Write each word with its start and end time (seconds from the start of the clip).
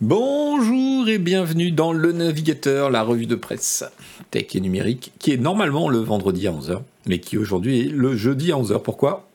Bonjour 0.00 1.08
et 1.08 1.18
bienvenue 1.18 1.70
dans 1.70 1.92
Le 1.92 2.10
Navigateur, 2.10 2.90
la 2.90 3.04
revue 3.04 3.26
de 3.26 3.36
presse 3.36 3.84
tech 4.32 4.46
et 4.56 4.60
numérique, 4.60 5.12
qui 5.20 5.32
est 5.32 5.36
normalement 5.36 5.88
le 5.88 5.98
vendredi 5.98 6.48
à 6.48 6.50
11h, 6.50 6.80
mais 7.06 7.20
qui 7.20 7.38
aujourd'hui 7.38 7.82
est 7.82 7.90
le 7.90 8.16
jeudi 8.16 8.50
à 8.50 8.56
11h. 8.56 8.82
Pourquoi? 8.82 9.28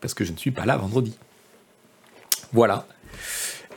Parce 0.00 0.14
que 0.14 0.24
je 0.24 0.30
ne 0.30 0.36
suis 0.36 0.52
pas 0.52 0.64
là 0.64 0.76
vendredi. 0.76 1.16
Voilà. 2.52 2.86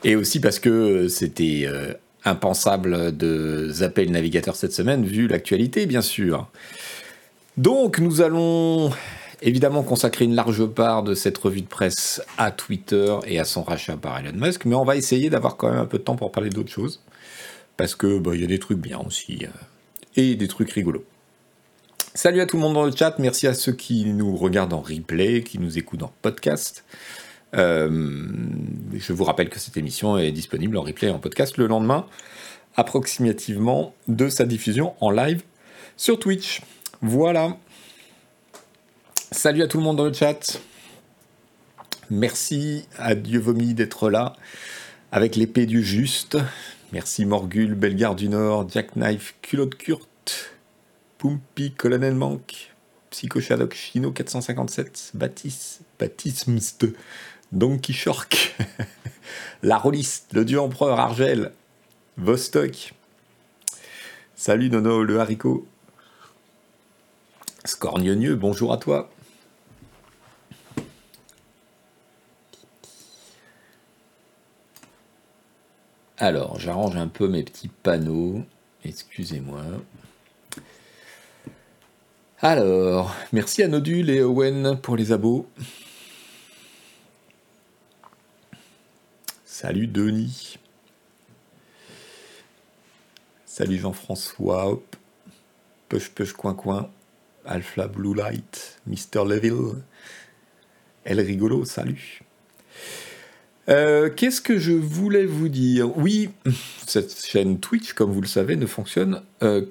Et 0.03 0.15
aussi 0.15 0.39
parce 0.39 0.59
que 0.59 1.07
c'était 1.07 1.63
euh, 1.65 1.93
impensable 2.25 3.17
de 3.17 3.69
zapper 3.71 4.05
le 4.05 4.11
navigateur 4.11 4.55
cette 4.55 4.73
semaine, 4.73 5.03
vu 5.05 5.27
l'actualité, 5.27 5.87
bien 5.87 6.01
sûr. 6.01 6.47
Donc, 7.57 7.97
nous 7.97 8.21
allons 8.21 8.91
évidemment 9.43 9.83
consacrer 9.83 10.25
une 10.25 10.35
large 10.35 10.65
part 10.65 11.03
de 11.03 11.13
cette 11.13 11.37
revue 11.37 11.61
de 11.61 11.67
presse 11.67 12.21
à 12.37 12.51
Twitter 12.51 13.15
et 13.27 13.39
à 13.39 13.45
son 13.45 13.63
rachat 13.63 13.97
par 13.97 14.17
Elon 14.17 14.33
Musk, 14.35 14.65
mais 14.65 14.75
on 14.75 14.85
va 14.85 14.95
essayer 14.95 15.29
d'avoir 15.29 15.57
quand 15.57 15.69
même 15.69 15.79
un 15.79 15.85
peu 15.85 15.97
de 15.97 16.03
temps 16.03 16.15
pour 16.15 16.31
parler 16.31 16.49
d'autres 16.49 16.71
choses, 16.71 17.01
parce 17.77 17.95
que 17.95 18.19
bah, 18.19 18.31
il 18.33 18.41
y 18.41 18.43
a 18.43 18.47
des 18.47 18.59
trucs 18.59 18.79
bien 18.79 18.99
aussi, 18.99 19.39
euh, 19.43 19.47
et 20.15 20.35
des 20.35 20.47
trucs 20.47 20.71
rigolos. 20.71 21.05
Salut 22.15 22.41
à 22.41 22.45
tout 22.45 22.57
le 22.57 22.61
monde 22.61 22.73
dans 22.73 22.85
le 22.85 22.95
chat, 22.95 23.17
merci 23.19 23.47
à 23.47 23.53
ceux 23.53 23.73
qui 23.73 24.05
nous 24.05 24.35
regardent 24.35 24.73
en 24.73 24.81
replay, 24.81 25.43
qui 25.43 25.59
nous 25.59 25.77
écoutent 25.77 26.03
en 26.03 26.13
podcast. 26.21 26.85
Euh, 27.55 28.27
je 28.93 29.13
vous 29.13 29.23
rappelle 29.23 29.49
que 29.49 29.59
cette 29.59 29.77
émission 29.77 30.17
est 30.17 30.31
disponible 30.31 30.77
en 30.77 30.81
replay 30.81 31.09
et 31.09 31.11
en 31.11 31.19
podcast 31.19 31.57
le 31.57 31.67
lendemain, 31.67 32.05
approximativement 32.75 33.93
de 34.07 34.29
sa 34.29 34.45
diffusion 34.45 34.93
en 35.01 35.11
live 35.11 35.43
sur 35.97 36.19
Twitch. 36.19 36.61
Voilà. 37.01 37.57
Salut 39.33 39.63
à 39.63 39.67
tout 39.67 39.79
le 39.79 39.83
monde 39.83 39.97
dans 39.97 40.05
le 40.05 40.13
chat. 40.13 40.61
Merci 42.11 42.87
à 42.99 43.15
Dieu 43.15 43.39
vomi 43.39 43.73
d'être 43.73 44.11
là 44.11 44.35
avec 45.11 45.35
l'épée 45.35 45.65
du 45.65 45.83
juste. 45.83 46.37
Merci 46.91 47.25
Morgul, 47.25 47.73
Bellegarde 47.73 48.19
du 48.19 48.29
Nord, 48.29 48.69
Jackknife, 48.69 49.33
Culotte 49.41 49.73
Kurt, 49.73 50.53
Pumpy, 51.17 51.71
Colonel 51.71 52.13
Mank, 52.13 52.75
Psycho 53.09 53.41
Shadok, 53.41 53.73
Chino 53.73 54.11
457, 54.11 55.13
Baptiste, 55.15 55.81
Baptismst, 55.99 56.85
Donkey 57.51 57.91
Shark, 57.91 58.55
La 59.63 59.79
Rolliste, 59.79 60.27
le 60.33 60.45
dieu 60.45 60.61
empereur 60.61 60.99
Argel, 60.99 61.53
Vostok. 62.17 62.93
Salut 64.35 64.69
Nono, 64.69 65.03
le 65.03 65.19
haricot. 65.19 65.67
Scorgneux, 67.65 68.35
bonjour 68.35 68.71
à 68.71 68.77
toi. 68.77 69.09
Alors, 76.25 76.57
j'arrange 76.57 76.95
un 76.95 77.09
peu 77.09 77.27
mes 77.27 77.43
petits 77.43 77.67
panneaux. 77.67 78.45
Excusez-moi. 78.85 79.61
Alors, 82.39 83.13
merci 83.33 83.61
à 83.61 83.67
Nodule 83.67 84.09
et 84.09 84.21
Owen 84.23 84.79
pour 84.81 84.95
les 84.95 85.11
abos. 85.11 85.45
Salut 89.43 89.87
Denis. 89.87 90.57
Salut 93.45 93.79
Jean-François. 93.79 94.69
Hop. 94.69 94.95
Push 95.89 96.09
push 96.11 96.31
coin 96.31 96.53
coin. 96.53 96.89
Alpha 97.43 97.89
Blue 97.89 98.15
Light. 98.15 98.79
Mr. 98.87 99.27
Leville. 99.27 99.83
El 101.03 101.19
Rigolo, 101.19 101.65
salut. 101.65 102.22
Euh, 103.69 104.09
qu'est-ce 104.09 104.41
que 104.41 104.57
je 104.57 104.73
voulais 104.73 105.25
vous 105.25 105.47
dire? 105.47 105.97
Oui, 105.97 106.29
cette 106.85 107.25
chaîne 107.25 107.59
Twitch, 107.59 107.93
comme 107.93 108.11
vous 108.11 108.21
le 108.21 108.27
savez, 108.27 108.55
ne 108.55 108.65
fonctionne 108.65 109.21
euh, 109.41 109.65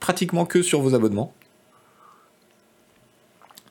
pratiquement 0.00 0.46
que 0.46 0.62
sur 0.62 0.80
vos 0.80 0.94
abonnements. 0.94 1.34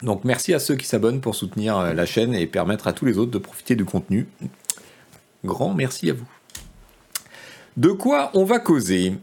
Donc 0.03 0.23
merci 0.23 0.53
à 0.53 0.59
ceux 0.59 0.75
qui 0.75 0.85
s'abonnent 0.85 1.21
pour 1.21 1.33
soutenir 1.33 1.77
euh, 1.77 1.93
la 1.93 2.05
chaîne 2.05 2.35
et 2.35 2.45
permettre 2.45 2.87
à 2.87 2.93
tous 2.93 3.05
les 3.05 3.17
autres 3.17 3.31
de 3.31 3.39
profiter 3.39 3.75
du 3.75 3.83
contenu. 3.83 4.27
Grand 5.43 5.73
merci 5.73 6.09
à 6.11 6.13
vous. 6.13 6.27
De 7.77 7.89
quoi 7.89 8.31
on 8.35 8.43
va 8.43 8.59
causer? 8.59 9.13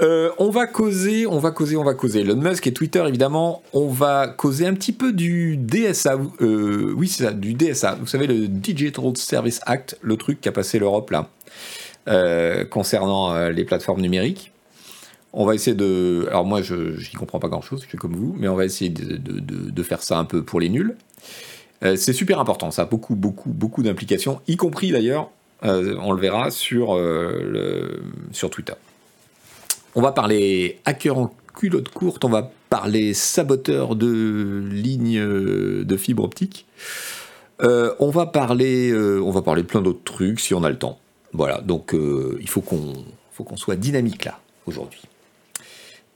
Euh, 0.00 0.30
on 0.38 0.50
va 0.50 0.66
causer, 0.66 1.26
on 1.26 1.38
va 1.38 1.50
causer, 1.50 1.76
on 1.76 1.82
va 1.82 1.94
causer. 1.94 2.20
Elon 2.20 2.36
Musk 2.36 2.66
et 2.68 2.72
Twitter, 2.72 3.02
évidemment, 3.06 3.62
on 3.72 3.88
va 3.88 4.28
causer 4.28 4.66
un 4.66 4.74
petit 4.74 4.92
peu 4.92 5.12
du 5.12 5.56
DSA. 5.56 6.18
Euh, 6.40 6.92
oui, 6.96 7.08
c'est 7.08 7.24
ça, 7.24 7.32
du 7.32 7.54
DSA. 7.54 7.96
Vous 7.96 8.06
savez, 8.06 8.28
le 8.28 8.46
Digital 8.46 9.16
Service 9.16 9.60
Act, 9.66 9.98
le 10.00 10.16
truc 10.16 10.40
qui 10.40 10.48
a 10.48 10.52
passé 10.52 10.78
l'Europe 10.78 11.10
là, 11.10 11.28
euh, 12.06 12.64
concernant 12.64 13.48
les 13.48 13.64
plateformes 13.64 14.00
numériques. 14.00 14.52
On 15.32 15.44
va 15.44 15.54
essayer 15.54 15.76
de. 15.76 16.26
Alors, 16.30 16.44
moi, 16.44 16.62
je 16.62 16.74
n'y 16.74 17.14
comprends 17.18 17.40
pas 17.40 17.48
grand 17.48 17.60
chose, 17.60 17.82
je 17.82 17.88
suis 17.88 17.98
comme 17.98 18.14
vous, 18.14 18.36
mais 18.38 18.46
on 18.48 18.54
va 18.54 18.64
essayer 18.64 18.90
de 18.90 19.82
faire 19.82 20.02
ça 20.02 20.18
un 20.18 20.24
peu 20.24 20.42
pour 20.42 20.60
les 20.60 20.68
nuls. 20.68 20.96
C'est 21.82 22.12
super 22.12 22.40
important, 22.40 22.70
ça 22.70 22.82
a 22.82 22.86
beaucoup, 22.86 23.14
beaucoup, 23.14 23.50
beaucoup 23.50 23.82
d'implications, 23.82 24.40
y 24.48 24.56
compris 24.56 24.90
d'ailleurs, 24.90 25.30
on 25.62 26.12
le 26.12 26.20
verra, 26.20 26.50
sur, 26.50 26.98
sur 28.32 28.50
Twitter. 28.50 28.74
On 29.94 30.02
va 30.02 30.12
parler 30.12 30.80
hacker 30.84 31.18
en 31.18 31.34
culotte 31.54 31.88
courte, 31.88 32.24
on 32.24 32.28
va 32.28 32.50
parler 32.70 33.14
saboteur 33.14 33.96
de 33.96 34.64
lignes 34.70 35.84
de 35.84 35.96
fibre 35.96 36.24
optique. 36.24 36.66
on 37.60 38.10
va 38.10 38.26
parler, 38.26 38.94
on 38.94 39.30
va 39.30 39.42
parler 39.42 39.62
de 39.62 39.66
plein 39.66 39.82
d'autres 39.82 40.04
trucs 40.04 40.40
si 40.40 40.54
on 40.54 40.62
a 40.62 40.70
le 40.70 40.78
temps. 40.78 40.98
Voilà, 41.32 41.60
donc 41.60 41.94
il 41.94 42.48
faut 42.48 42.60
qu'on, 42.60 42.92
faut 43.32 43.44
qu'on 43.44 43.56
soit 43.56 43.76
dynamique 43.76 44.24
là 44.24 44.38
aujourd'hui. 44.66 45.02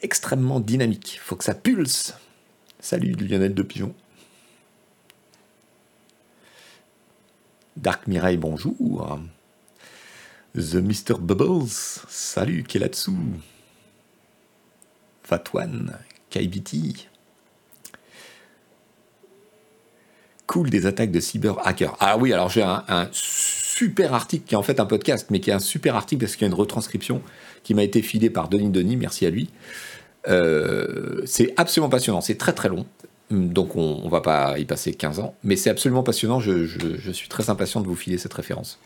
Extrêmement 0.03 0.61
dynamique. 0.61 1.21
Faut 1.23 1.37
que 1.37 1.45
ça 1.45 1.55
pulse. 1.55 2.15
Salut 2.81 3.13
Lionel 3.13 3.55
de 3.55 3.63
Pigeon. 3.63 3.95
Dark 7.77 8.07
Mireille, 8.07 8.37
bonjour. 8.37 9.19
The 10.55 10.75
Mr. 10.75 11.15
Bubbles, 11.19 11.71
salut, 12.09 12.65
qui 12.65 12.77
est 12.77 12.81
là-dessous. 12.81 13.17
Fatwan, 15.33 15.97
KBT. 16.29 17.09
Cool 20.47 20.69
des 20.69 20.85
attaques 20.85 21.11
de 21.11 21.21
cyber 21.21 21.57
hackers. 21.67 21.97
Ah 22.01 22.19
oui, 22.19 22.35
alors 22.35 22.51
j'ai 22.51 22.63
un, 22.63 23.09
super 23.13 24.13
article 24.13 24.45
qui 24.45 24.55
est 24.55 24.59
en 24.59 24.63
fait 24.63 24.79
un 24.79 24.85
podcast, 24.85 25.29
mais 25.31 25.41
qui 25.41 25.49
est 25.49 25.55
un 25.55 25.59
super 25.59 25.97
article 25.97 26.21
parce 26.21 26.37
qu'il 26.37 26.43
y 26.43 26.51
a 26.51 26.53
une 26.53 26.59
retranscription 26.59 27.23
qui 27.63 27.73
m'a 27.73 27.83
été 27.83 28.03
filée 28.03 28.29
par 28.29 28.51
Denis 28.51 28.69
Denis, 28.69 28.97
merci 28.97 29.25
à 29.25 29.31
lui. 29.31 29.49
Euh, 30.29 31.23
c'est 31.25 31.55
absolument 31.57 31.89
passionnant, 31.89 32.21
c'est 32.21 32.37
très 32.37 32.53
très 32.53 32.69
long 32.69 32.85
donc 33.33 33.77
on, 33.77 34.05
ne 34.05 34.11
va 34.11 34.21
pas 34.21 34.59
y 34.59 34.65
passer 34.65 34.93
15 34.93 35.21
ans, 35.21 35.35
mais 35.43 35.57
c'est 35.57 35.71
absolument 35.71 36.03
passionnant, 36.03 36.41
je, 36.41 37.13
suis 37.13 37.29
très 37.29 37.51
impatient 37.51 37.81
de 37.81 37.87
vous 37.87 37.97
filer 37.97 38.19
cette 38.19 38.35
référence. 38.35 38.79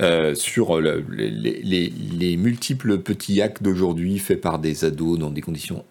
Euh, 0.00 0.34
sur 0.34 0.80
les, 0.80 2.36
multiples 2.38 2.98
petits 2.98 3.42
hacks 3.42 3.62
d'aujourd'hui 3.62 4.18
faits 4.18 4.40
par 4.40 4.58
des 4.58 4.86
ados 4.86 5.18
dans 5.18 5.30
des 5.30 5.42
conditions 5.42 5.84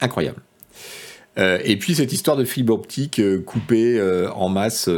incroyables. 0.00 0.40
Euh, 1.38 1.58
et 1.64 1.76
puis 1.76 1.96
cette 1.96 2.12
histoire 2.12 2.36
de 2.36 2.44
fibre 2.44 2.74
optique 2.74 3.18
euh, 3.18 3.40
coupée 3.40 4.00
en 4.34 4.48
masse 4.48 4.88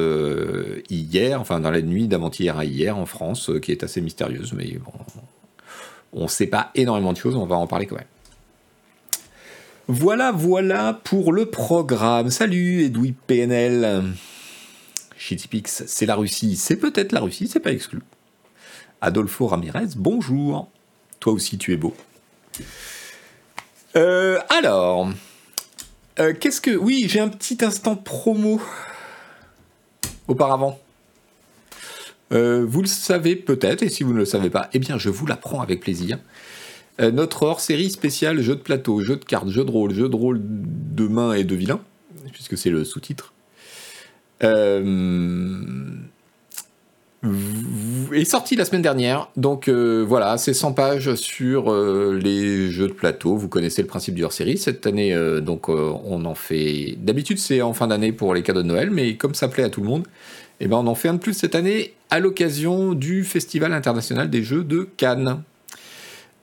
hier, 0.91 1.41
enfin 1.41 1.61
dans 1.61 1.71
la 1.71 1.81
nuit 1.81 2.09
d'avant-hier 2.09 2.59
à 2.59 2.67
hier 2.67 2.99
en 2.99 3.07
France, 3.07 3.51
qui 3.63 3.73
est 3.73 3.83
assez 3.83 4.03
mystérieuse, 4.03 4.53
mais 4.53 4.77
on 6.13 6.25
ne 6.25 6.29
sait 6.29 6.47
pas 6.47 6.71
énormément 6.75 7.15
de 7.15 7.19
choses, 7.19 7.37
on 7.37 7.47
va 7.47 7.57
en 7.57 7.67
parler 7.67 7.87
quand 7.87 7.97
même. 7.97 8.05
Voilà, 9.89 10.31
voilà 10.31 11.01
pour 11.05 11.33
le 11.33 11.47
programme. 11.47 12.31
Salut 12.31 12.85
Edoui 12.85 13.15
PNL. 13.27 14.15
Shittypix, 15.25 15.85
c'est 15.87 16.05
la 16.05 16.17
Russie. 16.17 16.55
C'est 16.57 16.77
peut-être 16.77 17.13
la 17.13 17.21
Russie, 17.21 17.49
c'est 17.49 17.61
pas 17.61 17.73
exclu. 17.73 18.01
Adolfo 19.01 19.47
Ramirez, 19.47 19.89
bonjour. 19.97 20.71
Toi 21.19 21.33
aussi, 21.33 21.57
tu 21.57 21.73
es 21.73 21.79
beau. 21.79 21.95
Euh, 23.97 24.39
alors, 24.51 25.09
euh, 26.19 26.35
qu'est-ce 26.39 26.61
que. 26.61 26.77
Oui, 26.77 27.07
j'ai 27.09 27.21
un 27.21 27.29
petit 27.29 27.65
instant 27.65 27.97
promo 27.97 28.61
auparavant. 30.29 30.79
Euh, 32.33 32.63
vous 32.69 32.83
le 32.83 32.87
savez 32.87 33.35
peut-être, 33.35 33.83
et 33.83 33.89
si 33.89 34.03
vous 34.03 34.13
ne 34.13 34.19
le 34.19 34.27
savez 34.27 34.51
pas, 34.51 34.69
eh 34.75 34.79
bien, 34.79 34.99
je 34.99 35.09
vous 35.09 35.25
l'apprends 35.25 35.63
avec 35.63 35.81
plaisir. 35.81 36.19
Notre 37.01 37.43
hors-série 37.45 37.91
spéciale 37.91 38.41
jeu 38.41 38.55
de 38.55 38.61
plateau, 38.61 39.01
jeu 39.01 39.17
de 39.17 39.25
cartes, 39.25 39.49
jeu 39.49 39.65
de 39.65 39.71
rôle, 39.71 39.93
jeu 39.95 40.09
de 40.09 40.15
rôle 40.15 40.39
de 40.41 41.09
main 41.09 41.33
et 41.33 41.43
de 41.43 41.57
vilain, 41.57 41.81
puisque 42.33 42.57
c'est 42.57 42.71
le 42.71 42.85
sous-titre, 42.85 43.34
est 48.13 48.25
sorti 48.25 48.57
la 48.57 48.65
semaine 48.65 48.83
dernière. 48.83 49.31
Donc 49.37 49.69
euh, 49.69 50.05
voilà, 50.07 50.37
c'est 50.37 50.55
100 50.55 50.73
pages 50.73 51.15
sur 51.15 51.75
les 51.75 52.71
jeux 52.71 52.89
de 52.89 52.93
plateau. 52.93 53.37
Vous 53.37 53.49
connaissez 53.49 53.83
le 53.83 53.89
principe 53.89 54.15
du 54.15 54.25
hors-série. 54.25 54.59
Cette 54.59 54.87
année, 54.87 55.17
donc 55.41 55.69
on 55.69 56.25
en 56.25 56.35
fait. 56.35 56.97
D'habitude, 56.99 57.39
c'est 57.39 57.63
en 57.63 57.73
fin 57.73 57.87
d'année 57.87 58.13
pour 58.13 58.35
les 58.35 58.43
cadeaux 58.43 58.63
de 58.63 58.69
Noël, 58.69 58.91
mais 58.91 59.17
comme 59.17 59.35
ça 59.35 59.49
plaît 59.49 59.65
à 59.65 59.71
tout 59.71 59.81
le 59.81 59.89
monde, 59.89 60.07
Et 60.61 60.67
ben 60.67 60.77
on 60.77 60.87
en 60.87 60.95
fait 60.95 61.09
un 61.09 61.15
de 61.15 61.19
plus 61.19 61.35
cette 61.35 61.55
année 61.55 61.95
à 62.11 62.21
l'occasion 62.21 62.93
du 62.93 63.25
Festival 63.25 63.73
international 63.73 64.31
des 64.31 64.43
jeux 64.43 64.65
de 64.65 64.89
Cannes. 64.97 65.43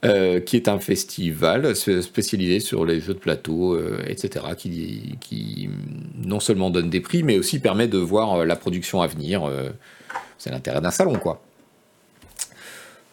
Euh, 0.04 0.40
qui 0.40 0.56
est 0.56 0.68
un 0.68 0.80
festival 0.80 1.76
spécialisé 1.76 2.60
sur 2.60 2.86
les 2.86 3.00
jeux 3.00 3.14
de 3.14 3.20
plateau, 3.20 3.76
euh, 3.76 4.04
etc., 4.08 4.46
qui, 4.58 5.70
non 6.18 6.40
seulement 6.40 6.72
donne 6.72 6.90
des 6.90 7.02
prix, 7.02 7.22
mais 7.22 7.38
aussi 7.38 7.60
permet 7.60 7.88
de 7.88 8.00
voir 8.00 8.34
euh, 8.34 8.46
la 8.46 8.56
production 8.56 9.04
à 9.04 9.08
venir. 9.08 9.48
c'est 10.40 10.50
l'intérêt 10.50 10.82
d'un 10.82 10.90
salon, 10.90 11.20
quoi. 11.20 11.44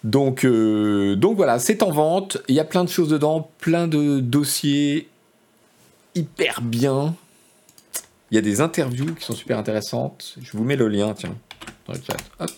Donc, 0.02 0.46
donc 0.46 1.36
voilà, 1.36 1.58
c'est 1.58 1.82
en 1.82 1.90
vente. 1.90 2.38
Il 2.48 2.54
y 2.54 2.60
a 2.60 2.64
plein 2.64 2.84
de 2.84 2.88
choses 2.88 3.10
dedans, 3.10 3.50
plein 3.58 3.86
de 3.86 4.20
dossiers 4.20 5.10
hyper 6.14 6.62
bien. 6.62 7.14
Il 8.30 8.36
y 8.36 8.38
a 8.38 8.42
des 8.42 8.62
interviews 8.62 9.14
qui 9.14 9.26
sont 9.26 9.34
super 9.34 9.58
intéressantes. 9.58 10.36
Je 10.40 10.56
vous 10.56 10.64
mets 10.64 10.76
le 10.76 10.88
lien, 10.88 11.12
tiens, 11.12 11.36
dans 11.86 11.92
le 11.92 12.00
chat. 12.00 12.16
Hop. 12.38 12.50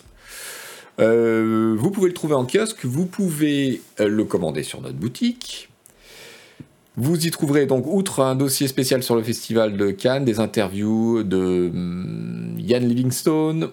Euh, 0.99 1.75
vous 1.77 1.91
pouvez 1.91 2.09
le 2.09 2.13
trouver 2.13 2.35
en 2.35 2.45
kiosque, 2.45 2.85
vous 2.85 3.05
pouvez 3.05 3.81
euh, 3.99 4.07
le 4.07 4.23
commander 4.25 4.63
sur 4.63 4.81
notre 4.81 4.97
boutique. 4.97 5.69
Vous 6.97 7.25
y 7.25 7.31
trouverez 7.31 7.65
donc, 7.65 7.85
outre 7.87 8.21
un 8.21 8.35
dossier 8.35 8.67
spécial 8.67 9.01
sur 9.01 9.15
le 9.15 9.23
festival 9.23 9.77
de 9.77 9.91
Cannes, 9.91 10.25
des 10.25 10.39
interviews 10.39 11.23
de 11.23 11.71
Yann 12.57 12.85
Livingstone, 12.85 13.69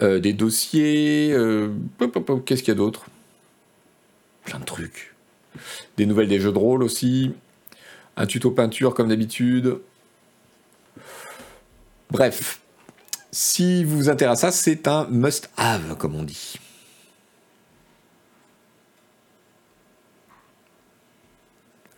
euh, 0.00 0.18
des 0.18 0.32
dossiers. 0.32 1.36
Qu'est-ce 2.46 2.62
qu'il 2.62 2.72
y 2.72 2.76
a 2.76 2.78
d'autre? 2.78 3.06
Plein 4.44 4.58
de 4.58 4.64
trucs. 4.64 5.14
Des 5.98 6.06
nouvelles 6.06 6.28
des 6.28 6.40
jeux 6.40 6.52
de 6.52 6.58
rôle 6.58 6.82
aussi. 6.82 7.32
Un 8.16 8.26
tuto 8.26 8.50
peinture 8.50 8.94
comme 8.94 9.08
d'habitude. 9.08 9.78
Bref, 12.10 12.60
si 13.30 13.84
vous 13.84 13.96
vous 13.96 14.08
intéressez 14.08 14.40
ça, 14.40 14.52
c'est 14.52 14.88
un 14.88 15.06
must-have, 15.10 15.96
comme 15.96 16.14
on 16.14 16.22
dit. 16.22 16.58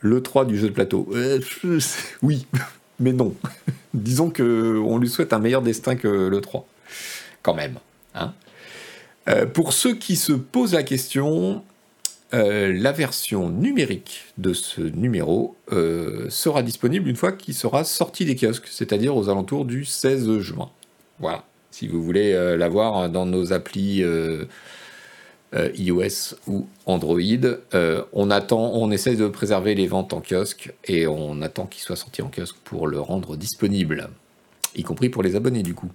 Le 0.01 0.23
3 0.23 0.47
du 0.47 0.59
jeu 0.59 0.69
de 0.69 0.75
plateau. 0.75 1.09
Euh, 1.13 1.41
oui, 2.23 2.47
mais 2.99 3.13
non. 3.13 3.35
Disons 3.95 4.31
qu'on 4.31 4.99
lui 4.99 5.09
souhaite 5.09 5.33
un 5.33 5.39
meilleur 5.39 5.63
destin 5.63 5.97
que 5.97 6.09
le 6.09 6.41
3. 6.41 6.67
Quand 7.43 7.55
même. 7.55 7.79
Hein. 8.15 8.33
Euh, 9.29 9.47
pour 9.47 9.73
ceux 9.73 9.95
qui 9.95 10.17
se 10.17 10.33
posent 10.33 10.73
la 10.73 10.83
question, 10.83 11.63
euh, 12.33 12.73
la 12.75 12.93
version 12.93 13.51
numérique 13.51 14.25
de 14.39 14.53
ce 14.53 14.81
numéro 14.81 15.57
sera 16.29 16.63
disponible 16.63 17.09
une 17.09 17.17
fois 17.17 17.33
qu'il 17.33 17.55
sera 17.55 17.85
sorti 17.85 18.25
des 18.25 18.35
kiosques, 18.35 18.69
c'est-à-dire 18.69 19.17
aux 19.17 19.29
alentours 19.29 19.65
du 19.65 19.85
16 19.85 20.39
juin. 20.39 20.71
Voilà. 21.21 21.45
Si 21.71 21.87
vous 21.87 22.03
voulez 22.03 22.33
euh, 22.33 22.57
l'avoir 22.57 23.09
dans 23.09 23.27
nos 23.27 23.53
applis 23.53 24.03
euh, 24.03 24.47
euh, 25.55 25.71
iOS 25.77 26.35
ou 26.49 26.67
Android, 26.87 27.21
on 28.13 28.31
attend, 28.31 28.73
on 28.75 28.91
essaie 28.91 29.15
de 29.15 29.29
préserver 29.29 29.75
les 29.75 29.87
ventes 29.87 30.13
en 30.13 30.21
kiosque 30.21 30.73
et 30.85 31.07
on 31.07 31.43
attend 31.43 31.67
qu'il 31.67 31.83
soit 31.83 31.97
sorti 31.97 32.23
en 32.23 32.29
kiosque 32.29 32.57
pour 32.65 32.89
le 32.89 33.01
rendre 33.01 33.37
disponible, 33.37 34.11
y 34.75 34.83
compris 34.83 35.09
pour 35.09 35.23
les 35.23 35.37
abonnés 35.37 35.63
du 35.63 35.75
coup. 35.75 35.91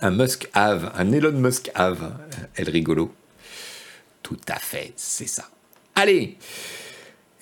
Un 0.00 0.12
Musk 0.12 0.48
Have, 0.54 0.92
un 0.96 1.12
Elon 1.12 1.32
Musk 1.32 1.70
Have, 1.74 2.12
elle 2.54 2.70
rigolo. 2.70 3.12
Tout 4.22 4.38
à 4.48 4.58
fait, 4.58 4.92
c'est 4.96 5.28
ça. 5.28 5.48
Allez 5.94 6.38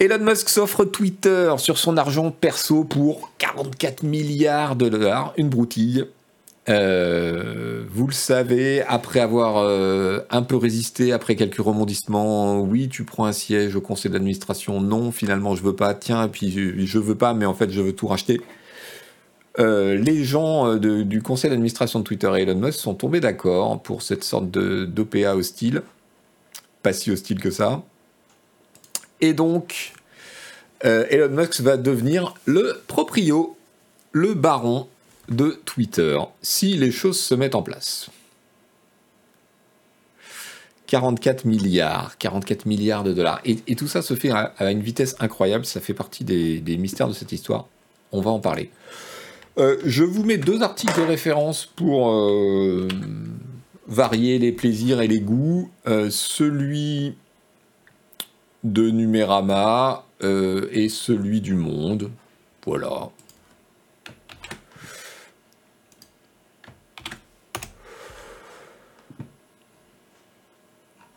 Elon 0.00 0.20
Musk 0.20 0.48
s'offre 0.48 0.84
Twitter 0.84 1.52
sur 1.58 1.76
son 1.76 1.96
argent 1.96 2.30
perso 2.30 2.84
pour 2.84 3.32
44 3.38 4.04
milliards 4.04 4.76
de 4.76 4.88
dollars, 4.88 5.32
une 5.36 5.48
broutille. 5.48 6.06
Euh, 6.68 7.82
vous 7.90 8.06
le 8.06 8.12
savez, 8.12 8.82
après 8.82 9.18
avoir 9.18 9.56
euh, 9.56 10.20
un 10.30 10.42
peu 10.42 10.54
résisté, 10.54 11.12
après 11.12 11.34
quelques 11.34 11.58
remondissements, 11.58 12.60
oui, 12.60 12.88
tu 12.88 13.02
prends 13.02 13.24
un 13.24 13.32
siège 13.32 13.74
au 13.74 13.80
conseil 13.80 14.12
d'administration, 14.12 14.80
non, 14.80 15.10
finalement 15.10 15.56
je 15.56 15.64
veux 15.64 15.74
pas, 15.74 15.94
tiens, 15.94 16.26
et 16.26 16.28
puis 16.28 16.86
je 16.86 16.98
veux 17.00 17.16
pas, 17.16 17.34
mais 17.34 17.46
en 17.46 17.54
fait 17.54 17.70
je 17.70 17.80
veux 17.80 17.92
tout 17.92 18.06
racheter. 18.06 18.40
Euh, 19.58 19.96
les 19.96 20.22
gens 20.22 20.76
du 20.76 21.22
conseil 21.22 21.50
d'administration 21.50 21.98
de 21.98 22.04
Twitter 22.04 22.30
et 22.36 22.42
Elon 22.42 22.54
Musk 22.54 22.78
sont 22.78 22.94
tombés 22.94 23.18
d'accord 23.18 23.82
pour 23.82 24.02
cette 24.02 24.22
sorte 24.22 24.48
d'OPA 24.48 25.34
hostile, 25.34 25.82
pas 26.84 26.92
si 26.92 27.10
hostile 27.10 27.40
que 27.40 27.50
ça. 27.50 27.82
Et 29.20 29.32
donc, 29.32 29.92
euh, 30.84 31.06
Elon 31.10 31.30
Musk 31.30 31.60
va 31.60 31.76
devenir 31.76 32.34
le 32.44 32.80
proprio, 32.86 33.56
le 34.12 34.34
baron 34.34 34.86
de 35.28 35.60
Twitter, 35.64 36.18
si 36.40 36.76
les 36.76 36.90
choses 36.90 37.18
se 37.18 37.34
mettent 37.34 37.54
en 37.54 37.62
place. 37.62 38.10
44 40.86 41.44
milliards, 41.44 42.16
44 42.16 42.64
milliards 42.64 43.04
de 43.04 43.12
dollars. 43.12 43.40
Et, 43.44 43.56
tout 43.74 43.88
ça 43.88 44.00
se 44.00 44.14
fait 44.14 44.30
à, 44.30 44.70
une 44.70 44.80
vitesse 44.80 45.16
incroyable, 45.20 45.66
ça 45.66 45.80
fait 45.80 45.92
partie 45.92 46.24
des, 46.24 46.76
mystères 46.78 47.08
de 47.08 47.12
cette 47.12 47.32
histoire. 47.32 47.66
On 48.10 48.22
va 48.22 48.30
en 48.30 48.38
parler. 48.38 48.70
Euh, 49.58 49.76
je 49.84 50.04
vous 50.04 50.24
mets 50.24 50.38
deux 50.38 50.62
articles 50.62 50.98
de 50.98 51.04
référence 51.04 51.66
pour 51.66 52.10
euh, 52.10 52.88
varier 53.86 54.38
les 54.38 54.52
plaisirs 54.52 55.02
et 55.02 55.08
les 55.08 55.20
goûts. 55.20 55.68
celui 55.84 57.16
de 58.64 58.90
Numérama 58.90 60.04
euh, 60.22 60.68
et 60.72 60.88
celui 60.88 61.40
du 61.40 61.54
Monde. 61.54 62.10
Voilà. 62.66 63.10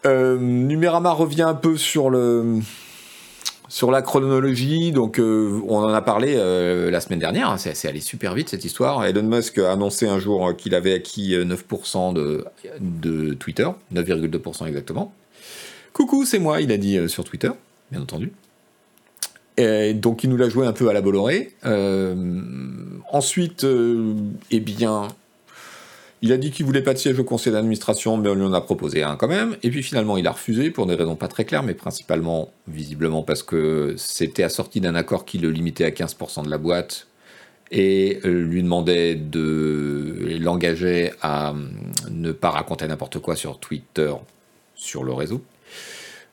Euh, 0.05 0.37
Numérama 0.37 1.11
revient 1.11 1.43
un 1.43 1.53
peu 1.53 1.77
sur 1.77 2.09
le 2.09 2.59
sur 3.67 3.89
la 3.89 4.01
chronologie, 4.01 4.91
donc 4.91 5.17
euh, 5.17 5.61
on 5.65 5.77
en 5.77 5.93
a 5.93 6.01
parlé 6.01 6.35
la 6.35 6.99
semaine 6.99 7.19
dernière, 7.19 7.55
c'est 7.57 7.87
allé 7.87 8.01
super 8.01 8.33
vite 8.33 8.49
cette 8.49 8.65
histoire. 8.65 9.05
Elon 9.05 9.23
Musk 9.23 9.59
a 9.59 9.71
annoncé 9.71 10.07
un 10.07 10.19
jour 10.19 10.53
qu'il 10.57 10.75
avait 10.75 10.93
acquis 10.93 11.37
9% 11.37 12.11
de, 12.13 12.45
de 12.81 13.33
Twitter, 13.33 13.67
9,2% 13.93 14.67
exactement. 14.67 15.13
Coucou, 15.93 16.25
c'est 16.25 16.39
moi, 16.39 16.61
il 16.61 16.71
a 16.71 16.77
dit 16.77 16.97
euh, 16.97 17.07
sur 17.07 17.23
Twitter, 17.23 17.51
bien 17.91 18.01
entendu. 18.01 18.31
Donc 19.93 20.23
il 20.23 20.29
nous 20.31 20.37
l'a 20.37 20.49
joué 20.49 20.65
un 20.65 20.73
peu 20.73 20.89
à 20.89 20.93
la 20.93 21.01
Bolloré. 21.01 21.51
Euh, 21.65 22.15
ensuite, 23.11 23.63
euh, 23.63 24.15
eh 24.49 24.59
bien, 24.59 25.09
il 26.23 26.31
a 26.31 26.37
dit 26.37 26.49
qu'il 26.49 26.65
voulait 26.65 26.81
pas 26.81 26.93
de 26.93 26.97
siège 26.97 27.19
au 27.19 27.23
conseil 27.23 27.53
d'administration, 27.53 28.17
mais 28.17 28.29
on 28.29 28.33
lui 28.33 28.43
en 28.43 28.53
a 28.53 28.61
proposé 28.61 29.03
un 29.03 29.17
quand 29.17 29.27
même. 29.27 29.57
Et 29.61 29.69
puis 29.69 29.83
finalement, 29.83 30.17
il 30.17 30.25
a 30.25 30.31
refusé 30.31 30.71
pour 30.71 30.87
des 30.87 30.95
raisons 30.95 31.15
pas 31.15 31.27
très 31.27 31.45
claires, 31.45 31.61
mais 31.61 31.75
principalement, 31.75 32.51
visiblement, 32.67 33.21
parce 33.21 33.43
que 33.43 33.93
c'était 33.97 34.41
assorti 34.41 34.81
d'un 34.81 34.95
accord 34.95 35.25
qui 35.25 35.37
le 35.37 35.51
limitait 35.51 35.85
à 35.85 35.91
15% 35.91 36.43
de 36.43 36.49
la 36.49 36.57
boîte 36.57 37.07
et 37.69 38.19
lui 38.23 38.63
demandait 38.63 39.13
de 39.13 40.37
l'engager 40.41 41.11
à 41.21 41.53
ne 42.09 42.31
pas 42.31 42.49
raconter 42.49 42.87
n'importe 42.87 43.19
quoi 43.19 43.35
sur 43.35 43.59
Twitter, 43.59 44.11
sur 44.73 45.03
le 45.03 45.13
réseau. 45.13 45.43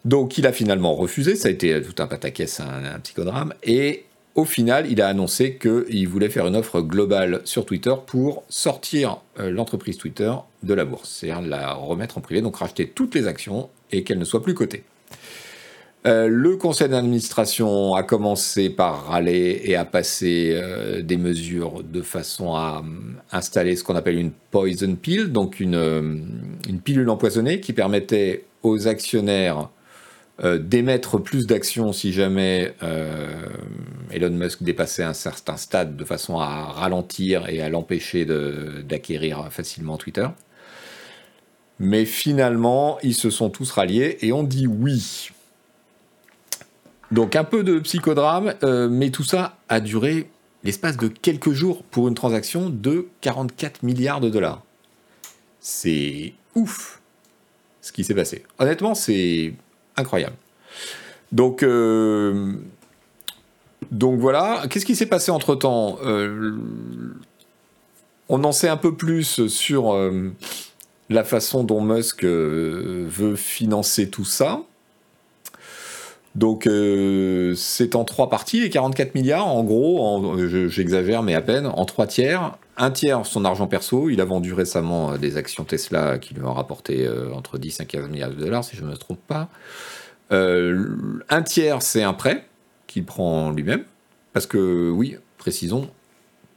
Donc 0.09 0.38
il 0.38 0.47
a 0.47 0.53
finalement 0.53 0.95
refusé, 0.95 1.35
ça 1.35 1.49
a 1.49 1.50
été 1.50 1.83
tout 1.83 2.03
un 2.03 2.07
pataquès, 2.07 2.61
un, 2.61 2.95
un 2.95 2.99
psychodrame, 2.99 3.53
et 3.62 4.07
au 4.37 4.47
final, 4.47 4.91
il 4.91 5.03
a 5.03 5.09
annoncé 5.09 5.59
qu'il 5.59 6.09
voulait 6.09 6.31
faire 6.31 6.47
une 6.47 6.57
offre 6.57 6.81
globale 6.81 7.43
sur 7.45 7.67
Twitter 7.67 7.93
pour 8.07 8.43
sortir 8.49 9.19
euh, 9.38 9.50
l'entreprise 9.50 9.99
Twitter 9.99 10.33
de 10.62 10.73
la 10.73 10.87
bourse, 10.87 11.11
c'est-à-dire 11.11 11.47
la 11.47 11.75
remettre 11.75 12.17
en 12.17 12.23
privé, 12.23 12.41
donc 12.41 12.57
racheter 12.57 12.88
toutes 12.88 13.15
les 13.15 13.27
actions 13.27 13.69
et 13.93 14.03
qu'elle 14.03 14.19
ne 14.19 14.25
soit 14.25 14.43
plus 14.43 14.55
cotée. 14.55 14.83
Euh, 16.07 16.27
le 16.27 16.57
conseil 16.57 16.88
d'administration 16.88 17.95
a 17.95 18.03
commencé 18.03 18.71
par 18.71 19.09
râler 19.09 19.61
et 19.62 19.77
passer 19.93 20.53
euh, 20.55 21.03
des 21.03 21.19
mesures 21.19 21.83
de 21.83 22.00
façon 22.00 22.55
à 22.55 22.83
installer 23.31 23.77
ce 23.77 23.85
qu'on 23.85 23.97
appelle 23.97 24.19
une 24.19 24.33
poison 24.50 24.95
pill, 24.95 25.33
donc 25.33 25.61
une 25.61 26.81
pilule 26.83 27.11
empoisonnée 27.11 27.61
qui 27.61 27.75
permettait 27.75 28.47
aux 28.62 28.88
actionnaires 28.88 29.69
euh, 30.45 30.59
d'émettre 30.59 31.18
plus 31.18 31.49
d'actions 31.49 31.92
si 31.92 32.12
jamais 32.12 32.75
euh, 32.85 33.49
Elon 34.11 34.30
Musk 34.30 34.62
dépassait 34.62 35.02
un 35.02 35.12
certain 35.12 35.57
stade 35.57 35.97
de 35.97 36.04
façon 36.04 36.38
à 36.38 36.66
ralentir 36.66 37.49
et 37.49 37.61
à 37.61 37.68
l'empêcher 37.68 38.25
d'acquérir 38.25 39.49
facilement 39.50 39.97
Twitter. 39.97 40.28
Mais 41.80 42.04
finalement, 42.04 42.99
ils 43.02 43.14
se 43.14 43.30
sont 43.30 43.50
tous 43.50 43.71
ralliés 43.73 44.18
et 44.21 44.33
ont 44.33 44.45
dit 44.45 44.66
oui. 44.68 45.30
Donc 47.11 47.35
un 47.37 47.45
peu 47.45 47.64
de 47.64 47.78
psychodrame, 47.80 48.54
euh, 48.62 48.88
mais 48.88 49.11
tout 49.11 49.25
ça 49.25 49.59
a 49.68 49.80
duré 49.80 50.30
l'espace 50.62 50.97
de 50.97 51.09
quelques 51.09 51.52
jours 51.52 51.83
pour 51.83 52.07
une 52.07 52.14
transaction 52.14 52.71
de 52.71 53.09
44 53.23 53.83
milliards 53.83 54.21
de 54.21 54.28
dollars. 54.28 54.62
C'est 55.61 56.35
ouf 56.54 57.00
ce 57.80 57.92
qui 57.92 58.04
s'est 58.04 58.14
passé. 58.14 58.45
Honnêtement, 58.59 58.95
c'est 58.95 59.54
incroyable. 59.99 60.37
Donc, 61.33 61.62
euh, 61.62 62.52
donc 63.90 64.19
voilà. 64.19 64.64
Qu'est-ce 64.71 64.87
qui 64.87 64.97
s'est 64.97 65.07
passé 65.07 65.31
entre 65.31 65.55
temps 65.55 65.99
euh, 66.05 66.57
on 68.31 68.45
en 68.45 68.52
sait 68.52 68.69
un 68.69 68.76
peu 68.76 68.95
plus 68.95 69.47
sur 69.47 69.97
la 71.09 71.25
façon 71.25 71.64
dont 71.64 71.81
Musk 71.81 72.25
veut 72.25 73.37
financer 73.37 74.11
tout 74.11 74.26
ça. 74.26 74.64
Donc 76.35 76.69
c'est 77.57 77.97
en 77.97 78.05
trois 78.05 78.29
parties, 78.31 78.61
les 78.61 78.71
44 78.71 79.15
milliards, 79.15 79.47
en 79.47 79.65
gros, 79.65 80.37
j'exagère 80.69 81.23
mais 81.23 81.35
à 81.35 81.41
peine, 81.41 81.67
en 81.67 81.85
trois 81.85 82.07
tiers. 82.07 82.57
Un 82.77 82.93
tiers 82.93 83.27
son 83.27 83.45
argent 83.45 83.67
perso, 83.67 84.09
il 84.09 84.21
a 84.21 84.25
vendu 84.25 84.53
récemment 84.53 85.17
des 85.17 85.37
actions 85.37 85.65
Tesla 85.65 86.19
qui 86.19 86.35
lui 86.35 86.43
ont 86.43 86.53
rapporté 86.53 87.09
entre 87.35 87.59
10 87.59 87.81
et 87.81 87.87
15 87.87 88.09
milliards 88.09 88.31
de 88.31 88.37
dollars, 88.37 88.63
si 88.63 88.77
je 88.77 88.85
ne 88.85 88.91
me 88.91 88.97
trompe 88.97 89.21
pas. 89.27 89.49
un 90.31 91.43
tiers 91.43 91.83
c'est 91.83 92.03
un 92.03 92.15
prêt 92.15 92.45
qu'il 92.87 93.05
prend 93.05 93.51
lui-même, 93.51 93.85
parce 94.33 94.47
que 94.47 94.91
oui, 94.91 95.17
précisons 95.39 95.89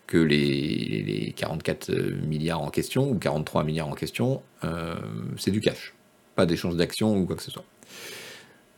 que 0.05 0.17
les, 0.17 1.33
44 1.37 1.91
milliards 2.27 2.61
en 2.61 2.69
question, 2.69 3.09
ou 3.09 3.15
43 3.15 3.63
milliards 3.63 3.87
en 3.87 3.95
question, 3.95 4.41
c'est 5.37 5.51
du 5.51 5.61
cash, 5.61 5.95
pas 6.35 6.45
d'échange 6.45 6.75
d'actions 6.75 7.15
ou 7.17 7.25
quoi 7.25 7.35
que 7.35 7.43
ce 7.43 7.49
soit. 7.51 7.63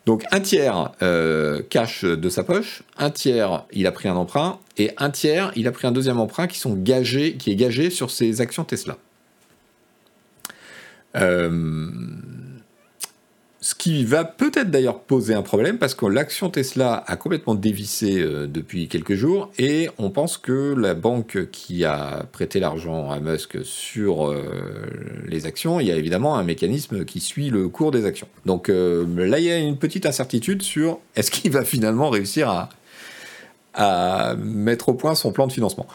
Donc 0.05 0.25
un 0.31 0.41
tiers 0.41 0.91
euh, 1.01 1.62
cash 1.69 2.03
de 2.03 2.29
sa 2.29 2.43
poche, 2.43 2.83
un 2.98 3.10
tiers 3.10 3.65
il 3.72 3.88
a 3.88 3.91
pris 3.91 4.10
un 4.10 4.15
emprunt, 4.15 4.60
et 4.77 4.91
un 4.98 5.10
tiers 5.10 5.51
il 5.55 5.67
a 5.67 5.72
pris 5.72 5.88
un 5.88 5.91
deuxième 5.91 6.19
emprunt 6.19 6.48
qui, 6.48 6.60
qui 6.60 7.51
est 7.51 7.55
gagé 7.55 7.89
sur 7.89 8.12
ses 8.12 8.41
actions 8.41 8.65
Tesla. 8.65 8.98
Euh, 11.15 11.89
ce 13.63 13.75
qui 13.75 14.03
va 14.03 14.25
peut-être 14.25 14.72
d'ailleurs 14.72 15.00
poser 15.00 15.34
un 15.34 15.41
problème 15.41 15.77
parce 15.77 15.96
que 15.96 16.05
l'action 16.05 16.50
Tesla 16.50 17.01
a 17.08 17.15
complètement 17.15 17.55
dévissé 17.55 18.20
euh, 18.20 18.46
depuis 18.46 18.89
quelques 18.89 19.13
jours 19.13 19.51
et 19.58 19.89
on 19.98 20.10
pense 20.10 20.38
que 20.38 20.75
la 20.77 20.93
banque 20.93 21.50
qui 21.50 21.86
a 21.86 22.25
prêté 22.34 22.60
l'argent 22.60 23.10
à 23.10 23.22
Musk 23.22 23.60
sur 23.63 24.29
euh, 24.29 24.43
les 25.29 25.46
actions, 25.46 25.79
il 25.79 25.88
y 25.88 25.91
a 25.93 25.96
évidemment 25.96 26.36
un 26.36 26.43
mécanisme 26.43 27.05
qui 27.05 27.22
suit 27.22 27.50
le 27.51 27.70
cours 27.70 27.91
des 27.91 28.05
actions. 28.05 28.27
Donc 28.46 28.67
euh, 28.67 29.05
là, 29.25 29.39
il 29.39 29.46
y 29.46 29.51
a 29.51 29.58
une 29.58 29.77
petite 29.77 30.05
incertitude 30.05 30.62
sur 30.62 31.00
est-ce 31.15 31.32
qu'il 31.32 31.50
va 31.50 31.63
finalement 31.63 32.10
réussir 32.10 32.50
à, 32.50 32.67
à 33.75 34.36
mettre 34.36 34.89
au 34.89 34.93
point 34.93 35.15
son 35.15 35.32
plan 35.32 35.48
de 35.48 35.53
financement. 35.53 35.88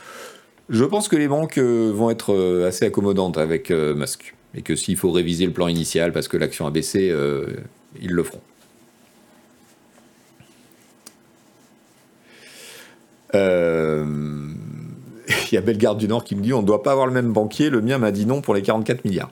Je 0.71 0.87
pense 0.87 1.09
que 1.09 1.17
les 1.17 1.29
banques 1.29 1.59
vont 1.59 2.09
être 2.09 2.65
assez 2.67 2.87
accommodantes 2.87 3.37
avec 3.37 3.71
Musk 3.71 4.35
et 4.55 4.63
que 4.63 4.77
s'il 4.77 4.97
faut 4.97 5.11
réviser 5.11 5.47
le 5.47 5.53
plan 5.53 5.69
initial 5.69 6.13
parce 6.13 6.29
que 6.29 6.37
l'action 6.37 6.67
a 6.67 6.71
baissé, 6.71 7.11
euh, 7.11 7.47
ils 8.01 8.11
le 8.11 8.23
feront. 8.23 8.41
Euh, 13.35 14.07
il 15.53 15.55
y 15.55 15.59
a 15.59 15.61
Bellegarde 15.61 15.99
du 15.99 16.09
Nord 16.09 16.25
qui 16.25 16.35
me 16.35 16.43
dit 16.43 16.53
on 16.53 16.63
ne 16.63 16.67
doit 16.67 16.83
pas 16.83 16.93
avoir 16.93 17.07
le 17.07 17.13
même 17.13 17.33
banquier, 17.33 17.71
le 17.71 17.81
mien 17.81 17.99
m'a 17.99 18.11
dit 18.11 18.27
non 18.27 18.41
pour 18.41 18.55
les 18.55 18.63
44 18.63 19.05
milliards. 19.05 19.31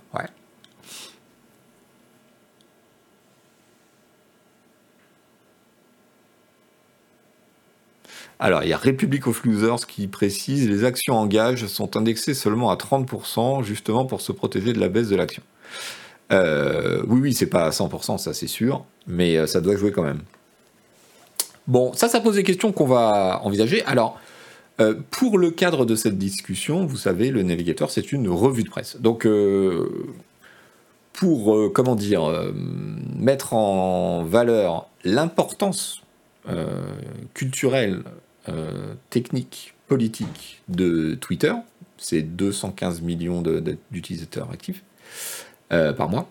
Alors, 8.39 8.63
il 8.63 8.69
y 8.69 8.73
a 8.73 8.77
Republic 8.77 9.27
of 9.27 9.45
Losers 9.45 9.87
qui 9.87 10.09
précise 10.09 10.69
les 10.69 10.85
actions 10.85 11.15
en 11.15 11.27
gage 11.27 11.67
sont 11.67 11.97
indexées 11.97 12.35
seulement 12.35 12.71
à 12.71 12.77
30%, 12.77 13.63
justement 13.63 14.05
pour 14.05 14.21
se 14.21 14.33
protéger 14.33 14.75
de 14.75 14.79
la 14.79 14.89
baisse 14.89 15.09
de 15.09 15.17
l'action. 15.17 15.43
Euh, 16.33 17.03
oui, 17.07 17.21
oui, 17.21 17.35
c'est 17.35 17.47
pas 17.47 17.67
à 17.67 17.71
100%, 17.71 18.19
ça 18.19 18.35
c'est 18.35 18.47
sûr, 18.47 18.85
mais 19.07 19.37
euh, 19.37 19.47
ça 19.47 19.61
doit 19.61 19.77
jouer 19.77 19.91
quand 19.91 20.03
même. 20.03 20.21
Bon, 21.67 21.93
ça, 21.95 22.09
ça 22.09 22.21
pose 22.21 22.35
des 22.35 22.43
questions 22.43 22.73
qu'on 22.73 22.87
va 22.87 23.41
envisager. 23.43 23.83
Alors, 23.87 24.21
euh, 24.81 24.95
pour 25.11 25.39
le 25.39 25.51
cadre 25.51 25.87
de 25.87 25.95
cette 25.95 26.19
discussion, 26.19 26.85
vous 26.85 26.99
savez, 26.99 27.31
le 27.31 27.43
navigateur, 27.43 27.91
c'est 27.91 28.13
une 28.13 28.29
revue 28.29 28.65
de 28.65 28.69
presse. 28.69 28.99
Donc, 29.01 29.27
pour, 31.15 31.73
comment 31.73 31.95
dire, 31.95 32.53
mettre 33.17 33.55
en 33.55 34.25
valeur 34.25 34.89
l'importance 35.05 36.03
culturelle 37.35 38.03
euh, 38.49 38.95
technique, 39.11 39.75
politique 39.89 40.63
de 40.69 41.15
Twitter, 41.15 41.53
c'est 41.99 42.23
215 42.23 43.03
millions 43.03 43.43
d'utilisateurs 43.91 44.51
actifs 44.51 44.83
euh, 45.73 45.93
par 45.93 46.09
mois, 46.09 46.31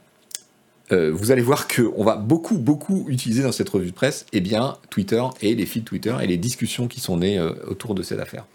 euh, 0.91 1.11
vous 1.11 1.31
allez 1.31 1.41
voir 1.41 1.67
qu'on 1.67 2.03
va 2.03 2.15
beaucoup, 2.15 2.57
beaucoup 2.57 3.05
utiliser 3.09 3.43
dans 3.43 3.51
cette 3.51 3.69
revue 3.69 3.89
de 3.89 3.95
presse 3.95 4.25
eh 4.33 4.39
bien, 4.39 4.77
Twitter 4.89 5.23
et 5.41 5.55
les 5.55 5.65
feeds 5.65 5.83
Twitter 5.83 6.15
et 6.21 6.27
les 6.27 6.37
discussions 6.37 6.87
qui 6.87 6.99
sont 6.99 7.17
nées 7.17 7.39
autour 7.39 7.95
de 7.95 8.03
cette 8.03 8.19
affaire. 8.19 8.45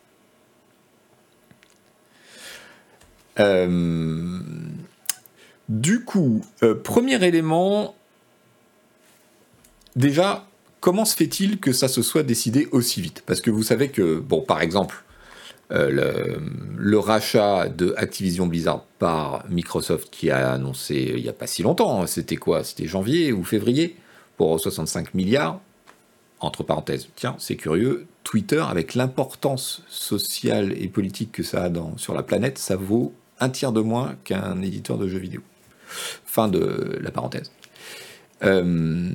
du 5.69 6.05
coup, 6.05 6.43
premier 6.85 7.25
élément, 7.25 7.95
déjà, 9.97 10.50
comment 10.81 11.05
se 11.05 11.15
fait-il 11.15 11.59
que 11.59 11.73
ça 11.73 11.89
se 11.89 12.03
soit 12.03 12.23
décidé 12.23 12.69
aussi 12.73 13.01
vite? 13.01 13.23
Parce 13.27 13.41
que 13.41 13.51
vous 13.51 13.63
savez 13.63 13.91
que, 13.91 14.19
bon, 14.19 14.41
par 14.41 14.61
exemple, 14.63 15.05
euh, 15.73 16.39
le, 16.77 16.99
rachat 16.99 17.69
de 17.69 17.95
Activision 17.97 18.47
Blizzard 18.47 18.85
par 18.99 19.45
Microsoft 19.49 20.09
qui 20.11 20.31
a 20.31 20.51
annoncé 20.53 21.13
il 21.17 21.23
n'y 21.23 21.29
a 21.29 21.33
pas 21.33 21.47
si 21.47 21.63
longtemps, 21.63 22.03
hein, 22.03 22.07
c'était 22.09 22.37
quoi? 22.37 22.65
C'était 22.65 22.87
janvier 22.87 23.33
ou 23.33 23.45
février? 23.45 23.97
Pour 24.37 24.59
65 24.59 25.15
milliards. 25.15 25.61
Entre 26.41 26.63
parenthèses, 26.63 27.09
tiens, 27.17 27.37
c'est 27.39 27.57
curieux, 27.57 28.07
Twitter, 28.25 28.65
avec 28.67 28.95
l'importance 28.95 29.83
sociale 29.89 30.73
et 30.79 30.89
politique 30.89 31.33
que 31.33 31.43
ça 31.43 31.65
a 31.65 31.71
sur 31.99 32.15
la 32.15 32.23
planète, 32.23 32.57
ça 32.57 32.77
vaut 32.77 33.13
un 33.41 33.51
tiers 33.51 33.73
de 33.73 33.83
moins 33.83 34.17
qu'un 34.25 34.63
éditeur 34.63 34.97
de 34.97 35.07
jeux 35.07 35.19
vidéo. 35.19 35.43
Fin 36.25 36.49
de 36.49 36.99
la 37.03 37.11
parenthèse. 37.11 37.53
Euh, 38.43 39.11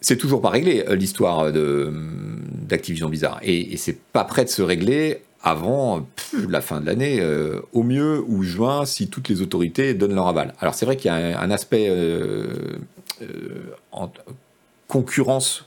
c'est 0.00 0.16
toujours 0.16 0.40
pas 0.40 0.50
réglé 0.50 0.84
euh, 0.88 0.96
l'histoire 0.96 1.52
d'Activision 1.52 3.08
Bizarre. 3.08 3.40
Et, 3.42 3.76
c'est 3.76 3.98
pas 3.98 4.24
prêt 4.24 4.44
de 4.44 4.50
se 4.50 4.62
régler 4.62 5.22
avant 5.42 6.06
la 6.48 6.60
fin 6.60 6.80
de 6.80 6.86
l'année, 6.86 7.18
euh, 7.20 7.60
au 7.72 7.82
mieux 7.82 8.22
ou 8.26 8.42
juin, 8.42 8.84
si 8.84 9.08
toutes 9.08 9.28
les 9.28 9.40
autorités 9.40 9.94
donnent 9.94 10.14
leur 10.14 10.28
aval. 10.28 10.54
Alors 10.60 10.74
c'est 10.74 10.84
vrai 10.84 10.96
qu'il 10.96 11.10
y 11.10 11.14
a 11.14 11.40
un, 11.40 11.50
aspect 11.50 11.86
euh, 11.88 12.48
en 13.90 14.12
concurrence 14.86 15.66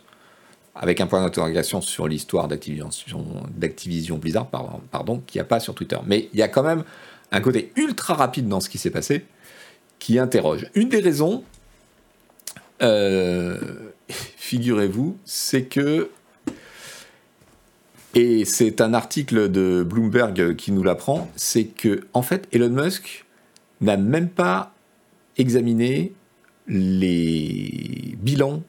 avec 0.75 1.01
un 1.01 1.07
point 1.07 1.21
d'interrogation 1.21 1.81
sur 1.81 2.07
l'histoire 2.07 2.47
d'Activision 2.47 4.17
Blizzard, 4.17 4.47
pardon, 4.47 4.81
pardon 4.91 5.21
qu'il 5.25 5.39
n'y 5.39 5.41
a 5.41 5.47
pas 5.47 5.59
sur 5.59 5.73
Twitter. 5.73 5.97
Mais 6.05 6.29
il 6.33 6.39
y 6.39 6.43
a 6.43 6.47
quand 6.47 6.63
même 6.63 6.83
un 7.31 7.41
côté 7.41 7.71
ultra 7.75 8.13
rapide 8.13 8.47
dans 8.47 8.59
ce 8.59 8.69
qui 8.69 8.77
s'est 8.77 8.91
passé 8.91 9.25
qui 9.99 10.19
interroge. 10.19 10.67
Une 10.75 10.89
des 10.89 10.99
raisons, 10.99 11.43
figurez-vous, 14.09 15.17
c'est 15.25 15.63
que, 15.63 16.09
et 18.15 18.45
c'est 18.45 18.81
un 18.81 18.93
article 18.93 19.49
de 19.49 19.83
Bloomberg 19.83 20.55
qui 20.55 20.71
nous 20.71 20.83
l'apprend, 20.83 21.31
c'est 21.35 21.65
que, 21.65 22.01
en 22.13 22.21
fait, 22.21 22.47
Elon 22.51 22.69
Musk 22.69 23.25
n'a 23.81 23.97
même 23.97 24.29
pas 24.29 24.73
examiné 25.37 26.13
les 26.67 28.15
bilans 28.19 28.63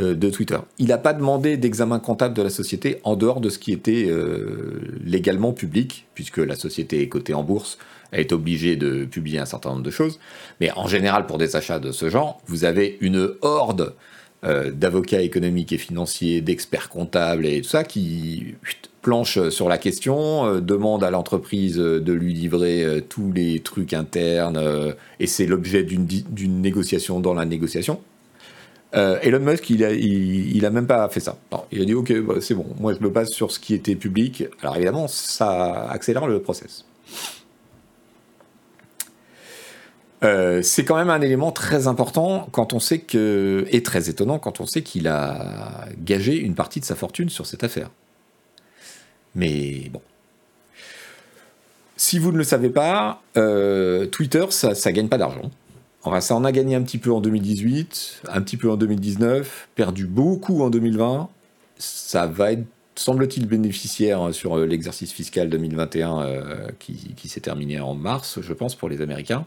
euh, 0.00 0.14
de 0.14 0.28
Twitter. 0.28 0.58
Il 0.78 0.88
n'a 0.88 0.98
pas 0.98 1.12
demandé 1.12 1.56
d'examen 1.56 2.00
comptable 2.00 2.34
de 2.34 2.42
la 2.42 2.50
société 2.50 2.98
en 3.04 3.14
dehors 3.14 3.40
de 3.40 3.48
ce 3.48 3.58
qui 3.58 3.72
était 3.72 4.06
euh, 4.08 4.80
légalement 5.04 5.52
public, 5.52 6.06
puisque 6.14 6.38
la 6.38 6.56
société 6.56 7.00
est 7.00 7.08
cotée 7.08 7.32
en 7.32 7.44
bourse, 7.44 7.78
elle 8.10 8.20
est 8.20 8.32
obligée 8.32 8.76
de 8.76 9.04
publier 9.04 9.38
un 9.38 9.46
certain 9.46 9.70
nombre 9.70 9.82
de 9.82 9.90
choses. 9.90 10.18
Mais 10.60 10.70
en 10.72 10.88
général, 10.88 11.26
pour 11.26 11.38
des 11.38 11.54
achats 11.54 11.78
de 11.78 11.92
ce 11.92 12.10
genre, 12.10 12.42
vous 12.46 12.64
avez 12.64 12.98
une 13.00 13.34
horde 13.42 13.94
euh, 14.44 14.70
d'avocats 14.70 15.22
économiques 15.22 15.72
et 15.72 15.78
financiers, 15.78 16.42
d'experts 16.42 16.90
comptables 16.90 17.46
et 17.46 17.62
tout 17.62 17.68
ça 17.68 17.82
qui 17.82 18.54
planchent 19.00 19.48
sur 19.48 19.70
la 19.70 19.78
question, 19.78 20.44
euh, 20.44 20.60
demandent 20.60 21.04
à 21.04 21.10
l'entreprise 21.10 21.76
de 21.76 22.12
lui 22.12 22.34
livrer 22.34 22.84
euh, 22.84 23.00
tous 23.00 23.32
les 23.32 23.60
trucs 23.60 23.94
internes 23.94 24.94
et 25.18 25.26
c'est 25.26 25.46
l'objet 25.46 25.82
d'une 25.82 26.60
négociation 26.60 27.20
dans 27.20 27.34
la 27.34 27.44
négociation. 27.44 28.00
Elon 28.92 29.40
Musk, 29.40 29.70
il 29.70 29.82
a, 29.82 29.92
il, 29.92 30.64
a 30.64 30.70
même 30.70 30.86
pas 30.86 31.08
fait 31.08 31.18
ça. 31.18 31.36
il 31.72 31.82
a 31.82 31.84
dit 31.84 31.94
ok, 31.94 32.12
bah, 32.20 32.34
c'est 32.40 32.54
bon, 32.54 32.66
moi 32.78 32.94
je 32.94 33.00
me 33.00 33.08
base 33.10 33.30
sur 33.30 33.50
ce 33.50 33.58
qui 33.58 33.74
était 33.74 33.96
public. 33.96 34.44
Alors 34.62 34.76
évidemment, 34.76 35.08
ça 35.08 35.88
accélère 35.90 36.28
le 36.28 36.40
process. 36.40 36.84
Euh, 40.24 40.62
c'est 40.62 40.84
quand 40.84 40.96
même 40.96 41.10
un 41.10 41.20
élément 41.20 41.52
très 41.52 41.86
important 41.86 42.48
quand 42.50 42.72
on 42.72 42.80
sait 42.80 43.00
que, 43.00 43.66
et 43.70 43.82
très 43.82 44.08
étonnant 44.08 44.38
quand 44.38 44.60
on 44.60 44.66
sait 44.66 44.82
qu'il 44.82 45.06
a 45.06 45.86
gagé 45.98 46.36
une 46.36 46.54
partie 46.54 46.80
de 46.80 46.84
sa 46.84 46.94
fortune 46.94 47.28
sur 47.28 47.46
cette 47.46 47.62
affaire. 47.62 47.90
Mais 49.34 49.90
bon. 49.92 50.00
Si 51.96 52.18
vous 52.18 52.32
ne 52.32 52.38
le 52.38 52.44
savez 52.44 52.70
pas, 52.70 53.22
euh, 53.36 54.06
Twitter, 54.06 54.46
ça 54.50 54.70
ne 54.70 54.90
gagne 54.90 55.08
pas 55.08 55.18
d'argent. 55.18 55.50
Enfin, 56.02 56.20
ça 56.20 56.34
en 56.34 56.44
a 56.44 56.52
gagné 56.52 56.74
un 56.74 56.82
petit 56.82 56.98
peu 56.98 57.12
en 57.12 57.20
2018, 57.20 58.22
un 58.28 58.42
petit 58.42 58.56
peu 58.56 58.70
en 58.70 58.76
2019, 58.76 59.68
perdu 59.74 60.06
beaucoup 60.06 60.62
en 60.62 60.70
2020. 60.70 61.28
Ça 61.78 62.26
va 62.26 62.52
être 62.52 62.64
semble-t-il, 62.96 63.46
bénéficiaire 63.46 64.32
sur 64.32 64.56
l'exercice 64.56 65.12
fiscal 65.12 65.48
2021 65.48 66.28
qui, 66.78 67.28
s'est 67.28 67.40
terminé 67.40 67.80
en 67.80 67.94
mars, 67.94 68.40
je 68.40 68.52
pense, 68.52 68.76
pour 68.76 68.88
les 68.88 69.00
Américains. 69.00 69.46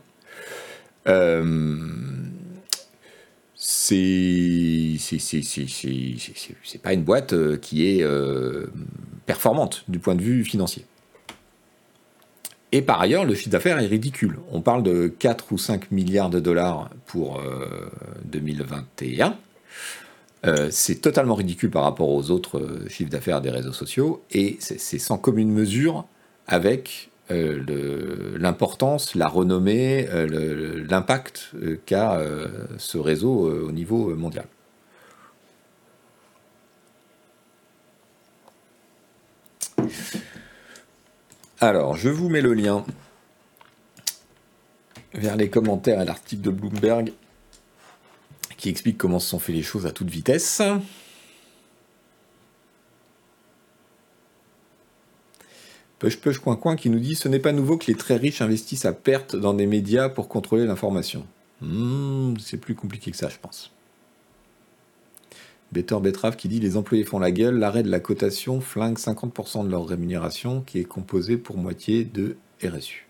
C'est 3.55 4.97
c'est 4.99 6.81
pas 6.81 6.93
une 6.93 7.03
boîte 7.03 7.59
qui 7.59 7.87
est 7.87 8.05
performante 9.25 9.83
du 9.87 9.99
point 9.99 10.15
de 10.15 10.21
vue 10.21 10.43
financier. 10.43 10.85
Et 12.71 12.81
par 12.81 12.99
ailleurs, 12.99 13.23
le 13.23 13.33
chiffre 13.33 13.49
d'affaires 13.49 13.79
est 13.79 13.87
ridicule. 13.87 14.39
On 14.51 14.61
parle 14.61 14.83
de 14.83 15.07
4 15.07 15.53
ou 15.53 15.57
5 15.57 15.91
milliards 15.91 16.29
de 16.29 16.39
dollars 16.39 16.89
pour 17.05 17.41
2021. 18.25 19.27
Euh, 19.27 19.31
euh, 20.45 20.67
c'est 20.69 21.01
totalement 21.01 21.35
ridicule 21.35 21.71
par 21.71 21.83
rapport 21.83 22.09
aux 22.09 22.29
autres 22.29 22.59
euh, 22.59 22.87
chiffres 22.89 23.09
d'affaires 23.09 23.41
des 23.41 23.49
réseaux 23.49 23.73
sociaux 23.73 24.23
et 24.31 24.57
c'est 24.59 24.99
sans 24.99 25.17
commune 25.17 25.51
mesure 25.51 26.05
avec 26.45 27.09
l'importance, 27.29 29.15
la 29.15 29.27
renommée, 29.27 30.07
l'impact 30.89 31.51
qu'a 31.85 32.21
ce 32.77 32.97
réseau 32.97 33.49
au 33.67 33.71
niveau 33.71 34.15
mondial. 34.15 34.45
Alors, 41.59 41.95
je 41.95 42.09
vous 42.09 42.29
mets 42.29 42.41
le 42.41 42.53
lien 42.53 42.85
vers 45.13 45.35
les 45.35 45.49
commentaires 45.49 45.99
à 45.99 46.05
l'article 46.05 46.43
de 46.43 46.51
Bloomberg 46.51 47.13
qui 48.57 48.69
explique 48.69 48.97
comment 48.97 49.19
se 49.19 49.29
sont 49.29 49.39
fait 49.39 49.53
les 49.53 49.63
choses 49.63 49.87
à 49.87 49.91
toute 49.91 50.09
vitesse. 50.09 50.61
Push 55.99 56.17
Push 56.19 56.39
qui 56.77 56.89
nous 56.89 56.99
dit 56.99 57.15
ce 57.15 57.27
n'est 57.27 57.39
pas 57.39 57.51
nouveau 57.51 57.77
que 57.77 57.87
les 57.87 57.95
très 57.95 58.17
riches 58.17 58.41
investissent 58.41 58.85
à 58.85 58.93
perte 58.93 59.35
dans 59.35 59.53
des 59.53 59.65
médias 59.65 60.09
pour 60.09 60.27
contrôler 60.27 60.65
l'information. 60.65 61.25
Hmm, 61.61 62.35
c'est 62.39 62.57
plus 62.57 62.75
compliqué 62.75 63.11
que 63.11 63.17
ça, 63.17 63.29
je 63.29 63.37
pense. 63.41 63.71
Better 65.71 65.97
Betrave 65.99 66.35
qui 66.35 66.47
dit 66.47 66.59
les 66.59 66.77
employés 66.77 67.03
font 67.03 67.19
la 67.19 67.31
gueule, 67.31 67.57
l'arrêt 67.57 67.83
de 67.83 67.89
la 67.89 67.99
cotation 67.99 68.61
flingue 68.61 68.97
50% 68.97 69.65
de 69.65 69.71
leur 69.71 69.85
rémunération 69.85 70.61
qui 70.61 70.79
est 70.79 70.85
composée 70.85 71.37
pour 71.37 71.57
moitié 71.57 72.05
de 72.05 72.37
RSU. 72.63 73.07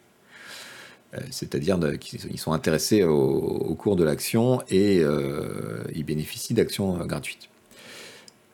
Euh, 1.14 1.20
c'est-à-dire 1.30 1.80
qu'ils 2.00 2.40
sont 2.40 2.52
intéressés 2.52 3.04
au, 3.04 3.76
cours 3.76 3.96
de 3.96 4.04
l'action 4.04 4.62
et 4.70 5.00
euh, 5.02 5.84
ils 5.94 6.04
bénéficient 6.04 6.54
d'actions 6.54 7.00
euh, 7.00 7.06
gratuites. 7.06 7.50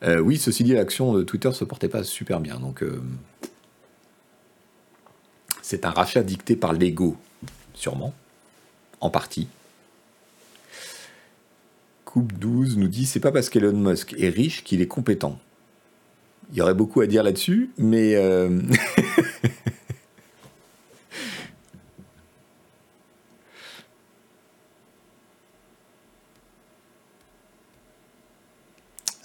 oui, 0.02 0.36
ceci 0.36 0.64
dit, 0.64 0.74
l'action 0.74 1.14
de 1.14 1.22
Twitter 1.22 1.50
se 1.52 1.64
portait 1.64 1.88
pas 1.88 2.04
super 2.04 2.40
bien. 2.40 2.58
Donc, 2.58 2.84
c'est 5.64 5.86
un 5.86 5.90
rachat 5.90 6.22
dicté 6.22 6.56
par 6.56 6.74
l'ego, 6.74 7.16
sûrement, 7.72 8.12
en 9.00 9.08
partie. 9.08 9.48
Coupe 12.04 12.34
12 12.34 12.76
nous 12.76 12.86
dit 12.86 13.06
c'est 13.06 13.18
pas 13.18 13.32
parce 13.32 13.48
qu'Elon 13.48 13.72
Musk 13.72 14.14
est 14.18 14.28
riche 14.28 14.62
qu'il 14.62 14.82
est 14.82 14.86
compétent. 14.86 15.38
Il 16.52 16.58
y 16.58 16.60
aurait 16.60 16.74
beaucoup 16.74 17.00
à 17.00 17.06
dire 17.06 17.22
là-dessus, 17.22 17.70
mais 17.78 18.14
euh, 18.14 18.60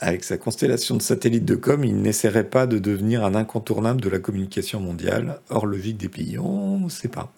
Avec 0.01 0.23
sa 0.23 0.37
constellation 0.37 0.95
de 0.95 1.01
satellites 1.01 1.45
de 1.45 1.55
com, 1.55 1.83
il 1.83 2.01
n'essaierait 2.01 2.49
pas 2.49 2.67
de 2.67 2.79
devenir 2.79 3.25
un 3.25 3.35
incontournable 3.35 3.99
de 3.99 4.09
la 4.09 4.19
communication 4.19 4.79
mondiale, 4.79 5.41
hors 5.49 5.65
logique 5.65 5.97
des 5.97 6.07
pays. 6.07 6.37
On 6.39 6.79
ne 6.79 6.89
sait 6.89 7.09
pas. 7.09 7.33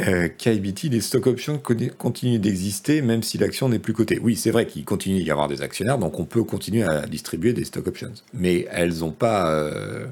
Euh, 0.00 0.28
KIBT, 0.28 0.84
les 0.90 1.00
stock 1.00 1.26
options 1.26 1.60
continuent 1.98 2.38
d'exister 2.38 3.02
même 3.02 3.22
si 3.22 3.36
l'action 3.36 3.68
n'est 3.68 3.80
plus 3.80 3.94
cotée. 3.94 4.20
Oui, 4.22 4.36
c'est 4.36 4.52
vrai 4.52 4.66
qu'il 4.66 4.84
continue 4.84 5.22
d'y 5.22 5.30
avoir 5.30 5.48
des 5.48 5.60
actionnaires, 5.62 5.98
donc 5.98 6.20
on 6.20 6.24
peut 6.24 6.44
continuer 6.44 6.84
à 6.84 7.06
distribuer 7.06 7.52
des 7.52 7.64
stock 7.64 7.86
options. 7.88 8.12
Mais 8.32 8.68
elles 8.70 8.98
n'ont 8.98 9.10
pas, 9.10 9.50
euh, 9.50 10.06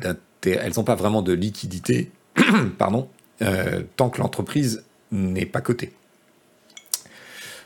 pas 0.00 0.94
vraiment 0.96 1.22
de 1.22 1.32
liquidité 1.32 2.10
pardon, 2.78 3.08
euh, 3.40 3.82
tant 3.96 4.10
que 4.10 4.20
l'entreprise 4.20 4.84
n'est 5.12 5.46
pas 5.46 5.60
cotée. 5.60 5.92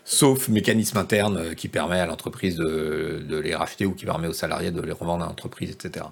Sauf 0.05 0.49
mécanisme 0.49 0.99
interne 0.99 1.39
euh, 1.39 1.55
qui 1.55 1.69
permet 1.69 1.99
à 1.99 2.07
l'entreprise 2.07 2.57
de, 2.57 3.41
les 3.43 3.55
racheter 3.55 3.87
ou 3.87 3.93
qui 3.93 4.05
permet 4.05 4.29
aux 4.29 4.33
salariés 4.33 4.71
de 4.71 4.81
les 4.81 4.93
revendre 4.93 5.25
à 5.25 5.27
l'entreprise, 5.27 5.71
etc. 5.71 6.07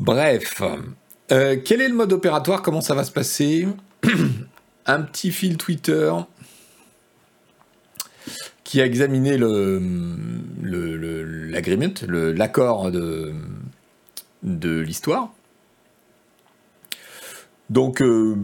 Bref, 0.00 0.62
euh, 1.32 1.56
quel 1.64 1.80
est 1.80 1.88
le 1.88 1.94
mode 1.94 2.12
opératoire? 2.12 2.62
Comment 2.62 2.80
ça 2.80 2.94
va 2.94 3.04
se 3.04 3.12
passer? 3.12 3.68
Un 4.86 5.02
petit 5.02 5.30
fil 5.30 5.56
Twitter 5.56 6.12
qui 8.64 8.80
a 8.80 8.84
examiné 8.84 9.36
le, 9.38 9.78
l'accord 12.32 12.90
de, 12.90 13.32
de 14.42 14.80
l'histoire. 14.80 15.32
Donc, 17.70 18.02
euh, 18.02 18.36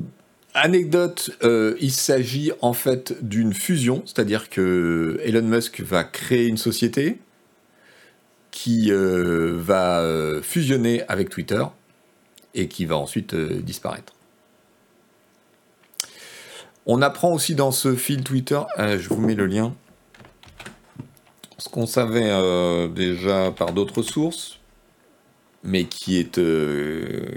anecdote, 0.54 1.30
euh, 1.42 1.76
il 1.80 1.92
s'agit 1.92 2.52
en 2.60 2.72
fait 2.72 3.14
d'une 3.24 3.54
fusion, 3.54 4.02
c'est-à-dire 4.06 4.50
que 4.50 5.20
Elon 5.24 5.42
Musk 5.42 5.80
va 5.80 6.04
créer 6.04 6.46
une 6.46 6.58
société 6.58 7.18
qui 8.50 8.90
va 8.92 10.04
fusionner 10.42 11.02
avec 11.08 11.30
Twitter 11.30 11.64
et 12.54 12.68
qui 12.68 12.84
va 12.84 12.96
ensuite 12.96 13.34
euh, 13.34 13.60
disparaître. 13.60 14.12
On 16.86 17.00
apprend 17.00 17.32
aussi 17.32 17.54
dans 17.54 17.70
ce 17.70 17.94
fil 17.94 18.24
Twitter, 18.24 18.60
euh, 18.78 18.98
je 18.98 19.08
vous 19.08 19.20
mets 19.20 19.34
le 19.34 19.46
lien, 19.46 19.72
ce 21.58 21.68
qu'on 21.68 21.86
savait 21.86 22.28
euh, 22.30 22.88
déjà 22.88 23.52
par 23.52 23.72
d'autres 23.72 24.02
sources, 24.02 24.58
mais 25.64 25.84
qui 25.84 26.18
est, 26.18 26.40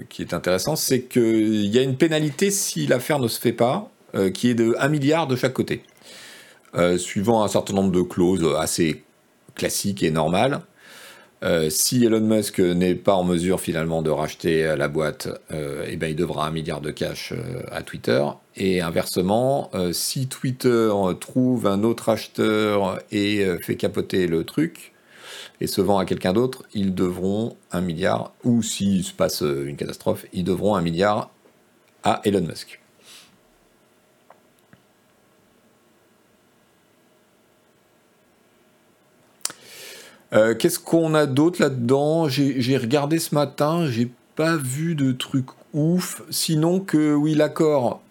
qui 0.10 0.22
est 0.22 0.34
intéressant, 0.34 0.76
c'est 0.76 1.02
qu'il 1.02 1.66
y 1.66 1.78
a 1.78 1.82
une 1.82 1.98
pénalité 1.98 2.52
si 2.52 2.88
l'affaire 2.88 3.20
ne 3.20 3.28
se 3.28 3.40
fait 3.40 3.54
pas, 3.54 3.92
qui 4.34 4.50
est 4.50 4.56
de 4.56 4.76
1 4.80 4.88
milliard 4.88 5.28
de 5.28 5.36
chaque 5.36 5.54
côté, 5.54 5.84
suivant 6.98 7.44
un 7.44 7.48
certain 7.48 7.74
nombre 7.74 7.92
de 7.92 8.02
clauses 8.02 8.46
assez 8.58 9.04
classiques 9.56 10.04
et 10.04 10.12
normales. 10.12 10.62
Euh, 11.44 11.70
si 11.70 12.04
Elon 12.04 12.22
Musk 12.22 12.60
n'est 12.60 12.96
pas 12.96 13.14
en 13.14 13.24
mesure 13.24 13.60
finalement 13.60 14.02
de 14.02 14.10
racheter 14.10 14.66
euh, 14.66 14.76
la 14.76 14.88
boîte, 14.88 15.28
euh, 15.52 15.86
eh 15.88 15.96
ben, 15.96 16.08
il 16.08 16.16
devra 16.16 16.48
un 16.48 16.52
milliard 16.52 16.82
de 16.82 16.92
cash 16.92 17.34
à 17.72 17.84
Twitter. 17.84 18.24
Et 18.56 18.82
inversement, 18.82 19.70
si 19.92 20.28
Twitter 20.28 20.90
trouve 21.20 21.68
un 21.68 21.84
autre 21.84 22.08
acheteur 22.08 23.00
et 23.12 23.46
fait 23.62 23.76
capoter 23.76 24.28
le 24.28 24.46
truc 24.46 24.94
et 25.62 25.68
se 25.68 25.82
vend 25.82 25.98
à 25.98 26.06
quelqu'un 26.06 26.34
d'autre, 26.34 26.64
ils 26.74 26.94
devront 26.94 27.56
un 27.72 27.82
milliard, 27.82 28.34
ou 28.44 28.62
s'il 28.62 29.04
se 29.04 29.14
passe 29.14 29.42
une 29.42 29.78
catastrophe, 29.78 30.26
ils 30.34 30.44
devront 30.44 30.76
un 30.76 30.82
milliard 30.82 31.30
à 32.04 32.22
Elon 32.24 32.42
Musk. 32.42 32.80
Euh, 40.34 40.54
qu'est-ce 40.54 40.80
qu'on 40.80 41.14
a 41.14 41.26
d'autre 41.26 41.62
là-dedans? 41.62 42.28
J'ai 42.28 42.78
regardé 42.78 43.20
ce 43.20 43.34
matin, 43.34 43.88
j'ai 43.88 44.12
pas 44.36 44.58
vu 44.58 44.96
de 44.96 45.12
truc 45.12 45.46
ouf. 45.74 46.24
Sinon 46.30 46.80
que 46.80 47.14
oui, 47.14 47.36
l'accord 47.36 48.02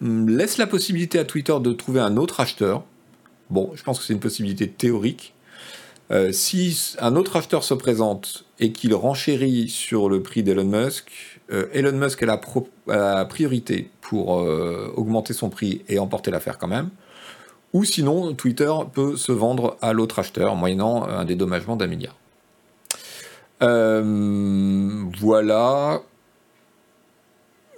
hmm, 0.00 0.28
laisse 0.28 0.58
la 0.58 0.66
possibilité 0.66 1.18
à 1.18 1.24
Twitter 1.24 1.54
de 1.60 1.72
trouver 1.72 2.00
un 2.00 2.16
autre 2.16 2.40
acheteur. 2.40 2.84
Bon, 3.50 3.70
je 3.74 3.82
pense 3.82 3.98
que 3.98 4.04
c'est 4.04 4.12
une 4.12 4.20
possibilité 4.20 4.68
théorique. 4.68 5.34
Euh, 6.10 6.32
si 6.32 6.96
un 7.00 7.16
autre 7.16 7.36
acheteur 7.36 7.64
se 7.64 7.74
présente 7.74 8.44
et 8.58 8.72
qu'il 8.72 8.94
renchérit 8.94 9.68
sur 9.68 10.08
le 10.08 10.22
prix 10.22 10.42
d'Elon 10.42 10.64
Musk, 10.64 11.10
euh, 11.52 11.66
Elon 11.72 11.92
Musk 11.92 12.22
a 12.22 12.40
la, 12.86 13.24
priorité 13.26 13.90
pour 14.00 14.28
augmenter 14.28 15.34
son 15.34 15.50
prix 15.50 15.82
et 15.88 15.98
emporter 15.98 16.30
l'affaire 16.30 16.56
quand 16.56 16.68
même. 16.68 16.88
Ou 17.74 17.84
sinon, 17.84 18.32
Twitter 18.32 18.72
peut 18.94 19.16
se 19.16 19.32
vendre 19.32 19.76
à 19.82 19.92
l'autre 19.92 20.18
acheteur, 20.18 20.56
moyennant 20.56 21.04
un 21.06 21.26
dédommagement 21.26 21.76
d'un 21.76 21.86
milliard. 21.86 22.16
Euh, 23.62 25.04
voilà. 25.18 26.02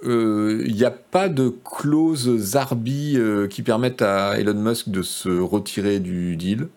Il 0.03 0.09
euh, 0.09 0.67
n'y 0.67 0.83
a 0.83 0.91
pas 0.91 1.29
de 1.29 1.49
clause 1.49 2.35
Zarbi 2.37 3.17
euh, 3.17 3.47
qui 3.47 3.61
permettent 3.61 4.01
à 4.01 4.39
Elon 4.39 4.55
Musk 4.55 4.89
de 4.89 5.01
se 5.01 5.29
retirer 5.29 5.99
du 5.99 6.37
deal. 6.37 6.69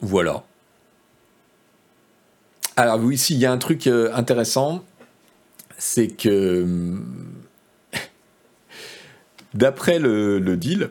Voilà. 0.00 0.44
Alors 2.76 3.00
oui, 3.00 3.16
ici, 3.16 3.34
il 3.34 3.40
y 3.40 3.46
a 3.46 3.52
un 3.52 3.58
truc 3.58 3.86
intéressant, 3.88 4.84
c'est 5.76 6.08
que 6.08 6.96
d'après 9.54 9.98
le, 9.98 10.40
deal, 10.56 10.90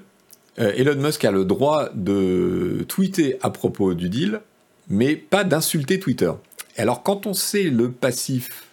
Elon 0.58 0.96
Musk 0.96 1.24
a 1.24 1.32
le 1.32 1.46
droit 1.46 1.90
de 1.94 2.84
tweeter 2.88 3.38
à 3.42 3.50
propos 3.50 3.94
du 3.94 4.10
deal, 4.10 4.42
mais 4.90 5.16
pas 5.16 5.44
d'insulter 5.44 6.00
Twitter. 6.00 6.32
Alors 6.78 7.04
quand 7.04 7.26
on 7.26 7.34
sait 7.34 7.64
le 7.64 7.92
passif 7.92 8.67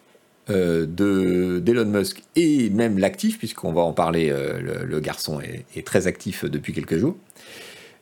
euh, 0.50 0.84
d'Elon 0.86 1.86
Musk 1.86 2.22
et 2.36 2.68
même 2.68 2.98
l'actif, 2.98 3.38
puisqu'on 3.38 3.72
va 3.72 3.80
en 3.80 3.94
parler, 3.94 4.28
euh, 4.30 4.84
le, 4.84 5.00
garçon 5.00 5.40
est, 5.40 5.86
très 5.86 6.06
actif 6.06 6.44
depuis 6.44 6.74
quelques 6.74 6.98
jours. 6.98 7.16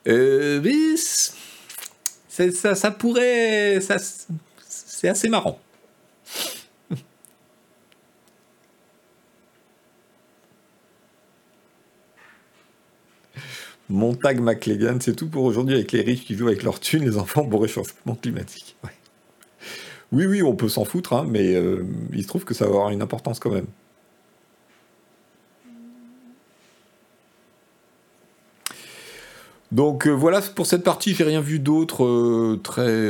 Euh, 0.07 0.59
mais 0.61 0.97
ça, 0.97 2.75
ça 2.75 2.91
pourrait. 2.91 3.79
Ça, 3.79 3.97
c'est 4.67 5.07
assez 5.07 5.29
marrant. 5.29 5.59
Montag 13.89 14.41
McLegan, 14.41 14.97
c'est 14.99 15.15
tout 15.15 15.29
pour 15.29 15.43
aujourd'hui 15.43 15.75
avec 15.75 15.91
les 15.91 16.01
riches 16.01 16.25
qui 16.25 16.35
jouent 16.35 16.47
avec 16.47 16.63
leur 16.63 16.79
thune, 16.79 17.05
les 17.05 17.17
enfants 17.17 17.45
pour 17.45 17.61
réchauffement 17.61 18.15
climatique. 18.15 18.75
Oui, 20.13 20.25
oui, 20.27 20.43
on 20.43 20.55
peut 20.55 20.69
s'en 20.69 20.85
foutre, 20.85 21.13
hein, 21.13 21.25
mais 21.27 21.55
euh, 21.55 21.83
il 22.13 22.21
se 22.21 22.27
trouve 22.27 22.45
que 22.45 22.53
ça 22.53 22.65
va 22.65 22.71
avoir 22.71 22.91
une 22.91 23.01
importance 23.01 23.39
quand 23.39 23.49
même. 23.49 23.65
Donc 29.71 30.05
euh, 30.05 30.11
voilà 30.11 30.41
pour 30.41 30.67
cette 30.67 30.83
partie, 30.83 31.15
j'ai 31.15 31.23
rien 31.23 31.41
vu 31.41 31.57
d'autre 31.57 32.05
euh, 32.05 32.59
très, 32.63 33.09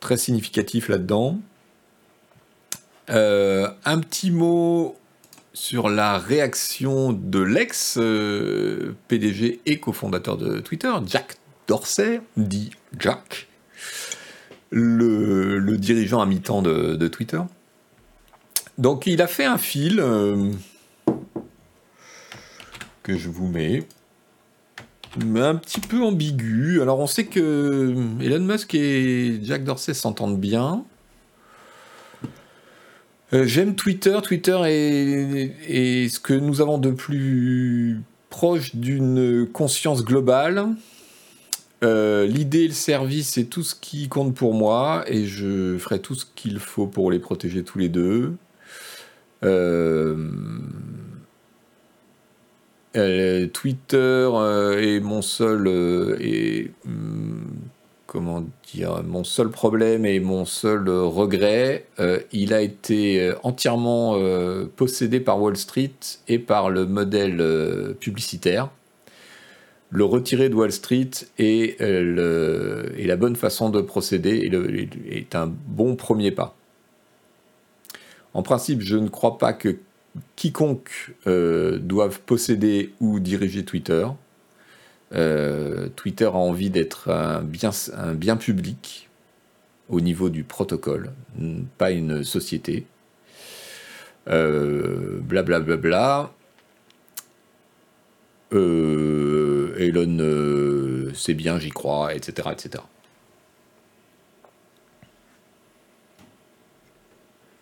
très 0.00 0.16
significatif 0.16 0.88
là-dedans. 0.88 1.38
un 3.08 4.00
petit 4.00 4.32
mot 4.32 4.96
sur 5.52 5.88
la 5.88 6.18
réaction 6.18 7.12
de 7.12 7.38
l'ex-PDG 7.38 9.60
et 9.64 9.78
cofondateur 9.78 10.36
de 10.36 10.58
Twitter, 10.58 10.90
Jack 11.06 11.36
Dorsey, 11.68 12.20
dit 12.36 12.70
Jack, 12.98 13.46
le, 14.74 15.76
dirigeant 15.76 16.20
à 16.20 16.26
mi-temps 16.26 16.62
de, 16.62 17.08
Twitter. 17.08 17.40
Donc 18.78 19.06
il 19.06 19.22
a 19.22 19.26
fait 19.26 19.44
un 19.44 19.58
fil 19.58 20.00
euh, 20.00 20.50
que 23.02 23.16
je 23.16 23.28
vous 23.28 23.46
mets, 23.46 23.84
un 25.20 25.54
petit 25.54 25.80
peu 25.80 26.02
ambigu. 26.02 26.82
Alors 26.82 26.98
on 26.98 27.06
sait 27.06 27.26
que 27.26 27.94
Elon 28.20 28.44
Musk 28.44 28.74
et 28.74 29.38
Jack 29.42 29.64
Dorsey 29.64 29.94
s'entendent 29.94 30.40
bien. 30.40 30.84
Euh, 33.32 33.46
j'aime 33.46 33.76
Twitter. 33.76 34.18
Twitter 34.22 34.58
est, 34.66 36.08
ce 36.08 36.18
que 36.18 36.34
nous 36.34 36.60
avons 36.60 36.78
de 36.78 36.90
plus 36.90 38.00
proche 38.28 38.74
d'une 38.74 39.46
conscience 39.52 40.04
globale. 40.04 40.66
Euh, 41.84 42.26
l'idée, 42.26 42.66
le 42.68 42.74
service, 42.74 43.30
c'est 43.34 43.44
tout 43.44 43.62
ce 43.62 43.74
qui 43.74 44.08
compte 44.08 44.34
pour 44.34 44.54
moi 44.54 45.04
et 45.06 45.26
je 45.26 45.76
ferai 45.78 45.98
tout 46.00 46.14
ce 46.14 46.24
qu'il 46.34 46.58
faut 46.58 46.86
pour 46.86 47.10
les 47.10 47.18
protéger 47.18 47.62
tous 47.62 47.78
les 47.78 47.90
deux. 47.90 48.34
Euh, 49.44 50.16
euh, 52.96 53.46
Twitter 53.48 54.30
est 54.80 55.00
mon 55.00 55.20
seul 55.20 55.68
hmm, 56.84 57.42
comment 58.06 58.44
dire 58.72 59.02
mon 59.02 59.24
seul 59.24 59.50
problème 59.50 60.06
et 60.06 60.20
mon 60.20 60.46
seul 60.46 60.88
regret. 60.88 61.86
il 62.32 62.54
a 62.54 62.62
été 62.62 63.32
entièrement 63.42 64.18
possédé 64.76 65.20
par 65.20 65.42
Wall 65.42 65.56
Street 65.56 65.92
et 66.28 66.38
par 66.38 66.70
le 66.70 66.86
modèle 66.86 67.94
publicitaire 68.00 68.70
le 69.94 70.04
retirer 70.04 70.48
de 70.48 70.56
Wall 70.56 70.72
Street 70.72 71.10
est, 71.38 71.80
euh, 71.80 72.90
la 72.98 73.16
bonne 73.16 73.36
façon 73.36 73.70
de 73.70 73.80
procéder 73.80 74.38
et 74.38 75.16
est 75.16 75.36
un 75.36 75.46
bon 75.46 75.94
premier 75.94 76.32
pas. 76.32 76.56
En 78.34 78.42
principe, 78.42 78.80
je 78.80 78.96
ne 78.96 79.06
crois 79.06 79.38
pas 79.38 79.52
que 79.52 79.76
quiconque 80.34 81.14
euh, 81.28 81.78
doive 81.78 82.18
posséder 82.26 82.92
ou 82.98 83.20
diriger 83.20 83.64
Twitter. 83.64 84.04
Euh, 85.14 85.88
Twitter 85.94 86.24
a 86.24 86.32
envie 86.32 86.70
d'être 86.70 87.10
un 87.10 87.42
bien, 88.14 88.36
public 88.36 89.08
au 89.88 90.00
niveau 90.00 90.28
du 90.28 90.42
protocole, 90.42 91.12
pas 91.78 91.92
une 91.92 92.24
société. 92.24 92.86
Blablabla. 94.26 95.60
bla, 95.60 95.60
bla, 95.60 95.76
bla. 95.76 96.32
Euh, 98.54 99.74
Elon, 99.78 100.18
euh, 100.20 101.10
c'est 101.14 101.34
bien, 101.34 101.58
j'y 101.58 101.70
crois, 101.70 102.14
etc., 102.14 102.50
etc. 102.52 102.84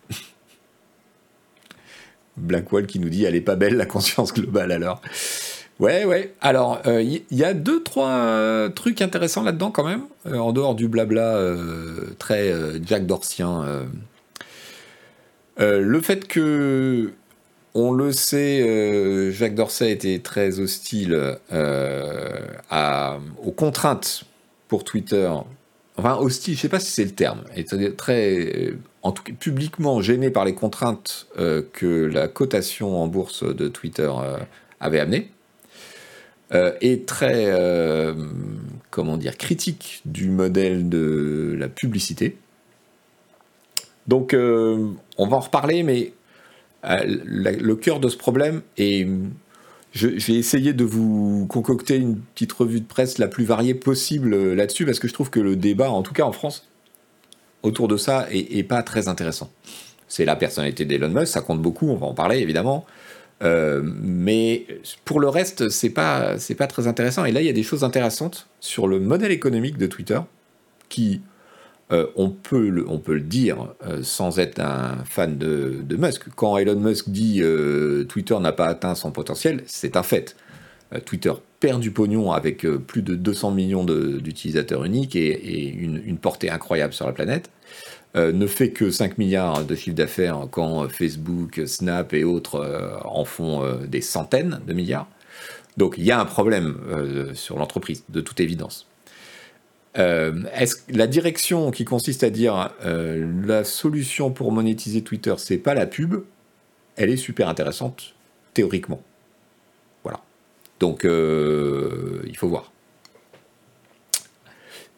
Blackwall 2.37 2.85
qui 2.85 2.99
nous 2.99 3.09
dit 3.09 3.23
elle 3.23 3.35
est 3.35 3.41
pas 3.41 3.55
belle 3.55 3.75
la 3.75 3.87
conscience 3.87 4.33
globale 4.33 4.71
alors. 4.71 5.01
Ouais, 5.79 6.05
ouais. 6.05 6.35
Alors, 6.39 6.79
il 6.85 6.91
euh, 6.91 7.19
y, 7.31 7.43
a 7.43 7.55
deux, 7.55 7.81
trois 7.81 8.69
trucs 8.75 9.01
intéressants 9.01 9.41
là-dedans 9.41 9.71
quand 9.71 9.83
même, 9.83 10.03
en 10.31 10.53
dehors 10.53 10.75
du 10.75 10.87
blabla 10.87 11.39
très 12.19 12.53
Jack 12.85 13.07
Dorsien. 13.07 13.87
le 15.57 16.01
fait 16.01 16.27
que 16.27 17.11
on 17.75 17.91
le 17.91 18.11
sait, 18.11 18.61
euh, 18.61 19.31
Jacques 19.31 19.55
Dorsey 19.55 19.91
était 19.91 20.19
très 20.19 20.59
hostile 20.59 21.37
euh, 21.51 22.47
aux 23.43 23.51
contraintes 23.51 24.25
pour 24.67 24.83
Twitter. 24.83 25.31
Enfin, 25.97 26.15
hostile, 26.17 26.53
je 26.53 26.59
ne 26.59 26.61
sais 26.61 26.69
pas 26.69 26.79
si 26.79 26.91
c'est 26.91 27.05
le 27.05 27.11
terme. 27.11 27.43
Il 27.55 27.61
était 27.61 27.91
très, 27.91 28.73
en 29.01 29.11
tout 29.11 29.23
cas, 29.23 29.33
publiquement 29.33 30.01
gêné 30.01 30.29
par 30.29 30.45
les 30.45 30.53
contraintes 30.53 31.27
euh, 31.39 31.63
que 31.73 32.05
la 32.05 32.27
cotation 32.27 33.01
en 33.01 33.07
bourse 33.07 33.43
de 33.43 33.67
Twitter 33.67 34.11
avait 34.79 34.99
amenées. 34.99 35.31
et 36.81 37.01
très, 37.03 37.51
comment 38.91 39.17
dire, 39.17 39.37
critique 39.37 40.01
du 40.05 40.29
modèle 40.29 40.89
de 40.89 41.55
la 41.57 41.69
publicité. 41.69 42.37
Donc, 44.07 44.35
on 44.35 45.27
va 45.27 45.37
en 45.37 45.39
reparler, 45.39 45.81
mais 45.81 46.13
le 46.83 47.73
cœur 47.73 47.99
de 47.99 48.09
ce 48.09 48.17
problème 48.17 48.61
et 48.77 49.07
je, 49.93 50.07
vais 50.07 50.33
essayer 50.33 50.73
de 50.73 50.83
vous 50.83 51.45
concocter 51.47 51.97
une 51.97 52.17
petite 52.19 52.51
revue 52.51 52.81
de 52.81 52.85
presse 52.85 53.19
la 53.19 53.27
plus 53.27 53.45
variée 53.45 53.75
possible 53.75 54.33
euh, 54.33 54.55
là-dessus, 54.55 54.85
parce 54.85 54.99
que 54.99 55.07
je 55.07 55.13
trouve 55.13 55.29
que 55.29 55.39
le 55.39 55.55
débat, 55.55 55.89
en 55.91 56.01
tout 56.01 56.13
cas 56.13 56.23
en 56.23 56.31
France, 56.31 56.67
autour 57.61 57.87
de 57.87 57.95
ça, 57.95 58.27
est, 58.31 58.67
pas 58.67 58.83
très 58.83 59.07
intéressant. 59.07 59.51
C'est 60.07 60.25
la 60.25 60.35
personnalité 60.35 60.85
d'Elon 60.85 61.09
Musk, 61.09 61.27
ça 61.27 61.41
compte 61.41 61.61
beaucoup, 61.61 61.89
on 61.89 61.95
va 61.95 62.07
en 62.07 62.13
parler 62.13 62.39
évidemment. 62.39 62.85
Euh, 63.43 63.81
mais 63.83 64.65
pour 65.05 65.19
le 65.19 65.29
reste, 65.29 65.69
c'est 65.69 65.89
pas, 65.89 66.35
pas 66.57 66.67
très 66.67 66.87
intéressant. 66.87 67.25
Et 67.25 67.31
là, 67.31 67.41
il 67.41 67.45
y 67.45 67.49
a 67.49 67.53
des 67.53 67.63
choses 67.63 67.83
intéressantes 67.83 68.47
sur 68.59 68.87
le 68.87 68.99
modèle 68.99 69.31
économique 69.31 69.77
de 69.77 69.87
Twitter 69.87 70.19
qui, 70.89 71.21
euh, 71.93 72.07
on, 72.15 72.29
peut 72.29 72.69
le, 72.69 73.19
dire 73.19 73.67
euh, 73.85 74.01
sans 74.01 74.39
être 74.39 74.59
un 74.59 75.03
fan 75.05 75.37
de, 75.37 75.85
Musk. 75.95 76.23
Quand 76.35 76.57
Elon 76.57 76.79
Musk 76.79 77.09
dit 77.09 77.39
euh, 77.41 78.03
Twitter 78.05 78.37
n'a 78.39 78.51
pas 78.51 78.65
atteint 78.65 78.95
son 78.95 79.11
potentiel, 79.11 79.61
c'est 79.67 79.95
un 79.95 80.03
fait. 80.03 80.35
Twitter 81.05 81.33
perd 81.59 81.81
du 81.81 81.89
pognon 81.89 82.31
avec 82.31 82.67
plus 82.67 83.01
de 83.01 83.15
200 83.15 83.51
millions 83.51 83.83
d'utilisateurs 83.83 84.83
uniques 84.85 85.15
et, 85.15 85.69
une, 85.69 86.17
portée 86.17 86.51
incroyable 86.51 86.93
sur 86.93 87.07
la 87.07 87.13
planète. 87.13 87.49
ne 88.15 88.45
fait 88.45 88.69
que 88.69 88.91
5 88.91 89.17
milliards 89.17 89.65
de 89.65 89.73
chiffre 89.73 89.95
d'affaires 89.95 90.47
quand 90.51 90.87
Facebook, 90.89 91.59
Snap 91.65 92.13
et 92.13 92.23
autres 92.23 93.01
en 93.05 93.25
font 93.25 93.63
des 93.87 94.01
centaines 94.01 94.59
de 94.67 94.73
milliards. 94.73 95.07
Donc 95.77 95.95
il 95.97 96.03
y 96.03 96.11
a 96.11 96.19
un 96.19 96.25
problème 96.25 96.77
sur 97.33 97.57
l'entreprise, 97.57 98.03
de 98.09 98.21
toute 98.21 98.39
évidence. 98.39 98.85
Euh, 99.97 100.43
est-ce 100.55 100.77
la 100.89 101.07
direction 101.07 101.71
qui 101.71 101.85
consiste 101.85 102.23
à 102.23 102.29
dire 102.29 102.73
euh, 102.83 103.31
la 103.45 103.63
solution 103.63 104.31
pour 104.31 104.51
monétiser 104.51 105.03
Twitter, 105.03 105.35
c'est 105.37 105.57
pas 105.57 105.73
la 105.73 105.85
pub, 105.85 106.23
elle 106.95 107.09
est 107.09 107.17
super 107.17 107.47
intéressante 107.47 108.15
théoriquement. 108.53 109.01
Voilà. 110.03 110.19
Donc 110.79 111.05
euh, 111.05 112.23
il 112.27 112.37
faut 112.37 112.47
voir. 112.47 112.71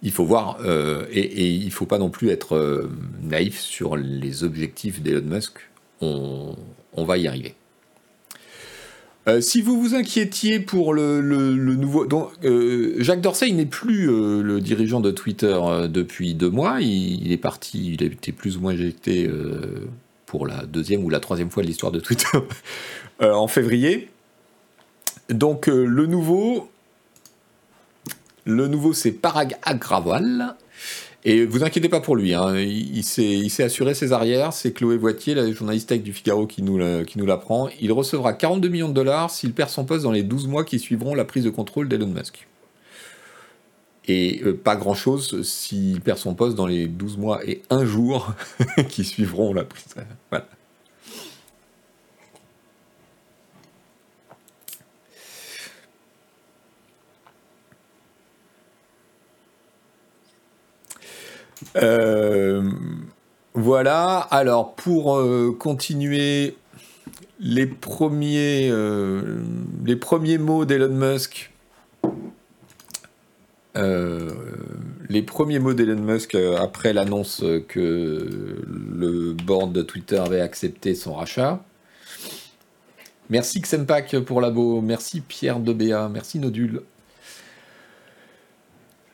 Il 0.01 0.11
faut 0.11 0.25
voir 0.25 0.59
et, 1.09 1.19
et, 1.19 1.47
il 1.47 1.71
faut 1.71 1.87
pas 1.87 1.97
non 1.97 2.11
plus 2.11 2.29
être 2.29 2.87
naïf 3.23 3.59
sur 3.59 3.95
les 3.95 4.43
objectifs 4.43 5.01
d'Elon 5.01 5.25
Musk. 5.25 5.57
On, 5.99 6.55
on 6.93 7.05
va 7.05 7.17
y 7.17 7.27
arriver. 7.27 7.55
Euh, 9.27 9.41
si 9.41 9.61
vous 9.61 9.81
vous 9.81 9.95
inquiétiez 9.95 10.59
pour 10.59 10.93
le, 10.93 11.21
nouveau... 11.21 12.05
Donc, 12.05 12.31
euh, 12.43 12.95
Jacques 12.99 13.21
Dorsey 13.21 13.51
n'est 13.51 13.65
plus 13.65 14.09
euh, 14.09 14.43
le 14.43 14.61
dirigeant 14.61 14.99
de 14.99 15.09
Twitter 15.09 15.59
depuis 15.89 16.35
deux 16.35 16.49
mois. 16.49 16.79
Il, 16.81 17.31
est 17.31 17.37
parti, 17.37 17.93
il 17.93 18.03
a 18.03 18.05
été 18.07 18.31
plus 18.31 18.57
ou 18.57 18.61
moins 18.61 18.73
éjecté 18.73 19.29
pour 20.25 20.45
la 20.45 20.65
deuxième 20.65 21.03
ou 21.03 21.09
la 21.09 21.19
troisième 21.19 21.49
fois 21.49 21.63
de 21.63 21.67
l'histoire 21.67 21.91
de 21.91 21.99
Twitter 21.99 22.37
en 23.21 23.47
février. 23.47 24.09
Donc 25.29 25.67
le 25.67 26.05
nouveau... 26.05 26.69
Le 28.47 28.67
nouveau, 28.67 28.93
c'est 28.93 29.11
Parag 29.11 29.57
Agrawal. 29.63 30.55
Et 31.27 31.43
vous 31.43 31.63
inquiétez 31.63 31.89
pas 31.89 32.01
pour 32.01 32.15
lui, 32.15 32.35
hein. 32.35 32.55
il, 32.55 33.03
s'est 33.03 33.63
assuré 33.63 33.95
ses 33.95 34.13
arrières, 34.13 34.53
c'est 34.53 34.73
Chloé 34.73 34.95
Voitier, 34.95 35.33
la 35.33 35.51
journaliste 35.51 35.89
tech 35.89 36.03
du 36.03 36.13
Figaro 36.13 36.45
qui 36.45 36.61
nous 36.61 36.77
l'apprend. 36.77 37.67
Il 37.81 37.91
recevra 37.91 38.33
42 38.33 38.69
millions 38.69 38.89
de 38.89 38.93
dollars 38.93 39.31
s'il 39.31 39.53
perd 39.53 39.71
son 39.71 39.85
poste 39.85 40.03
dans 40.03 40.11
les 40.11 40.21
12 40.21 40.45
mois 40.45 40.63
qui 40.63 40.77
suivront 40.77 41.15
la 41.15 41.25
prise 41.25 41.43
de 41.43 41.49
contrôle 41.49 41.87
d'Elon 41.87 42.09
Musk. 42.09 42.47
Et 44.07 44.43
euh, 44.43 44.53
pas 44.53 44.75
grand-chose 44.75 45.41
s'il 45.41 45.99
perd 45.99 46.19
son 46.19 46.35
poste 46.35 46.55
dans 46.55 46.67
les 46.67 46.85
12 46.87 47.17
mois 47.17 47.43
et 47.43 47.63
un 47.71 47.85
jour 47.85 48.31
qui 48.89 49.03
suivront 49.03 49.51
la 49.51 49.63
prise. 49.63 49.95
Voilà. 50.29 50.47
Voilà, 63.53 64.19
alors 64.31 64.75
pour 64.75 65.17
euh, 65.17 65.55
continuer 65.57 66.57
les 67.39 67.65
premiers, 67.65 68.69
euh, 68.69 69.39
les 69.85 69.95
premiers 69.95 70.37
mots 70.37 70.65
d'Elon 70.65 70.93
Musk. 70.93 71.51
les 75.09 75.21
premiers 75.21 75.59
mots 75.59 75.73
d'Elon 75.73 76.01
Musk 76.01 76.35
après 76.35 76.93
l'annonce 76.93 77.43
que 77.67 78.61
le 78.67 79.33
board 79.33 79.71
de 79.71 79.81
Twitter 79.81 80.17
avait 80.17 80.41
accepté 80.41 80.95
son 80.95 81.13
rachat. 81.13 81.63
Merci 83.29 83.59
Xempak 83.61 84.19
pour 84.19 84.39
l'abo, 84.41 84.81
merci 84.81 85.21
Pierre 85.21 85.59
Debéa, 85.59 86.09
merci 86.09 86.39
Nodule. 86.39 86.81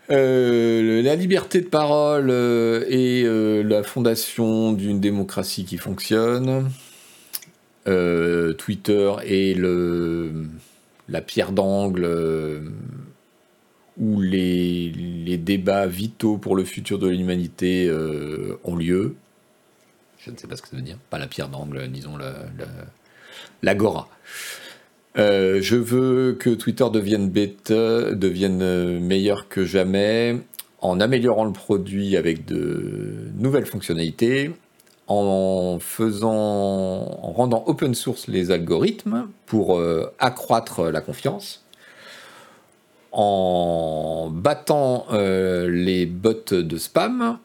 Euh, 0.10 1.02
la 1.02 1.16
liberté 1.16 1.62
de 1.62 1.68
parole 1.68 2.30
euh, 2.32 2.84
et 2.90 3.24
euh, 3.24 3.62
la 3.62 3.84
fondation 3.84 4.74
d'une 4.74 5.00
démocratie 5.00 5.66
qui 5.66 5.78
fonctionne. 5.78 6.72
Twitter 7.86 9.12
est 9.26 9.58
la 11.10 11.22
pierre 11.22 11.52
d'angle 11.52 12.72
où 13.98 14.22
les, 14.22 14.92
les, 14.92 15.38
débats 15.38 15.88
vitaux 15.88 16.38
pour 16.38 16.56
le 16.56 16.64
futur 16.64 17.00
de 17.00 17.08
l'humanité 17.08 17.92
ont 18.64 18.76
lieu. 18.76 19.16
Je 20.20 20.30
ne 20.30 20.38
sais 20.38 20.48
pas 20.48 20.56
ce 20.56 20.62
que 20.62 20.68
ça 20.68 20.76
veut 20.76 20.84
dire. 20.84 20.98
Pas 21.10 21.18
la 21.18 21.28
pierre 21.28 21.50
d'angle, 21.50 21.88
disons 21.90 22.18
l'agora. 23.64 24.08
Euh, 25.18 25.62
je 25.62 25.76
veux 25.76 26.34
que 26.40 26.50
Twitter 26.52 26.86
devienne 26.92 27.30
bêta, 27.30 28.12
devienne 28.14 28.62
euh, 28.62 29.00
meilleur 29.00 29.50
que 29.50 29.66
jamais 29.66 30.38
en 30.80 31.00
améliorant 31.02 31.44
le 31.44 31.52
produit 31.52 32.16
avec 32.16 32.46
de 32.46 33.30
nouvelles 33.38 33.66
fonctionnalités, 33.66 34.52
en 35.08 35.80
faisant, 35.80 36.32
en 36.32 37.32
rendant 37.34 37.64
open 37.68 37.94
source 37.94 38.28
les 38.28 38.52
algorithmes 38.52 39.28
pour 39.46 39.78
euh, 39.78 40.14
accroître 40.18 40.84
la 40.90 41.02
confiance, 41.02 41.66
en 43.12 44.30
battant 44.32 45.08
les 45.12 46.06
bots 46.06 46.52
de 46.52 46.78
spam 46.78 47.38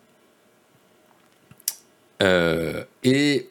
et 2.20 3.48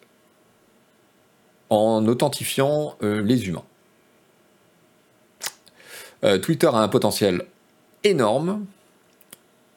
en 1.69 2.07
authentifiant 2.07 2.95
les 3.01 3.49
humains. 3.49 3.65
Euh, 6.25 6.39
Twitter 6.39 6.67
a 6.67 6.77
un 6.77 6.87
potentiel 6.87 7.43
énorme. 8.03 8.65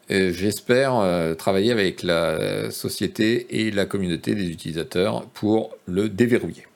J'espère 0.09 0.97
euh, 0.97 1.35
travailler 1.35 1.71
avec 1.71 2.03
la 2.03 2.71
société 2.71 3.61
et 3.61 3.71
la 3.71 3.85
communauté 3.85 4.35
des 4.35 4.49
utilisateurs 4.49 5.27
pour 5.27 5.77
le 5.87 6.09
déverrouiller. 6.09 6.67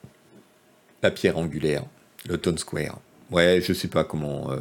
La 1.02 1.10
pierre 1.10 1.38
angulaire, 1.38 1.84
le 2.28 2.36
Tone 2.36 2.58
Square. 2.58 2.98
Ouais, 3.30 3.62
je 3.62 3.72
sais 3.72 3.88
pas 3.88 4.04
comment. 4.04 4.52
Euh, 4.52 4.58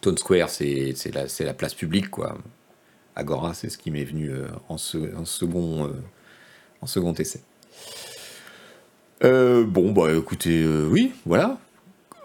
Tone 0.00 0.16
Square, 0.16 0.48
c'est 0.48 0.94
la, 1.12 1.24
la, 1.40 1.54
place 1.54 1.74
publique, 1.74 2.08
quoi. 2.08 2.38
Agora, 3.16 3.52
c'est 3.52 3.68
ce 3.68 3.76
qui 3.76 3.90
m'est 3.90 4.04
venu 4.04 4.30
en, 4.68 4.78
second, 4.78 5.92
en 6.80 6.86
second 6.86 7.12
essai. 7.14 7.40
bon, 9.20 9.90
bah 9.90 10.12
écoutez, 10.14 10.64
oui, 10.64 11.12
voilà 11.26 11.58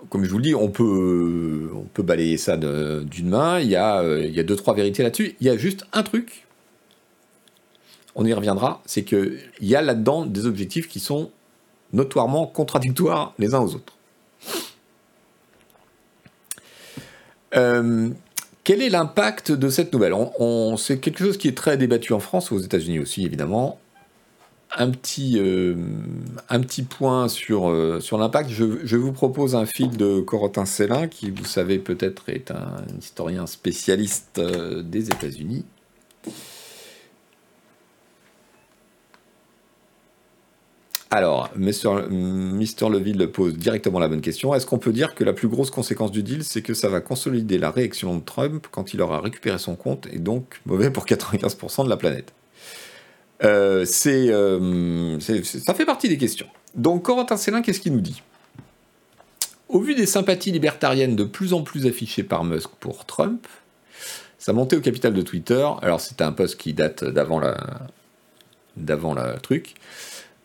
comme 0.09 0.23
je 0.25 0.29
vous 0.29 0.37
le 0.37 0.43
dis, 0.43 0.55
on 0.55 0.69
peut, 0.69 1.69
on 1.75 1.83
peut 1.83 2.03
balayer 2.03 2.37
ça 2.37 2.57
d'une 2.57 3.29
main. 3.29 3.59
Il 3.59 3.67
y, 3.67 3.75
a, 3.75 4.03
il 4.19 4.33
y 4.33 4.39
a 4.39 4.43
deux, 4.43 4.55
trois 4.55 4.73
vérités 4.73 5.03
là-dessus. 5.03 5.35
Il 5.39 5.47
y 5.47 5.49
a 5.49 5.57
juste 5.57 5.85
un 5.93 6.03
truc, 6.03 6.45
on 8.15 8.25
y 8.25 8.33
reviendra, 8.33 8.81
c'est 8.85 9.03
qu'il 9.03 9.39
y 9.61 9.75
a 9.75 9.81
là-dedans 9.81 10.25
des 10.25 10.45
objectifs 10.45 10.87
qui 10.87 10.99
sont 10.99 11.31
notoirement 11.93 12.45
contradictoires 12.45 13.33
les 13.39 13.53
uns 13.53 13.59
aux 13.59 13.75
autres. 13.75 13.93
Euh, 17.55 18.09
quel 18.63 18.81
est 18.81 18.89
l'impact 18.89 19.51
de 19.51 19.69
cette 19.69 19.93
nouvelle? 19.93 20.13
On, 20.13 20.77
C'est 20.77 20.99
quelque 20.99 21.23
chose 21.23 21.37
qui 21.37 21.47
est 21.47 21.57
très 21.57 21.77
débattu 21.77 22.13
en 22.13 22.19
France, 22.19 22.51
aux 22.51 22.59
États-Unis 22.59 22.99
aussi 22.99 23.25
évidemment 23.25 23.79
un 24.77 24.89
petit, 24.89 25.37
euh, 25.37 25.75
un 26.49 26.59
petit 26.61 26.83
point 26.83 27.27
sur, 27.27 27.69
euh, 27.69 27.99
sur 27.99 28.17
l'impact. 28.17 28.49
Je, 28.49 28.95
vous 28.95 29.11
propose 29.11 29.55
un 29.55 29.65
fil 29.65 29.95
de 29.97 30.19
Corotin 30.19 30.65
Célin, 30.65 31.07
qui, 31.07 31.31
vous 31.31 31.45
savez, 31.45 31.79
peut-être 31.79 32.29
est 32.29 32.51
un 32.51 32.83
historien 32.99 33.45
spécialiste 33.47 34.39
euh, 34.39 34.81
des 34.81 35.07
États-Unis. 35.09 35.65
Alors, 41.11 41.51
Mr. 41.55 42.89
Leville 42.89 43.29
pose 43.31 43.55
directement 43.55 43.99
la 43.99 44.07
bonne 44.07 44.21
question. 44.21 44.55
Est-ce 44.55 44.65
qu'on 44.65 44.79
peut 44.79 44.91
dire 44.91 45.13
que 45.13 45.23
la 45.23 45.33
plus 45.33 45.47
grosse 45.47 45.69
conséquence 45.69 46.11
du 46.11 46.23
deal, 46.23 46.43
c'est 46.43 46.63
que 46.63 46.73
ça 46.73 46.89
va 46.89 47.01
consolider 47.01 47.59
la 47.59 47.69
réaction 47.69 48.15
de 48.15 48.21
Trump 48.21 48.65
quand 48.71 48.95
il 48.95 49.01
aura 49.01 49.21
récupéré 49.21 49.59
son 49.59 49.75
compte 49.75 50.07
et 50.11 50.17
donc 50.17 50.59
mauvais 50.65 50.89
pour 50.89 51.05
95% 51.05 51.83
de 51.83 51.89
la 51.89 51.97
planète? 51.97 52.33
Euh, 53.43 53.85
euh, 54.05 55.17
c'est, 55.19 55.43
ça 55.43 55.73
fait 55.73 55.85
partie 55.85 56.09
des 56.09 56.17
questions. 56.17 56.47
Donc 56.75 57.03
Corentin 57.03 57.37
Célin, 57.37 57.61
qu'est-ce 57.61 57.79
qu'il 57.79 57.93
nous 57.93 58.01
dit? 58.01 58.21
Au 59.69 59.79
vu 59.79 59.95
des 59.95 60.05
sympathies 60.05 60.51
libertariennes 60.51 61.15
de 61.15 61.23
plus 61.23 61.53
en 61.53 61.63
plus 61.63 61.87
affichées 61.87 62.23
par 62.23 62.43
Musk 62.43 62.69
pour 62.79 63.05
Trump, 63.05 63.47
sa 64.37 64.53
montée 64.53 64.75
au 64.75 64.81
capital 64.81 65.13
de 65.13 65.21
Twitter, 65.21 65.67
alors 65.81 65.99
c'était 65.99 66.23
un 66.23 66.31
poste 66.31 66.57
qui 66.57 66.73
date 66.73 67.03
d'avant 67.03 67.39
la, 67.39 67.57
d'avant 68.77 69.13
la 69.13 69.33
truc, 69.39 69.75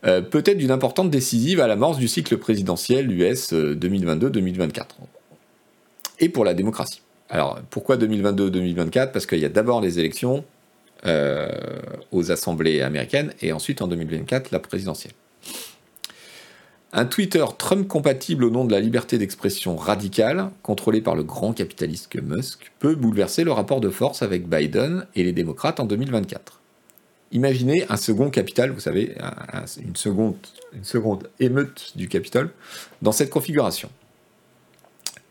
euh, 0.07 0.21
peut-être 0.21 0.59
d'une 0.59 0.71
importante 0.71 1.11
décisive 1.11 1.61
à 1.61 1.67
l'amorce 1.67 1.99
du 1.99 2.09
cycle 2.09 2.37
présidentiel 2.39 3.11
US 3.11 3.53
2022-2024. 3.53 4.85
Et 6.21 6.29
pour 6.29 6.45
la 6.45 6.55
démocratie. 6.55 7.03
Alors 7.29 7.61
pourquoi 7.71 7.97
2022-2024 7.97 9.13
Parce 9.13 9.27
qu'il 9.27 9.41
y 9.41 9.45
a 9.45 9.49
d'abord 9.51 9.81
les 9.81 9.99
élections, 9.99 10.45
euh, 11.07 11.49
aux 12.13 12.31
assemblées 12.31 12.81
américaines 12.81 13.33
et 13.41 13.53
ensuite 13.53 13.83
en 13.83 13.89
2024 13.89 14.51
la 14.51 14.59
présidentielle. 14.59 15.13
Un 16.93 17.05
Twitter 17.05 17.45
Trump 17.59 17.87
compatible 17.87 18.45
au 18.45 18.51
nom 18.51 18.65
de 18.65 18.73
la 18.73 18.81
liberté 18.81 19.19
d'expression 19.19 19.77
radicale, 19.77 20.51
contrôlé 20.63 21.03
par 21.03 21.15
le 21.15 21.23
grand 21.23 21.53
capitaliste 21.53 22.09
que 22.09 22.19
Musk, 22.19 22.73
peut 22.79 22.95
bouleverser 22.95 23.45
le 23.45 23.53
rapport 23.53 23.81
de 23.81 23.91
force 23.91 24.23
avec 24.23 24.49
Biden 24.49 25.07
et 25.15 25.23
les 25.23 25.33
démocrates 25.33 25.81
en 25.81 25.85
2024. 25.85 26.61
Imaginez 27.31 27.85
un 27.91 27.99
second 27.99 28.31
capital, 28.31 28.71
vous 28.71 28.81
savez, 28.81 29.15
une, 29.87 29.97
seconde, 29.97 30.37
une 30.73 30.85
seconde 30.85 31.29
émeute 31.41 31.93
du 31.95 32.09
Capitole, 32.09 32.51
dans 33.03 33.13
cette 33.13 33.29
configuration. 33.29 33.91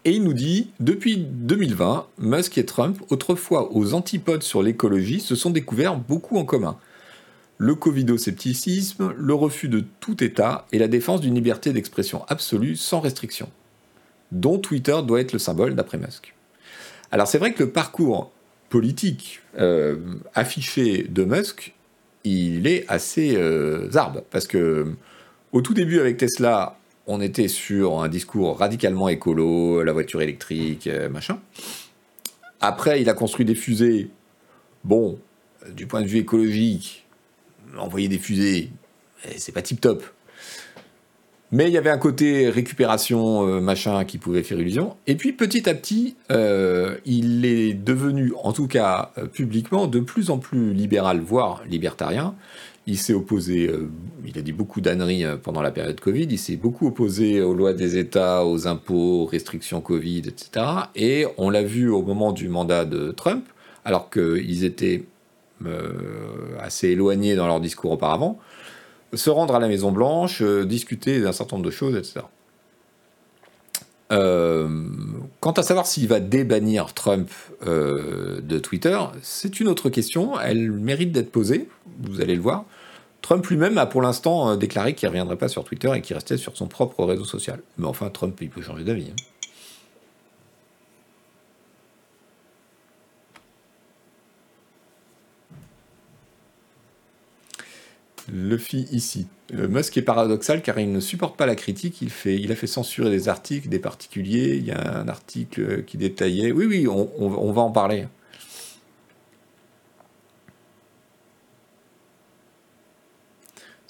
Et 0.08 0.12
il 0.12 0.24
nous 0.24 0.32
dit, 0.32 0.70
depuis 0.80 1.18
2020, 1.18 2.08
Musk 2.20 2.58
et 2.58 2.66
Trump, 2.66 2.98
autrefois 3.10 3.76
aux 3.76 3.94
antipodes 3.94 4.42
sur 4.42 4.64
l'écologie, 4.64 5.20
se 5.20 5.36
sont 5.36 5.50
découverts 5.50 5.98
beaucoup 5.98 6.38
en 6.38 6.46
commun. 6.46 6.78
Le 7.58 7.76
covidoscepticisme, 7.76 9.14
le 9.18 9.34
refus 9.34 9.68
de 9.68 9.84
tout 10.00 10.24
État 10.24 10.66
et 10.72 10.80
la 10.80 10.88
défense 10.88 11.20
d'une 11.20 11.36
liberté 11.36 11.74
d'expression 11.74 12.24
absolue 12.30 12.78
sans 12.78 13.02
restriction, 13.02 13.50
dont 14.32 14.60
Twitter 14.60 14.96
doit 15.06 15.20
être 15.20 15.34
le 15.34 15.40
symbole 15.40 15.76
d'après 15.76 15.98
Musk. 15.98 16.34
Alors 17.12 17.28
c'est 17.28 17.38
vrai 17.38 17.52
que 17.52 17.64
le 17.64 17.72
parcours 17.72 18.32
politique 18.70 19.42
euh, 19.60 19.98
affiché 20.34 21.04
de 21.04 21.26
Musk, 21.26 21.74
il 22.24 22.66
est 22.66 22.86
assez 22.88 23.36
euh, 23.36 23.90
parce 24.32 24.48
que 24.48 24.88
au 25.52 25.62
tout 25.62 25.74
début 25.74 26.00
avec 26.00 26.16
Tesla, 26.16 26.78
on 27.08 27.22
était 27.22 27.48
sur 27.48 28.02
un 28.02 28.10
discours 28.10 28.60
radicalement 28.60 29.08
écolo, 29.08 29.82
la 29.82 29.94
voiture 29.94 30.22
électrique, 30.22 30.88
euh, 30.88 31.10
machin. 31.10 31.40
Après, 32.60 33.02
il 33.02 33.10
a 33.10 33.14
construit 33.14 33.46
des 33.46 33.56
fusées. 33.56 34.10
Bon, 34.84 35.18
du 35.74 35.88
point 35.88 36.02
de 36.02 36.08
vue 36.08 36.20
écologique, 36.20 37.06
envoyer 37.78 38.10
des 38.10 38.18
fusées, 38.18 38.72
eh, 39.26 39.38
c'est 39.38 39.54
pas 39.54 39.62
tip 39.62 39.80
top. 39.80 40.04
Mais 41.54 41.68
il 41.68 41.72
y 41.72 41.78
avait 41.78 41.90
un 41.90 41.98
côté 41.98 42.50
récupération, 42.50 43.48
euh, 43.48 43.62
machin, 43.62 44.04
qui 44.04 44.18
pouvait 44.18 44.44
faire 44.44 44.60
illusion. 44.60 44.98
Et 45.08 45.16
puis 45.16 45.32
petit 45.32 45.70
à 45.70 45.74
petit, 45.74 46.18
euh, 46.30 46.98
il 47.06 47.46
est 47.46 47.74
devenu, 47.74 48.34
en 48.44 48.52
tout 48.52 48.68
cas 48.68 49.14
publiquement, 49.32 49.88
de 49.88 50.02
plus 50.02 50.30
en 50.30 50.40
plus 50.40 50.74
libéral, 50.74 51.22
voire 51.22 51.64
libertarien. 51.70 52.36
Il 52.88 52.98
s'est 52.98 53.14
opposé, 53.14 53.70
il 54.26 54.38
a 54.40 54.42
dit 54.42 54.54
beaucoup 54.54 54.80
d'âneries 54.80 55.26
pendant 55.44 55.62
la 55.62 55.72
période 55.72 56.00
Covid, 56.00 56.24
il 56.30 56.40
s'est 56.40 56.56
beaucoup 56.56 56.88
opposé 56.88 57.42
aux 57.42 57.54
lois 57.54 57.74
des 57.74 57.98
États, 57.98 58.46
aux 58.46 58.66
impôts, 58.66 59.24
aux 59.24 59.26
restrictions 59.26 59.82
Covid, 59.82 60.20
etc. 60.20 60.66
Et 60.96 61.26
on 61.38 61.50
l'a 61.50 61.64
vu 61.64 61.90
au 61.90 62.02
moment 62.02 62.32
du 62.32 62.48
mandat 62.48 62.86
de 62.86 63.12
Trump, 63.12 63.46
alors 63.84 64.10
qu'ils 64.10 64.64
étaient 64.64 65.04
assez 66.60 66.88
éloignés 66.90 67.36
dans 67.36 67.48
leur 67.48 67.60
discours 67.60 67.92
auparavant 67.92 68.40
se 69.14 69.30
rendre 69.30 69.56
à 69.56 69.60
la 69.60 69.68
Maison 69.68 69.92
Blanche, 69.92 70.42
euh, 70.42 70.66
discuter 70.66 71.22
d'un 71.22 71.32
certain 71.32 71.58
nombre 71.58 71.66
de 71.66 71.72
choses, 71.72 71.96
etc. 71.96 72.26
Euh, 74.12 74.70
quant 75.42 75.52
à 75.52 75.64
savoir 75.64 75.86
s'il 75.86 76.08
va 76.08 76.20
débannir 76.20 76.94
Trump 76.94 77.30
euh, 77.66 78.40
de 78.42 78.58
Twitter, 78.58 78.98
c'est 79.22 79.60
une 79.60 79.68
autre 79.68 79.90
question. 79.90 80.40
Elle 80.40 80.72
mérite 80.72 81.12
d'être 81.12 81.32
posée. 81.32 81.68
Vous 82.02 82.22
allez 82.22 82.36
le 82.36 82.42
voir. 82.42 82.66
Trump 83.22 83.46
lui-même 83.48 83.78
a 83.78 83.86
pour 83.86 84.02
l'instant 84.02 84.56
déclaré 84.56 84.94
qu'il 84.94 85.08
ne 85.08 85.12
reviendrait 85.12 85.36
pas 85.36 85.50
sur 85.50 85.64
Twitter 85.64 85.92
et 85.96 86.02
qu'il 86.02 86.16
restait 86.16 86.38
sur 86.38 86.56
son 86.56 86.68
propre 86.68 87.04
réseau 87.04 87.26
social. 87.26 87.60
Mais 87.78 87.88
enfin, 87.88 88.10
Trump, 88.10 88.38
il 88.42 88.50
peut 88.50 88.62
changer 88.62 88.84
d'avis. 88.84 89.12
Hein. 89.12 89.24
le 98.32 98.58
fit 98.58 98.88
ici. 98.92 99.28
Musk 99.54 99.98
est 99.98 100.02
paradoxal 100.02 100.62
car 100.62 100.80
il 100.80 100.92
ne 100.92 101.00
supporte 101.00 101.38
pas 101.38 101.46
la 101.46 101.56
critique. 101.56 102.04
Il 102.26 102.52
a 102.52 102.56
fait 102.56 102.68
censurer 102.68 103.10
des 103.10 103.30
articles, 103.30 103.70
des 103.70 103.80
particuliers. 103.80 104.56
Il 104.58 104.66
y 104.66 104.72
a 104.72 105.00
un 105.00 105.08
article 105.08 105.84
qui 105.86 105.98
détaillait. 105.98 106.52
Oui, 106.52 106.66
oui, 106.66 106.88
on, 106.88 107.52
va 107.52 107.62
en 107.62 107.72
parler. 107.72 108.08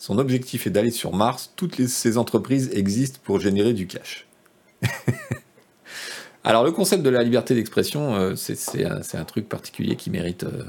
Son 0.08 0.20
objectif 0.20 0.66
est 0.68 0.70
d'aller 0.70 0.92
sur 0.92 1.14
Mars. 1.14 1.52
Toutes 1.58 1.86
ces 1.86 2.18
entreprises 2.18 2.70
existent 2.72 3.20
pour 3.26 3.42
générer 3.42 3.74
du 3.74 3.88
cash. 3.88 4.26
Alors 6.46 6.64
le 6.64 6.72
concept 6.72 7.04
de 7.04 7.10
la 7.10 7.24
liberté 7.24 7.56
d'expression, 7.56 8.16
euh, 8.16 8.36
c'est 8.38 8.86
un, 8.86 9.26
truc 9.26 9.50
particulier 9.50 9.98
qui 9.98 10.10
mérite, 10.10 10.46
euh, 10.46 10.64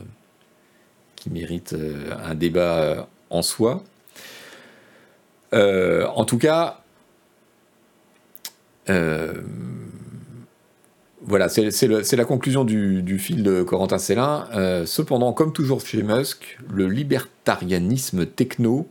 euh, 1.31 2.15
un 2.21 2.35
débat 2.35 3.09
en 3.31 3.43
soi. 3.43 3.85
En 5.53 6.25
tout 6.25 6.39
cas, 6.39 6.83
voilà, 11.23 11.49
c'est 11.49 12.17
la 12.17 12.25
conclusion 12.25 12.65
du, 12.65 13.19
fil 13.21 13.45
de 13.45 13.63
Corentin 13.63 13.99
Célin. 13.99 14.49
Cependant, 14.85 15.33
comme 15.33 15.53
toujours 15.53 15.81
chez 15.81 16.03
Musk, 16.03 16.59
le 16.69 16.89
libertarianisme 16.89 18.27
techno 18.27 18.89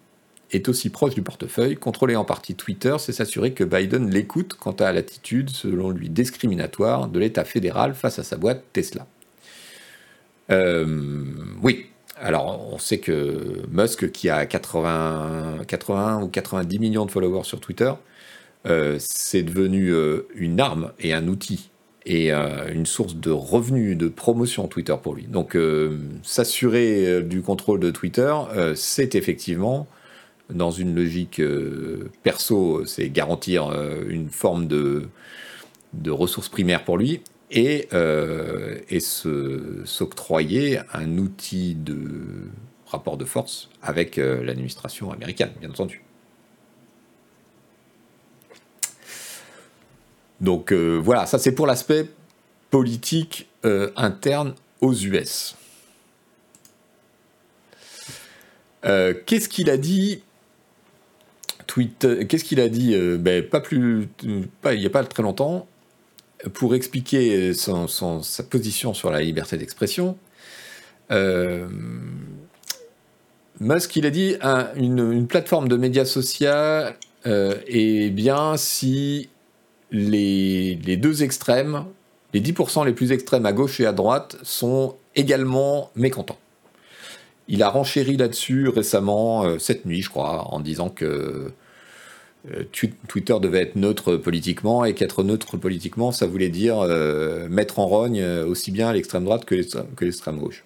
est 0.52 0.70
aussi 0.70 0.90
proche 0.90 1.14
du 1.14 1.22
portefeuille. 1.22 1.76
Contrôler 1.76 2.16
en 2.16 2.26
partie 2.26 2.56
Twitter, 2.56 2.96
c'est 3.00 3.12
s'assurer 3.12 3.54
que 3.54 3.64
Biden 3.64 4.10
l'écoute 4.10 4.54
quant 4.54 4.72
à 4.74 4.92
l'attitude, 4.92 5.50
selon 5.50 5.90
lui 5.90 6.10
discriminatoire, 6.10 7.08
de 7.08 7.20
l'État 7.20 7.46
fédéral 7.46 7.94
face 7.96 8.20
à 8.20 8.24
sa 8.24 8.38
boîte 8.38 8.64
Tesla. 8.74 9.06
oui, 10.50 11.88
alors, 12.20 12.74
on 12.74 12.80
sait 12.80 12.98
que 12.98 13.62
Musk, 13.70 14.12
qui 14.12 14.30
a 14.30 14.46
80, 14.46 15.60
80 15.68 16.24
ou 16.24 16.28
90 16.28 16.80
millions 16.80 17.06
de 17.06 17.12
followers 17.12 17.44
sur 17.44 17.60
Twitter, 17.60 17.92
euh, 18.66 18.98
c'est 19.00 19.44
devenu 19.44 19.92
euh, 19.94 20.28
une 20.36 20.60
arme 20.60 20.92
et 21.00 21.14
un 21.14 21.28
outil 21.28 21.70
et 22.06 22.34
euh, 22.34 22.72
une 22.74 22.86
source 22.86 23.16
de 23.16 23.30
revenus, 23.30 23.98
de 23.98 24.08
promotion 24.08 24.68
Twitter 24.68 24.96
pour 25.02 25.14
lui. 25.14 25.26
Donc, 25.26 25.58
s'assurer 26.24 27.22
du 27.22 27.42
contrôle 27.42 27.80
de 27.80 27.92
Twitter, 27.92 28.34
c'est 28.76 29.16
effectivement, 29.16 29.88
dans 30.50 30.72
une 30.72 30.96
logique 30.96 31.42
perso, 32.24 32.86
c'est 32.86 33.10
garantir 33.10 33.70
une 34.08 34.30
forme 34.30 34.68
de, 34.68 35.10
de 35.94 36.12
ressources 36.12 36.50
primaires 36.50 36.84
pour 36.84 36.98
lui 36.98 37.22
et, 37.52 37.88
euh, 37.94 38.80
et 38.90 39.00
s'octroyer 39.00 40.80
un 40.94 41.18
outil 41.18 41.76
de 41.76 42.50
rapport 42.86 43.18
de 43.18 43.26
force 43.26 43.70
avec 43.82 44.18
euh, 44.18 44.44
l'administration 44.44 45.12
américaine, 45.12 45.52
bien 45.60 45.70
entendu. 45.70 46.04
Donc 50.40 50.72
euh, 50.72 50.98
voilà, 50.98 51.26
ça 51.26 51.40
c'est 51.40 51.54
pour 51.54 51.68
l'aspect 51.68 52.08
politique 52.70 53.48
interne 53.96 54.56
aux 54.80 54.94
US. 54.94 55.56
Qu'est-ce 58.84 59.50
qu'il 59.50 59.70
a 59.70 59.76
dit 59.76 60.22
Qu'est-ce 61.68 62.44
qu'il 62.44 62.60
a 62.60 62.70
dit 62.70 62.96
ben, 63.18 63.44
Pas 63.44 63.60
plus, 63.60 64.08
pas, 64.62 64.74
il 64.74 64.80
n'y 64.80 64.86
a 64.86 64.90
pas 64.90 65.04
très 65.04 65.24
longtemps 65.24 65.68
pour 66.54 66.76
expliquer 66.76 67.54
sa 67.54 68.44
position 68.50 68.94
sur 68.94 69.12
la 69.12 69.22
liberté 69.22 69.58
d'expression, 69.58 70.18
euh, 71.12 71.68
Musk, 73.60 73.96
il 73.96 74.06
a 74.06 74.10
dit 74.10 74.36
une, 74.76 75.28
plateforme 75.28 75.68
de 75.68 75.78
médias 75.78 76.06
sociaux 76.06 76.50
euh, 77.26 77.56
est 77.66 78.12
bien 78.12 78.56
si 78.58 79.30
les, 79.92 80.76
deux 80.76 81.24
extrêmes, 81.24 81.86
les 82.34 82.42
10% 82.42 82.86
les 82.86 82.94
plus 82.94 83.12
extrêmes 83.12 83.46
à 83.46 83.54
gauche 83.54 83.80
et 83.80 83.86
à 83.86 83.94
droite, 83.94 84.38
sont 84.44 84.96
également 85.16 85.92
mécontents. 85.96 86.38
Il 87.50 87.64
a 87.64 87.70
renchéri 87.70 88.18
là-dessus 88.18 88.68
récemment, 88.68 89.46
euh, 89.46 89.58
cette 89.58 89.86
nuit, 89.86 90.02
je 90.02 90.10
crois, 90.10 90.54
en 90.54 90.60
disant 90.60 90.90
que 90.90 91.52
euh, 92.52 92.64
Twitter 93.08 93.36
devait 93.42 93.62
être 93.62 93.76
neutre 93.76 94.18
politiquement 94.18 94.84
et 94.86 94.94
qu'être 94.94 95.24
neutre 95.24 95.58
politiquement, 95.58 96.12
ça 96.12 96.28
voulait 96.28 96.50
dire 96.50 96.80
euh, 96.80 97.48
mettre 97.50 97.80
en 97.80 97.88
rogne 97.88 98.24
aussi 98.24 98.72
bien 98.72 98.92
l'extrême 98.94 99.24
droite 99.24 99.46
que 99.46 99.56
l'extrême 99.56 100.40
gauche. 100.40 100.64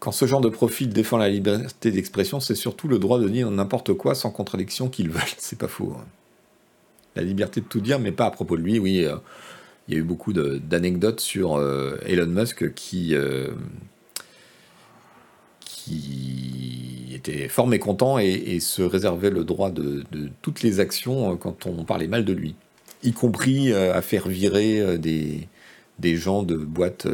Quand 0.00 0.12
ce 0.12 0.26
genre 0.26 0.40
de 0.40 0.48
profil 0.48 0.90
défend 0.90 1.16
la 1.16 1.28
liberté 1.28 1.90
d'expression, 1.90 2.40
c'est 2.40 2.54
surtout 2.54 2.88
le 2.88 2.98
droit 2.98 3.18
de 3.18 3.28
dire 3.28 3.50
n'importe 3.50 3.94
quoi 3.94 4.14
sans 4.14 4.30
contradiction 4.30 4.88
qu'ils 4.88 5.10
veulent. 5.10 5.22
C'est 5.38 5.58
pas 5.58 5.68
faux. 5.68 5.94
Hein. 5.98 6.04
La 7.18 7.24
liberté 7.24 7.60
de 7.60 7.66
tout 7.66 7.80
dire, 7.80 7.98
mais 7.98 8.12
pas 8.12 8.26
à 8.26 8.30
propos 8.30 8.56
de 8.56 8.62
lui, 8.62 8.78
oui 8.78 9.06
il 9.88 9.94
y 9.94 9.96
a 9.96 10.00
eu 10.00 10.04
beaucoup 10.04 10.32
d'anecdotes 10.32 11.20
sur 11.20 11.56
euh, 11.56 11.96
Elon 12.06 12.26
Musk 12.26 12.74
qui, 12.74 13.14
euh, 13.14 13.48
qui 15.60 17.12
était 17.14 17.48
fort 17.48 17.66
mécontent 17.66 18.18
et, 18.18 18.60
se 18.60 18.82
réservait 18.82 19.30
le 19.30 19.44
droit 19.44 19.70
de, 19.70 20.04
toutes 20.42 20.62
les 20.62 20.78
actions 20.80 21.32
euh, 21.32 21.36
quand 21.36 21.66
on 21.66 21.84
parlait 21.84 22.06
mal 22.06 22.26
de 22.26 22.34
lui, 22.34 22.54
y 23.02 23.12
compris 23.12 23.72
à 23.72 24.02
faire 24.02 24.28
virer 24.28 24.98
des, 24.98 25.48
des 25.98 26.16
gens 26.16 26.42
de 26.42 26.56
boîtes 26.56 27.06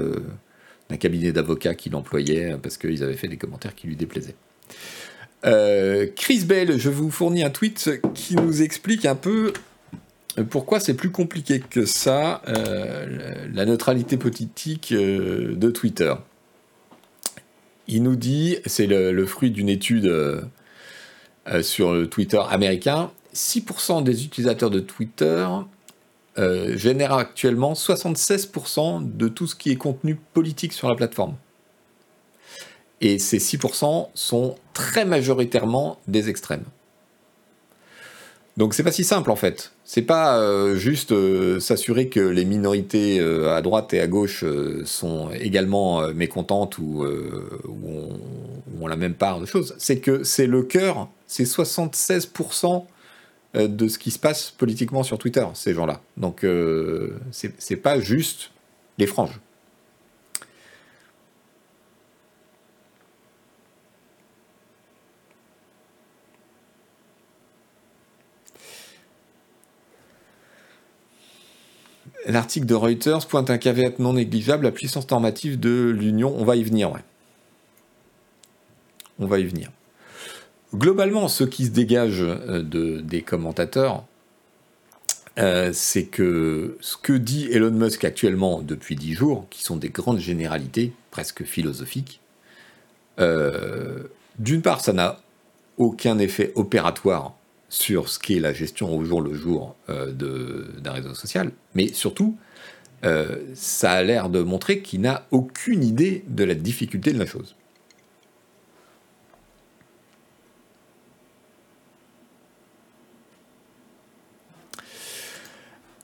d'un 0.90 0.96
cabinet 0.96 1.30
d'avocats 1.30 1.74
qui 1.74 1.90
l'employait 1.90 2.56
parce 2.60 2.76
qu'ils 2.76 3.04
avaient 3.04 3.16
fait 3.16 3.28
des 3.28 3.36
commentaires 3.36 3.74
qui 3.74 3.86
lui 3.86 3.96
déplaisaient. 3.96 4.34
Chris 6.16 6.44
Bell, 6.46 6.78
je 6.78 6.88
vous 6.88 7.10
fournis 7.10 7.44
un 7.44 7.50
tweet 7.50 8.00
qui 8.14 8.34
nous 8.34 8.62
explique 8.62 9.04
un 9.04 9.14
peu 9.14 9.52
pourquoi 10.42 10.80
c'est 10.80 10.94
plus 10.94 11.10
compliqué 11.10 11.60
que 11.60 11.86
ça, 11.86 12.42
euh, 12.48 13.46
la 13.52 13.66
neutralité 13.66 14.16
politique 14.16 14.90
euh, 14.92 15.54
de 15.54 15.70
Twitter? 15.70 16.12
Il 17.86 18.02
nous 18.02 18.16
dit, 18.16 18.56
c'est 18.66 18.86
le, 18.86 19.26
fruit 19.26 19.50
d'une 19.50 19.68
étude 19.68 20.06
euh, 20.06 20.42
sur 21.62 21.92
le 21.92 22.08
Twitter 22.08 22.40
américain, 22.50 23.12
6% 23.34 24.02
des 24.02 24.24
utilisateurs 24.24 24.70
de 24.70 24.80
Twitter 24.80 25.46
génèrent 26.36 27.12
actuellement 27.12 27.74
76% 27.74 29.16
de 29.16 29.28
tout 29.28 29.46
ce 29.46 29.54
qui 29.54 29.70
est 29.70 29.76
contenu 29.76 30.16
politique 30.32 30.72
sur 30.72 30.88
la 30.88 30.96
plateforme. 30.96 31.36
Et 33.00 33.20
ces 33.20 33.38
6% 33.38 34.08
sont 34.14 34.56
très 34.72 35.04
majoritairement 35.04 36.00
des 36.08 36.28
extrêmes. 36.28 36.64
Donc 38.56 38.74
c'est 38.74 38.84
pas 38.84 38.92
si 38.92 39.02
simple 39.02 39.30
en 39.30 39.36
fait. 39.36 39.72
C'est 39.84 40.02
pas 40.02 40.38
euh, 40.38 40.76
juste 40.76 41.10
euh, 41.12 41.58
s'assurer 41.58 42.08
que 42.08 42.20
les 42.20 42.44
minorités 42.44 43.18
euh, 43.18 43.56
à 43.56 43.62
droite 43.62 43.92
et 43.94 44.00
à 44.00 44.06
gauche 44.06 44.44
sont 44.84 45.30
également 45.32 46.08
mécontentes 46.12 46.78
ou, 46.78 47.04
ont, 47.04 48.86
la 48.86 48.96
même 48.96 49.14
part 49.14 49.40
de 49.40 49.46
choses. 49.46 49.74
C'est 49.78 49.98
que 49.98 50.22
c'est 50.24 50.46
le 50.46 50.62
cœur, 50.62 51.08
c'est 51.26 51.44
76% 51.44 52.84
de 53.54 53.88
ce 53.88 53.98
qui 53.98 54.10
se 54.10 54.18
passe 54.18 54.50
politiquement 54.50 55.02
sur 55.02 55.16
Twitter, 55.16 55.46
ces 55.54 55.74
gens-là. 55.74 56.00
Donc 56.16 56.46
c'est 57.30 57.76
pas 57.76 57.98
juste 57.98 58.50
les 58.98 59.06
franges. 59.06 59.40
L'article 72.26 72.66
de 72.66 72.74
Reuters 72.74 73.26
pointe 73.26 73.50
un 73.50 73.58
caveat 73.58 73.98
non 73.98 74.14
négligeable, 74.14 74.64
la 74.64 74.72
puissance 74.72 75.10
normative 75.10 75.60
de 75.60 75.90
l'Union. 75.90 76.34
On 76.36 76.44
va 76.44 76.56
y 76.56 76.62
venir, 76.62 76.90
ouais. 76.92 77.02
On 79.18 79.26
va 79.26 79.38
y 79.38 79.44
venir. 79.44 79.70
Globalement, 80.74 81.28
ce 81.28 81.44
qui 81.44 81.66
se 81.66 81.70
dégage 81.70 82.20
euh, 82.20 82.62
de, 82.62 83.00
des 83.00 83.22
commentateurs, 83.22 84.04
euh, 85.38 85.70
c'est 85.72 86.04
que 86.04 86.76
ce 86.80 86.96
que 86.96 87.12
dit 87.12 87.48
Elon 87.50 87.70
Musk 87.70 88.04
actuellement 88.04 88.60
depuis 88.60 88.96
dix 88.96 89.14
jours, 89.14 89.46
qui 89.50 89.62
sont 89.62 89.76
des 89.76 89.90
grandes 89.90 90.18
généralités, 90.18 90.92
presque 91.10 91.44
philosophiques, 91.44 92.20
euh, 93.20 94.04
d'une 94.38 94.62
part, 94.62 94.80
ça 94.80 94.92
n'a 94.92 95.20
aucun 95.78 96.18
effet 96.18 96.52
opératoire 96.54 97.34
sur 97.68 98.08
ce 98.08 98.18
qu'est 98.18 98.38
la 98.38 98.52
gestion 98.52 98.94
au 98.96 99.04
jour 99.04 99.20
le 99.20 99.34
jour 99.34 99.74
euh, 99.88 100.12
d'un 100.12 100.92
réseau 100.92 101.14
social, 101.14 101.50
mais 101.74 101.92
surtout, 101.92 102.36
euh, 103.04 103.38
ça 103.54 103.92
a 103.92 104.02
l'air 104.02 104.30
de 104.30 104.42
montrer 104.42 104.80
qu'il 104.80 105.00
n'a 105.00 105.26
aucune 105.30 105.82
idée 105.82 106.24
de 106.28 106.44
la 106.44 106.54
difficulté 106.54 107.12
de 107.12 107.18
la 107.18 107.26
chose. 107.26 107.56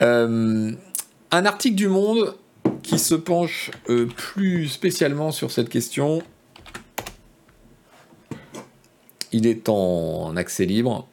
Euh, 0.02 0.72
un 1.30 1.46
article 1.46 1.76
du 1.76 1.88
Monde 1.88 2.34
qui 2.82 2.98
se 2.98 3.14
penche 3.14 3.70
plus 4.16 4.68
spécialement 4.68 5.30
sur 5.30 5.50
cette 5.50 5.68
question. 5.68 6.22
Il 9.32 9.46
est 9.46 9.68
en 9.68 10.34
accès 10.36 10.64
libre. 10.64 11.06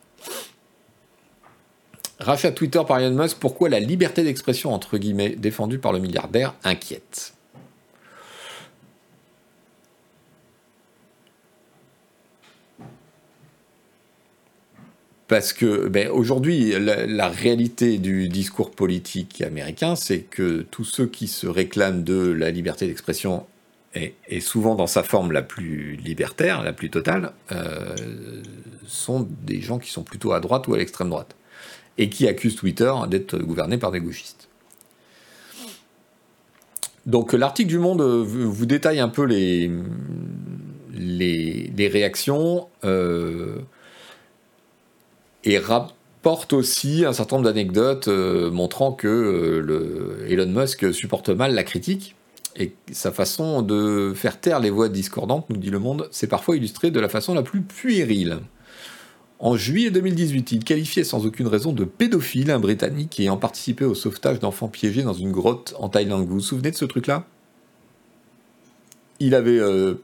Rachat 2.20 2.51
Twitter 2.51 2.82
par 2.88 2.99
Elon 2.99 3.15
Musk, 3.15 3.38
pourquoi 3.39 3.70
la 3.70 3.80
liberté 3.80 4.24
d'expression, 4.24 4.74
entre 4.74 4.97
guillemets, 4.97 5.30
défendue 5.30 5.78
par 5.78 5.93
le 5.93 5.99
milliardaire, 5.99 6.55
inquiète? 6.63 7.34
Parce 15.28 15.51
que 15.51 15.89
ben, 15.89 16.09
aujourd'hui, 16.09 16.74
la, 16.80 17.28
réalité 17.28 17.97
du 17.97 18.30
discours 18.30 18.72
politique 18.72 19.41
américain, 19.41 19.95
c'est 19.95 20.22
que 20.22 20.65
tous 20.72 20.86
ceux 20.86 21.05
qui 21.05 21.28
se 21.28 21.45
réclament 21.45 22.03
de 22.03 22.32
la 22.32 22.49
liberté 22.49 22.88
d'expression, 22.88 23.45
et, 23.93 24.39
souvent 24.39 24.76
dans 24.76 24.88
sa 24.88 25.03
forme 25.03 25.34
la 25.34 25.41
plus 25.41 25.97
libertaire, 25.97 26.63
la 26.63 26.72
plus 26.72 26.89
totale, 26.89 27.34
euh, 27.51 27.93
sont 28.88 29.28
des 29.43 29.61
gens 29.61 29.80
qui 29.80 29.91
sont 29.91 30.03
plutôt 30.03 30.32
à 30.32 30.39
droite 30.39 30.68
ou 30.68 30.74
à 30.74 30.78
l'extrême 30.78 31.09
droite 31.09 31.36
et 31.97 32.09
qui 32.09 32.27
accuse 32.27 32.55
Twitter 32.55 32.93
d'être 33.09 33.37
gouverné 33.37 33.77
par 33.77 33.91
des 33.91 33.99
gauchistes. 33.99 34.47
Donc 37.07 37.31
l'article 37.31 37.69
du 37.69 37.79
Monde 37.79 38.01
euh, 38.01 38.21
vous 38.21 38.65
détaille 38.65 38.99
un 38.99 39.07
peu 39.07 39.23
les, 39.23 39.71
réactions 41.77 42.67
euh, 42.83 43.59
et 45.45 45.57
rapporte 45.57 46.51
aussi 46.51 47.05
un 47.05 47.13
certain 47.13 47.37
nombre 47.37 47.47
d'anecdotes 47.47 48.09
euh, 48.09 48.51
montrant 48.51 48.91
que 48.91 50.25
Elon 50.27 50.47
Musk 50.47 50.93
supporte 50.93 51.29
mal 51.29 51.55
la 51.55 51.63
critique 51.63 52.15
et 52.57 52.73
sa 52.91 53.13
façon 53.13 53.61
de 53.61 54.11
faire 54.13 54.41
taire 54.41 54.59
les 54.59 54.69
voix 54.69 54.89
discordantes, 54.89 55.49
nous 55.49 55.57
dit 55.57 55.69
le 55.69 55.79
Monde, 55.79 56.09
c'est 56.11 56.27
parfois 56.27 56.57
illustré 56.57 56.91
de 56.91 56.99
la 56.99 57.07
façon 57.07 57.33
la 57.33 57.43
plus 57.43 57.61
puérile. 57.61 58.39
En 59.39 59.55
juillet 59.55 59.91
2018, 59.91 60.51
il 60.51 60.63
qualifiait 60.63 61.03
sans 61.03 61.27
aucune 61.27 61.47
raison 61.47 61.71
de 61.71 61.83
pédophile 61.83 62.49
un 62.49 62.59
Britannique 62.59 63.19
ayant 63.19 63.38
participé 63.38 63.85
au 63.85 63.93
sauvetage 63.93 64.39
d'enfants 64.39 64.67
piégés 64.67 65.03
dans 65.03 65.13
une 65.13 65.31
grotte 65.31 65.75
en 65.77 65.89
Thaïlande. 65.89 66.27
Vous 66.27 66.35
vous 66.35 66.39
souvenez 66.39 66.71
de 66.71 66.75
ce 66.75 66.85
truc-là? 66.85 67.27
Il 69.19 69.35
avait 69.35 69.59
euh, 69.59 69.95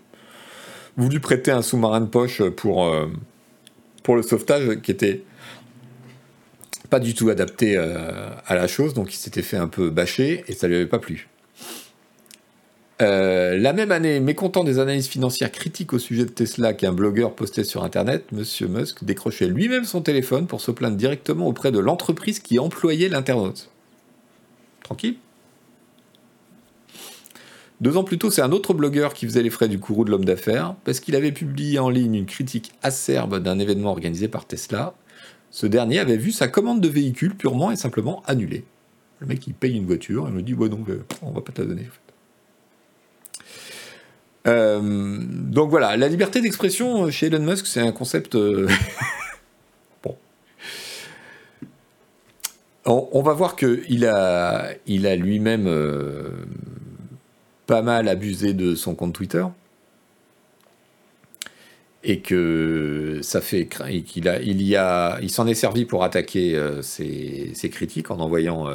voulu 0.98 1.20
prêter 1.20 1.50
un 1.50 1.64
sous-marin 1.64 2.02
de 2.02 2.06
poche 2.06 2.44
pour, 2.58 2.86
euh, 2.86 3.08
pour 4.04 4.16
le 4.16 4.22
sauvetage 4.22 4.82
qui 4.82 4.92
était 4.92 5.24
pas 6.92 7.00
du 7.00 7.16
tout 7.16 7.30
adapté 7.30 7.76
euh, 7.76 8.30
à 8.46 8.54
la 8.54 8.68
chose, 8.68 8.94
donc 8.94 9.12
il 9.16 9.18
s'était 9.18 9.42
fait 9.42 9.58
un 9.58 9.68
peu 9.68 9.90
bâcher 9.90 10.44
et 10.48 10.54
ça 10.54 10.68
lui 10.68 10.76
avait 10.76 10.86
pas 10.86 11.00
plu. 11.00 11.28
Euh, 13.04 13.58
la 13.58 13.74
même 13.74 13.92
année, 13.92 14.22
mécontent 14.22 14.64
des 14.64 14.80
analyses 14.80 15.08
financières 15.08 15.52
critiques 15.52 15.92
au 15.92 16.00
sujet 16.00 16.24
de 16.24 16.30
Tesla 16.30 16.74
qu'un 16.74 16.94
blogueur 16.94 17.36
postait 17.36 17.66
sur 17.66 17.84
Internet, 17.84 18.26
M. 18.32 18.44
Musk 18.70 19.04
décrochait 19.04 19.48
lui-même 19.48 19.84
son 19.84 20.02
téléphone 20.02 20.48
pour 20.48 20.62
se 20.62 20.72
plaindre 20.72 20.96
directement 20.96 21.48
auprès 21.48 21.72
de 21.74 21.80
l'entreprise 21.80 22.40
qui 22.40 22.60
employait 22.60 23.10
l'internaute. 23.10 23.70
Tranquille 24.84 25.18
Deux 27.82 27.98
ans 27.98 28.06
plus 28.06 28.18
tôt, 28.18 28.32
c'est 28.32 28.42
un 28.42 28.54
autre 28.54 28.74
blogueur 28.74 29.14
qui 29.14 29.26
faisait 29.26 29.44
les 29.44 29.50
frais 29.50 29.68
du 29.68 29.80
courroux 29.80 30.06
de 30.06 30.12
l'homme 30.12 30.26
d'affaires, 30.26 30.76
parce 30.86 31.02
qu'il 31.02 31.18
avait 31.18 31.34
publié 31.34 31.80
en 31.80 31.90
ligne 31.90 32.16
une 32.16 32.26
critique 32.26 32.72
acerbe 32.84 33.40
d'un 33.40 33.60
événement 33.60 33.92
organisé 33.92 34.30
par 34.30 34.46
Tesla. 34.46 34.94
Ce 35.52 35.68
dernier 35.68 36.00
avait 36.00 36.16
vu 36.16 36.32
sa 36.32 36.48
commande 36.48 36.80
de 36.80 36.88
véhicule 36.88 37.36
purement 37.36 37.70
et 37.70 37.76
simplement 37.76 38.24
annulée. 38.28 38.64
Le 39.20 39.28
mec, 39.28 39.46
il 39.46 39.54
paye 39.54 39.76
une 39.76 39.86
voiture, 39.86 40.30
et 40.30 40.32
me 40.32 40.42
dit, 40.42 40.54
bon 40.54 40.70
non, 40.70 40.86
euh, 40.88 41.04
on 41.22 41.32
va 41.32 41.42
pas 41.42 41.52
te 41.52 41.62
la 41.62 41.68
donner. 41.68 41.88
Euh, 44.46 44.82
donc 44.82 45.70
voilà, 45.70 45.96
la 45.96 46.08
liberté 46.08 46.42
d'expression 46.42 47.10
chez 47.10 47.28
Elon 47.28 47.40
Musk, 47.40 47.66
c'est 47.66 47.80
un 47.80 47.92
concept. 47.92 48.36
Euh, 48.36 48.68
bon. 50.04 50.18
On, 52.86 53.22
va 53.22 53.34
voir 53.34 53.56
qu'il 53.56 54.06
a, 54.06 54.72
il 54.86 55.08
a 55.08 55.16
lui-même 55.16 55.68
euh, 55.68 56.32
pas 57.68 57.82
mal 57.82 58.10
abusé 58.10 58.54
de 58.54 58.76
son 58.76 58.96
compte 58.96 59.14
Twitter. 59.14 59.46
Et 62.06 62.20
que 62.20 63.20
ça 63.22 63.40
fait 63.40 63.66
qu'il 63.66 65.30
s'en 65.30 65.48
est 65.48 65.54
servi 65.54 65.86
pour 65.86 66.04
attaquer 66.04 66.62
ses, 66.82 67.70
critiques 67.72 68.12
en 68.12 68.20
envoyant, 68.20 68.68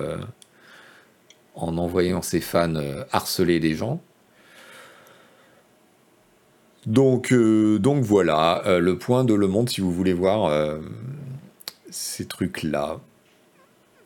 en 1.54 1.76
envoyant 1.76 2.22
ses 2.22 2.40
fans 2.40 2.80
harceler 3.12 3.60
des 3.60 3.74
gens. 3.74 4.00
Donc, 6.88 7.34
euh, 7.34 7.78
donc 7.78 8.02
voilà, 8.02 8.62
euh, 8.66 8.78
le 8.78 8.96
point 8.96 9.22
de 9.22 9.34
Le 9.34 9.46
Monde, 9.46 9.68
si 9.68 9.82
vous 9.82 9.92
voulez 9.92 10.14
voir 10.14 10.46
euh, 10.46 10.78
ces 11.90 12.24
trucs-là. 12.24 12.98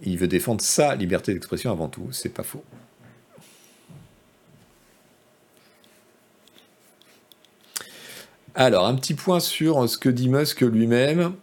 Il 0.05 0.19
veut 0.19 0.27
défendre 0.27 0.61
sa 0.61 0.97
liberté 0.97 1.33
d'expression 1.33 1.71
avant 1.71 1.87
tout, 1.87 2.09
c'est 2.11 2.35
pas 2.35 2.43
faux. 2.43 2.65
Alors, 8.57 8.89
un 8.89 8.97
petit 8.97 9.15
point 9.15 9.39
sur 9.39 9.89
ce 9.89 9.97
que 9.97 10.09
dit 10.09 10.29
Musk 10.29 10.63
lui-même. 10.63 11.35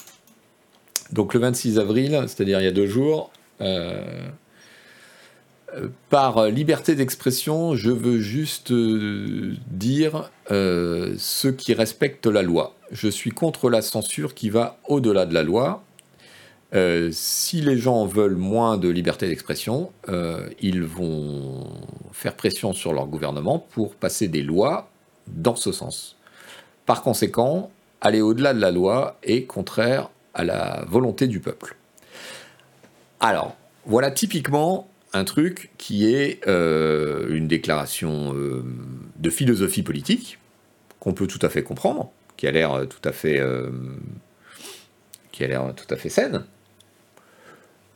Donc 1.13 1.33
le 1.33 1.39
26 1.39 1.79
avril, 1.79 2.21
c'est-à-dire 2.27 2.59
il 2.59 2.65
y 2.65 2.67
a 2.67 2.73
deux 2.73 2.85
jours, 2.85 3.31
par 6.09 6.47
liberté 6.47 6.95
d'expression, 6.95 7.75
je 7.75 7.91
veux 7.91 8.19
juste 8.19 8.71
euh, 8.71 9.55
dire 9.67 10.31
euh, 10.51 11.15
ceux 11.17 11.51
qui 11.51 11.73
respectent 11.73 12.27
la 12.27 12.41
loi. 12.41 12.75
Je 12.91 13.07
suis 13.07 13.31
contre 13.31 13.69
la 13.69 13.81
censure 13.81 14.33
qui 14.33 14.49
va 14.49 14.77
au-delà 14.87 15.25
de 15.25 15.33
la 15.33 15.43
loi. 15.43 15.83
Euh, 16.73 17.09
si 17.11 17.61
les 17.61 17.77
gens 17.77 18.05
veulent 18.05 18.35
moins 18.35 18.77
de 18.77 18.89
liberté 18.89 19.27
d'expression, 19.27 19.91
ils 20.59 20.83
vont 20.83 21.67
faire 22.11 22.35
pression 22.35 22.73
sur 22.73 22.93
leur 22.93 23.07
gouvernement 23.07 23.59
pour 23.59 23.95
passer 23.95 24.27
des 24.27 24.41
lois 24.41 24.89
dans 25.27 25.55
ce 25.55 25.71
sens. 25.71 26.15
Par 26.85 27.01
conséquent, 27.01 27.71
aller 28.01 28.21
au-delà 28.21 28.53
de 28.53 28.59
la 28.59 28.71
loi 28.71 29.17
est 29.23 29.43
contraire 29.43 30.09
à 30.33 30.43
la 30.43 30.85
volonté 30.87 31.27
du 31.27 31.39
peuple. 31.39 31.75
Alors, 33.19 33.55
voilà 33.85 34.11
typiquement 34.11 34.88
un 35.13 35.23
truc 35.23 35.71
qui 35.77 36.13
est 36.13 36.45
euh, 36.47 37.27
une 37.29 37.47
déclaration 37.47 38.33
euh, 38.35 38.63
de 39.17 39.29
philosophie 39.29 39.83
politique 39.83 40.39
qu'on 40.99 41.13
peut 41.13 41.27
tout 41.27 41.39
à 41.41 41.49
fait 41.49 41.63
comprendre, 41.63 42.11
qui 42.37 42.47
a 42.47 42.51
l'air 42.51 42.85
tout 42.89 43.07
à 43.07 43.11
fait 43.11 43.41
qui 45.31 45.43
a 45.45 45.47
l'air 45.47 45.73
tout 45.75 45.93
à 45.93 45.95
fait 45.95 46.09
saine. 46.09 46.43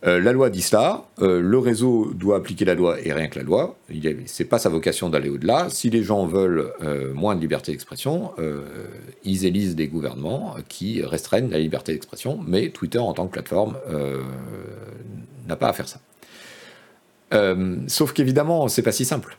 Euh, 0.05 0.19
la 0.19 0.33
loi 0.33 0.49
dit 0.49 0.61
cela, 0.61 1.05
euh, 1.19 1.39
le 1.39 1.57
réseau 1.57 2.11
doit 2.13 2.37
appliquer 2.37 2.65
la 2.65 2.75
loi 2.75 2.99
et 3.01 3.13
rien 3.13 3.27
que 3.27 3.39
la 3.39 3.45
loi. 3.45 3.77
C'est 4.25 4.45
pas 4.45 4.59
sa 4.59 4.67
vocation 4.67 5.09
d'aller 5.09 5.29
au-delà. 5.29 5.69
Si 5.69 5.89
les 5.89 6.03
gens 6.03 6.25
veulent 6.25 6.73
euh, 6.81 7.13
moins 7.13 7.35
de 7.35 7.41
liberté 7.41 7.71
d'expression, 7.71 8.31
ils 9.23 9.45
élisent 9.45 9.75
des 9.75 9.87
gouvernements 9.87 10.55
qui 10.67 11.01
restreignent 11.03 11.49
la 11.49 11.59
liberté 11.59 11.93
d'expression, 11.93 12.39
mais 12.45 12.69
Twitter 12.69 12.99
en 12.99 13.13
tant 13.13 13.27
que 13.27 13.31
plateforme 13.31 13.77
n'a 15.47 15.55
pas 15.55 15.69
à 15.69 15.73
faire 15.73 15.87
ça. 15.87 15.99
Sauf 17.87 18.13
qu'évidemment, 18.13 18.67
c'est 18.67 18.83
pas 18.83 18.91
si 18.91 19.05
simple. 19.05 19.37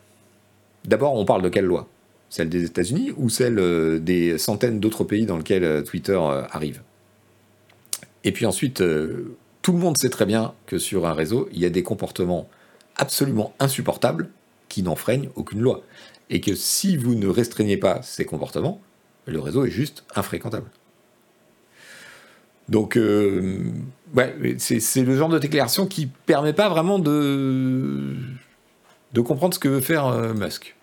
D'abord, 0.85 1.15
on 1.15 1.25
parle 1.25 1.41
de 1.41 1.49
quelle 1.49 1.65
loi? 1.65 1.87
Celle 2.29 2.49
des 2.49 2.63
États-Unis 2.63 3.13
ou 3.17 3.29
celle 3.29 4.03
des 4.03 4.37
centaines 4.37 4.79
d'autres 4.79 5.03
pays 5.03 5.25
dans 5.25 5.37
lesquels 5.37 5.83
Twitter 5.83 6.19
arrive? 6.51 6.81
Et 8.23 8.31
puis 8.31 8.45
ensuite 8.45 8.81
tout 9.65 9.71
le 9.71 9.79
monde 9.79 9.97
sait 9.97 10.09
très 10.09 10.27
bien 10.27 10.53
que 10.67 10.77
sur 10.77 11.07
un 11.07 11.13
réseau, 11.13 11.49
il 11.51 11.57
y 11.57 11.65
a 11.65 11.71
des 11.71 11.81
comportements 11.81 12.47
absolument 12.97 13.55
insupportables 13.57 14.29
qui 14.69 14.83
n'enfreignent 14.83 15.29
aucune 15.33 15.59
loi. 15.59 15.81
Et 16.29 16.39
que 16.39 16.53
si 16.53 16.97
vous 16.97 17.15
ne 17.15 17.25
restreignez 17.25 17.77
pas 17.77 18.03
ces 18.03 18.25
comportements, 18.25 18.79
le 19.25 19.39
réseau 19.39 19.65
est 19.65 19.71
juste 19.71 20.03
infréquentable. 20.15 20.69
Donc, 22.69 22.95
euh, 22.95 23.71
c'est 24.57 25.03
le 25.03 25.15
genre 25.15 25.29
de 25.29 25.39
déclaration 25.39 25.87
qui 25.87 26.07
permet 26.07 26.53
pas 26.53 26.69
vraiment 26.69 26.99
de, 26.99 28.15
de 29.13 29.21
comprendre 29.21 29.53
ce 29.53 29.59
que 29.59 29.67
veut 29.67 29.81
faire 29.81 30.07
euh, 30.07 30.33
Musk. 30.33 30.75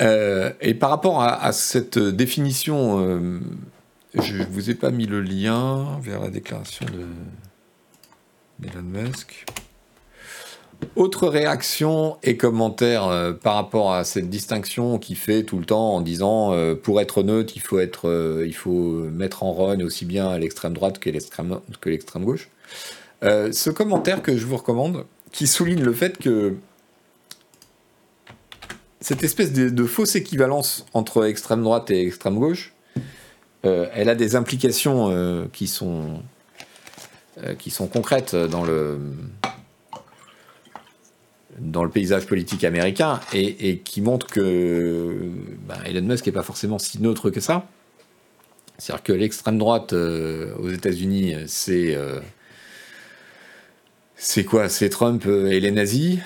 Euh, 0.00 0.52
et 0.60 0.74
par 0.74 0.90
rapport 0.90 1.22
à, 1.22 1.52
cette 1.52 1.98
définition, 1.98 3.00
euh, 3.00 3.40
je 4.14 4.34
ne 4.34 4.44
vous 4.44 4.70
ai 4.70 4.74
pas 4.74 4.90
mis 4.90 5.06
le 5.06 5.20
lien 5.20 5.98
vers 6.00 6.20
la 6.20 6.30
déclaration 6.30 6.86
d'Elon 8.58 8.82
Musk. 8.82 9.46
Autre 10.96 11.28
réaction 11.28 12.16
et 12.22 12.36
commentaire 12.36 13.06
euh, 13.06 13.32
par 13.32 13.54
rapport 13.54 13.92
à 13.92 14.04
cette 14.04 14.30
distinction 14.30 14.98
qu'il 14.98 15.16
fait 15.16 15.42
tout 15.42 15.58
le 15.58 15.64
temps 15.64 15.94
en 15.94 16.00
disant 16.00 16.54
pour 16.82 17.00
être 17.00 17.22
neutre, 17.22 17.52
il 17.56 17.62
faut, 17.62 17.78
être, 17.78 18.42
il 18.44 18.54
faut 18.54 18.92
mettre 19.10 19.42
en 19.42 19.52
rogne 19.52 19.82
aussi 19.82 20.04
bien 20.04 20.38
l'extrême 20.38 20.72
droite 20.72 20.98
que 20.98 21.10
l'extrême 21.10 22.24
gauche. 22.24 22.48
ce 23.22 23.70
commentaire 23.70 24.22
que 24.22 24.36
je 24.36 24.46
vous 24.46 24.56
recommande, 24.56 25.04
qui 25.32 25.46
souligne 25.46 25.82
le 25.82 25.92
fait 25.92 26.18
que 26.18 26.54
cette 29.04 29.22
espèce 29.22 29.52
de, 29.52 29.84
fausse 29.84 30.16
équivalence 30.16 30.86
entre 30.94 31.26
extrême 31.26 31.62
droite 31.62 31.90
et 31.90 32.06
extrême 32.06 32.38
gauche, 32.38 32.72
euh, 33.66 33.86
elle 33.92 34.08
a 34.08 34.14
des 34.14 34.34
implications 34.34 35.10
euh, 35.10 35.44
qui, 35.52 35.66
sont, 35.66 36.22
euh, 37.42 37.54
qui 37.54 37.70
sont 37.70 37.86
concrètes 37.86 38.34
dans 38.34 38.64
le, 38.64 38.98
dans 41.58 41.84
le 41.84 41.90
paysage 41.90 42.26
politique 42.26 42.64
américain 42.64 43.20
et, 43.32 43.78
qui 43.78 44.00
montrent 44.00 44.26
que 44.26 45.30
ben, 45.68 45.76
Elon 45.86 46.02
Musk 46.02 46.26
n'est 46.26 46.32
pas 46.32 46.42
forcément 46.42 46.78
si 46.78 47.00
neutre 47.00 47.30
que 47.30 47.40
ça. 47.40 47.66
C'est-à-dire 48.78 49.04
que 49.04 49.12
l'extrême 49.12 49.58
droite 49.58 49.92
aux 49.92 50.68
États-Unis, 50.68 51.36
c'est. 51.46 51.96
c'est 54.16 54.44
quoi? 54.44 54.68
C'est 54.68 54.88
Trump 54.88 55.24
et 55.26 55.60
les 55.60 55.70
nazis. 55.70 56.18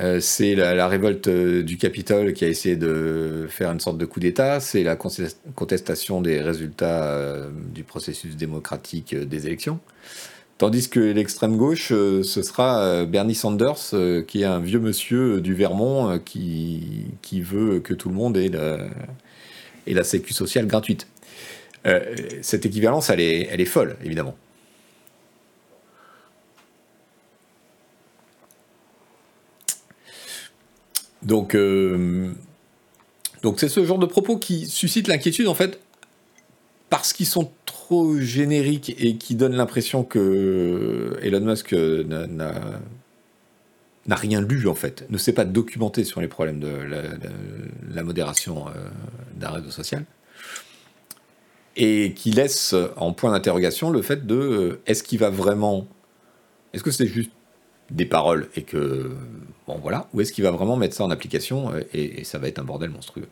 Euh, 0.00 0.20
c'est 0.20 0.54
la, 0.54 0.88
révolte 0.88 1.28
euh, 1.28 1.62
du 1.62 1.76
Capitole 1.76 2.32
qui 2.32 2.44
a 2.44 2.48
essayé 2.48 2.76
de 2.76 3.46
faire 3.50 3.70
une 3.70 3.80
sorte 3.80 3.98
de 3.98 4.06
coup 4.06 4.20
d'État, 4.20 4.58
c'est 4.60 4.82
la 4.82 4.96
contestation 4.96 6.22
des 6.22 6.40
résultats 6.40 7.04
euh, 7.04 7.50
du 7.74 7.84
processus 7.84 8.36
démocratique 8.36 9.14
des 9.14 9.46
élections. 9.46 9.78
Tandis 10.60 10.90
que 10.90 11.00
l'extrême 11.00 11.56
gauche, 11.56 11.88
ce 11.88 12.42
sera 12.42 13.06
Bernie 13.06 13.34
Sanders, 13.34 13.94
qui 14.26 14.42
est 14.42 14.44
un 14.44 14.60
vieux 14.60 14.78
monsieur 14.78 15.40
du 15.40 15.54
Vermont 15.54 16.18
qui, 16.18 17.06
veut 17.32 17.80
que 17.80 17.94
tout 17.94 18.10
le 18.10 18.14
monde 18.14 18.36
ait 18.36 18.50
la, 18.50 18.76
ait 19.86 19.94
la 19.94 20.04
sécu 20.04 20.34
sociale 20.34 20.66
gratuite. 20.66 21.06
cette 22.42 22.66
équivalence, 22.66 23.08
elle 23.08 23.20
est, 23.20 23.48
elle 23.50 23.62
est 23.62 23.64
folle, 23.64 23.96
évidemment. 24.04 24.36
Euh, 31.54 32.32
donc 33.42 33.60
c'est 33.60 33.68
ce 33.68 33.84
genre 33.84 33.98
de 33.98 34.06
propos 34.06 34.36
qui 34.36 34.66
suscite 34.66 35.08
l'inquiétude 35.08 35.48
en 35.48 35.54
fait 35.54 35.80
parce 36.88 37.12
qu'ils 37.12 37.26
sont 37.26 37.50
trop 37.90 38.20
génériques 38.20 38.94
et 39.00 39.16
qui 39.16 39.34
donnent 39.34 39.56
l'impression 39.56 40.04
que 40.04 41.18
Elon 41.22 41.40
Musk 41.40 41.74
n'a 41.74 42.54
rien 44.14 44.40
lu 44.40 44.68
en 44.68 44.76
fait, 44.76 45.06
ne 45.10 45.18
s'est 45.18 45.32
pas 45.32 45.44
documenté 45.44 46.04
sur 46.04 46.20
les 46.20 46.28
problèmes 46.28 46.60
de 46.60 46.70
la, 47.92 48.02
modération 48.04 48.68
euh, 48.68 48.70
d'un 49.34 49.50
réseau 49.50 49.72
social 49.72 50.04
et 51.74 52.12
qui 52.14 52.30
laisse 52.30 52.76
en 52.96 53.12
point 53.12 53.32
d'interrogation 53.32 53.90
le 53.90 54.02
fait 54.02 54.24
de 54.24 54.36
euh, 54.36 54.80
est-ce 54.86 55.02
qu'il 55.02 55.18
va 55.18 55.30
vraiment, 55.30 55.88
est-ce 56.72 56.84
que 56.84 56.92
c'est 56.92 57.08
juste 57.08 57.32
des 57.90 58.06
paroles 58.06 58.50
et 58.54 58.62
que 58.62 59.10
bon 59.66 59.80
voilà, 59.82 60.08
où 60.14 60.20
est-ce 60.20 60.32
qu'il 60.32 60.44
va 60.44 60.52
vraiment 60.52 60.76
mettre 60.76 60.94
ça 60.94 61.02
en 61.02 61.10
application 61.10 61.74
euh, 61.74 61.80
et, 61.92 62.22
ça 62.22 62.38
va 62.38 62.46
être 62.46 62.60
un 62.60 62.64
bordel 62.64 62.90
monstrueux. 62.90 63.26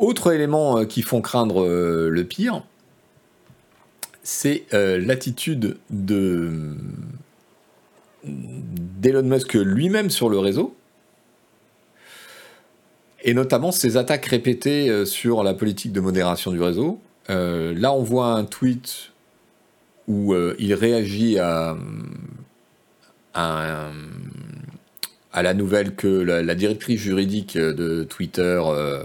Autre 0.00 0.32
élément 0.32 0.78
euh, 0.78 0.84
qui 0.84 1.02
font 1.02 1.20
craindre 1.20 1.62
euh, 1.62 2.08
le 2.08 2.24
pire, 2.24 2.64
c'est 4.22 4.66
l'attitude 4.72 5.78
de 5.88 6.74
d'Elon 8.22 9.22
Musk 9.22 9.54
lui-même 9.54 10.10
sur 10.10 10.28
le 10.28 10.38
réseau, 10.38 10.76
et 13.22 13.32
notamment 13.32 13.72
ses 13.72 13.96
attaques 13.96 14.26
répétées 14.26 15.06
sur 15.06 15.42
la 15.42 15.54
politique 15.54 15.92
de 15.92 16.00
modération 16.00 16.52
du 16.52 16.60
réseau. 16.60 17.00
là, 17.28 17.92
on 17.92 18.02
voit 18.02 18.34
un 18.34 18.44
tweet 18.44 19.10
où 20.10 20.34
euh, 20.34 20.54
il 20.58 20.74
réagit 20.74 21.38
à, 21.38 21.76
la 23.34 23.92
nouvelle 25.54 25.94
que 25.94 26.08
la, 26.08 26.54
directrice 26.54 27.00
juridique 27.00 27.56
de 27.56 28.04
Twitter 28.04 28.60
euh, 28.64 29.04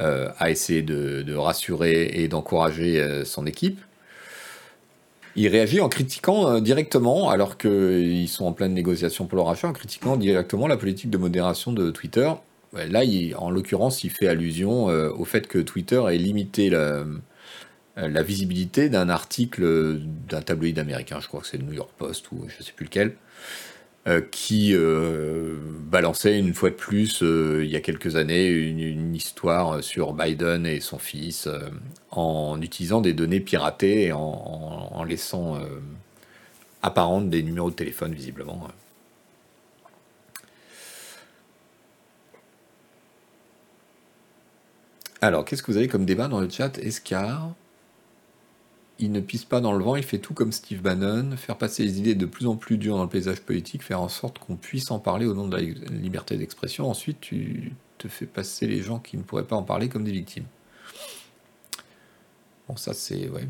euh, 0.00 0.30
a 0.38 0.50
essayé 0.50 0.82
de, 0.82 1.34
rassurer 1.34 2.10
et 2.14 2.28
d'encourager 2.28 3.24
son 3.24 3.46
équipe. 3.46 3.80
Il 5.36 5.46
réagit 5.48 5.80
en 5.80 5.88
critiquant 5.88 6.58
directement, 6.60 7.30
alors 7.30 7.56
qu'ils 7.56 8.28
sont 8.28 8.46
en 8.46 8.52
pleine 8.52 8.74
négociation 8.74 9.26
pour 9.26 9.36
le 9.36 9.42
rachat, 9.42 9.68
en 9.68 9.72
critiquant 9.72 10.16
directement 10.16 10.66
la 10.66 10.76
politique 10.76 11.10
de 11.10 11.18
modération 11.18 11.72
de 11.72 11.90
Twitter. 11.90 12.30
Là, 12.72 13.02
en 13.36 13.50
l'occurrence, 13.50 14.02
il 14.04 14.10
fait 14.10 14.26
allusion 14.26 14.86
au 14.86 15.24
fait 15.24 15.46
que 15.46 15.58
Twitter 15.58 16.02
ait 16.08 16.18
limité 16.18 16.70
la, 16.70 17.04
euh, 17.98 18.08
la 18.08 18.22
visibilité 18.22 18.88
d'un 18.88 19.08
article 19.08 19.98
d'un 20.28 20.42
tabloïd 20.42 20.78
américain, 20.78 21.18
je 21.20 21.28
crois 21.28 21.40
que 21.40 21.46
c'est 21.46 21.56
le 21.56 21.64
New 21.64 21.72
York 21.72 21.90
Post 21.98 22.30
ou 22.32 22.46
je 22.48 22.56
ne 22.58 22.62
sais 22.62 22.72
plus 22.72 22.84
lequel, 22.84 23.16
euh, 24.06 24.20
qui 24.30 24.74
euh, 24.74 25.56
balançait 25.60 26.38
une 26.38 26.54
fois 26.54 26.70
de 26.70 26.74
plus, 26.74 27.20
il 27.22 27.66
y 27.66 27.76
a 27.76 27.80
quelques 27.80 28.16
années, 28.16 28.48
une, 28.48 29.14
histoire 29.14 29.82
sur 29.82 30.14
Biden 30.14 30.66
et 30.66 30.80
son 30.80 30.98
fils 30.98 31.48
en 32.10 32.60
utilisant 32.62 33.00
des 33.00 33.12
données 33.12 33.40
piratées 33.40 34.06
et 34.06 34.12
en, 34.12 35.04
laissant 35.04 35.60
apparentes 36.82 37.30
des 37.30 37.42
numéros 37.42 37.70
de 37.70 37.74
téléphone 37.74 38.14
visiblement. 38.14 38.68
Alors, 45.22 45.44
qu'est-ce 45.44 45.62
que 45.62 45.70
vous 45.70 45.76
avez 45.76 45.88
comme 45.88 46.06
débat 46.06 46.28
dans 46.28 46.40
le 46.40 46.48
chat? 46.48 46.78
Escar 46.78 47.54
il 49.00 49.12
ne 49.12 49.20
pisse 49.20 49.44
pas 49.44 49.60
dans 49.60 49.72
le 49.72 49.82
vent, 49.82 49.96
il 49.96 50.02
fait 50.02 50.18
tout 50.18 50.34
comme 50.34 50.52
Steve 50.52 50.82
Bannon, 50.82 51.36
faire 51.36 51.56
passer 51.56 51.84
les 51.84 51.98
idées 51.98 52.14
de 52.14 52.26
plus 52.26 52.46
en 52.46 52.56
plus 52.56 52.76
dures 52.76 52.96
dans 52.96 53.02
le 53.02 53.08
paysage 53.08 53.40
politique, 53.40 53.82
faire 53.82 54.00
en 54.00 54.08
sorte 54.08 54.38
qu'on 54.38 54.56
puisse 54.56 54.90
en 54.90 54.98
parler 54.98 55.26
au 55.26 55.34
nom 55.34 55.48
de 55.48 55.56
la 55.56 55.62
liberté 55.62 56.36
d'expression. 56.36 56.88
Ensuite, 56.88 57.20
tu 57.20 57.72
te 57.98 58.08
fais 58.08 58.26
passer 58.26 58.66
les 58.66 58.82
gens 58.82 58.98
qui 58.98 59.16
ne 59.16 59.22
pourraient 59.22 59.44
pas 59.44 59.56
en 59.56 59.62
parler 59.62 59.88
comme 59.88 60.04
des 60.04 60.12
victimes. 60.12 60.44
Bon, 62.68 62.76
ça 62.76 62.92
c'est... 62.92 63.28
Ouais. 63.30 63.48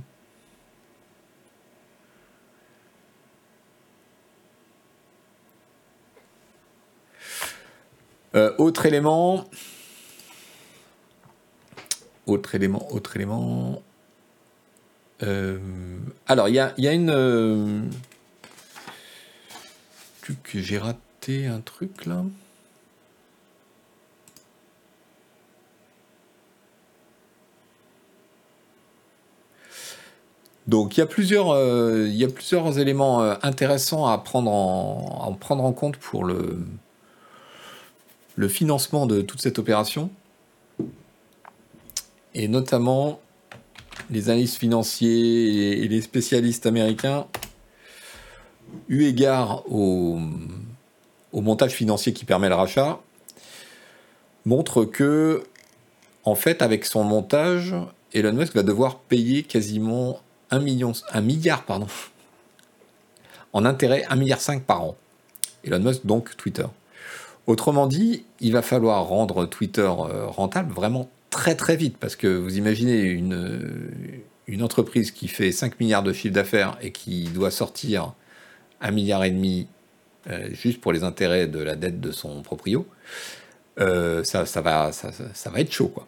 Euh, 8.37 8.55
autre 8.59 8.87
élément. 8.87 9.49
Autre 12.27 12.55
élément, 12.55 12.93
autre 12.93 13.17
élément. 13.17 13.83
Euh, 15.23 15.59
alors, 16.27 16.49
il 16.49 16.55
y 16.55 16.59
a, 16.59 16.93
une. 16.93 17.11
Euh, 17.11 17.83
j'ai 20.55 20.79
raté 20.79 21.47
un 21.47 21.61
truc 21.61 22.07
là. 22.07 22.25
Donc 30.67 30.97
il 30.97 31.01
y 31.01 31.03
a 31.03 31.07
plusieurs, 31.07 31.51
euh, 31.51 32.07
il 32.07 32.15
y 32.15 32.25
a 32.25 32.29
plusieurs 32.29 32.79
éléments 32.79 33.21
intéressants 33.43 34.07
à 34.07 34.17
prendre 34.19 34.53
en, 34.53 35.37
prendre 35.39 35.65
en 35.65 35.73
compte 35.73 35.97
pour 35.97 36.25
le, 36.25 36.61
le 38.37 38.49
financement 38.49 39.07
de 39.07 39.21
toute 39.21 39.41
cette 39.43 39.59
opération. 39.59 40.11
Et 42.35 42.47
notamment 42.47 43.21
les 44.11 44.31
analystes 44.31 44.59
financiers 44.59 45.83
et 45.83 45.89
les 45.89 46.01
spécialistes 46.01 46.67
américains, 46.67 47.27
eu 48.89 49.05
égard 49.05 49.65
au, 49.71 50.19
montage 51.33 51.73
financier 51.73 52.13
qui 52.13 52.25
permet 52.25 52.49
le 52.49 52.55
rachat, 52.55 53.01
montrent 54.45 54.85
que, 54.85 55.45
en 56.25 56.35
fait, 56.35 56.63
avec 56.63 56.85
son 56.87 57.05
montage, 57.05 57.75
Elon 58.13 58.33
Musk 58.33 58.55
va 58.55 58.63
devoir 58.63 58.99
payer 58.99 59.43
quasiment 59.43 60.21
un 60.51 60.59
million, 60.59 60.93
un 61.13 61.21
milliard, 61.21 61.65
en 63.53 63.65
intérêt, 63.65 64.05
1,5 64.11 64.19
milliard 64.19 64.41
par 64.67 64.85
an. 64.85 64.97
Elon 65.65 65.81
Musk, 65.81 66.07
donc 66.07 66.37
Twitter. 66.37 66.67
Autrement 67.47 67.87
dit, 67.87 68.25
il 68.41 68.53
va 68.53 68.63
falloir 68.63 69.05
rendre 69.05 69.47
Twitter 69.47 69.83
euh, 69.83 70.27
rentable 70.27 70.73
vraiment 70.73 71.09
très 71.31 71.55
très 71.55 71.77
vite, 71.77 71.97
parce 71.99 72.17
que 72.17 72.27
vous 72.27 72.59
imaginez 72.59 73.03
une, 73.03 73.93
une 74.47 74.63
entreprise 74.63 75.11
qui 75.13 75.29
fait 75.29 75.53
5 75.53 75.81
milliards 75.81 76.03
de 76.03 76.13
chiffre 76.13 76.35
d'affaires 76.35 76.77
et 76.83 76.91
qui 76.93 77.25
doit 77.25 77.51
sortir 77.51 78.15
1 78.81 78.91
milliard 78.91 79.25
et 79.25 79.31
demi 79.31 79.69
euh, 80.29 80.49
juste 80.53 80.81
pour 80.81 80.93
les 80.93 81.03
intérêts 81.03 81.47
de 81.47 81.61
la 81.61 81.77
dette 81.77 82.01
de 82.01 82.11
son 82.13 82.43
proprio, 82.43 82.87
euh, 83.79 84.23
ça, 84.23 84.45
ça, 84.45 84.61
va, 84.61 84.93
ça, 84.93 85.11
ça 85.13 85.51
va 85.51 85.61
être 85.61 85.73
chaud 85.73 85.89
quoi. 85.89 86.07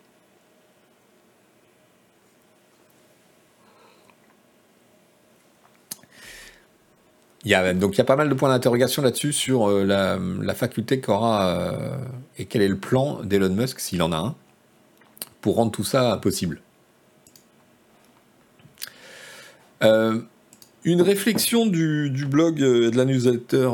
Il 7.45 7.51
y 7.51 7.55
a, 7.55 7.75
donc 7.75 7.95
il 7.95 7.99
y 7.99 8.01
a 8.01 8.05
pas 8.05 8.15
mal 8.15 8.29
de 8.29 8.35
points 8.35 8.51
d'interrogation 8.51 9.03
là-dessus 9.03 9.33
sur 9.33 9.69
euh, 9.69 9.85
la, 9.85 10.55
faculté 10.55 11.01
qu'aura 11.01 11.67
et 12.39 12.45
quel 12.45 12.63
est 12.63 12.69
le 12.69 12.79
plan 12.79 13.21
d'Elon 13.25 13.49
Musk, 13.51 13.81
s'il 13.81 14.03
en 14.03 14.13
a 14.13 14.17
un, 14.17 14.37
pour 15.43 15.57
rendre 15.57 15.71
tout 15.71 15.85
ça 15.85 16.19
possible. 16.23 16.63
Euh, 19.83 20.21
une 20.85 21.03
réflexion 21.03 21.67
du, 21.67 22.27
blog 22.27 22.57
de 22.57 22.97
la 22.97 23.05
newsletter 23.05 23.69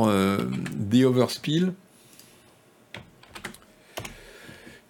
The 0.91 1.05
Overspill 1.05 1.73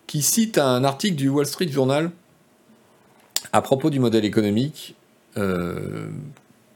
qui 0.07 0.23
cite 0.23 0.57
un 0.57 0.85
article 0.85 1.17
du 1.17 1.29
Wall 1.29 1.45
Street 1.45 1.69
Journal 1.69 2.11
à 3.53 3.61
propos 3.61 3.91
du 3.91 4.01
modèle 4.01 4.25
économique 4.25 4.97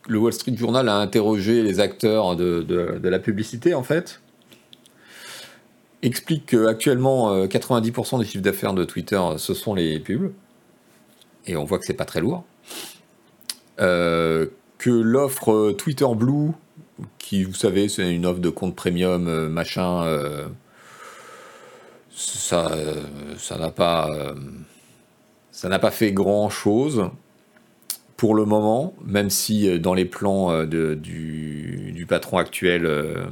le 0.09 0.19
Wall 0.19 0.33
Street 0.33 0.57
Journal 0.57 0.89
a 0.89 0.97
interrogé 0.97 1.63
les 1.63 1.81
acteurs 1.81 2.37
de, 2.37 3.01
la 3.03 3.19
publicité, 3.19 3.75
en 3.75 3.83
fait, 3.83 4.21
explique 6.03 6.47
qu'actuellement, 6.47 7.47
90% 7.47 8.17
euh, 8.17 8.19
des 8.19 8.25
chiffres 8.25 8.43
d'affaires 8.43 8.75
de 8.75 8.85
Twitter, 8.85 9.21
ce 9.37 9.55
sont 9.55 9.75
les 9.75 10.01
pubs. 10.01 10.33
Et 11.47 11.57
on 11.57 11.65
voit 11.65 11.79
que 11.79 11.85
c'est 11.85 11.95
pas 11.95 12.05
très 12.05 12.21
lourd. 12.21 12.45
Euh, 13.81 14.47
que 14.79 14.91
l'offre 14.91 15.73
Twitter 15.73 16.07
Blue, 16.15 16.51
qui, 17.19 17.45
vous 17.45 17.55
savez, 17.55 17.89
c'est 17.89 18.13
une 18.15 18.27
offre 18.27 18.41
de 18.41 18.51
compte 18.51 18.77
premium, 18.77 19.27
euh, 19.27 19.49
machin, 19.49 20.05
ça, 22.11 22.71
ça 23.39 23.59
n'a 23.59 23.71
pas, 23.71 24.11
ça 25.51 25.79
pas 25.79 25.91
fait 25.91 26.13
grand 26.13 26.51
chose 26.51 27.11
pour 28.23 28.37
le 28.37 28.45
moment, 28.45 28.95
même 29.05 29.31
si 29.31 29.69
euh, 29.69 29.81
dans 29.81 29.95
les 29.95 30.05
plans 30.05 30.53
euh, 30.53 30.95
du, 30.95 32.07
patron 32.09 32.39
actuel, 32.39 32.87
euh, 32.87 33.25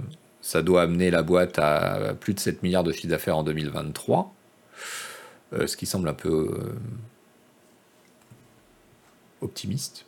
ça 0.51 0.63
doit 0.63 0.83
amener 0.83 1.11
la 1.11 1.23
boîte 1.23 1.59
à 1.61 2.15
plus 2.19 2.35
de 2.35 2.41
7 2.41 2.63
milliards 2.65 2.83
de 2.83 2.91
chiffre 2.91 3.07
d'affaires 3.07 3.37
en 3.37 3.45
2023, 3.45 4.35
ce 5.67 5.77
qui 5.77 5.87
semble 5.87 6.09
un 6.09 6.15
peu 6.15 6.75
optimiste. 9.41 10.05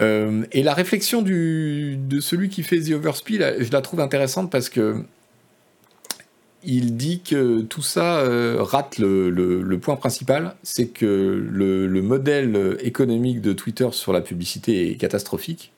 Euh, 0.00 0.44
et 0.52 0.62
la 0.62 0.74
réflexion 0.74 1.22
de 1.22 2.20
celui 2.20 2.48
qui 2.48 2.62
fait 2.62 2.80
The 2.80 2.92
Overspill, 2.92 3.56
je 3.60 3.70
la 3.72 3.80
trouve 3.80 4.00
intéressante 4.00 4.50
parce 4.50 4.68
que 4.68 5.04
il 6.66 6.96
dit 6.96 7.20
que 7.20 7.62
tout 7.62 7.82
ça 7.82 8.18
euh, 8.18 8.56
rate 8.60 8.98
le, 8.98 9.78
point 9.80 9.96
principal, 9.96 10.54
c'est 10.62 10.88
que 10.88 11.46
le, 11.50 12.02
modèle 12.02 12.76
économique 12.80 13.40
de 13.40 13.52
Twitter 13.52 13.88
sur 13.92 14.12
la 14.12 14.20
publicité 14.20 14.90
est 14.90 14.96
catastrophique 14.96 15.72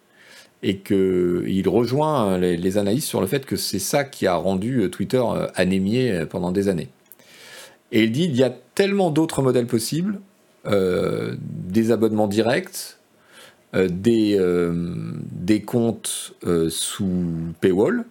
et 0.62 0.78
qu'il 0.78 1.68
rejoint 1.68 2.38
les, 2.38 2.56
les, 2.56 2.78
analyses 2.78 3.04
sur 3.04 3.20
le 3.20 3.26
fait 3.26 3.44
que 3.44 3.56
c'est 3.56 3.78
ça 3.78 4.04
qui 4.04 4.26
a 4.26 4.34
rendu 4.34 4.88
Twitter 4.90 5.22
euh, 5.22 5.46
anémié 5.54 6.24
pendant 6.28 6.50
des 6.50 6.68
années. 6.68 6.88
Et 7.92 8.04
il 8.04 8.12
dit 8.12 8.24
il 8.24 8.36
y 8.36 8.42
a 8.42 8.52
tellement 8.74 9.10
d'autres 9.10 9.42
modèles 9.42 9.66
possibles, 9.66 10.20
des 10.68 11.92
abonnements 11.92 12.26
directs, 12.26 12.96
euh, 13.76 13.88
des, 13.90 14.36
euh, 14.38 14.72
comptes 15.66 16.34
euh, 16.46 16.70
sous 16.70 17.54
paywall, 17.60 18.04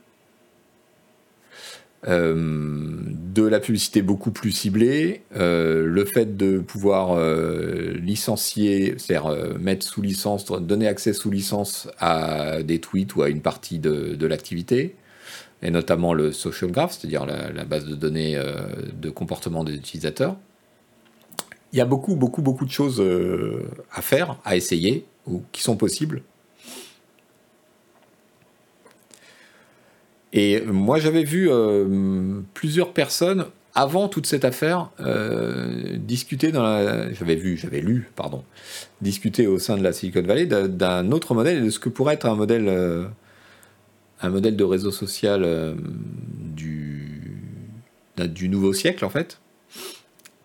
de 2.07 3.43
la 3.43 3.59
publicité 3.59 4.01
beaucoup 4.01 4.31
plus 4.31 4.51
ciblée, 4.51 5.23
le 5.33 6.05
fait 6.05 6.37
de 6.37 6.59
pouvoir 6.59 7.19
licencier, 7.95 8.95
c'est-à-dire 8.97 9.57
mettre 9.59 9.85
sous 9.85 10.01
licence, 10.01 10.45
donner 10.45 10.87
accès 10.87 11.13
sous 11.13 11.31
licence 11.31 11.87
à 11.99 12.61
des 12.63 12.79
tweets 12.79 13.15
ou 13.15 13.23
à 13.23 13.29
une 13.29 13.41
partie 13.41 13.79
de, 13.79 14.25
l'activité, 14.27 14.95
et 15.61 15.71
notamment 15.71 16.13
le 16.13 16.31
social 16.31 16.71
graph, 16.71 16.97
c'est-à-dire 16.99 17.25
la, 17.25 17.51
la, 17.51 17.65
base 17.65 17.85
de 17.85 17.95
données 17.95 18.39
de 18.93 19.09
comportement 19.09 19.63
des 19.63 19.73
utilisateurs. 19.73 20.37
Il 21.73 21.79
y 21.79 21.81
a 21.81 21.85
beaucoup, 21.85 22.15
beaucoup, 22.15 22.41
beaucoup 22.41 22.65
de 22.65 22.71
choses 22.71 23.03
à 23.91 24.01
faire, 24.01 24.37
à 24.45 24.55
essayer, 24.55 25.05
ou 25.27 25.41
qui 25.51 25.61
sont 25.61 25.75
possibles. 25.75 26.21
Et 30.35 30.61
moi, 30.61 30.99
j'avais 30.99 31.23
vu 31.23 31.49
euh, 31.49 32.41
plusieurs 32.53 32.91
personnes 32.91 33.45
avant 33.73 34.09
toute 34.09 34.25
cette 34.25 34.45
affaire 34.45 34.89
euh, 34.99 35.97
discuter 35.97 36.51
dans 36.51 36.61
la, 36.61 37.11
j'avais 37.13 37.35
vu, 37.35 37.57
j'avais 37.57 37.79
lu, 37.79 38.09
pardon, 38.15 38.43
discuter 39.01 39.47
au 39.47 39.59
sein 39.59 39.77
de 39.77 39.83
la 39.83 39.93
Silicon 39.93 40.21
Valley 40.21 40.45
d'un 40.45 41.11
autre 41.11 41.33
modèle 41.33 41.63
de 41.63 41.69
ce 41.69 41.79
que 41.79 41.89
pourrait 41.89 42.15
être 42.15 42.25
un 42.25 42.35
modèle, 42.35 42.67
euh, 42.67 43.05
un 44.21 44.29
modèle 44.29 44.57
de 44.57 44.63
réseau 44.65 44.91
social 44.91 45.75
du, 46.55 47.41
du 48.17 48.49
nouveau 48.49 48.73
siècle 48.73 49.03
en 49.03 49.09
fait 49.09 49.39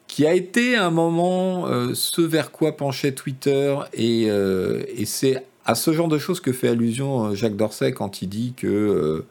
qui 0.08 0.26
a 0.26 0.34
été 0.34 0.74
un 0.74 0.90
moment 0.90 1.68
ce 1.94 2.20
vers 2.20 2.50
quoi 2.50 2.76
penchait 2.76 3.12
Twitter, 3.12 3.76
euh, 3.96 4.82
et, 4.88 5.06
c'est 5.06 5.46
à 5.64 5.76
ce 5.76 5.92
genre 5.92 6.08
de 6.08 6.18
choses 6.18 6.40
que 6.40 6.52
fait 6.52 6.66
allusion 6.66 7.32
Jacques 7.36 7.56
Dorsey 7.56 7.92
quand 7.92 8.22
il 8.22 8.28
dit 8.28 8.54
que 8.56 9.24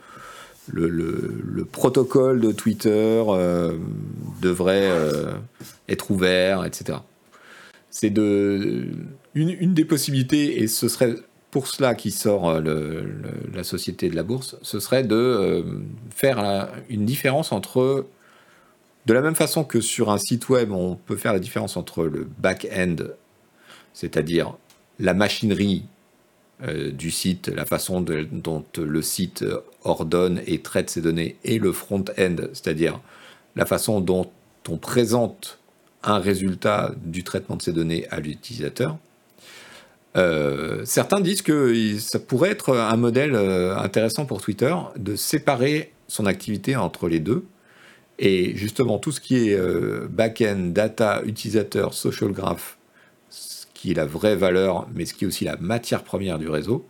le, 0.71 1.65
protocole 1.71 2.41
de 2.41 2.51
Twitter 2.51 3.23
devrait 4.41 4.89
être 5.87 6.11
ouvert, 6.11 6.65
etc. 6.65 6.99
C'est 7.89 8.15
une, 8.17 9.73
des 9.73 9.85
possibilités, 9.85 10.61
et 10.61 10.67
ce 10.67 10.87
serait 10.87 11.15
pour 11.51 11.67
cela 11.67 11.95
qui 11.95 12.11
sort 12.11 12.61
la 12.61 13.63
société 13.63 14.09
de 14.09 14.15
la 14.15 14.23
bourse, 14.23 14.57
ce 14.61 14.79
serait 14.79 15.03
de 15.03 15.63
faire 16.11 16.69
une 16.89 17.05
différence 17.05 17.51
entre 17.51 18.05
de 19.05 19.13
la 19.13 19.21
même 19.21 19.35
façon 19.35 19.63
que 19.63 19.81
sur 19.81 20.11
un 20.11 20.19
site 20.19 20.49
web, 20.49 20.71
on 20.71 20.95
peut 20.95 21.15
faire 21.15 21.33
la 21.33 21.39
différence 21.39 21.77
entre 21.77 22.03
le 22.03 22.27
back-end, 22.37 22.95
c'est-à-dire 23.93 24.55
la 24.99 25.15
machinerie 25.15 25.83
euh, 25.83 25.98
du 26.67 27.09
site, 27.09 27.47
la 27.47 27.65
façon 27.65 28.01
dont 28.01 28.65
le 28.77 29.01
site 29.01 29.45
ordonne 29.83 30.41
et 30.45 30.59
traite 30.59 30.89
ses 30.89 31.01
données, 31.01 31.37
et 31.45 31.57
le 31.57 31.71
front-end, 31.71 32.35
c'est-à-dire 32.51 32.99
la 33.55 33.65
façon 33.65 34.01
dont 34.01 34.29
on 34.67 34.77
présente 34.77 35.59
un 36.03 36.19
résultat 36.19 36.93
du 37.03 37.23
traitement 37.23 37.55
de 37.55 37.61
ces 37.61 37.73
données 37.73 38.07
à 38.09 38.19
l'utilisateur. 38.19 38.97
Euh, 40.17 40.81
certains 40.85 41.21
disent 41.21 41.41
que 41.41 41.97
ça 41.99 42.19
pourrait 42.19 42.49
être 42.49 42.75
un 42.75 42.97
modèle 42.97 43.35
euh, 43.35 43.77
intéressant 43.77 44.25
pour 44.25 44.41
Twitter 44.41 44.75
de 44.97 45.15
séparer 45.15 45.93
son 46.07 46.25
activité 46.25 46.75
entre 46.75 47.07
les 47.07 47.19
deux 47.19 47.45
et 48.17 48.55
justement, 48.55 48.97
tout 48.97 49.11
ce 49.11 49.21
qui 49.21 49.49
est 49.49 49.53
euh, 49.53 50.07
back-end, 50.09 50.71
data, 50.71 51.21
utilisateur, 51.25 51.93
social 51.93 52.31
graph, 52.31 52.77
qui 53.79 53.91
est 53.91 53.95
la 53.95 54.05
vraie 54.05 54.35
valeur, 54.35 54.89
mais 54.93 55.05
ce 55.05 55.13
qui 55.13 55.23
est 55.23 55.27
aussi 55.27 55.45
la 55.45 55.55
matière 55.55 56.03
première 56.03 56.37
du 56.37 56.49
réseau, 56.49 56.85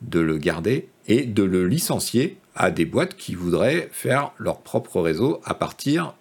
de 0.00 0.20
le 0.20 0.38
garder 0.38 0.88
et 1.06 1.26
de 1.26 1.42
le 1.42 1.66
licencier 1.66 2.38
à 2.56 2.70
des 2.70 2.86
boîtes 2.86 3.14
qui 3.14 3.34
voudraient 3.34 3.90
faire 3.92 4.32
leur 4.38 4.60
propre 4.60 5.02
réseau 5.02 5.42
à 5.44 5.52
partir 5.52 6.14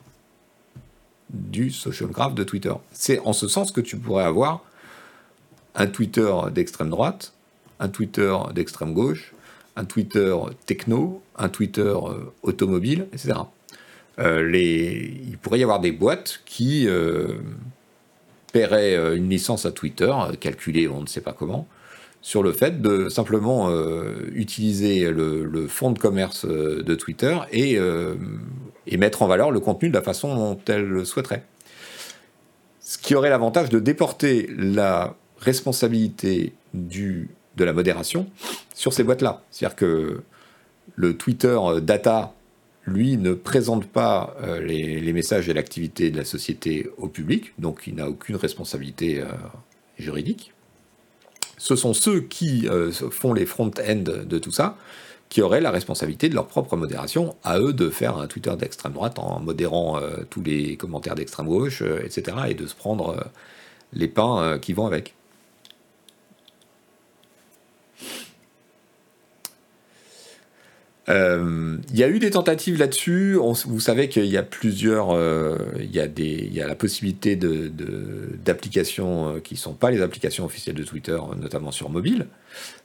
du 1.29 1.71
social 1.71 2.09
graph 2.09 2.35
de 2.35 2.43
Twitter. 2.43 2.73
C'est 2.91 3.19
en 3.19 3.31
ce 3.31 3.47
sens 3.47 3.71
que 3.71 3.79
tu 3.79 3.97
pourrais 3.97 4.25
avoir 4.25 4.65
un 5.73 5.87
Twitter 5.87 6.33
d'extrême 6.51 6.89
droite, 6.89 7.31
un 7.79 7.87
Twitter 7.87 8.35
d'extrême 8.53 8.93
gauche, 8.93 9.33
un 9.77 9.85
Twitter 9.85 10.35
techno, 10.65 11.23
un 11.37 11.47
Twitter 11.47 11.81
euh, 11.81 12.25
automobile, 12.41 13.07
etc. 13.13 13.35
Euh. 14.19 14.51
Il 14.53 15.37
pourrait 15.37 15.59
y 15.59 15.63
avoir 15.63 15.79
des 15.79 15.93
boîtes 15.93 16.41
qui 16.45 16.87
euh, 16.89 17.37
paieraient 18.53 18.95
une 19.17 19.29
licence 19.29 19.65
à 19.65 19.71
Twitter, 19.71 20.13
calculée 20.39 20.87
on 20.87 21.01
ne 21.01 21.07
sait 21.07 21.21
pas 21.21 21.33
comment, 21.33 21.67
sur 22.21 22.41
le 22.41 22.53
fait 22.53 22.81
de 22.81 23.09
simplement 23.09 23.69
utiliser 24.33 25.11
le, 25.11 25.43
le, 25.43 25.67
fonds 25.67 25.91
de 25.91 25.99
commerce 25.99 26.45
de 26.45 26.95
Twitter 26.95 27.37
et, 27.51 27.77
et, 28.87 28.97
mettre 28.97 29.23
en 29.23 29.27
valeur 29.27 29.51
le 29.51 29.59
contenu 29.59 29.89
de 29.89 29.93
la 29.93 30.01
façon 30.01 30.33
dont 30.33 30.59
elle 30.69 30.85
le 30.85 31.03
souhaiterait. 31.03 31.43
Ce 32.79 32.97
qui 32.97 33.13
aurait 33.15 33.29
l'avantage 33.29 33.67
de 33.67 33.79
déporter 33.79 34.49
la 34.57 35.15
responsabilité 35.39 36.53
du 36.73 37.29
de 37.57 37.63
la 37.63 37.73
modération 37.73 38.27
sur 38.73 38.93
ces 38.93 39.03
boîtes-là. 39.03 39.41
C'est-à-dire 39.51 39.75
que 39.75 40.21
le 40.95 41.17
Twitter 41.17 41.57
data, 41.81 42.33
lui, 42.85 43.17
ne 43.17 43.33
présente 43.33 43.87
pas 43.87 44.35
euh, 44.43 44.61
les, 44.61 45.13
messages 45.13 45.47
et 45.47 45.53
l'activité 45.53 46.11
de 46.11 46.17
la 46.17 46.25
société 46.25 46.89
au 46.97 47.07
public, 47.07 47.53
donc 47.57 47.83
il 47.87 47.95
n'a 47.95 48.09
aucune 48.09 48.35
responsabilité 48.35 49.21
euh, 49.21 49.25
juridique. 49.97 50.53
Ce 51.57 51.75
sont 51.75 51.93
ceux 51.93 52.19
qui 52.19 52.67
euh, 52.67 52.91
font 52.91 53.33
les 53.33 53.45
front-end 53.45 54.03
de 54.25 54.39
tout 54.39 54.51
ça 54.51 54.77
qui 55.29 55.41
auraient 55.41 55.61
la 55.61 55.71
responsabilité 55.71 56.29
de 56.29 56.35
leur 56.35 56.45
propre 56.45 56.75
modération, 56.75 57.35
à 57.43 57.59
eux 57.59 57.73
de 57.73 57.89
faire 57.89 58.17
un 58.17 58.27
Twitter 58.27 58.53
d'extrême 58.55 58.93
droite 58.93 59.17
en 59.17 59.39
modérant 59.39 59.99
tous 60.29 60.43
les 60.43 60.77
commentaires 60.77 61.15
d'extrême 61.15 61.47
gauche, 61.47 61.81
etc., 61.81 62.37
et 62.49 62.53
de 62.53 62.67
se 62.67 62.75
prendre 62.75 63.31
les 63.93 64.07
pains 64.07 64.59
qui 64.61 64.73
vont 64.73 64.85
avec. 64.85 65.15
Euh, 71.09 71.77
il 71.89 71.99
y 71.99 72.03
a 72.03 72.07
eu 72.07 72.19
des 72.19 72.31
tentatives 72.31 72.79
là-dessus. 72.79 73.37
Vous 73.65 73.79
savez 73.79 74.07
qu'il 74.07 74.25
y 74.25 74.37
a 74.37 74.43
plusieurs, 74.43 75.11
euh, 75.11 75.57
il, 75.79 75.93
y 75.93 76.61
a 76.61 76.67
la 76.67 76.75
possibilité 76.75 77.35
d'applications 77.35 79.35
euh, 79.35 79.39
qui 79.39 79.55
ne 79.55 79.59
sont 79.59 79.73
pas 79.73 79.91
les 79.91 80.01
applications 80.01 80.45
officielles 80.45 80.75
de 80.75 80.83
Twitter, 80.83 81.17
notamment 81.39 81.71
sur 81.71 81.89
mobile. 81.89 82.27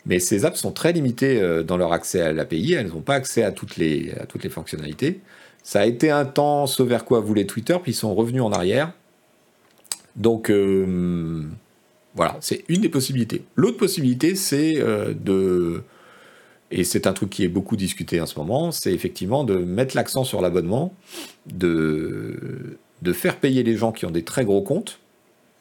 Mais 0.04 0.18
ces 0.18 0.44
apps 0.44 0.58
sont 0.58 0.72
très 0.72 0.92
limitées 0.92 1.62
dans 1.64 1.76
leur 1.76 1.92
accès 1.92 2.20
à 2.20 2.32
l'API. 2.32 2.72
Elles 2.72 2.88
n'ont 2.88 3.02
pas 3.02 3.14
accès 3.14 3.44
à 3.44 3.52
toutes, 3.52 3.76
les, 3.76 4.12
à 4.20 4.26
toutes 4.26 4.42
les 4.42 4.50
fonctionnalités. 4.50 5.20
Ça 5.62 5.80
a 5.80 5.86
été 5.86 6.10
un 6.10 6.24
temps 6.24 6.66
ce 6.66 6.82
vers 6.82 7.04
quoi 7.04 7.20
voulait 7.20 7.44
Twitter, 7.44 7.76
puis 7.82 7.92
ils 7.92 7.96
sont 7.96 8.14
revenus 8.14 8.42
en 8.42 8.50
arrière. 8.50 8.92
Donc 10.16 10.50
voilà, 12.14 12.36
c'est 12.40 12.64
une 12.68 12.80
des 12.80 12.88
possibilités. 12.88 13.44
L'autre 13.54 13.76
possibilité, 13.76 14.34
c'est 14.34 14.74
de 14.74 15.82
et 16.70 16.84
c'est 16.84 17.06
un 17.06 17.12
truc 17.12 17.30
qui 17.30 17.44
est 17.44 17.48
beaucoup 17.48 17.76
discuté 17.76 18.20
en 18.20 18.26
ce 18.26 18.38
moment, 18.38 18.72
c'est 18.72 18.92
effectivement 18.92 19.44
de 19.44 19.56
mettre 19.56 19.96
l'accent 19.96 20.24
sur 20.24 20.40
l'abonnement, 20.40 20.94
de, 21.46 22.78
de 23.02 23.12
faire 23.12 23.38
payer 23.38 23.62
les 23.62 23.76
gens 23.76 23.92
qui 23.92 24.04
ont 24.06 24.10
des 24.10 24.24
très 24.24 24.44
gros 24.44 24.62
comptes 24.62 24.98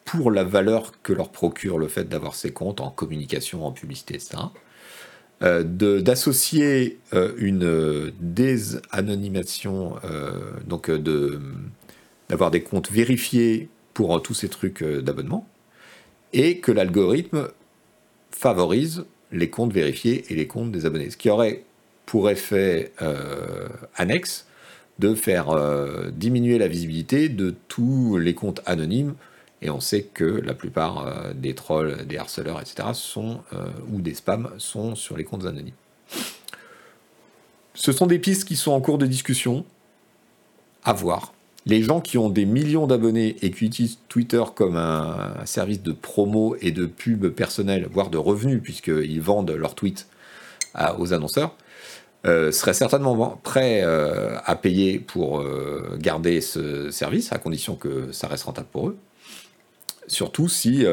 pour 0.04 0.30
la 0.30 0.44
valeur 0.44 0.92
que 1.02 1.12
leur 1.12 1.30
procure 1.30 1.78
le 1.78 1.88
fait 1.88 2.08
d'avoir 2.08 2.34
ces 2.34 2.50
comptes 2.50 2.80
en 2.80 2.90
communication, 2.90 3.66
en 3.66 3.72
publicité, 3.72 4.14
etc. 4.14 4.38
Euh, 5.42 5.62
d'associer 5.62 6.98
euh, 7.12 7.32
une 7.38 8.12
désanonymation, 8.18 9.94
euh, 10.04 10.32
donc 10.66 10.90
d'avoir 12.28 12.50
des 12.50 12.62
comptes 12.62 12.90
vérifiés 12.90 13.68
pour 13.94 14.20
tous 14.20 14.34
ces 14.34 14.48
trucs 14.48 14.82
d'abonnement, 14.82 15.46
et 16.32 16.58
que 16.58 16.72
l'algorithme 16.72 17.48
favorise 18.32 19.04
les 19.32 19.50
comptes 19.50 19.72
vérifiés 19.72 20.24
et 20.30 20.34
les 20.34 20.46
comptes 20.46 20.72
des 20.72 20.86
abonnés. 20.86 21.10
Ce 21.10 21.16
qui 21.16 21.30
aurait 21.30 21.64
pour 22.06 22.30
effet 22.30 22.92
euh, 23.02 23.68
annexe 23.94 24.46
de 24.98 25.14
faire 25.14 25.50
euh, 25.50 26.10
diminuer 26.10 26.58
la 26.58 26.66
visibilité 26.66 27.28
de 27.28 27.54
tous 27.68 28.16
les 28.16 28.34
comptes 28.34 28.62
anonymes. 28.66 29.14
Et 29.60 29.70
on 29.70 29.80
sait 29.80 30.02
que 30.02 30.24
la 30.24 30.54
plupart 30.54 31.06
euh, 31.06 31.32
des 31.34 31.54
trolls, 31.54 32.06
des 32.06 32.16
harceleurs, 32.16 32.60
etc., 32.60 32.88
sont, 32.94 33.40
ou 33.92 34.00
des 34.00 34.14
spams 34.14 34.50
sont 34.58 34.94
sur 34.94 35.16
les 35.16 35.24
comptes 35.24 35.44
anonymes. 35.44 35.74
Ce 37.74 37.92
sont 37.92 38.06
des 38.06 38.18
pistes 38.18 38.48
qui 38.48 38.56
sont 38.56 38.72
en 38.72 38.80
cours 38.80 38.98
de 38.98 39.06
discussion. 39.06 39.64
À 40.84 40.92
voir 40.92 41.34
les 41.68 41.82
gens 41.82 42.00
qui 42.00 42.16
ont 42.16 42.30
des 42.30 42.46
millions 42.46 42.86
d'abonnés 42.86 43.36
et 43.42 43.50
qui 43.50 43.66
utilisent 43.66 43.98
Twitter 44.08 44.42
comme 44.54 44.76
un, 44.76 45.34
service 45.44 45.82
de 45.82 45.92
promo 45.92 46.56
et 46.60 46.72
de 46.72 46.86
pub 46.86 47.28
personnel, 47.28 47.86
voire 47.92 48.08
de 48.08 48.16
revenus, 48.16 48.60
puisqu'ils 48.62 49.20
vendent 49.20 49.50
leurs 49.50 49.74
tweets 49.74 50.08
aux 50.98 51.12
annonceurs, 51.12 51.54
euh, 52.26 52.50
seraient 52.52 52.74
certainement 52.74 53.38
prêts 53.42 53.82
euh, 53.84 54.38
à 54.44 54.56
payer 54.56 54.98
pour 54.98 55.40
euh, 55.40 55.96
garder 56.00 56.40
ce 56.40 56.90
service, 56.90 57.32
à 57.32 57.38
condition 57.38 57.76
que 57.76 58.12
ça 58.12 58.28
reste 58.28 58.44
rentable 58.44 58.68
pour 58.72 58.88
eux. 58.88 58.96
Surtout 60.06 60.48
si 60.48 60.86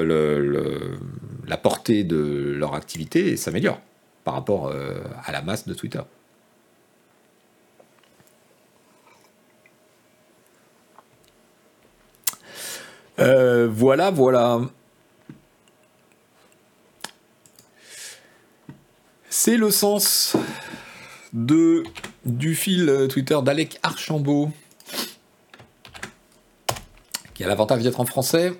la 1.47 1.57
portée 1.57 2.03
de 2.03 2.53
leur 2.57 2.75
activité 2.75 3.37
s'améliore 3.37 3.79
par 4.25 4.33
rapport 4.33 4.73
à 5.23 5.31
la 5.31 5.41
masse 5.41 5.65
de 5.65 5.73
Twitter. 5.73 6.01
Euh, 13.19 13.67
voilà, 13.71 14.11
voilà. 14.11 14.61
C'est 19.29 19.57
le 19.57 19.71
sens 19.71 20.35
de, 21.33 21.83
du 22.25 22.55
fil 22.55 23.07
Twitter 23.09 23.37
d'Alec 23.43 23.79
Archambault, 23.83 24.51
qui 27.33 27.43
a 27.43 27.47
l'avantage 27.47 27.83
d'être 27.83 27.99
en 27.99 28.05
français, 28.05 28.53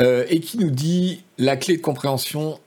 euh, 0.00 0.24
et 0.28 0.40
qui 0.40 0.58
nous 0.58 0.70
dit 0.70 1.24
la 1.38 1.56
clé 1.56 1.76
de 1.76 1.82
compréhension, 1.82 2.60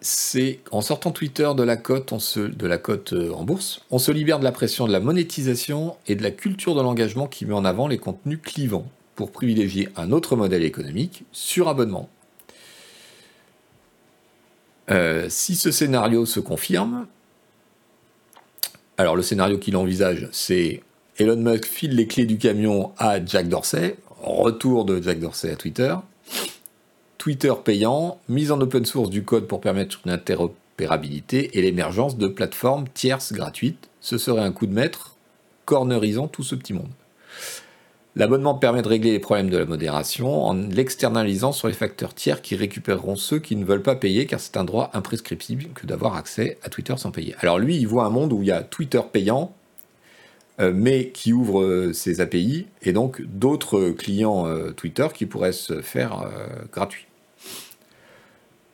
c'est 0.00 0.60
en 0.70 0.80
sortant 0.80 1.10
Twitter 1.10 1.50
de 1.56 1.62
la 1.62 1.76
cote, 1.76 2.38
de 2.38 2.66
la 2.66 2.78
cote 2.78 3.12
euh, 3.12 3.32
en 3.32 3.44
bourse, 3.44 3.82
on 3.90 3.98
se 3.98 4.12
libère 4.12 4.38
de 4.38 4.44
la 4.44 4.52
pression 4.52 4.86
de 4.86 4.92
la 4.92 5.00
monétisation 5.00 5.96
et 6.06 6.14
de 6.14 6.22
la 6.22 6.30
culture 6.30 6.74
de 6.74 6.80
l'engagement 6.80 7.26
qui 7.26 7.44
met 7.44 7.54
en 7.54 7.64
avant 7.64 7.86
les 7.86 7.98
contenus 7.98 8.38
clivants 8.42 8.86
privilégier 9.26 9.88
un 9.96 10.12
autre 10.12 10.36
modèle 10.36 10.64
économique 10.64 11.24
sur 11.32 11.68
abonnement. 11.68 12.08
Euh, 14.90 15.26
si 15.28 15.54
ce 15.54 15.70
scénario 15.70 16.26
se 16.26 16.40
confirme, 16.40 17.06
alors 18.98 19.16
le 19.16 19.22
scénario 19.22 19.58
qu'il 19.58 19.76
envisage, 19.76 20.28
c'est 20.32 20.82
Elon 21.18 21.36
Musk 21.36 21.66
file 21.66 21.94
les 21.94 22.06
clés 22.06 22.26
du 22.26 22.38
camion 22.38 22.92
à 22.98 23.24
Jack 23.24 23.48
Dorsey, 23.48 23.96
retour 24.20 24.84
de 24.84 25.00
Jack 25.00 25.20
Dorsey 25.20 25.50
à 25.50 25.56
Twitter, 25.56 25.94
Twitter 27.18 27.52
payant, 27.62 28.18
mise 28.28 28.50
en 28.50 28.60
open 28.60 28.84
source 28.86 29.10
du 29.10 29.24
code 29.24 29.46
pour 29.46 29.60
permettre 29.60 30.00
une 30.04 30.10
interopérabilité 30.10 31.58
et 31.58 31.62
l'émergence 31.62 32.16
de 32.16 32.26
plateformes 32.26 32.86
tierces 32.94 33.32
gratuites. 33.32 33.88
Ce 34.00 34.18
serait 34.18 34.42
un 34.42 34.52
coup 34.52 34.66
de 34.66 34.72
maître 34.72 35.16
cornerisant 35.66 36.28
tout 36.28 36.42
ce 36.42 36.54
petit 36.54 36.72
monde. 36.72 36.88
L'abonnement 38.16 38.54
permet 38.54 38.82
de 38.82 38.88
régler 38.88 39.12
les 39.12 39.20
problèmes 39.20 39.50
de 39.50 39.58
la 39.58 39.66
modération 39.66 40.42
en 40.42 40.54
l'externalisant 40.54 41.52
sur 41.52 41.68
les 41.68 41.74
facteurs 41.74 42.12
tiers 42.12 42.42
qui 42.42 42.56
récupéreront 42.56 43.14
ceux 43.14 43.38
qui 43.38 43.54
ne 43.54 43.64
veulent 43.64 43.82
pas 43.82 43.94
payer 43.94 44.26
car 44.26 44.40
c'est 44.40 44.56
un 44.56 44.64
droit 44.64 44.90
imprescriptible 44.94 45.68
que 45.74 45.86
d'avoir 45.86 46.16
accès 46.16 46.58
à 46.64 46.70
Twitter 46.70 46.94
sans 46.96 47.12
payer. 47.12 47.36
Alors 47.38 47.60
lui, 47.60 47.76
il 47.76 47.86
voit 47.86 48.04
un 48.04 48.10
monde 48.10 48.32
où 48.32 48.42
il 48.42 48.48
y 48.48 48.52
a 48.52 48.62
Twitter 48.62 49.00
payant, 49.12 49.54
euh, 50.60 50.72
mais 50.74 51.10
qui 51.10 51.32
ouvre 51.32 51.62
euh, 51.62 51.92
ses 51.92 52.20
API, 52.20 52.66
et 52.82 52.92
donc 52.92 53.22
d'autres 53.22 53.90
clients 53.90 54.46
euh, 54.48 54.72
Twitter 54.72 55.06
qui 55.14 55.24
pourraient 55.24 55.52
se 55.52 55.80
faire 55.80 56.28
gratuits. 56.72 57.06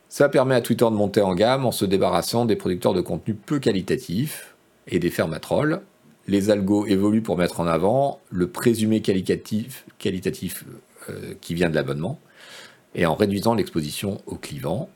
Ça 0.08 0.30
permet 0.30 0.54
à 0.54 0.62
Twitter 0.62 0.86
de 0.86 0.90
monter 0.90 1.20
en 1.20 1.34
gamme 1.34 1.66
en 1.66 1.72
se 1.72 1.84
débarrassant 1.84 2.46
des 2.46 2.56
producteurs 2.56 2.94
de 2.94 3.02
contenu 3.02 3.34
peu 3.34 3.58
qualitatifs 3.58 4.54
et 4.88 4.98
des 4.98 5.10
fermes 5.10 5.34
à 5.34 5.40
trolls, 5.40 5.82
les 6.26 6.50
algos 6.50 6.86
évoluent 6.86 7.22
pour 7.22 7.38
mettre 7.38 7.60
en 7.60 7.66
avant 7.66 8.20
le 8.30 8.48
présumé 8.48 9.00
qualitatif, 9.00 9.84
euh, 11.08 11.34
qui 11.40 11.54
vient 11.54 11.70
de 11.70 11.74
l'abonnement, 11.74 12.18
et 12.94 13.06
en 13.06 13.14
réduisant 13.14 13.54
l'exposition 13.54 14.20
au 14.26 14.36
clivant. 14.36 14.88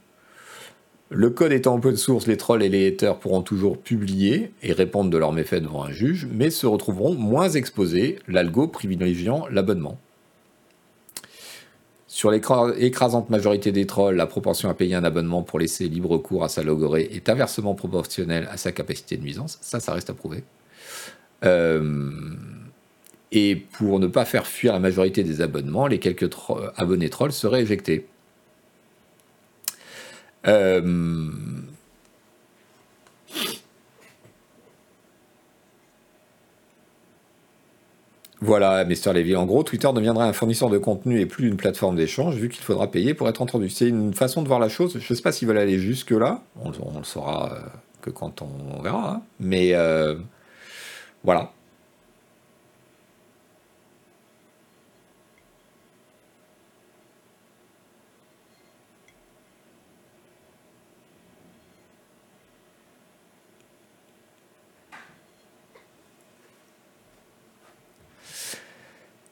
Le 1.11 1.31
code 1.31 1.53
étant 1.53 1.77
open 1.77 1.97
source, 1.97 2.27
les 2.27 2.37
trolls 2.37 2.63
et 2.63 2.69
les 2.69 2.89
haters 2.89 3.19
pourront 3.19 3.43
toujours 3.43 3.79
publier 3.79 4.53
et 4.63 4.73
répondre 4.73 5.11
de 5.11 5.19
leurs 5.19 5.33
méfaits 5.33 5.63
devant 5.63 5.83
un 5.85 5.91
juge, 5.91 6.29
mais 6.33 6.51
se 6.51 6.67
retrouveront 6.67 7.15
moins 7.15 7.49
exposés, 7.49 8.21
l'algo 8.29 8.69
privilégiant 8.69 9.47
l'abonnement. 9.51 9.99
Sur 12.07 12.31
l'écrasante 12.31 13.31
majorité 13.31 13.73
des 13.73 13.87
trolls, 13.87 14.17
la 14.17 14.27
proportion 14.27 14.69
à 14.69 14.75
payer 14.75 14.95
un 14.95 15.05
abonnement 15.05 15.43
pour 15.43 15.59
laisser 15.59 15.89
libre 15.89 16.19
cours 16.19 16.45
à 16.45 16.49
sa 16.49 16.63
logorée 16.63 17.09
est 17.13 17.29
inversement 17.29 17.75
proportionnelle 17.75 18.49
à 18.51 18.57
sa 18.57 18.73
capacité 18.73 19.17
de 19.17 19.23
nuisance. 19.23 19.59
Ça, 19.61 19.79
ça 19.79 19.93
reste 19.95 20.11
à 20.11 20.15
prouver. 20.15 20.43
Euh, 21.45 22.11
et 23.33 23.57
pour 23.57 24.01
ne 24.01 24.07
pas 24.07 24.25
faire 24.25 24.47
fuir 24.47 24.73
la 24.73 24.81
majorité 24.81 25.23
des 25.23 25.41
abonnements, 25.41 25.87
les 25.87 25.99
quelques 25.99 26.31
abonnés 26.77 27.11
trolls 27.11 27.33
seraient 27.33 27.63
éjectés. 27.63 28.07
Euh, 30.47 31.31
Voilà, 38.43 38.87
Mr. 38.87 39.13
Levy. 39.13 39.37
En 39.37 39.45
gros, 39.45 39.63
Twitter 39.63 39.89
deviendra 39.95 40.25
un 40.25 40.33
fournisseur 40.33 40.71
de 40.71 40.79
contenu 40.79 41.21
et 41.21 41.27
plus 41.27 41.47
une 41.47 41.57
plateforme 41.57 41.97
d'échange, 41.97 42.37
vu 42.37 42.49
qu'il 42.49 42.63
faudra 42.63 42.91
payer 42.91 43.13
pour 43.13 43.29
être 43.29 43.43
entendu. 43.43 43.69
C'est 43.69 43.89
une 43.89 44.15
façon 44.15 44.43
de 44.43 44.49
voir 44.49 44.59
la 44.59 44.71
chose. 44.71 44.99
Je 44.99 45.13
ne 45.13 45.17
sais 45.17 45.23
pas 45.23 45.31
s'ils 45.31 45.47
veulent 45.47 45.59
aller 45.59 45.79
jusque-là. 45.79 46.43
On, 46.65 46.71
le 46.71 47.05
saura 47.05 47.53
euh, 47.53 47.59
que 48.01 48.09
quand 48.09 48.41
on 48.41 48.81
verra. 48.81 49.17
Hein. 49.17 49.23
Mais 49.41 49.75
voilà. 51.25 51.53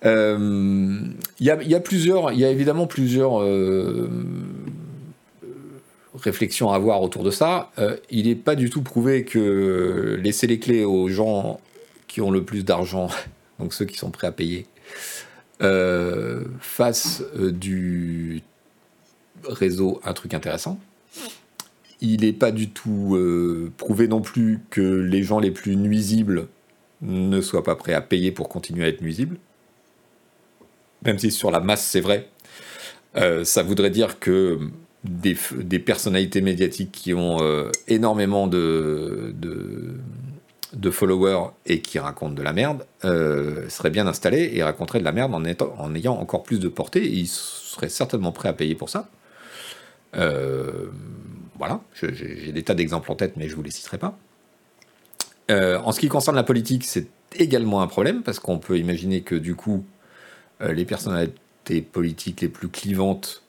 Il 0.03 0.09
euh, 0.09 0.39
y, 1.41 1.51
a, 1.51 1.81
plusieurs, 1.81 2.33
il 2.33 2.39
y 2.39 2.45
a 2.45 2.51
évidemment 2.51 2.87
plusieurs 2.87 3.43
euh, 3.43 4.09
réflexions 6.15 6.71
à 6.71 6.77
avoir 6.77 7.03
autour 7.03 7.25
de 7.25 7.31
ça. 7.31 7.71
Euh, 7.79 7.97
il 8.11 8.29
n'est 8.29 8.37
pas 8.37 8.55
du 8.55 8.71
tout 8.71 8.83
prouvé 8.83 9.25
que 9.25 10.19
laisser 10.23 10.47
les 10.47 10.59
clés 10.61 10.85
aux 10.85 11.09
gens 11.09 11.61
ont 12.21 12.31
le 12.31 12.45
plus 12.45 12.65
d'argent, 12.65 13.09
donc 13.59 13.75
ceux 13.75 13.85
qui 13.85 13.97
sont 13.99 14.11
prêts 14.11 14.27
à 14.27 14.33
payer, 14.33 14.67
fasse 16.61 17.23
du 17.35 18.43
réseau 19.45 20.01
un 20.05 20.13
truc 20.13 20.35
intéressant. 20.35 20.79
Il 22.01 22.21
n'est 22.21 22.33
pas 22.33 22.53
du 22.53 22.71
tout 22.71 23.19
prouvé 23.77 24.07
non 24.07 24.21
plus 24.21 24.61
que 24.71 24.81
les 24.81 25.23
gens 25.25 25.41
les 25.41 25.51
plus 25.51 25.77
nuisibles 25.77 26.47
ne 27.03 27.41
soient 27.41 27.65
pas 27.65 27.75
prêts 27.75 27.95
à 27.95 28.01
payer 28.01 28.31
pour 28.31 28.49
continuer 28.49 28.85
à 28.85 28.89
être 28.89 29.01
nuisibles 29.01 29.39
même 31.05 31.19
si 31.19 31.31
sur 31.31 31.51
la 31.51 31.61
masse 31.61 31.85
c'est 31.85 32.01
vrai, 32.01 32.29
euh, 33.17 33.45
ça 33.45 33.63
voudrait 33.63 33.91
dire 33.91 34.19
que 34.19 34.59
des, 35.05 35.79
personnalités 35.79 36.41
médiatiques 36.41 36.93
qui 36.93 37.15
ont 37.15 37.39
euh, 37.41 37.71
énormément 37.87 38.47
de, 38.47 39.35
followers 40.91 41.51
et 41.67 41.81
qui 41.81 41.99
racontent 41.99 42.35
de 42.35 42.43
la 42.43 42.53
merde 42.53 42.87
euh, 43.05 43.69
seraient 43.69 43.91
bien 43.91 44.07
installés 44.07 44.51
et 44.55 44.63
raconteraient 44.63 45.01
de 45.01 45.05
la 45.05 45.13
merde 45.13 45.35
en, 45.35 45.43
en 45.79 45.95
ayant 45.95 46.15
encore 46.15 46.43
plus 46.43 46.59
de 46.61 46.69
portée. 46.69 47.05
Et 47.05 47.13
ils 47.13 47.29
seraient 47.29 47.89
certainement 47.89 48.33
prêts 48.33 48.49
à 48.49 48.53
payer 48.53 48.75
pour 48.75 48.91
ça. 48.91 49.09
voilà, 50.13 51.81
j'ai 51.95 52.53
des 52.53 52.63
tas 52.63 52.75
d'exemples 52.75 53.11
en 53.11 53.15
tête, 53.15 53.37
mais 53.37 53.47
je 53.47 53.53
ne 53.53 53.57
vous 53.57 53.63
les 53.63 53.71
citerai 53.71 53.99
pas. 53.99 54.19
en 55.51 55.93
ce 55.93 56.01
qui 56.01 56.09
concerne 56.09 56.37
la 56.37 56.45
politique, 56.45 56.85
c'est 56.85 57.09
également 57.37 57.83
un 57.83 57.87
problème 57.87 58.23
parce 58.23 58.39
qu'on 58.39 58.59
peut 58.59 58.79
imaginer 58.79 59.23
que 59.23 59.35
du 59.35 59.55
coup, 59.55 59.85
euh, 60.63 60.73
les 60.73 60.85
personnalités 60.85 61.83
politiques 61.83 62.41
les 62.41 62.49
plus 62.49 62.69
clivantes 62.69 63.43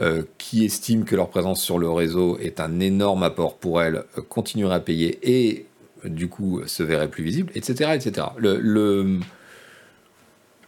euh, 0.00 0.22
qui 0.38 0.64
estiment 0.64 1.04
que 1.04 1.16
leur 1.16 1.28
présence 1.28 1.62
sur 1.62 1.78
le 1.78 1.88
réseau 1.88 2.38
est 2.38 2.60
un 2.60 2.80
énorme 2.80 3.22
apport 3.22 3.56
pour 3.56 3.80
elles 3.80 4.04
euh, 4.18 4.22
continueraient 4.28 4.76
à 4.76 4.80
payer 4.80 5.18
et 5.22 5.66
du 6.04 6.28
coup 6.28 6.62
se 6.66 6.82
verraient 6.82 7.08
plus 7.08 7.24
visibles, 7.24 7.52
etc. 7.54 7.92
etc. 7.94 8.28
Le, 8.36 8.58
le, 8.58 9.20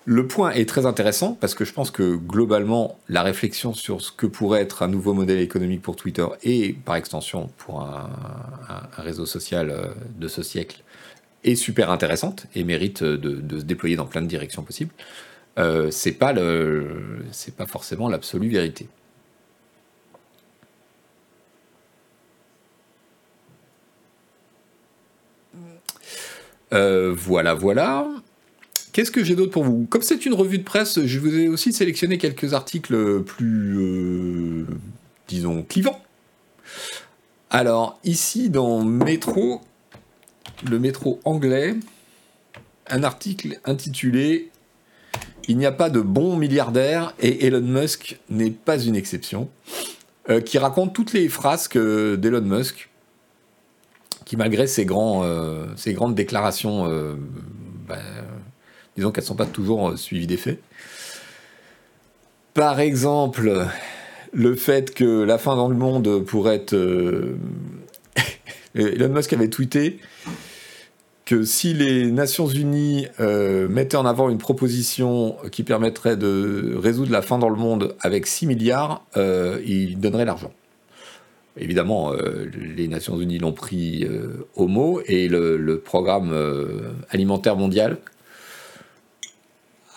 le, 0.05 0.26
point 0.26 0.51
est 0.53 0.68
très 0.68 0.87
intéressant 0.87 1.37
parce 1.41 1.55
que 1.55 1.64
je 1.64 1.72
pense 1.72 1.91
que 1.91 2.16
globalement, 2.16 2.99
la 3.09 3.22
réflexion 3.22 3.74
sur 3.74 4.01
ce 4.01 4.12
que 4.12 4.26
pourrait 4.26 4.62
être 4.62 4.82
un 4.82 4.89
nouveau 4.89 5.14
modèle 5.14 5.41
économique 5.41 5.82
pour 5.82 5.97
Twitter 5.97 6.26
et 6.43 6.72
par 6.72 6.97
extension 6.97 7.51
pour 7.59 7.82
un, 7.82 8.11
réseau 8.97 9.26
social 9.26 9.95
de 10.18 10.28
ce 10.28 10.43
siècle 10.43 10.82
est 11.45 11.55
super 11.55 11.91
intéressante 11.91 12.47
et 12.55 12.64
mérite 12.64 13.03
de, 13.05 13.16
de, 13.16 13.59
se 13.59 13.64
déployer 13.64 13.97
dans 13.97 14.07
plein 14.07 14.22
de 14.22 14.26
directions 14.26 14.62
possibles. 14.62 14.93
Euh, 15.59 15.91
c'est 15.91 16.12
pas 16.12 16.32
le, 16.32 17.24
c'est 17.30 17.57
pas 17.57 17.66
forcément 17.66 18.09
l'absolue 18.09 18.49
vérité. 18.49 18.89
Euh, 26.72 27.14
voilà, 27.16 27.54
voilà. 27.54 28.08
Qu'est-ce 28.92 29.10
que 29.10 29.22
j'ai 29.22 29.34
d'autre 29.34 29.52
pour 29.52 29.64
vous? 29.64 29.86
Comme 29.90 30.02
c'est 30.02 30.26
une 30.26 30.34
revue 30.34 30.58
de 30.58 30.64
presse, 30.64 31.04
je 31.04 31.18
vous 31.18 31.34
ai 31.36 31.48
aussi 31.48 31.72
sélectionné 31.72 32.18
quelques 32.18 32.54
articles 32.54 33.22
plus, 33.22 33.76
euh, 33.78 34.66
disons, 35.28 35.62
clivants. 35.62 36.00
Alors, 37.50 37.98
ici, 38.04 38.50
dans 38.50 38.82
Métro, 38.84 39.60
le 40.68 40.78
métro 40.78 41.20
anglais, 41.24 41.74
un 42.88 43.02
article 43.02 43.60
intitulé 43.64 44.50
il 45.48 45.56
n'y 45.58 45.66
a 45.66 45.72
pas 45.72 45.90
de 45.90 46.00
bons 46.00 46.36
milliardaires 46.36 47.14
et 47.20 47.46
Elon 47.46 47.60
Musk 47.60 48.18
n'est 48.30 48.50
pas 48.50 48.78
une 48.78 48.96
exception, 48.96 49.48
euh, 50.28 50.40
qui 50.40 50.58
raconte 50.58 50.92
toutes 50.92 51.12
les 51.12 51.28
frasques 51.28 51.78
d'Elon 51.78 52.42
Musk, 52.42 52.88
qui 54.27 54.37
malgré 54.37 54.66
grands, 54.85 55.22
euh, 55.24 55.64
grandes 55.87 56.14
déclarations, 56.14 56.87
euh, 56.87 57.14
ben, 57.89 57.97
disons 58.97 59.11
qu'elles 59.11 59.24
ne 59.24 59.29
sont 59.29 59.35
pas 59.35 59.47
toujours 59.47 59.99
suivies 59.99 60.27
des 60.27 60.37
faits. 60.37 60.61
Par 62.53 62.81
exemple, 62.81 63.66
le 64.35 64.55
fait 64.55 64.93
que 64.93 65.22
la 65.22 65.39
fin 65.39 65.57
dans 65.57 65.68
le 65.68 65.77
monde 65.77 66.22
pourrait 66.24 66.57
être... 66.57 66.74
Elon 68.74 69.09
Musk 69.09 69.33
avait 69.33 69.49
tweeté 69.49 70.01
que 71.27 71.45
si 71.45 71.74
les 71.74 72.11
Nations 72.12 72.47
Unies 72.47 73.09
euh, 73.20 73.68
mettaient 73.68 73.97
en 73.97 74.07
avant 74.07 74.31
une 74.31 74.39
proposition 74.39 75.37
qui 75.51 75.64
permettrait 75.64 76.16
de 76.16 76.79
résoudre 76.81 77.11
la 77.11 77.20
faim 77.20 77.39
dans 77.39 77.49
le 77.49 77.57
monde 77.57 77.97
avec 78.01 78.29
6 78.29 78.47
milliards, 78.47 79.05
euh, 79.16 79.61
ils 79.66 79.99
donneraient 79.99 80.24
l'argent. 80.24 80.53
Évidemment, 81.59 82.12
euh, 82.12 82.50
les 82.76 82.88
Nations 82.88 83.18
Unies 83.18 83.38
l'ont 83.38 83.52
pris 83.52 84.07
au 84.54 84.66
mot 84.66 85.00
et 85.07 85.28
le, 85.28 85.80
programme 85.84 86.34
alimentaire 87.11 87.57
mondial 87.57 87.98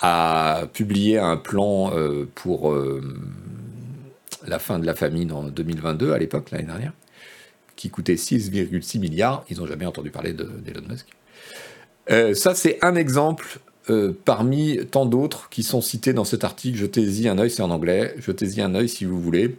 a 0.01 0.63
publié 0.73 1.17
un 1.17 1.35
plan 1.35 1.91
pour 2.35 2.73
la 4.47 4.59
fin 4.59 4.79
de 4.79 4.85
la 4.85 4.95
famine 4.95 5.31
en 5.31 5.43
2022, 5.43 6.13
à 6.13 6.17
l'époque, 6.17 6.51
l'année 6.51 6.65
dernière, 6.65 6.93
qui 7.75 7.89
coûtait 7.89 8.15
6,6 8.15 8.99
milliards. 8.99 9.43
Ils 9.49 9.57
n'ont 9.57 9.67
jamais 9.67 9.85
entendu 9.85 10.11
parler 10.11 10.33
d'Elon 10.33 10.87
Musk. 10.89 11.07
Euh, 12.11 12.33
ça, 12.33 12.55
c'est 12.55 12.77
un 12.81 12.95
exemple 12.95 13.59
euh, 13.89 14.13
parmi 14.25 14.79
tant 14.89 15.05
d'autres 15.05 15.49
qui 15.49 15.63
sont 15.63 15.81
cités 15.81 16.13
dans 16.13 16.23
cet 16.23 16.43
article. 16.43 16.77
Jetez-y 16.77 17.27
un 17.27 17.37
œil, 17.37 17.51
c'est 17.51 17.61
en 17.61 17.71
anglais. 17.71 18.15
Jetez-y 18.19 18.61
un 18.61 18.75
œil 18.75 18.89
si 18.89 19.05
vous 19.05 19.21
voulez. 19.21 19.55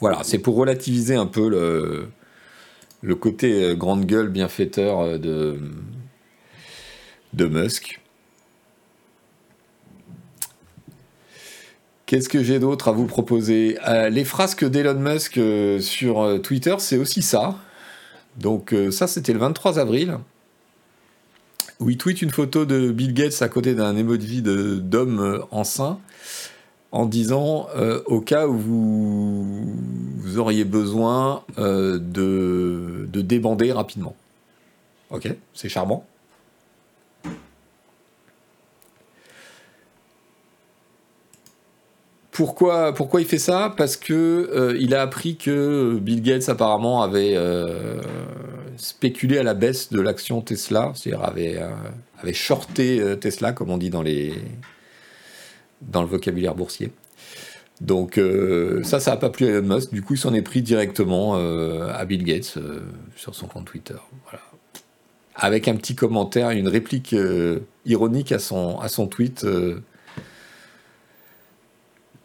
Voilà, 0.00 0.20
c'est 0.22 0.38
pour 0.38 0.56
relativiser 0.56 1.14
un 1.14 1.26
peu 1.26 1.48
le, 3.02 3.14
côté 3.14 3.64
euh, 3.64 3.74
grande 3.74 4.04
gueule 4.04 4.28
bienfaiteur 4.28 5.18
de, 5.18 5.58
de 7.32 7.46
Musk. 7.46 8.00
Qu'est-ce 12.06 12.28
que 12.28 12.42
j'ai 12.42 12.58
d'autre 12.58 12.88
à 12.88 12.92
vous 12.92 13.06
proposer? 13.06 13.78
Les 14.10 14.24
frasques 14.24 14.64
d'Elon 14.64 15.00
Musk 15.00 15.40
sur 15.80 16.40
Twitter, 16.42 16.76
c'est 16.78 16.98
aussi 16.98 17.22
ça. 17.22 17.56
Donc 18.36 18.74
ça, 18.90 19.06
c'était 19.06 19.32
le 19.32 19.38
23 19.38 19.78
avril 19.78 20.18
où 21.80 21.90
il 21.90 21.98
tweet 21.98 22.22
une 22.22 22.30
photo 22.30 22.64
de 22.64 22.90
Bill 22.90 23.12
Gates 23.12 23.42
à 23.42 23.48
côté 23.48 23.74
d'un 23.74 23.96
emoji 23.96 24.42
d'homme 24.42 25.20
euh, 25.20 25.40
enceint 25.50 25.98
en 26.94 27.06
disant 27.06 27.66
euh, 27.76 28.02
au 28.06 28.20
cas 28.20 28.46
où 28.46 28.56
vous, 28.56 30.38
auriez 30.38 30.64
besoin 30.64 31.42
euh, 31.58 31.98
de, 31.98 33.08
de, 33.12 33.20
débander 33.20 33.72
rapidement. 33.72 34.14
Ok, 35.10 35.28
c'est 35.52 35.68
charmant. 35.68 36.06
Pourquoi, 42.30 42.92
il 43.20 43.26
fait 43.26 43.38
ça? 43.38 43.72
Parce 43.76 43.96
que 43.96 44.76
il 44.80 44.94
a 44.94 45.02
appris 45.02 45.36
que 45.36 45.98
Bill 46.00 46.20
Gates 46.20 46.48
apparemment 46.48 47.02
avait 47.02 47.36
spéculer 48.76 49.38
à 49.38 49.42
la 49.42 49.54
baisse 49.54 49.90
de 49.90 50.00
l'action 50.00 50.40
Tesla, 50.40 50.92
c'est-à-dire 50.94 51.24
avait, 51.24 51.56
euh, 51.58 51.70
avait 52.20 52.32
shorté 52.32 53.00
euh, 53.00 53.16
Tesla, 53.16 53.52
comme 53.52 53.70
on 53.70 53.78
dit 53.78 53.90
dans, 53.90 54.02
les, 54.02 54.34
dans 55.82 56.02
le 56.02 56.08
vocabulaire 56.08 56.54
boursier. 56.54 56.92
Donc 57.80 58.20
ça, 58.84 59.00
ça 59.00 59.10
n'a 59.10 59.16
pas 59.16 59.30
plu 59.30 59.46
à 59.46 59.50
Elon 59.50 59.74
Musk. 59.74 59.92
Du 59.92 60.02
coup, 60.02 60.14
il 60.14 60.18
s'en 60.18 60.32
est 60.32 60.42
pris 60.42 60.62
directement 60.62 61.34
à 61.34 62.04
Bill 62.04 62.22
Gates 62.22 62.56
sur 63.16 63.34
son 63.34 63.46
compte 63.48 63.64
Twitter. 63.66 63.96
Avec 65.34 65.66
un 65.66 65.74
petit 65.74 65.96
commentaire, 65.96 66.50
une 66.50 66.68
réplique 66.68 67.16
ironique 67.84 68.30
à 68.30 68.38
son, 68.38 68.78
à 68.78 68.88
son 68.88 69.08
tweet 69.08 69.44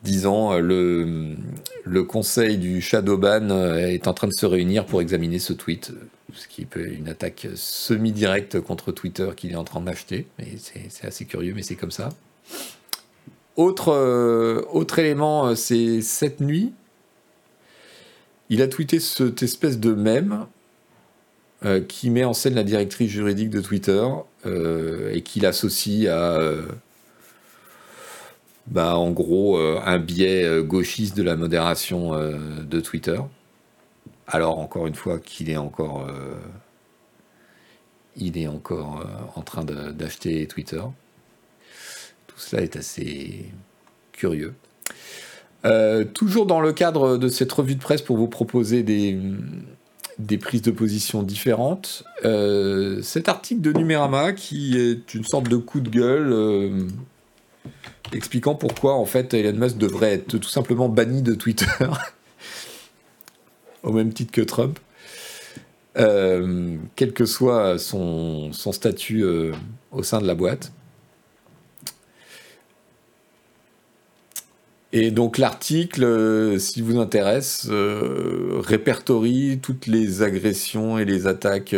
disant 0.04 0.54
euh, 0.54 0.60
le, 0.60 1.36
le 1.84 2.04
conseil 2.04 2.58
du 2.58 2.82
Shadowban 2.82 3.50
euh, 3.50 3.78
est 3.78 4.08
en 4.08 4.14
train 4.14 4.28
de 4.28 4.34
se 4.34 4.46
réunir 4.46 4.86
pour 4.86 5.02
examiner 5.02 5.40
ce 5.40 5.54
tweet, 5.54 5.92
ce 6.34 6.48
qui 6.48 6.66
peut 6.66 6.88
être 6.88 6.98
une 6.98 7.10
attaque 7.10 7.48
semi-directe 7.56 8.60
contre 8.62 8.92
Twitter 8.92 9.30
qu'il 9.36 9.52
est 9.52 9.56
en 9.56 9.64
train 9.64 9.82
d'acheter. 9.82 10.28
C'est 10.90 11.08
assez 11.08 11.26
curieux, 11.26 11.54
mais 11.56 11.64
c'est 11.64 11.76
comme 11.76 11.92
ça. 11.92 12.10
Autre, 13.60 13.90
euh, 13.90 14.62
autre 14.72 15.00
élément, 15.00 15.56
c'est 15.56 16.02
cette 16.02 16.40
nuit, 16.40 16.72
il 18.50 18.62
a 18.62 18.68
tweeté 18.68 19.00
cette 19.00 19.44
espèce 19.44 19.80
de 19.80 19.94
mème 19.94 20.46
qui 21.90 22.10
met 22.10 22.24
en 22.24 22.34
scène 22.34 22.56
la 22.56 22.64
directrice 22.64 23.12
juridique 23.12 23.50
de 23.50 23.60
Twitter 23.60 24.02
et 24.46 25.22
qui 25.24 25.42
l'associe 25.42 26.08
à 26.08 26.40
bah, 28.70 28.98
en 28.98 29.10
gros, 29.12 29.58
euh, 29.58 29.82
un 29.84 29.98
biais 29.98 30.44
euh, 30.44 30.62
gauchiste 30.62 31.18
de 31.18 31.24
la 31.24 31.36
modération 31.36 32.14
euh, 32.14 32.38
de 32.64 32.80
Twitter. 32.80 33.20
Alors, 34.28 34.60
encore 34.60 34.86
une 34.86 34.94
fois, 34.94 35.20
qu'il 35.20 35.50
est 35.50 35.58
encore, 35.58 36.08
il 38.16 38.38
est 38.38 38.48
encore 38.48 39.04
en 39.36 39.42
train 39.42 39.64
d'acheter 39.64 40.46
Twitter. 40.46 40.82
Cela 42.40 42.64
est 42.64 42.76
assez 42.76 43.46
curieux. 44.12 44.54
toujours 46.14 46.46
dans 46.46 46.62
le 46.62 46.74
cadre 46.74 47.18
de 47.18 47.28
cette 47.28 47.52
revue 47.52 47.76
de 47.76 47.82
presse 47.82 48.02
pour 48.02 48.18
vous 48.18 48.28
proposer 48.28 48.84
des, 48.84 49.18
prises 50.38 50.62
de 50.62 50.72
position 50.72 51.24
différentes, 51.24 52.04
cet 53.04 53.30
article 53.30 53.62
de 53.62 53.74
Numérama 53.74 54.34
qui 54.34 54.78
est 54.78 55.14
une 55.14 55.24
sorte 55.24 55.48
de 55.48 55.58
coup 55.58 55.80
de 55.80 55.90
gueule 55.90 56.88
expliquant 58.14 58.56
pourquoi 58.56 58.96
en 58.96 59.06
fait 59.06 59.34
Elon 59.34 59.58
Musk 59.58 59.78
devrait 59.78 60.14
être 60.14 60.38
tout 60.38 60.50
simplement 60.50 60.90
banni 60.90 61.22
de 61.22 61.34
Twitter, 61.34 61.66
au 63.84 63.92
même 63.92 64.14
titre 64.14 64.32
que 64.32 64.42
Trump, 64.42 64.80
euh, 65.98 66.78
quel 66.96 67.14
que 67.14 67.26
soit 67.26 67.78
son, 67.78 68.52
statut 68.54 69.24
euh, 69.24 69.52
au 69.92 70.04
sein 70.04 70.22
de 70.22 70.28
la 70.28 70.36
boîte. 70.36 70.72
Et 74.92 75.12
donc 75.12 75.38
l'article, 75.38 76.04
euh, 76.04 76.58
si 76.58 76.82
vous 76.82 76.98
intéresse, 77.00 77.68
répertorie 77.70 79.60
toutes 79.62 79.86
les 79.86 80.24
agressions 80.24 80.98
et 80.98 81.06
les 81.06 81.28
attaques 81.28 81.76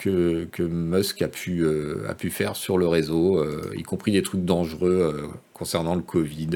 que, 0.00 0.62
Musk 0.62 1.22
a 1.22 1.28
pu, 1.28 1.60
euh, 1.60 2.06
a 2.08 2.14
pu 2.14 2.30
faire 2.30 2.56
sur 2.56 2.78
le 2.78 2.86
réseau, 2.86 3.38
euh, 3.38 3.72
y 3.76 3.82
compris 3.82 4.12
des 4.12 4.22
trucs 4.22 4.44
dangereux 4.44 5.14
euh, 5.14 5.28
concernant 5.52 5.94
le 5.94 6.02
Covid 6.02 6.50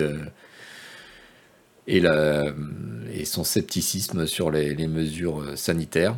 et, 1.86 2.02
son 3.24 3.44
scepticisme 3.44 4.26
sur 4.26 4.50
les, 4.50 4.88
mesures 4.88 5.56
sanitaires. 5.56 6.16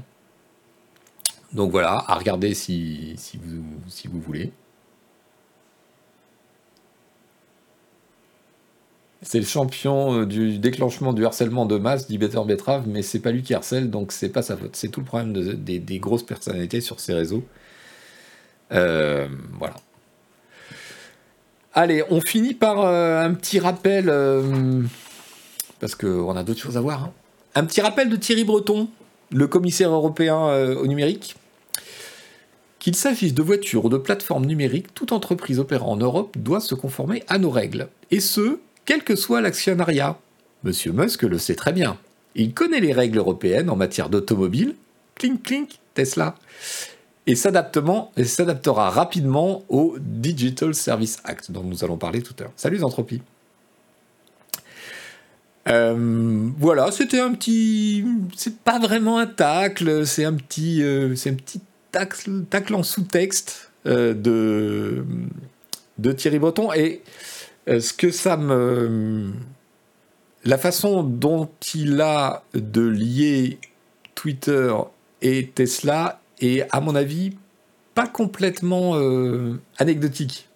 Donc 1.52 1.70
voilà, 1.70 2.04
à 2.06 2.14
regarder 2.16 2.54
si 2.54 3.16
vous 3.42 4.20
voulez. 4.20 4.52
C'est 9.22 9.38
le 9.38 9.46
champion 9.46 10.24
du 10.24 10.58
déclenchement 10.58 11.12
du 11.12 11.24
harcèlement 11.24 11.64
de 11.64 11.78
masse, 11.78 12.06
dit 12.06 12.18
Better 12.18 12.42
Betrave, 12.46 12.84
mais 12.86 13.02
c'est 13.02 13.18
pas 13.18 13.30
lui 13.30 13.42
qui 13.42 13.54
harcèle, 13.54 13.90
donc 13.90 14.12
c'est 14.12 14.28
pas 14.28 14.42
sa 14.42 14.56
faute. 14.56 14.76
C'est 14.76 14.88
tout 14.88 15.00
le 15.00 15.06
problème 15.06 15.32
des, 15.32 15.98
grosses 15.98 16.22
personnalités 16.22 16.80
sur 16.80 17.00
ces 17.00 17.14
réseaux. 17.14 17.42
Euh, 18.72 19.26
voilà. 19.58 19.74
Allez, 21.72 22.02
on 22.10 22.20
finit 22.20 22.54
par 22.54 22.80
euh, 22.80 23.22
un 23.22 23.34
petit 23.34 23.58
rappel, 23.58 24.08
euh, 24.08 24.82
parce 25.80 25.94
qu'on 25.94 26.36
a 26.36 26.42
d'autres 26.42 26.60
choses 26.60 26.76
à 26.76 26.80
voir. 26.80 27.04
Hein. 27.04 27.12
Un 27.54 27.64
petit 27.64 27.80
rappel 27.80 28.08
de 28.08 28.16
Thierry 28.16 28.44
Breton, 28.44 28.88
le 29.30 29.46
commissaire 29.46 29.90
européen 29.90 30.46
au 30.76 30.86
numérique. 30.86 31.36
Qu'il 32.78 32.94
s'agisse 32.94 33.34
de 33.34 33.42
voitures 33.42 33.86
ou 33.86 33.88
de 33.88 33.96
plateformes 33.96 34.44
numériques, 34.44 34.94
toute 34.94 35.10
entreprise 35.10 35.58
opérant 35.58 35.92
en 35.92 35.96
Europe 35.96 36.36
doit 36.38 36.60
se 36.60 36.74
conformer 36.74 37.24
à 37.28 37.38
nos 37.38 37.50
règles. 37.50 37.88
Et 38.10 38.20
ce, 38.20 38.60
quel 38.86 39.02
que 39.02 39.16
soit 39.16 39.40
l'actionnariat. 39.40 40.18
Monsieur 40.64 40.92
Musk 40.92 41.22
le 41.22 41.38
sait 41.38 41.54
très 41.54 41.72
bien. 41.72 41.98
Il 42.34 42.54
connaît 42.54 42.80
les 42.80 42.92
règles 42.92 43.18
européennes 43.18 43.68
en 43.68 43.76
matière 43.76 44.08
d'automobile, 44.08 44.74
clink 45.16 45.42
clink, 45.42 45.78
Tesla, 45.94 46.36
et 47.26 47.34
s'adaptera 47.34 48.90
rapidement 48.90 49.64
au 49.68 49.96
Digital 49.98 50.74
Service 50.74 51.18
Act 51.24 51.50
dont 51.50 51.62
nous 51.62 51.84
allons 51.84 51.96
parler 51.96 52.22
tout 52.22 52.34
à 52.38 52.44
l'heure. 52.44 52.52
Salut 52.56 52.82
Entropie. 52.82 53.22
Euh, 55.68 56.48
voilà, 56.58 56.92
c'était 56.92 57.18
un 57.18 57.32
petit, 57.32 58.04
c'est 58.36 58.58
pas 58.58 58.78
vraiment 58.78 59.18
un 59.18 59.26
tacle, 59.26 60.06
c'est 60.06 60.24
un 60.24 60.34
petit, 60.34 60.82
euh, 60.82 61.14
un 61.26 61.34
petit 61.34 61.60
tacle, 61.90 62.74
en 62.74 62.84
sous-texte 62.84 63.70
euh, 63.86 64.14
de 64.14 65.04
de 65.98 66.12
Thierry 66.12 66.38
Breton 66.38 66.72
et 66.74 67.02
ce 67.66 67.92
que 67.92 68.10
ça 68.10 68.36
me. 68.36 69.32
La 70.44 70.58
façon 70.58 71.02
dont 71.02 71.48
il 71.74 72.00
a 72.00 72.44
de 72.54 72.86
lier 72.86 73.58
Twitter 74.14 74.72
et 75.20 75.48
Tesla 75.48 76.20
est, 76.40 76.66
à 76.70 76.80
mon 76.80 76.94
avis, 76.94 77.36
pas 77.94 78.06
complètement 78.06 78.96
euh, 78.96 79.58
anecdotique. 79.78 80.48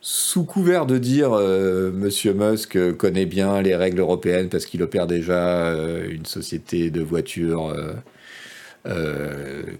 Sous 0.00 0.44
couvert 0.44 0.86
de 0.86 0.98
dire 0.98 1.32
euh, 1.32 1.90
Monsieur 1.90 2.32
Musk 2.34 2.96
connaît 2.96 3.26
bien 3.26 3.60
les 3.60 3.74
règles 3.74 4.00
européennes 4.00 4.48
parce 4.48 4.66
qu'il 4.66 4.82
opère 4.82 5.06
déjà 5.06 5.74
une 6.08 6.26
société 6.26 6.90
de 6.90 7.02
voitures 7.02 7.74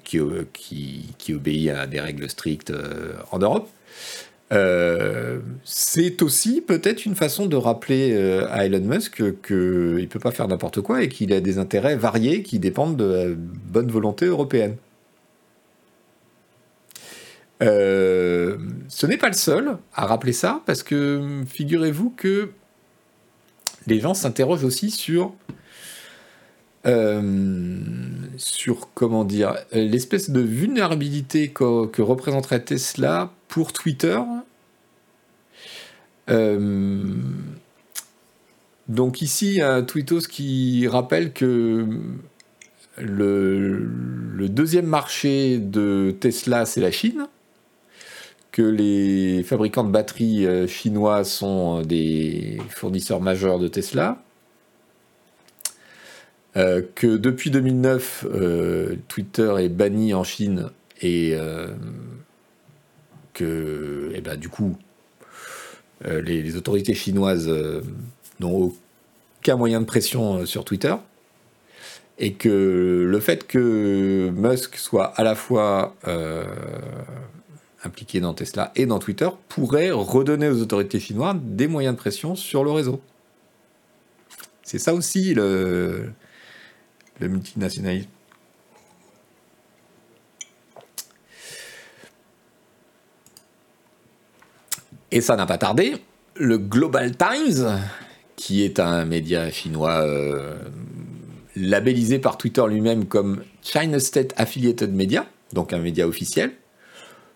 qui, 0.03 0.21
qui, 1.19 1.35
obéit 1.35 1.71
à 1.71 1.87
des 1.87 2.01
règles 2.01 2.29
strictes 2.31 2.73
en 3.33 3.39
Europe, 3.39 3.69
euh, 4.55 5.41
c'est 5.65 6.23
aussi 6.23 6.61
peut-être 6.61 7.07
une 7.07 7.15
façon 7.15 7.47
de 7.47 7.57
rappeler 7.57 8.13
euh, 8.13 8.47
à 8.51 8.67
Elon 8.67 8.81
Musk 8.81 9.17
qu'il 9.43 9.57
ne 9.57 10.07
peut 10.07 10.19
pas 10.19 10.31
faire 10.31 10.47
n'importe 10.49 10.81
quoi 10.81 11.03
et 11.03 11.09
qu'il 11.09 11.33
a 11.33 11.41
des 11.41 11.59
intérêts 11.59 11.97
variés 11.97 12.43
qui 12.43 12.59
dépendent 12.59 12.97
de 12.97 13.05
la 13.05 13.35
bonne 13.35 13.91
volonté 13.91 14.27
européenne. 14.27 14.77
Euh, 17.63 18.59
ce 18.89 19.07
n'est 19.07 19.17
pas 19.17 19.29
le 19.29 19.35
seul 19.35 19.79
à 19.95 20.07
rappeler 20.07 20.33
ça, 20.33 20.61
parce 20.67 20.83
que 20.83 21.43
figurez-vous 21.47 22.11
que 22.11 22.51
les 23.87 24.01
gens 24.01 24.15
s'interrogent 24.15 24.65
aussi 24.65 24.91
sur, 24.91 25.33
sur 28.37 28.89
comment 28.95 29.25
dire, 29.25 29.57
l'espèce 29.73 30.31
de 30.31 30.41
vulnérabilité 30.41 31.49
que 31.49 32.03
représenterait 32.03 32.63
Tesla 32.63 33.33
Twitter. 33.63 34.21
Euh, 36.31 37.15
donc 38.89 39.23
ici, 39.23 39.61
un 39.63 39.83
tweetos 39.83 40.27
qui 40.29 40.87
rappelle 40.89 41.33
que 41.33 41.87
le, 42.99 43.89
deuxième 44.49 44.87
marché 44.87 45.59
de 45.59 46.15
Tesla, 46.19 46.67
c'est 46.67 46.81
la 46.81 46.91
Chine, 46.91 47.27
que 48.53 48.63
les 48.63 49.43
fabricants 49.43 49.85
de 49.85 49.91
batteries 49.91 50.47
euh, 50.47 50.67
chinois 50.67 51.25
sont 51.25 51.83
des 51.83 52.59
fournisseurs 52.69 53.21
majeurs 53.21 53.59
de 53.59 53.69
Tesla, 53.69 54.23
euh, 56.57 56.83
que 56.95 57.17
depuis 57.17 57.51
2009, 57.51 58.27
Twitter 59.09 59.55
est 59.59 59.69
banni 59.69 60.15
en 60.15 60.25
Chine 60.25 60.71
et 61.01 61.37
que, 63.35 64.11
eh 64.15 64.21
ben, 64.23 64.37
du 64.37 64.49
coup, 64.49 64.79
euh, 66.07 66.21
les, 66.23 66.57
autorités 66.57 66.95
chinoises 66.95 67.49
euh, 67.49 67.83
n'ont 68.41 68.73
aucun 69.41 69.57
moyen 69.57 69.81
de 69.81 69.87
pression 69.87 70.39
euh, 70.39 70.47
sur 70.47 70.65
Twitter. 70.65 70.95
Et 72.19 72.35
que 72.35 73.07
le 73.09 73.21
fait 73.21 73.47
que 73.47 74.31
Musk 74.33 74.77
soit 74.77 75.07
à 75.17 75.25
la 75.25 75.35
fois 75.35 75.97
impliqué 77.83 78.21
dans 78.21 78.35
Tesla 78.35 78.71
et 78.77 78.87
dans 78.87 79.01
Twitter 79.01 79.29
pourrait 79.49 79.91
redonner 79.91 80.49
aux 80.49 80.63
autorités 80.63 81.01
chinoises 81.01 81.35
des 81.43 81.67
moyens 81.67 81.97
de 81.97 81.99
pression 81.99 82.37
sur 82.37 82.63
le 82.63 82.71
réseau. 82.71 83.01
C'est 84.63 84.79
ça 84.79 84.95
aussi 84.95 85.35
le, 85.35 86.13
le 87.19 87.29
multinationalisme. 87.29 88.09
Et 95.15 95.21
ça 95.21 95.37
n'a 95.37 95.47
pas 95.47 95.59
tardé. 95.59 95.95
Le 96.35 96.59
Global 96.59 97.13
Times, 97.17 97.79
qui 98.35 98.65
est 98.65 98.81
un 98.81 99.05
média 99.05 99.49
chinois 99.49 100.05
labellisé 101.55 102.19
par 102.19 102.37
Twitter 102.37 102.65
lui-même 102.69 103.05
comme 103.05 103.45
China 103.63 104.01
State 104.01 104.35
Affiliated 104.37 104.93
Media, 104.93 105.25
donc 105.53 105.73
un 105.73 105.79
média 105.79 106.09
officiel, 106.09 106.51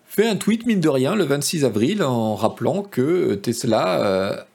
fait 0.05 0.27
un 0.27 0.35
tweet, 0.35 0.65
mine 0.65 0.81
de 0.81 0.89
rien, 0.89 1.15
le 1.15 1.23
26 1.23 1.63
avril, 1.63 2.03
en 2.03 2.35
rappelant 2.35 2.83
que 2.83 3.35
Tesla 3.35 4.45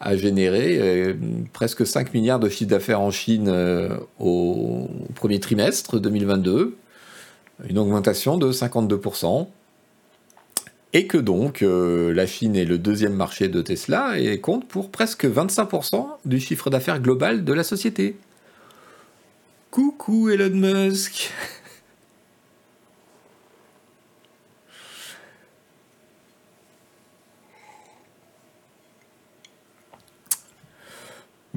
a 0.00 0.16
généré 0.16 1.16
presque 1.52 1.86
5 1.86 2.14
milliards 2.14 2.40
de 2.40 2.48
chiffre 2.48 2.70
d'affaires 2.70 3.00
en 3.00 3.12
Chine 3.12 3.48
au 4.18 4.90
premier 5.14 5.38
trimestre 5.38 6.00
2022, 6.00 6.76
une 7.68 7.78
augmentation 7.78 8.38
de 8.38 8.50
52% 8.50 9.46
et 10.92 11.06
que 11.06 11.18
donc 11.18 11.62
euh, 11.62 12.12
la 12.14 12.26
Chine 12.26 12.56
est 12.56 12.64
le 12.64 12.78
deuxième 12.78 13.14
marché 13.14 13.48
de 13.48 13.60
Tesla 13.62 14.18
et 14.18 14.40
compte 14.40 14.66
pour 14.66 14.90
presque 14.90 15.24
25% 15.24 16.06
du 16.24 16.40
chiffre 16.40 16.70
d'affaires 16.70 17.00
global 17.00 17.44
de 17.44 17.52
la 17.52 17.64
société. 17.64 18.16
Coucou 19.70 20.30
Elon 20.30 20.50
Musk 20.54 21.30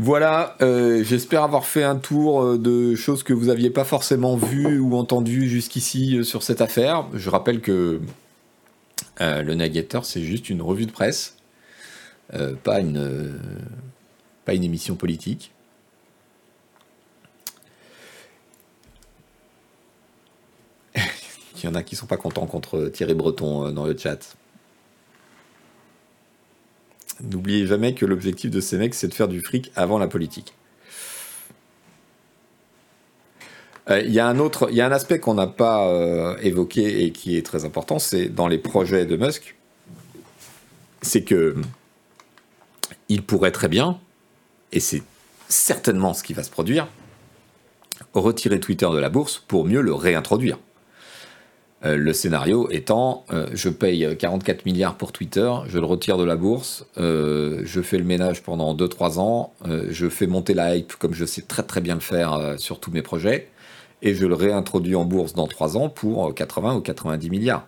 Voilà, 0.01 0.55
euh, 0.61 1.03
j'espère 1.03 1.43
avoir 1.43 1.65
fait 1.65 1.83
un 1.83 1.97
tour 1.97 2.41
euh, 2.41 2.57
de 2.57 2.95
choses 2.95 3.21
que 3.21 3.33
vous 3.33 3.47
n'aviez 3.47 3.69
pas 3.69 3.83
forcément 3.83 4.37
vues 4.37 4.79
ou 4.79 4.95
entendues 4.95 5.49
jusqu'ici 5.49 6.23
sur 6.23 6.41
cette 6.41 6.61
affaire. 6.61 7.05
Je 7.13 7.29
rappelle 7.29 7.59
que 7.59 7.99
euh, 9.21 9.41
le 9.41 9.55
Navigator, 9.55 10.05
c'est 10.05 10.21
juste 10.21 10.49
une 10.49 10.61
revue 10.61 10.85
de 10.85 10.91
presse, 10.91 11.37
euh, 12.33 12.55
pas, 12.55 12.79
une, 12.79 12.97
euh, 12.97 13.37
pas 14.45 14.53
une 14.53 14.63
émission 14.63 14.95
politique. 14.95 15.51
Il 21.55 21.63
y 21.63 21.67
en 21.67 21.75
a 21.75 21.83
qui 21.83 21.95
sont 21.95 22.07
pas 22.07 22.17
contents 22.17 22.47
contre 22.47 22.87
Thierry 22.87 23.13
Breton 23.13 23.71
dans 23.71 23.85
le 23.85 23.97
chat. 23.97 24.35
N'oubliez 27.21 27.67
jamais 27.67 27.93
que 27.93 28.05
l'objectif 28.05 28.49
de 28.49 28.61
ces 28.61 28.77
mecs, 28.77 28.95
c'est 28.95 29.09
de 29.09 29.13
faire 29.13 29.27
du 29.27 29.41
fric 29.41 29.71
avant 29.75 29.97
la 29.97 30.07
politique. 30.07 30.53
Euh, 33.41 33.78
il 33.89 34.11
y 34.11 34.19
a 34.19 34.27
un 34.27 34.37
autre, 34.37 34.67
il 34.69 34.77
y 34.77 34.81
a 34.81 34.85
un 34.85 34.91
aspect 34.91 35.19
qu'on 35.19 35.33
n'a 35.33 35.47
pas 35.47 35.87
euh, 35.87 36.37
évoqué 36.41 37.03
et 37.03 37.11
qui 37.11 37.37
est 37.37 37.45
très 37.45 37.65
important, 37.65 37.97
c'est 37.97 38.29
dans 38.29 38.47
les 38.47 38.59
projets 38.59 39.05
de 39.05 39.17
Musk, 39.17 39.55
c'est 41.01 41.23
que 41.23 41.55
il 43.07 43.23
pourrait 43.23 43.51
très 43.51 43.67
bien, 43.67 43.99
et 44.71 44.79
c'est 44.79 45.01
certainement 45.47 46.13
ce 46.13 46.21
qui 46.21 46.33
va 46.33 46.43
se 46.43 46.51
produire, 46.51 46.87
retirer 48.13 48.59
Twitter 48.59 48.87
de 48.91 48.99
la 48.99 49.09
bourse 49.09 49.43
pour 49.47 49.65
mieux 49.65 49.81
le 49.81 49.93
réintroduire. 49.93 50.59
Euh, 51.83 51.95
le 51.95 52.13
scénario 52.13 52.69
étant, 52.69 53.25
je 53.53 53.69
paye 53.69 54.15
44 54.19 54.65
milliards 54.65 54.97
pour 54.97 55.11
Twitter, 55.11 55.51
je 55.67 55.79
le 55.79 55.85
retire 55.85 56.17
de 56.17 56.25
la 56.25 56.35
bourse, 56.35 56.85
je 56.97 57.81
fais 57.81 57.97
le 57.97 58.03
ménage 58.03 58.43
pendant 58.43 58.75
2-3 58.75 59.17
ans, 59.17 59.53
je 59.65 60.09
fais 60.09 60.27
monter 60.27 60.53
la 60.53 60.75
hype 60.75 60.93
comme 60.97 61.15
je 61.15 61.25
sais 61.25 61.41
très 61.41 61.63
très 61.63 61.81
bien 61.81 61.95
le 61.95 62.01
faire 62.01 62.55
sur 62.57 62.79
tous 62.79 62.91
mes 62.91 63.01
projets, 63.01 63.49
et 64.01 64.15
je 64.15 64.25
le 64.25 64.35
réintroduis 64.35 64.95
en 64.95 65.05
bourse 65.05 65.33
dans 65.33 65.47
3 65.47 65.77
ans 65.77 65.89
pour 65.89 66.33
80 66.33 66.75
ou 66.75 66.81
90 66.81 67.29
milliards. 67.29 67.67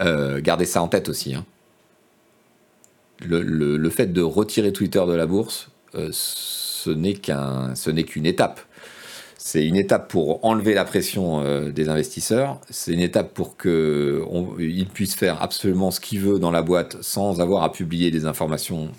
Euh, 0.00 0.40
gardez 0.40 0.64
ça 0.64 0.82
en 0.82 0.88
tête 0.88 1.08
aussi. 1.08 1.34
Hein. 1.34 1.44
Le, 3.22 3.90
fait 3.90 4.12
de 4.12 4.22
retirer 4.22 4.72
Twitter 4.72 5.02
de 5.06 5.12
la 5.12 5.26
bourse, 5.26 5.70
euh, 5.94 6.08
ce 6.12 6.90
n'est 6.90 7.14
qu'une 7.14 8.26
étape. 8.26 8.60
C'est 9.36 9.66
une 9.66 9.76
étape 9.76 10.10
pour 10.10 10.44
enlever 10.44 10.74
la 10.74 10.84
pression 10.84 11.40
euh, 11.40 11.70
des 11.70 11.88
investisseurs. 11.88 12.60
C'est 12.70 12.92
une 12.92 13.00
étape 13.00 13.34
pour 13.34 13.56
qu'ils 13.56 14.86
puissent 14.92 15.14
faire 15.16 15.42
absolument 15.42 15.90
ce 15.90 16.00
qu'ils 16.00 16.20
veulent 16.20 16.40
dans 16.40 16.50
la 16.50 16.62
boîte 16.62 16.96
sans 17.02 17.40
avoir 17.40 17.62
à 17.62 17.72
publier 17.72 18.10
des 18.10 18.26
informations 18.26 18.90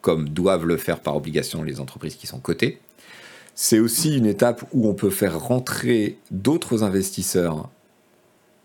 comme 0.00 0.28
doivent 0.28 0.66
le 0.66 0.76
faire 0.76 1.00
par 1.00 1.16
obligation 1.16 1.62
les 1.62 1.80
entreprises 1.80 2.14
qui 2.16 2.26
sont 2.26 2.38
cotées. 2.38 2.78
C'est 3.58 3.78
aussi 3.78 4.14
une 4.14 4.26
étape 4.26 4.66
où 4.74 4.86
on 4.86 4.92
peut 4.92 5.08
faire 5.08 5.40
rentrer 5.40 6.18
d'autres 6.30 6.82
investisseurs 6.82 7.70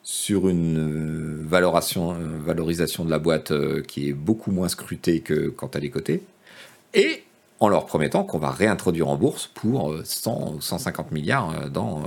sur 0.04 0.50
une 0.50 0.78
euh, 0.78 1.42
valorisation, 1.48 2.12
euh, 2.12 2.38
valorisation 2.46 3.06
de 3.06 3.10
la 3.10 3.18
boîte 3.18 3.52
euh, 3.52 3.82
qui 3.82 4.10
est 4.10 4.14
beaucoup 4.14 4.52
moins 4.52 4.68
scrutée 4.68 5.22
que 5.22 5.48
quand 5.48 5.78
elle 5.78 5.86
est 5.86 5.90
cotée, 5.90 6.24
et 6.94 7.24
en 7.62 7.70
leur 7.70 7.86
promettant 7.86 8.26
qu'on 8.26 8.38
va 8.38 8.52
réintroduire 8.52 9.08
en 9.08 9.16
bourse 9.16 9.48
pour 9.48 9.96
100 10.04 10.56
ou 10.56 10.62
150 10.62 11.12
milliards 11.12 11.70
dans, 11.70 12.04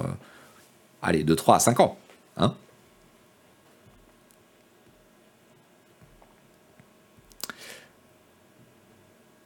allez, 1.01 1.25
de 1.25 1.35
3 1.35 1.57
à 1.57 1.61
5 1.61 1.81
ans. 1.81 1.97
Hein 2.37 2.55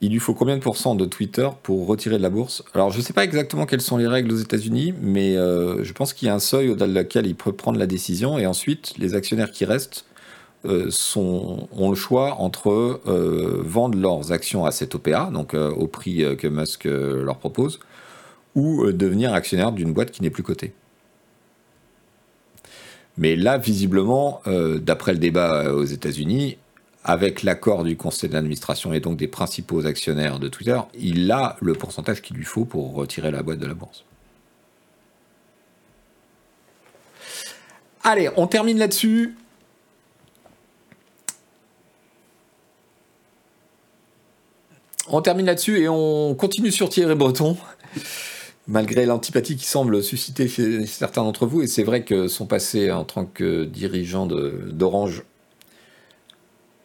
il 0.01 0.13
lui 0.13 0.21
faut 0.21 0.35
combien 0.35 0.57
de 0.57 0.63
pourcents 0.63 0.95
de 0.95 1.05
Twitter 1.05 1.49
pour 1.63 1.87
retirer 1.87 2.19
de 2.19 2.23
la 2.23 2.31
bourse? 2.31 2.63
Alors, 2.75 2.91
je 2.91 2.99
ne 2.99 3.03
sais 3.03 3.13
pas 3.13 3.25
exactement 3.25 3.67
quelles 3.67 3.81
sont 3.81 3.97
les 3.97 4.07
règles 4.07 4.33
aux 4.33 4.37
États-Unis, 4.37 4.95
mais 5.01 5.37
euh, 5.37 5.83
je 5.83 5.93
pense 5.93 6.13
qu'il 6.13 6.27
y 6.27 6.31
a 6.31 6.35
un 6.35 6.39
seuil 6.39 6.71
au-delà 6.71 6.87
de 6.87 6.95
laquelle 6.95 7.27
il 7.27 7.35
peut 7.35 7.53
prendre 7.53 7.79
la 7.79 7.87
décision, 7.87 8.39
et 8.39 8.47
ensuite, 8.47 8.95
les 8.99 9.15
actionnaires 9.15 9.51
qui 9.51 9.65
restent 9.65 10.05
euh, 10.67 10.91
ont 11.17 11.91
le 11.91 11.97
choix 11.97 12.35
entre 12.35 12.71
euh, 13.07 13.61
vendre 13.65 13.99
leurs 13.99 14.31
actions 14.31 14.65
à 14.65 14.71
cette 14.71 14.95
OPA, 14.95 15.31
donc 15.33 15.55
au 15.55 15.87
prix 15.89 16.25
que 16.37 16.47
Musk 16.47 16.85
leur 16.85 17.39
propose, 17.39 17.81
ou 18.55 18.93
devenir 18.93 19.35
actionnaire 19.35 19.73
d'une 19.73 19.93
boîte 19.93 20.13
qui 20.13 20.23
n'est 20.23 20.31
plus 20.31 20.43
cotée. 20.45 20.73
Mais 23.17 23.35
là, 23.35 23.59
visiblement, 23.59 24.43
d'après 24.47 25.13
le 25.13 25.19
débat 25.19 25.73
aux 25.75 25.85
États-Unis, 25.85 26.57
avec 27.05 27.43
l'accord 27.43 27.85
du 27.85 27.97
conseil 27.97 28.29
d'administration 28.29 28.93
et 28.93 29.01
donc 29.01 29.17
des 29.17 29.29
principaux 29.29 29.87
actionnaires 29.87 30.39
de 30.39 30.49
Twitter, 30.49 30.79
il 30.99 31.31
a 31.31 31.57
le 31.61 31.73
pourcentage 31.75 32.23
qu'il 32.23 32.37
lui 32.37 32.45
faut 32.45 32.65
pour 32.65 32.95
retirer 32.95 33.31
la 33.31 33.43
boîte 33.43 33.59
de 33.59 33.67
la 33.67 33.75
bourse. 33.75 34.05
Allez, 38.03 38.31
on 38.37 38.47
termine 38.47 38.79
là-dessus. 38.79 39.37
On 45.11 45.23
termine 45.23 45.47
là-dessus 45.47 45.81
et 45.81 45.89
on 45.89 46.35
continue 46.35 46.71
sur 46.71 46.91
Thierry 46.91 47.15
Breton, 47.15 47.57
malgré 48.69 49.07
l'antipathie 49.07 49.57
qui 49.57 49.67
semble 49.67 50.03
susciter 50.03 50.49
chez 50.49 50.85
certains 50.87 51.23
d'entre 51.23 51.47
vous. 51.47 51.63
Et 51.63 51.67
c'est 51.67 51.83
vrai 51.83 52.05
que 52.05 52.29
son 52.29 52.47
passé 52.47 52.91
en 52.91 53.05
tant 53.05 53.25
que 53.25 53.65
dirigeant 53.65 54.27
d'Orange 54.27 55.25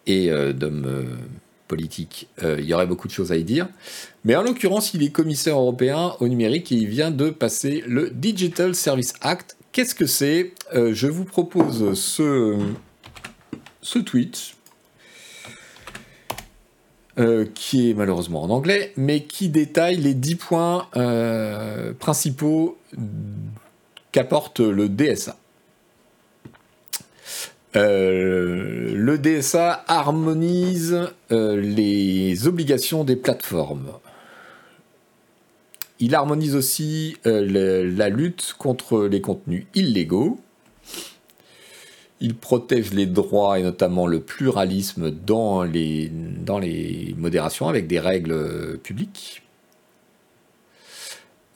et 0.07 0.29
euh, 0.29 0.53
d'hommes 0.53 0.85
euh, 0.85 1.03
politiques, 1.67 2.27
euh, 2.43 2.57
il 2.59 2.65
y 2.65 2.73
aurait 2.73 2.87
beaucoup 2.87 3.07
de 3.07 3.13
choses 3.13 3.31
à 3.31 3.37
y 3.37 3.43
dire. 3.43 3.67
Mais 4.25 4.35
en 4.35 4.43
l'occurrence, 4.43 4.93
il 4.93 5.03
est 5.03 5.09
commissaire 5.09 5.57
européen 5.57 6.13
au 6.19 6.27
numérique 6.27 6.71
et 6.71 6.75
il 6.75 6.87
vient 6.87 7.11
de 7.11 7.29
passer 7.29 7.83
le 7.87 8.09
Digital 8.09 8.75
Service 8.75 9.13
Act. 9.21 9.57
Qu'est-ce 9.71 9.95
que 9.95 10.05
c'est? 10.05 10.53
Je 10.73 11.07
vous 11.07 11.25
propose 11.25 11.93
ce, 11.99 12.59
ce 13.81 13.99
tweet. 13.99 14.53
qui 17.55 17.89
est 17.89 17.93
malheureusement 17.95 18.43
en 18.43 18.51
anglais, 18.51 18.93
mais 18.97 19.23
qui 19.23 19.49
détaille 19.49 19.97
les 19.97 20.13
10 20.13 20.35
points 20.35 20.87
principaux 21.97 22.77
qu'apporte 24.11 24.59
le 24.59 24.89
DSA. 24.89 25.37
Euh, 27.75 28.93
le 28.93 29.17
DSA 29.17 29.83
harmonise 29.87 31.09
euh, 31.31 31.59
les 31.59 32.47
obligations 32.47 33.03
des 33.03 33.15
plateformes. 33.15 33.93
Il 35.99 36.13
harmonise 36.13 36.55
aussi 36.55 37.17
euh, 37.25 37.91
la 37.95 38.09
lutte 38.09 38.53
contre 38.57 39.05
les 39.05 39.21
contenus 39.21 39.65
illégaux. 39.73 40.39
Il 42.19 42.35
protège 42.35 42.93
les 42.93 43.05
droits 43.05 43.59
et 43.59 43.63
notamment 43.63 44.07
le 44.07 44.21
pluralisme 44.21 45.09
dans 45.09 45.63
les, 45.63 46.09
dans 46.09 46.59
les 46.59 47.15
modérations 47.17 47.67
avec 47.67 47.87
des 47.87 47.99
règles 47.99 48.77
publiques. 48.83 49.41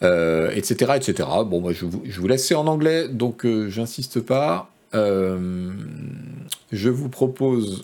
etc., 0.02 0.94
etc. 0.96 1.30
Bon, 1.46 1.62
moi, 1.62 1.74
je 1.74 1.86
vous, 1.86 2.02
je 2.06 2.20
vous 2.20 2.28
laisse 2.28 2.52
en 2.52 2.68
anglais, 2.68 3.08
donc 3.08 3.46
j'insiste 3.70 4.20
pas. 4.20 4.70
Euh, 4.94 5.74
je 6.72 6.90
vous 6.90 7.10
propose 7.10 7.82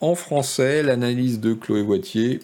en 0.00 0.14
français 0.14 0.82
l'analyse 0.82 1.40
de 1.40 1.54
Chloé 1.54 1.82
Boitier. 1.82 2.40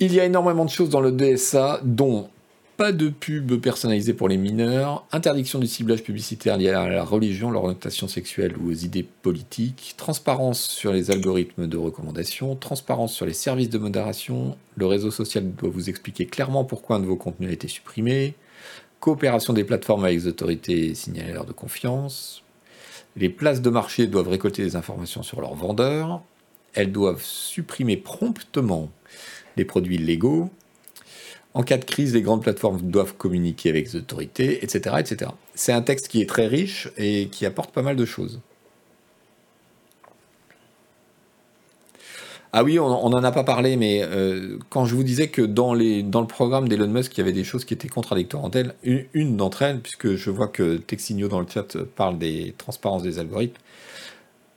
Il 0.00 0.12
y 0.12 0.20
a 0.20 0.24
énormément 0.24 0.64
de 0.64 0.70
choses 0.70 0.90
dans 0.90 1.00
le 1.00 1.12
DSA, 1.12 1.80
dont 1.84 2.28
pas 2.76 2.92
de 2.92 3.08
pub 3.08 3.60
personnalisée 3.60 4.14
pour 4.14 4.28
les 4.28 4.36
mineurs, 4.36 5.06
interdiction 5.12 5.58
du 5.58 5.66
ciblage 5.66 6.02
publicitaire 6.02 6.56
lié 6.56 6.70
à 6.70 6.88
la 6.88 7.04
religion, 7.04 7.50
l'orientation 7.50 8.08
sexuelle 8.08 8.56
ou 8.58 8.70
aux 8.70 8.74
idées 8.74 9.06
politiques, 9.22 9.94
transparence 9.96 10.60
sur 10.60 10.92
les 10.92 11.10
algorithmes 11.10 11.68
de 11.68 11.76
recommandation, 11.76 12.56
transparence 12.56 13.12
sur 13.14 13.26
les 13.26 13.32
services 13.32 13.70
de 13.70 13.78
modération, 13.78 14.56
le 14.76 14.86
réseau 14.86 15.10
social 15.12 15.52
doit 15.54 15.70
vous 15.70 15.88
expliquer 15.88 16.26
clairement 16.26 16.64
pourquoi 16.64 16.96
un 16.96 17.00
de 17.00 17.06
vos 17.06 17.16
contenus 17.16 17.50
a 17.50 17.52
été 17.52 17.68
supprimé, 17.68 18.34
coopération 18.98 19.52
des 19.52 19.64
plateformes 19.64 20.04
avec 20.04 20.18
les 20.18 20.26
autorités 20.26 20.86
et 20.86 20.94
signaleurs 20.94 21.44
de 21.44 21.52
confiance, 21.52 22.42
les 23.16 23.28
places 23.28 23.62
de 23.62 23.70
marché 23.70 24.08
doivent 24.08 24.28
récolter 24.28 24.62
des 24.62 24.74
informations 24.74 25.22
sur 25.22 25.40
leurs 25.40 25.54
vendeurs, 25.54 26.22
elles 26.72 26.90
doivent 26.90 27.22
supprimer 27.22 27.96
promptement 27.96 28.90
les 29.56 29.64
produits 29.64 29.94
illégaux, 29.94 30.50
en 31.54 31.62
cas 31.62 31.78
de 31.78 31.84
crise, 31.84 32.12
les 32.14 32.22
grandes 32.22 32.42
plateformes 32.42 32.80
doivent 32.82 33.14
communiquer 33.14 33.70
avec 33.70 33.86
les 33.86 33.96
autorités, 33.96 34.64
etc. 34.64 34.96
etc. 34.98 35.30
C'est 35.54 35.72
un 35.72 35.82
texte 35.82 36.08
qui 36.08 36.20
est 36.20 36.28
très 36.28 36.48
riche 36.48 36.90
et 36.96 37.28
qui 37.28 37.46
apporte 37.46 37.72
pas 37.72 37.82
mal 37.82 37.96
de 37.96 38.04
choses. 38.04 38.40
Ah 42.56 42.62
oui, 42.62 42.78
on 42.78 43.08
n'en 43.08 43.24
a 43.24 43.32
pas 43.32 43.42
parlé, 43.42 43.76
mais 43.76 44.02
euh, 44.04 44.58
quand 44.70 44.84
je 44.84 44.94
vous 44.94 45.02
disais 45.02 45.26
que 45.26 45.42
dans, 45.42 45.74
le 45.74 46.26
programme 46.26 46.68
d'Elon 46.68 46.86
Musk, 46.86 47.16
il 47.16 47.18
y 47.18 47.20
avait 47.20 47.32
des 47.32 47.42
choses 47.42 47.64
qui 47.64 47.74
étaient 47.74 47.88
contradictoires 47.88 48.44
entre 48.44 48.58
elles, 48.58 48.74
une, 49.12 49.36
d'entre 49.36 49.62
elles, 49.62 49.80
puisque 49.80 50.14
je 50.14 50.30
vois 50.30 50.46
que 50.46 50.76
Texigno 50.76 51.26
dans 51.26 51.40
le 51.40 51.48
chat 51.48 51.76
parle 51.96 52.16
des 52.16 52.54
transparences 52.56 53.02
des 53.02 53.18
algorithmes, 53.18 53.60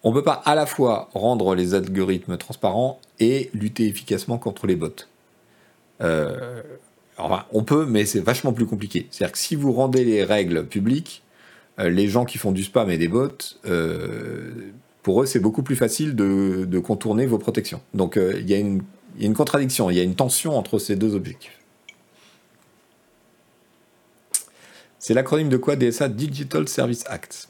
on 0.04 0.12
ne 0.12 0.14
peut 0.14 0.24
pas 0.24 0.44
à 0.46 0.54
la 0.54 0.68
fois 0.68 1.10
rendre 1.16 1.56
les 1.56 1.74
algorithmes 1.74 2.38
transparents 2.38 3.00
et 3.20 3.50
lutter 3.56 3.88
efficacement 3.88 4.38
contre 4.38 4.68
les 4.68 4.76
bots. 4.76 4.94
Euh, 6.02 6.62
on 7.18 7.64
peut, 7.64 7.86
mais 7.86 8.06
c'est 8.06 8.20
vachement 8.20 8.54
plus 8.54 8.66
compliqué. 8.66 9.08
C'est-à-dire 9.12 9.32
que 9.32 9.40
si 9.40 9.56
vous 9.56 9.72
rendez 9.72 10.04
les 10.04 10.24
règles 10.24 10.66
publiques, 10.66 11.24
euh, 11.80 11.90
les 11.90 12.08
gens 12.08 12.26
qui 12.26 12.38
font 12.38 12.52
du 12.52 12.64
spam 12.64 12.90
et 12.90 12.98
des 12.98 13.08
bots, 13.08 13.30
euh, 13.66 14.52
pour 15.04 15.22
eux, 15.22 15.26
c'est 15.26 15.40
beaucoup 15.40 15.64
plus 15.64 15.76
facile 15.76 16.16
de, 16.16 16.80
contourner 16.80 17.26
vos 17.26 17.38
protections. 17.38 17.82
Donc 17.94 18.18
euh, 18.18 18.34
il 18.40 18.50
y, 18.50 18.54
a 18.54 18.58
une 18.58 19.34
contradiction, 19.34 19.90
il 19.90 19.98
y 19.98 20.00
a 20.00 20.04
une 20.04 20.16
tension 20.16 20.58
entre 20.58 20.80
ces 20.80 20.96
deux 20.96 21.16
objectifs. 21.16 21.60
C'est 25.00 25.14
l'acronyme 25.14 25.50
de 25.50 25.58
quoi? 25.58 25.76
DSA 25.76 26.10
Digital 26.10 26.68
Service 26.68 27.04
Act. 27.08 27.50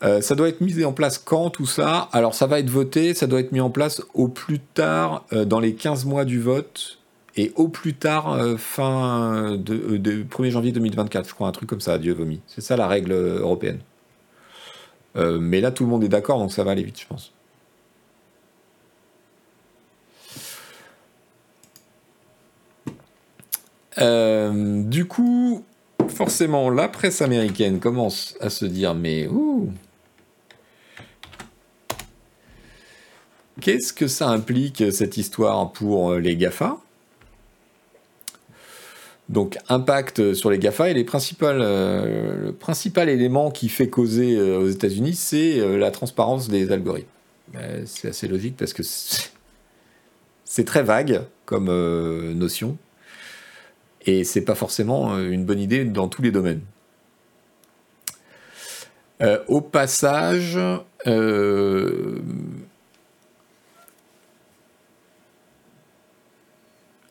ça 0.00 0.34
doit 0.36 0.48
être 0.48 0.60
mis 0.60 0.84
en 0.84 0.92
place 0.92 1.18
quand 1.18 1.50
tout 1.50 1.66
ça? 1.66 2.08
Alors 2.12 2.34
ça 2.34 2.46
va 2.46 2.60
être 2.60 2.70
voté, 2.70 3.12
ça 3.12 3.26
doit 3.26 3.40
être 3.40 3.50
mis 3.50 3.60
en 3.60 3.70
place 3.70 4.02
au 4.14 4.28
plus 4.28 4.60
tard 4.60 5.26
dans 5.32 5.58
les 5.58 5.74
15 5.74 6.04
mois 6.04 6.24
du 6.24 6.40
vote 6.40 7.00
et 7.36 7.52
au 7.56 7.68
plus 7.68 7.94
tard 7.94 8.32
euh, 8.32 8.56
fin 8.56 9.56
de, 9.58 9.98
1er 10.24 10.46
euh, 10.46 10.50
janvier 10.50 10.72
2024, 10.72 11.28
je 11.28 11.34
crois, 11.34 11.48
un 11.48 11.52
truc 11.52 11.68
comme 11.68 11.80
ça, 11.80 11.98
Dieu 11.98 12.14
vomi. 12.14 12.40
C'est 12.46 12.62
ça 12.62 12.76
la 12.76 12.88
règle 12.88 13.12
européenne. 13.12 13.80
Euh, 15.16 15.38
mais 15.38 15.60
là, 15.60 15.70
tout 15.70 15.84
le 15.84 15.90
monde 15.90 16.04
est 16.04 16.08
d'accord, 16.08 16.38
donc 16.38 16.52
ça 16.52 16.64
va 16.64 16.72
aller 16.72 16.82
vite, 16.82 17.00
je 17.00 17.06
pense. 17.06 17.32
du 23.98 25.06
coup, 25.06 25.64
forcément, 26.08 26.68
la 26.68 26.86
presse 26.86 27.22
américaine 27.22 27.80
commence 27.80 28.36
à 28.40 28.50
se 28.50 28.66
dire, 28.66 28.94
mais 28.94 29.26
ouh, 29.26 29.70
qu'est-ce 33.60 33.94
que 33.94 34.06
ça 34.06 34.28
implique 34.28 34.92
cette 34.92 35.16
histoire 35.16 35.72
pour 35.72 36.14
les 36.14 36.36
GAFA? 36.36 36.78
Donc 39.28 39.58
impact 39.68 40.34
sur 40.34 40.50
les 40.50 40.58
GAFA 40.58 40.90
et 40.90 41.06
euh, 41.42 42.46
le 42.46 42.52
principal 42.52 43.08
élément 43.08 43.50
qui 43.50 43.68
fait 43.68 43.88
causer 43.88 44.36
euh, 44.36 44.58
aux 44.58 44.68
États-Unis, 44.68 45.14
c'est 45.14 45.58
euh, 45.58 45.76
la 45.76 45.90
transparence 45.90 46.48
des 46.48 46.70
algorithmes. 46.70 47.08
c'est 47.86 48.08
assez 48.08 48.28
logique 48.28 48.56
parce 48.56 48.72
que 48.72 48.82
c'est 50.44 50.64
très 50.64 50.82
vague 50.82 51.22
comme 51.44 51.66
notion 52.34 52.76
et 54.04 54.22
c'est 54.24 54.42
pas 54.42 54.54
forcément 54.54 55.18
une 55.18 55.44
bonne 55.44 55.60
idée 55.60 55.84
dans 55.84 56.08
tous 56.08 56.22
les 56.22 56.30
domaines. 56.30 56.62
au 59.48 59.60
passage, 59.60 60.58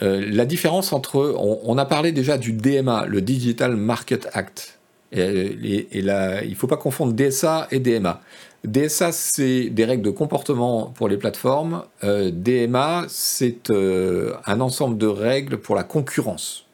Euh, 0.01 0.25
la 0.29 0.45
différence 0.45 0.93
entre. 0.93 1.35
On, 1.37 1.77
a 1.77 1.85
parlé 1.85 2.11
déjà 2.11 2.37
du 2.37 2.51
DMA, 2.51 3.05
le 3.05 3.21
Digital 3.21 3.75
Market 3.75 4.27
Act. 4.33 4.79
Et, 5.11 5.87
il 5.93 6.05
ne 6.05 6.55
faut 6.55 6.67
pas 6.67 6.77
confondre 6.77 7.13
DSA 7.13 7.67
et 7.71 7.79
DMA. 7.79 8.21
DSA, 8.65 9.11
c'est 9.11 9.69
des 9.69 9.85
règles 9.85 10.03
de 10.03 10.09
comportement 10.09 10.87
pour 10.87 11.07
les 11.07 11.17
plateformes. 11.17 11.83
Euh, 12.03 12.31
DMA, 12.31 13.05
c'est 13.07 13.69
euh, 13.69 14.33
un 14.45 14.59
ensemble 14.59 14.97
de 14.97 15.07
règles 15.07 15.57
pour 15.57 15.75
la 15.75 15.83
concurrence. 15.83 16.65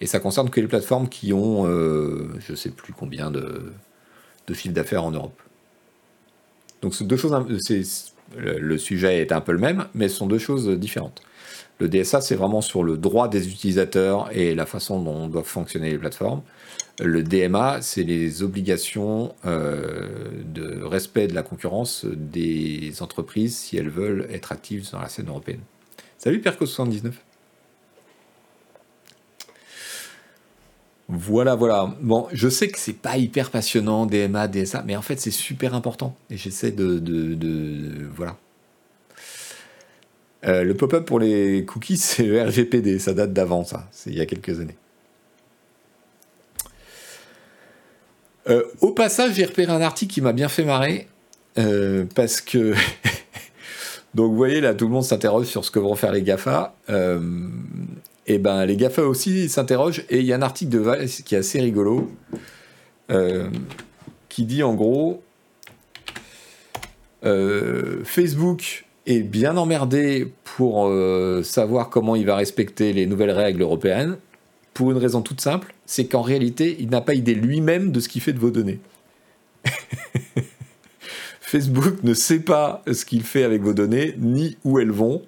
Et 0.00 0.06
ça 0.06 0.18
concerne 0.18 0.50
que 0.50 0.60
les 0.60 0.66
plateformes 0.66 1.08
qui 1.08 1.32
ont, 1.32 1.64
je 1.66 2.50
ne 2.50 2.56
sais 2.56 2.68
plus 2.68 2.92
combien 2.92 3.30
de, 3.30 3.72
de 4.46 4.70
d'affaires 4.70 5.04
en 5.04 5.10
Europe. 5.10 5.40
Donc, 6.82 7.02
deux 7.02 7.16
choses. 7.16 7.34
le 8.36 8.78
sujet 8.78 9.22
est 9.22 9.32
un 9.32 9.40
peu 9.40 9.52
le 9.52 9.58
même, 9.58 9.86
mais 9.94 10.08
ce 10.08 10.16
sont 10.16 10.26
deux 10.26 10.38
choses 10.38 10.68
différentes. 10.68 11.22
Le 11.78 11.88
DSA, 11.88 12.22
c'est 12.22 12.36
vraiment 12.36 12.62
sur 12.62 12.82
le 12.82 12.96
droit 12.96 13.28
des 13.28 13.48
utilisateurs 13.48 14.28
et 14.32 14.54
la 14.54 14.64
façon 14.64 15.00
dont 15.00 15.28
doivent 15.28 15.44
fonctionner 15.44 15.90
les 15.90 15.98
plateformes. 15.98 16.42
Le 16.98 17.22
DMA, 17.22 17.82
c'est 17.82 18.02
les 18.02 18.42
obligations 18.42 19.34
euh, 19.44 20.08
de 20.44 20.82
respect 20.82 21.26
de 21.26 21.34
la 21.34 21.42
concurrence 21.42 22.06
des 22.06 22.94
entreprises 23.00 23.56
si 23.56 23.76
elles 23.76 23.90
veulent 23.90 24.26
être 24.32 24.52
actives 24.52 24.90
dans 24.90 25.00
la 25.00 25.08
scène 25.08 25.28
européenne. 25.28 25.60
Salut 26.16 26.38
Perco79. 26.38 27.12
Voilà, 31.08 31.54
voilà. 31.54 31.94
Bon, 32.00 32.26
je 32.32 32.48
sais 32.48 32.68
que 32.68 32.78
c'est 32.78 32.94
pas 32.94 33.16
hyper 33.16 33.50
passionnant, 33.50 34.06
DMA, 34.06 34.48
DSA, 34.48 34.82
mais 34.86 34.96
en 34.96 35.02
fait 35.02 35.20
c'est 35.20 35.30
super 35.30 35.74
important. 35.74 36.16
Et 36.30 36.36
j'essaie 36.36 36.72
de, 36.72 36.98
de, 36.98 38.08
Voilà. 38.16 38.36
Euh, 40.44 40.64
le 40.64 40.74
pop-up 40.74 41.04
pour 41.04 41.18
les 41.18 41.64
cookies, 41.64 41.96
c'est 41.96 42.24
le 42.24 42.42
RGPD, 42.42 42.98
ça 42.98 43.14
date 43.14 43.32
d'avant, 43.32 43.64
ça, 43.64 43.88
c'est 43.90 44.10
il 44.10 44.16
y 44.16 44.20
a 44.20 44.26
quelques 44.26 44.60
années. 44.60 44.76
Euh, 48.48 48.62
au 48.80 48.92
passage, 48.92 49.34
j'ai 49.34 49.44
repéré 49.44 49.72
un 49.72 49.80
article 49.80 50.14
qui 50.14 50.20
m'a 50.20 50.32
bien 50.32 50.48
fait 50.48 50.64
marrer, 50.64 51.08
euh, 51.58 52.04
parce 52.14 52.40
que... 52.40 52.74
Donc 54.14 54.30
vous 54.30 54.36
voyez, 54.36 54.60
là, 54.62 54.72
tout 54.72 54.86
le 54.86 54.92
monde 54.92 55.04
s'interroge 55.04 55.46
sur 55.46 55.62
ce 55.64 55.70
que 55.70 55.78
vont 55.78 55.94
faire 55.94 56.12
les 56.12 56.22
GAFA. 56.22 56.74
et 58.26 58.38
ben, 58.38 58.64
les 58.64 58.76
GAFA 58.76 59.02
aussi 59.02 59.50
s'interrogent, 59.50 60.04
et 60.08 60.20
il 60.20 60.24
y 60.24 60.32
a 60.32 60.36
un 60.36 60.42
article 60.42 60.70
de 60.70 60.78
Valls 60.78 61.06
qui 61.06 61.34
est 61.34 61.38
assez 61.38 61.60
rigolo, 61.60 62.10
qui 64.28 64.44
dit 64.44 64.62
en 64.62 64.74
gros... 64.74 65.22
Facebook 68.04 68.85
est 69.06 69.20
bien 69.20 69.56
emmerdé 69.56 70.32
pour 70.44 70.88
euh, 70.88 71.42
savoir 71.42 71.90
comment 71.90 72.16
il 72.16 72.26
va 72.26 72.36
respecter 72.36 72.92
les 72.92 73.06
nouvelles 73.06 73.30
règles 73.30 73.62
européennes, 73.62 74.16
pour 74.74 74.90
une 74.90 74.98
raison 74.98 75.22
toute 75.22 75.40
simple, 75.40 75.74
c'est 75.86 76.06
qu'en 76.06 76.22
réalité, 76.22 76.76
il 76.80 76.90
n'a 76.90 77.00
pas 77.00 77.14
idée 77.14 77.34
lui-même 77.34 77.92
de 77.92 78.00
ce 78.00 78.08
qu'il 78.08 78.20
fait 78.20 78.32
de 78.32 78.38
vos 78.38 78.50
données. 78.50 78.80
Facebook 81.40 82.02
ne 82.02 82.12
sait 82.12 82.40
pas 82.40 82.82
ce 82.92 83.04
qu'il 83.04 83.22
fait 83.22 83.44
avec 83.44 83.62
vos 83.62 83.72
données, 83.72 84.14
ni 84.18 84.58
où 84.64 84.78
elles 84.78 84.90
vont. 84.90 85.22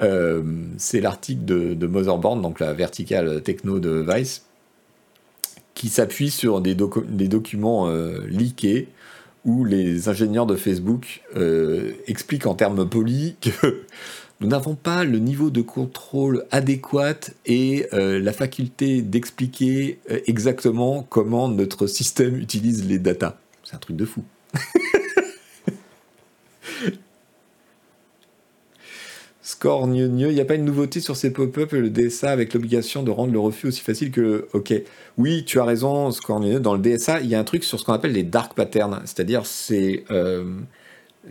Euh, 0.00 0.42
c'est 0.78 1.00
l'article 1.00 1.44
de, 1.44 1.74
de, 1.74 1.86
Motherboard, 1.86 2.40
donc 2.40 2.58
la 2.58 2.72
verticale 2.72 3.42
techno 3.42 3.78
de 3.78 4.04
Vice, 4.08 4.46
qui 5.74 5.88
s'appuie 5.88 6.30
sur 6.30 6.60
des, 6.60 6.74
documents 6.74 7.88
euh, 7.88 8.26
leakés 8.26 8.88
où 9.44 9.64
les 9.64 10.08
ingénieurs 10.08 10.46
de 10.46 10.56
Facebook 10.56 11.22
euh, 11.36 11.92
expliquent 12.06 12.46
en 12.46 12.54
termes 12.54 12.88
polis 12.88 13.34
que 13.40 13.50
nous 14.40 14.48
n'avons 14.48 14.74
pas 14.74 15.04
le 15.04 15.18
niveau 15.18 15.50
de 15.50 15.62
contrôle 15.62 16.46
adéquat 16.50 17.30
et 17.46 17.86
euh, 17.92 18.20
la 18.20 18.32
faculté 18.32 19.02
d'expliquer 19.02 20.00
euh, 20.10 20.20
exactement 20.26 21.06
comment 21.08 21.48
notre 21.48 21.86
système 21.86 22.36
utilise 22.36 22.86
les 22.86 22.98
datas. 22.98 23.38
C'est 23.64 23.76
un 23.76 23.78
truc 23.78 23.96
de 23.96 24.04
fou. 24.04 24.22
Score 29.52 29.86
il 29.86 30.16
n'y 30.16 30.40
a 30.40 30.44
pas 30.46 30.54
une 30.54 30.64
nouveauté 30.64 31.00
sur 31.00 31.14
ces 31.14 31.30
pop-up 31.30 31.74
et 31.74 31.80
le 31.80 31.90
DSA 31.90 32.30
avec 32.30 32.54
l'obligation 32.54 33.02
de 33.02 33.10
rendre 33.10 33.34
le 33.34 33.38
refus 33.38 33.66
aussi 33.66 33.82
facile 33.82 34.10
que 34.10 34.20
le 34.20 34.48
OK. 34.54 34.72
Oui, 35.18 35.44
tu 35.44 35.60
as 35.60 35.64
raison, 35.64 36.10
Score 36.10 36.40
dans 36.40 36.74
le 36.74 36.80
DSA, 36.80 37.20
il 37.20 37.26
y 37.26 37.34
a 37.34 37.38
un 37.38 37.44
truc 37.44 37.62
sur 37.62 37.78
ce 37.78 37.84
qu'on 37.84 37.92
appelle 37.92 38.12
les 38.12 38.22
dark 38.22 38.54
patterns, 38.54 39.02
c'est-à-dire 39.04 39.44
c'est 39.44 40.04
euh, 40.10 40.56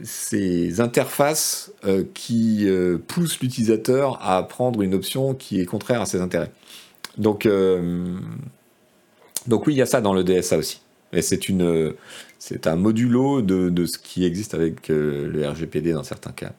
ces 0.04 0.82
interfaces 0.82 1.74
euh, 1.84 2.04
qui 2.14 2.70
euh, 2.70 3.00
poussent 3.00 3.40
l'utilisateur 3.40 4.20
à 4.22 4.48
prendre 4.48 4.84
une 4.84 4.94
option 4.94 5.34
qui 5.34 5.60
est 5.60 5.66
contraire 5.66 6.02
à 6.02 6.06
ses 6.06 6.22
intérêts. 6.22 6.52
Donc, 7.18 7.48
oui, 7.48 8.14
il 9.74 9.78
y 9.78 9.82
a 9.82 9.88
ça 9.88 10.00
dans 10.00 10.14
le 10.14 10.24
DSA 10.24 10.60
aussi. 10.60 10.82
Et 11.12 11.24
c'est 11.24 12.68
un 12.68 12.76
modulo 12.76 13.42
de, 13.42 13.70
de, 13.70 13.86
ce 13.88 13.98
qui 13.98 14.26
existe 14.26 14.54
avec 14.54 14.90
le 14.90 15.50
RGPD 15.50 15.94
dans 15.94 16.04
certains 16.04 16.32
cas. 16.32 16.54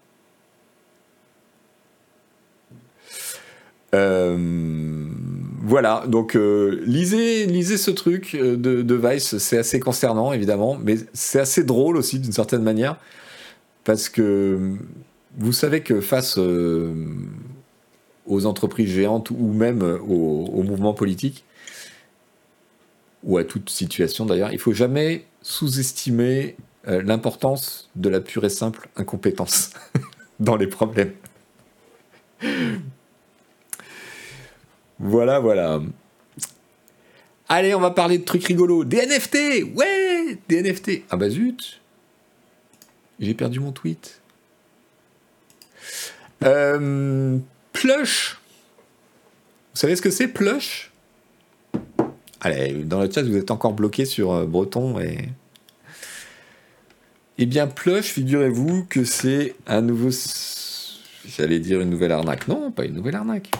Voilà, 5.64 6.04
donc 6.08 6.34
lisez, 6.34 7.46
lisez 7.46 7.76
ce 7.76 7.90
truc 7.90 8.36
de, 8.36 8.56
de 8.56 8.94
Vice, 8.94 9.38
c'est 9.38 9.58
assez 9.58 9.80
concernant 9.80 10.32
évidemment, 10.32 10.78
mais 10.82 10.96
c'est 11.12 11.40
assez 11.40 11.62
drôle 11.62 11.96
aussi 11.96 12.18
d'une 12.18 12.32
certaine 12.32 12.62
manière. 12.62 12.98
Parce 13.84 14.08
que 14.08 14.76
vous 15.38 15.52
savez 15.52 15.82
que 15.82 16.00
face 16.00 16.36
euh, 16.38 16.92
aux 18.26 18.46
entreprises 18.46 18.90
géantes 18.90 19.30
ou 19.30 19.52
même 19.52 19.82
au, 19.82 20.62
mouvement 20.62 20.94
politique, 20.94 21.44
ou 23.24 23.38
à 23.38 23.44
toute 23.44 23.70
situation 23.70 24.26
d'ailleurs, 24.26 24.52
il 24.52 24.58
faut 24.58 24.72
jamais 24.72 25.24
sous-estimer 25.42 26.56
euh, 26.88 27.02
l'importance 27.02 27.90
de 27.96 28.08
la 28.08 28.20
pure 28.20 28.44
et 28.44 28.50
simple 28.50 28.88
incompétence 28.96 29.70
dans 30.40 30.56
les 30.56 30.66
problèmes. 30.66 31.12
Voilà, 35.02 35.40
voilà. 35.40 35.80
Allez, 37.48 37.74
on 37.74 37.80
va 37.80 37.90
parler 37.90 38.16
de 38.16 38.24
trucs 38.24 38.44
rigolos. 38.44 38.84
Des 38.84 39.04
NFT 39.06 39.74
Ouais 39.74 40.38
Des 40.48 40.62
NFT 40.62 41.02
Ah 41.10 41.16
bah 41.16 41.28
zut 41.28 41.82
j'ai 43.22 43.34
perdu 43.34 43.60
mon 43.60 43.70
tweet. 43.70 44.20
Euh, 46.42 47.38
plush. 47.72 48.38
Vous 49.72 49.78
savez 49.78 49.94
ce 49.94 50.02
que 50.02 50.10
c'est, 50.10 50.26
Plush? 50.26 50.90
Allez, 52.40 52.82
dans 52.82 53.00
le 53.00 53.08
chat, 53.08 53.22
vous 53.22 53.36
êtes 53.36 53.52
encore 53.52 53.74
bloqué 53.74 54.04
sur 54.04 54.32
euh, 54.32 54.44
Breton 54.44 54.98
et. 54.98 55.28
Eh 57.38 57.46
bien, 57.46 57.68
Plush, 57.68 58.06
figurez-vous 58.06 58.84
que 58.84 59.04
c'est 59.04 59.54
un 59.68 59.82
nouveau. 59.82 60.10
J'allais 61.24 61.60
dire 61.60 61.80
une 61.80 61.90
nouvelle 61.90 62.12
arnaque. 62.12 62.48
Non, 62.48 62.72
pas 62.72 62.84
une 62.84 62.94
nouvelle 62.94 63.16
arnaque. 63.16 63.50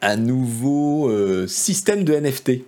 Un 0.00 0.16
nouveau 0.16 1.08
euh, 1.08 1.46
système 1.46 2.04
de 2.04 2.14
NFT 2.14 2.62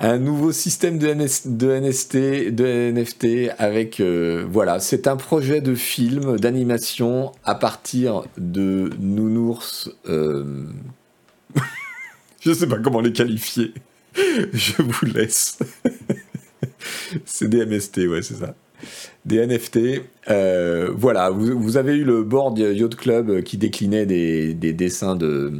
un 0.00 0.18
nouveau 0.18 0.52
système 0.52 0.98
de, 0.98 1.08
de, 1.08 1.80
NST, 1.80 2.16
de 2.54 2.92
NFT 2.92 3.50
avec 3.58 3.98
euh, 3.98 4.46
voilà, 4.48 4.78
c'est 4.78 5.08
un 5.08 5.16
projet 5.16 5.60
de 5.60 5.74
film 5.74 6.38
d'animation 6.38 7.32
à 7.44 7.56
partir 7.56 8.24
de 8.36 8.90
nounours. 9.00 9.90
Euh... 10.08 10.66
Je 12.40 12.52
sais 12.52 12.68
pas 12.68 12.78
comment 12.78 13.00
les 13.00 13.12
qualifier. 13.12 13.74
Je 14.14 14.80
vous 14.80 15.06
laisse. 15.06 15.58
c'est 17.24 17.48
des 17.48 17.66
MST, 17.66 18.06
ouais, 18.08 18.22
c'est 18.22 18.36
ça. 18.36 18.54
Des 19.28 19.46
NFT. 19.46 19.78
Euh, 20.30 20.90
voilà, 20.96 21.28
vous, 21.28 21.76
avez 21.76 21.92
eu 21.92 22.04
le 22.04 22.22
board 22.22 22.58
Yacht 22.58 22.96
Club 22.96 23.42
qui 23.42 23.58
déclinait 23.58 24.06
des, 24.06 24.54
des 24.54 24.72
dessins 24.72 25.16
de 25.16 25.52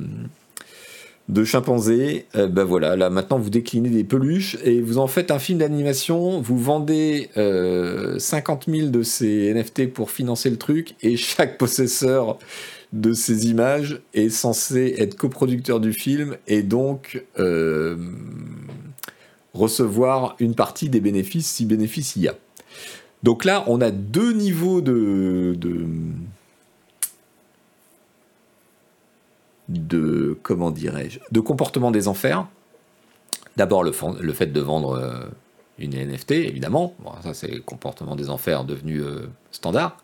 chimpanzés, 1.44 2.24
euh, 2.34 2.48
ben 2.48 2.64
voilà, 2.64 2.96
là 2.96 3.10
maintenant 3.10 3.38
vous 3.38 3.50
déclinez 3.50 3.90
des 3.90 4.04
peluches 4.04 4.56
et 4.64 4.80
vous 4.80 4.96
en 4.96 5.06
faites 5.06 5.30
un 5.30 5.38
film 5.38 5.58
d'animation, 5.58 6.40
vous 6.40 6.58
vendez 6.58 7.28
50 7.34 7.36
euh, 7.36 8.72
000 8.72 8.88
de 8.88 9.02
ces 9.02 9.52
NFT 9.52 9.92
pour 9.92 10.10
financer 10.10 10.48
le 10.48 10.56
truc 10.56 10.94
et 11.02 11.18
chaque 11.18 11.58
possesseur 11.58 12.38
de 12.94 13.12
ces 13.12 13.48
images 13.48 14.00
est 14.14 14.30
censé 14.30 14.94
être 14.96 15.14
coproducteur 15.14 15.78
du 15.78 15.92
film 15.92 16.38
et 16.46 16.62
donc 16.62 17.22
recevoir 19.52 20.36
une 20.38 20.54
partie 20.54 20.88
des 20.88 21.00
bénéfices 21.00 21.48
si 21.48 21.66
bénéfice 21.66 22.16
il 22.16 22.22
y 22.22 22.28
a. 22.28 22.34
Donc 23.22 23.44
là, 23.44 23.64
on 23.66 23.80
a 23.80 23.90
deux 23.90 24.32
niveaux 24.32 24.80
de 24.80 25.54
comment 30.42 30.70
dirais-je 30.70 31.20
de 31.30 31.40
comportement 31.40 31.90
des 31.90 32.08
enfers. 32.08 32.46
D'abord 33.56 33.82
le, 33.82 33.92
fait 33.92 34.46
de 34.46 34.60
vendre 34.60 34.92
euh, 34.92 35.26
une 35.78 35.94
NFT, 35.94 36.32
évidemment. 36.32 36.94
ça 37.22 37.34
c'est 37.34 37.58
comportement 37.60 38.14
des 38.14 38.30
enfers 38.30 38.64
devenu 38.64 39.00
euh, 39.00 39.26
standard. 39.50 39.96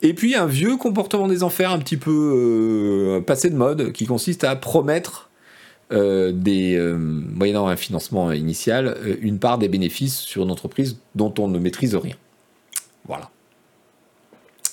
Et 0.00 0.14
puis 0.14 0.34
un 0.34 0.46
vieux 0.46 0.76
comportement 0.76 1.28
des 1.28 1.42
enfers 1.42 1.70
un 1.70 1.78
petit 1.78 1.98
peu 1.98 3.16
euh, 3.16 3.20
passé 3.20 3.50
de 3.50 3.56
mode, 3.56 3.92
qui 3.92 4.06
consiste 4.06 4.44
à 4.44 4.56
promettre 4.56 5.27
des, 5.90 6.94
moyennant 6.96 7.68
un 7.68 7.76
financement 7.76 8.32
initial, 8.32 8.96
une 9.22 9.38
part 9.38 9.58
des 9.58 9.68
bénéfices 9.68 10.18
sur 10.18 10.42
une 10.42 10.50
entreprise 10.50 10.98
dont 11.14 11.32
on 11.38 11.48
ne 11.48 11.58
maîtrise 11.58 11.94
rien. 11.94 12.16
Voilà. 13.06 13.30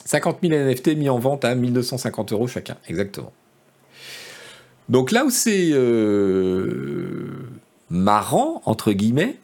50 0.05 0.37
000 0.43 0.53
NFT 0.53 0.95
mis 0.95 1.09
en 1.09 1.19
vente 1.19 1.45
à 1.45 1.55
1250 1.55 2.31
euros 2.31 2.47
chacun, 2.47 2.77
exactement. 2.87 3.33
Donc 4.87 5.11
là 5.11 5.25
où 5.25 5.29
c'est 5.29 5.71
euh, 5.71 7.27
marrant, 7.89 8.61
entre 8.65 8.91
guillemets, 8.91 9.37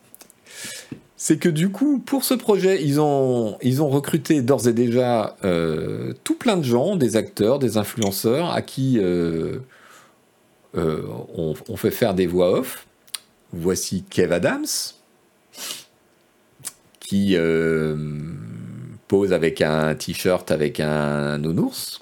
c'est 1.18 1.38
que 1.38 1.50
du 1.50 1.70
coup, 1.70 2.00
pour 2.00 2.24
ce 2.24 2.34
projet, 2.34 2.84
ils 2.84 3.00
ont, 3.00 3.58
ils 3.62 3.82
ont 3.82 3.90
recruté 3.90 4.42
d'ores 4.42 4.68
et 4.68 4.74
déjà 4.74 5.36
euh, 5.44 6.14
tout 6.24 6.36
plein 6.36 6.58
de 6.58 6.64
gens, 6.64 6.96
des 6.96 7.16
acteurs, 7.16 7.58
des 7.58 7.78
influenceurs, 7.78 8.52
à 8.52 8.62
qui 8.62 9.00
euh, 9.00 9.60
on, 10.74 11.54
fait 11.76 11.92
faire 11.92 12.14
des 12.14 12.28
voix 12.28 12.60
off. 12.60 12.86
Voici 13.54 14.04
Kev 14.10 14.34
Adams, 14.34 14.66
qui 17.00 17.36
pose 19.08 19.34
avec 19.34 19.62
un 19.62 19.94
t-shirt 19.96 20.50
avec 20.52 20.80
un 20.80 21.38
nounours. 21.38 22.02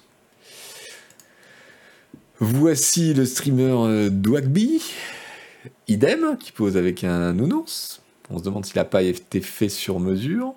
Voici 2.42 3.14
le 3.14 3.26
streamer 3.26 3.74
euh, 3.74 4.10
Dwagby, 4.10 4.82
idem, 5.90 6.38
qui 6.40 6.54
pose 6.54 6.78
avec 6.78 7.04
un 7.04 7.34
nounours. 7.34 8.02
On 8.30 8.38
se 8.38 8.44
demande 8.44 8.66
s'il 8.66 8.78
n'a 8.78 8.86
pas 8.86 9.02
été 9.02 9.42
fait 9.42 9.68
sur 9.68 10.00
mesure. 10.00 10.54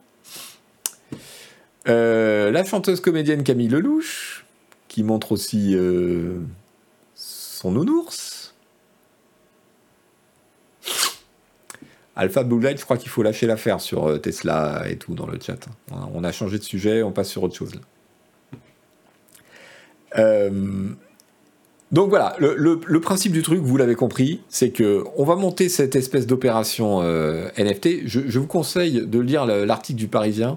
Euh, 1.89 2.53
la 2.53 2.65
chanteuse 2.65 3.01
comédienne 3.01 3.43
Camille 3.43 3.67
Lelouch, 3.67 4.45
qui 4.87 5.03
montre 5.03 5.33
aussi 5.33 5.75
euh, 5.75 6.39
nounours. 7.71 8.55
Alpha 12.15 12.43
Blue 12.43 12.61
Light, 12.61 12.79
je 12.79 12.85
crois 12.85 12.99
qu'il 12.99 13.09
faut 13.09 13.23
lâcher 13.23 13.47
l'affaire 13.47 13.81
sur 13.81 14.21
Tesla 14.21 14.85
et 14.89 14.97
tout 14.97 15.15
dans 15.15 15.27
le 15.27 15.39
chat. 15.41 15.67
On 15.91 16.25
a 16.25 16.33
changé 16.33 16.59
de 16.59 16.63
sujet, 16.63 17.03
on 17.03 17.11
passe 17.11 17.31
sur 17.31 17.43
autre 17.43 17.57
chose. 17.57 17.73
Euh, 20.19 20.91
donc 21.93 22.09
voilà, 22.09 22.35
le, 22.39 23.01
principe 23.01 23.33
du 23.33 23.43
truc, 23.43 23.61
vous 23.61 23.77
l'avez 23.77 23.95
compris, 23.95 24.41
c'est 24.49 24.71
que 24.71 25.05
on 25.17 25.25
va 25.25 25.37
monter 25.37 25.69
cette 25.69 25.95
espèce 25.95 26.27
d'opération 26.27 27.03
euh, 27.03 27.49
NFT. 27.59 28.07
Je, 28.07 28.39
vous 28.39 28.47
conseille 28.47 29.07
de 29.07 29.19
lire 29.19 29.45
l'article 29.45 29.99
du 29.99 30.09
Parisien 30.09 30.57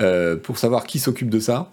euh, 0.00 0.36
pour 0.36 0.58
savoir 0.58 0.86
qui 0.86 1.00
s'occupe 1.00 1.30
de 1.30 1.40
ça. 1.40 1.72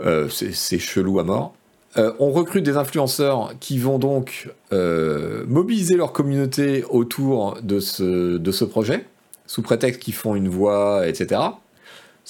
Euh, 0.00 0.30
c'est 0.30 0.78
chelou 0.78 1.20
à 1.20 1.24
mort. 1.24 1.54
On 1.96 2.30
recrute 2.30 2.64
des 2.64 2.76
influenceurs 2.76 3.54
qui 3.60 3.78
vont 3.78 3.98
donc 3.98 4.48
mobiliser 4.70 5.96
leur 5.96 6.12
communauté 6.12 6.84
autour 6.88 7.58
de 7.62 7.80
ce, 7.80 8.64
projet, 8.64 9.06
sous 9.46 9.62
prétexte 9.62 10.00
qu'ils 10.02 10.14
font 10.14 10.34
une 10.34 10.48
voix, 10.48 11.06
etc 11.08 11.40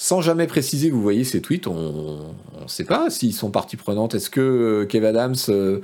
sans 0.01 0.21
jamais 0.21 0.47
préciser, 0.47 0.89
vous 0.89 1.01
voyez 1.01 1.23
ces 1.23 1.41
tweets, 1.41 1.67
on 1.67 2.33
ne 2.59 2.67
sait 2.67 2.85
pas 2.85 3.11
s'ils 3.11 3.35
sont 3.35 3.51
partie 3.51 3.77
prenante. 3.77 4.15
Est-ce 4.15 4.31
que 4.31 4.41
euh, 4.41 4.85
Kev 4.87 5.05
Adams, 5.05 5.35
euh, 5.49 5.81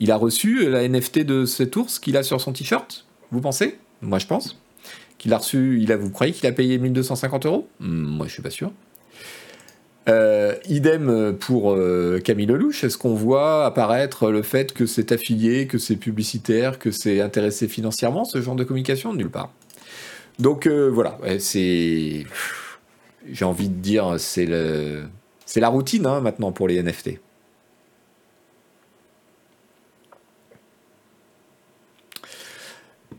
il 0.00 0.10
a 0.10 0.16
reçu 0.16 0.68
la 0.68 0.88
NFT 0.88 1.20
de 1.20 1.44
cet 1.44 1.76
ours 1.76 2.00
qu'il 2.00 2.16
a 2.16 2.24
sur 2.24 2.40
son 2.40 2.52
t-shirt 2.52 3.06
Vous 3.30 3.40
pensez? 3.40 3.78
Moi, 4.00 4.18
je 4.18 4.26
pense. 4.26 4.58
Qu'il 5.18 5.32
a 5.32 5.38
reçu, 5.38 5.78
il 5.80 5.92
a, 5.92 5.96
vous 5.96 6.10
croyez 6.10 6.32
qu'il 6.32 6.46
a 6.48 6.52
payé 6.52 6.76
1250 6.78 7.46
euros? 7.46 7.68
Hmm, 7.78 8.16
Moi, 8.16 8.26
je 8.26 8.32
suis 8.32 8.42
pas 8.42 8.50
sûr. 8.50 8.72
Euh, 10.08 10.54
idem 10.68 11.36
pour 11.38 11.78
Camille 12.24 12.46
Lelouch. 12.46 12.82
Est-ce 12.84 12.98
qu'on 12.98 13.14
voit 13.14 13.64
apparaître 13.64 14.30
le 14.30 14.42
fait 14.42 14.72
que 14.72 14.86
c'est 14.86 15.12
affilié, 15.12 15.66
que 15.66 15.78
c'est 15.78 15.96
publicitaire, 15.96 16.78
que 16.78 16.90
c'est 16.90 17.20
intéressé 17.20 17.68
financièrement, 17.68 18.24
ce 18.24 18.40
genre 18.42 18.56
de 18.56 18.64
communication? 18.64 19.14
Nulle 19.14 19.30
part. 19.30 19.52
Donc 20.38 20.66
voilà, 20.66 21.18
c'est 21.38 22.24
j'ai 23.30 23.44
envie 23.44 23.68
de 23.68 23.74
dire, 23.74 24.14
c'est 24.18 24.46
le, 24.46 25.04
la 25.56 25.68
routine 25.68 26.06
hein, 26.06 26.20
maintenant 26.20 26.52
pour 26.52 26.66
les 26.68 26.82
NFT. 26.82 27.20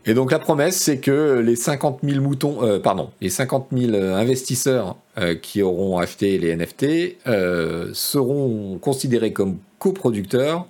Et 0.06 0.12
donc 0.12 0.32
la 0.32 0.38
promesse, 0.38 0.76
c'est 0.76 0.98
que 0.98 1.38
les 1.38 1.56
50 1.56 2.00
000 2.02 2.20
moutons, 2.20 2.62
euh, 2.62 2.78
pardon, 2.78 3.10
les 3.22 3.30
50 3.30 3.68
000 3.72 3.94
investisseurs 3.94 4.96
euh, 5.16 5.34
qui 5.34 5.62
auront 5.62 5.96
acheté 5.96 6.36
les 6.38 6.54
NFT 6.54 7.16
euh, 7.26 7.90
seront 7.94 8.78
considérés 8.78 9.32
comme 9.32 9.56
coproducteurs, 9.78 10.66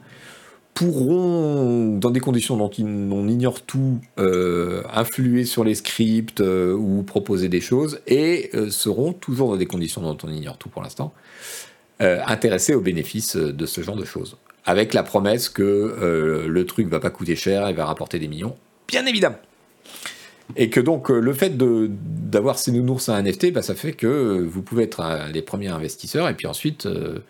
pourront, 0.74 1.98
dans 1.98 2.11
des 2.11 2.20
conditions 2.20 2.56
dont 2.56 2.70
on 2.78 3.28
ignore 3.28 3.61
tout, 3.62 4.01
influer 4.16 5.44
sur 5.44 5.62
les 5.62 5.77
scripts 5.77 6.40
ou 6.40 7.05
proposer 7.06 7.48
des 7.48 7.61
choses, 7.61 8.01
et 8.09 8.51
seront 8.70 9.12
toujours 9.12 9.51
dans 9.51 9.56
des 9.56 9.66
conditions 9.66 10.01
dont 10.01 10.19
on 10.24 10.32
ignore 10.32 10.59
tout 10.59 10.69
pour 10.69 10.82
l'instant, 10.82 11.12
intéressés 12.01 12.74
aux 12.74 12.81
bénéfices 12.81 13.36
de 13.36 13.66
ce 13.66 13.82
genre 13.82 13.94
de 13.94 14.05
choses. 14.05 14.36
Avec 14.65 14.94
la 14.94 15.05
promesse 15.05 15.48
que 15.48 16.44
le 16.48 16.66
truc 16.66 16.89
va 16.89 16.98
pas 16.98 17.11
coûter 17.11 17.36
cher 17.36 17.69
et 17.69 17.73
va 17.73 17.85
rapporter 17.85 18.19
des 18.19 18.27
millions 18.27 18.56
bien 18.89 19.06
évidemment. 19.06 19.39
Et 20.56 20.70
que 20.70 20.81
donc 20.81 21.11
euh, 21.11 21.19
le 21.19 21.32
fait 21.32 21.56
d'avoir 21.56 22.59
ces 22.59 22.70
nounours 22.70 23.09
à 23.09 23.20
NFT, 23.20 23.52
bah, 23.52 23.62
ça 23.62 23.74
fait 23.74 23.93
que 23.93 24.43
vous 24.43 24.62
pouvez 24.62 24.85
être 24.85 25.01
un, 25.01 25.28
les 25.28 25.43
premiers 25.43 25.69
investisseurs, 25.69 26.28
et 26.28 26.35
puis 26.35 26.47
ensuite, 26.47 26.86
euh, 26.86 27.20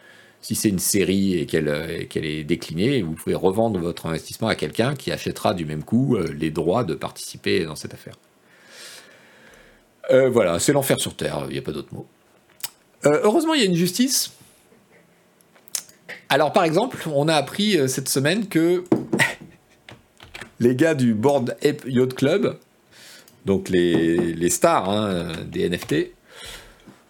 si 0.43 0.55
c'est 0.55 0.68
une 0.68 0.81
série 0.81 1.39
et 1.39 1.47
qu'elle 1.47 1.68
est 1.68 2.44
déclinée, 2.44 3.02
vous 3.02 3.12
pouvez 3.12 3.35
revendre 3.35 3.78
votre 3.78 4.06
investissement 4.06 4.48
à 4.48 4.55
quelqu'un 4.56 4.94
qui 4.94 5.10
achètera 5.12 5.55
du 5.55 5.64
même 5.64 5.85
coup 5.85 6.16
euh, 6.16 6.26
les 6.36 6.51
droits 6.51 6.85
de 6.85 6.94
participer 6.94 7.64
dans 7.64 7.76
cette 7.76 7.94
affaire. 7.94 8.14
voilà, 10.10 10.59
c'est 10.59 10.72
l'enfer 10.72 10.98
sur 10.98 11.16
Terre, 11.16 11.44
il 11.48 11.52
n'y 11.52 11.59
a 11.59 11.62
pas 11.62 11.72
d'autre 11.72 11.94
mot. 11.94 12.06
heureusement, 13.05 13.55
il 13.55 13.60
y 13.60 13.64
a 13.64 13.66
une 13.66 13.76
justice. 13.76 14.32
Alors 16.28 16.52
par 16.52 16.64
exemple, 16.64 16.98
on 17.14 17.28
a 17.28 17.35
appris 17.35 17.78
cette 17.89 18.09
semaine 18.09 18.48
que 18.48 18.85
les 20.60 20.74
gars 20.74 20.94
du 20.94 21.14
Board 21.14 21.56
Yacht 21.62 22.14
Club, 22.14 22.56
donc 23.44 23.68
les, 23.68 24.51
stars 24.51 24.89
hein, 24.89 25.32
des 25.51 25.68
NFT, 25.68 26.12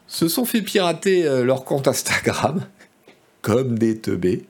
se 0.07 0.29
sont 0.29 0.45
fait 0.45 0.63
pirater 0.63 1.27
euh, 1.27 1.45
leur 1.45 1.65
compte 1.65 1.89
Instagram, 1.89 2.63
comme 3.43 3.79
des 3.79 3.99
teubés. 3.99 4.45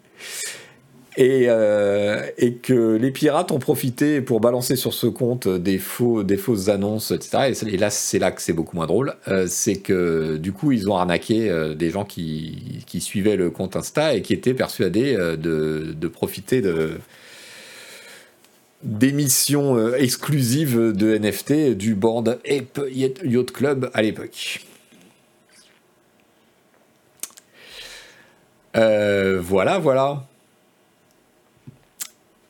Et, 1.17 1.45
euh, 1.47 2.27
et, 2.39 2.55
que 2.55 2.97
les 2.97 3.13
pirates 3.13 3.53
ont 3.53 3.61
profité 3.61 4.21
pour 4.21 4.41
balancer 4.41 4.75
sur 4.75 4.93
ce 4.93 5.07
compte 5.07 5.47
des, 5.47 5.79
faux, 5.79 6.25
des 6.25 6.37
fausses 6.37 6.69
annonces, 6.69 7.13
etc. 7.13 7.55
Et, 7.69 7.77
là, 7.77 7.89
c'est 7.91 8.19
là 8.19 8.33
que 8.33 8.43
c'est 8.43 8.53
beaucoup 8.53 8.75
moins 8.75 8.89
drôle. 8.89 9.15
Euh, 9.29 9.47
c'est 9.49 9.77
que 9.77 10.39
du 10.39 10.51
coup, 10.51 10.73
ils 10.73 10.91
ont 10.91 10.97
arnaqué 10.97 11.73
des 11.77 11.91
gens 11.91 12.05
qui, 12.05 12.83
qui, 12.87 13.01
suivaient 13.01 13.37
le 13.37 13.51
compte 13.51 13.77
Insta 13.77 14.17
et 14.17 14.23
qui 14.23 14.33
étaient 14.33 14.55
persuadés 14.55 15.15
de, 15.15 15.95
de 15.97 16.09
profiter 16.09 16.61
de, 16.61 16.99
d'émissions 18.85 19.77
euh, 19.77 19.97
exclusives 19.97 20.93
de 20.93 21.17
NFT 21.19 21.71
du 21.77 21.95
board 21.95 22.39
Ape 22.49 22.81
Yacht 22.93 23.51
Club 23.51 23.91
à 23.95 24.03
l'époque. 24.03 24.65
Euh, 28.77 29.41
voilà, 29.41 29.79
voilà. 29.79 30.27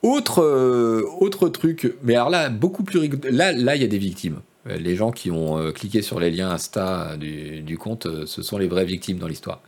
Autre, 0.03 0.43
euh, 0.43 1.05
autre 1.21 1.49
truc, 1.49 1.95
mais 2.03 2.15
alors 2.15 2.31
là, 2.31 2.51
beaucoup 2.51 2.83
plus 2.83 2.99
rigolo. 2.99 3.23
Là, 3.31 3.77
il 3.77 3.81
y 3.81 3.85
a 3.85 3.89
des 3.89 3.99
victimes. 3.99 4.41
Les 4.67 4.97
gens 4.97 5.13
qui 5.13 5.31
ont 5.31 5.73
cliqué 5.73 6.01
sur 6.01 6.19
les 6.19 6.31
liens 6.31 6.51
Insta 6.51 7.19
du, 7.19 7.61
du 7.61 7.77
compte, 7.77 8.25
ce 8.25 8.43
sont 8.43 8.57
les 8.57 8.67
vraies 8.67 8.87
victimes 8.87 9.19
dans 9.19 9.29
l'histoire. 9.29 9.61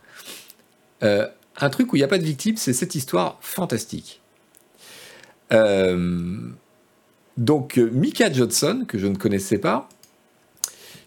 un 1.01 1.69
truc 1.69 1.93
où 1.93 1.95
il 1.95 1.99
n'y 1.99 2.05
a 2.05 2.07
pas 2.07 2.17
de 2.17 2.23
victimes, 2.23 2.57
c'est 2.57 2.73
cette 2.73 2.95
histoire 2.95 3.37
fantastique. 3.41 4.21
Euh, 5.53 6.49
donc 7.37 7.77
euh, 7.77 7.89
Mika 7.91 8.31
Johnson, 8.31 8.85
que 8.87 8.97
je 8.97 9.07
ne 9.07 9.15
connaissais 9.15 9.57
pas, 9.57 9.87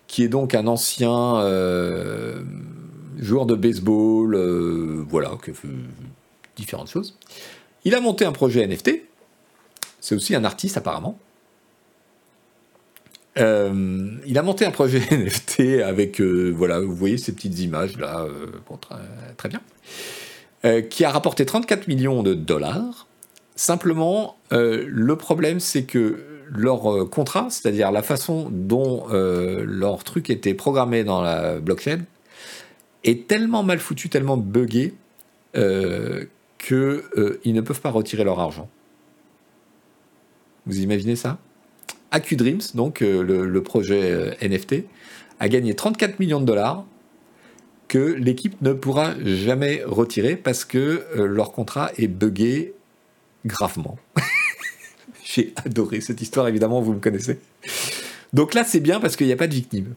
qui 0.07 0.23
est 0.23 0.29
donc 0.29 0.55
un 0.55 0.67
ancien 0.67 1.37
euh, 1.37 2.43
joueur 3.19 3.47
de 3.47 3.55
baseball, 3.55 4.37
voilà, 5.09 5.33
qui 5.45 5.53
fait 5.53 5.69
différentes 6.57 6.91
choses. 6.91 7.17
Il 7.85 7.95
a 7.95 8.01
monté 8.01 8.25
un 8.25 8.33
projet 8.33 8.67
NFT. 8.67 9.03
C'est 10.01 10.15
aussi 10.15 10.35
un 10.35 10.45
artiste 10.45 10.77
apparemment. 10.77 11.19
il 13.37 14.39
a 14.39 14.43
monté 14.43 14.65
un 14.65 14.71
projet 14.71 15.01
NFT 15.11 15.83
avec, 15.85 16.21
voilà, 16.21 16.81
vous 16.81 16.95
voyez 16.95 17.19
ces 17.19 17.33
petites 17.33 17.59
images 17.61 17.97
là, 17.99 18.27
très, 18.81 18.97
très, 19.37 19.49
bien, 19.49 20.83
qui 20.83 21.05
a 21.05 21.11
rapporté 21.11 21.47
34 21.47 21.87
millions 21.87 22.23
de 22.23 22.35
dollars. 22.35 23.07
Simplement, 23.61 24.39
euh, 24.55 24.87
le 24.89 25.17
problème, 25.17 25.61
c'est 25.61 25.83
que 25.83 26.25
leur 26.49 26.91
euh, 26.91 27.05
contrat, 27.05 27.49
c'est-à-dire 27.51 27.93
la 27.93 28.03
façon 28.03 28.49
dont 28.51 29.05
euh, 29.11 29.67
leur 29.67 30.03
truc 30.03 30.31
était 30.31 30.55
programmé 30.55 31.05
dans 31.05 31.21
la 31.21 31.61
blockchain, 31.61 31.99
est 33.05 33.29
tellement 33.29 33.63
mal 33.63 33.79
foutu, 33.79 34.09
tellement 34.09 34.39
buggé, 34.39 34.95
qu'ils 35.53 35.61
ne 36.73 37.61
peuvent 37.61 37.83
pas 37.83 37.91
retirer 37.91 38.25
leur 38.25 38.41
argent. 38.41 38.71
Vous 40.65 40.81
imaginez 40.81 41.17
ça? 41.17 41.37
AcuDreams, 42.13 42.63
donc 42.75 43.01
le, 43.01 43.61
projet 43.63 44.39
NFT, 44.41 44.87
a 45.39 45.51
gagné 45.51 45.75
34 45.75 46.19
millions 46.19 46.41
de 46.41 46.47
dollars 46.47 46.87
que 47.89 47.99
l'équipe 47.99 48.57
ne 48.63 48.73
pourra 48.73 49.13
jamais 49.23 49.83
retirer 49.85 50.37
parce 50.37 50.65
que 50.65 51.05
leur 51.15 51.53
contrat 51.53 51.91
est 51.99 52.09
buggé 52.09 52.73
gravement. 53.45 53.99
J'ai 55.25 55.55
adoré 55.65 56.01
cette 56.01 56.21
histoire, 56.21 56.49
évidemment, 56.49 56.81
vous 56.81 56.95
me 56.95 57.01
connaissez. 57.01 57.39
Donc 58.33 58.55
là, 58.55 58.65
c'est 58.65 58.81
bien 58.81 58.99
parce 59.01 59.17
qu'il 59.17 59.27
n'y 59.27 59.33
a 59.33 59.37
pas 59.37 59.47
de 59.47 59.55
victime. 59.55 59.95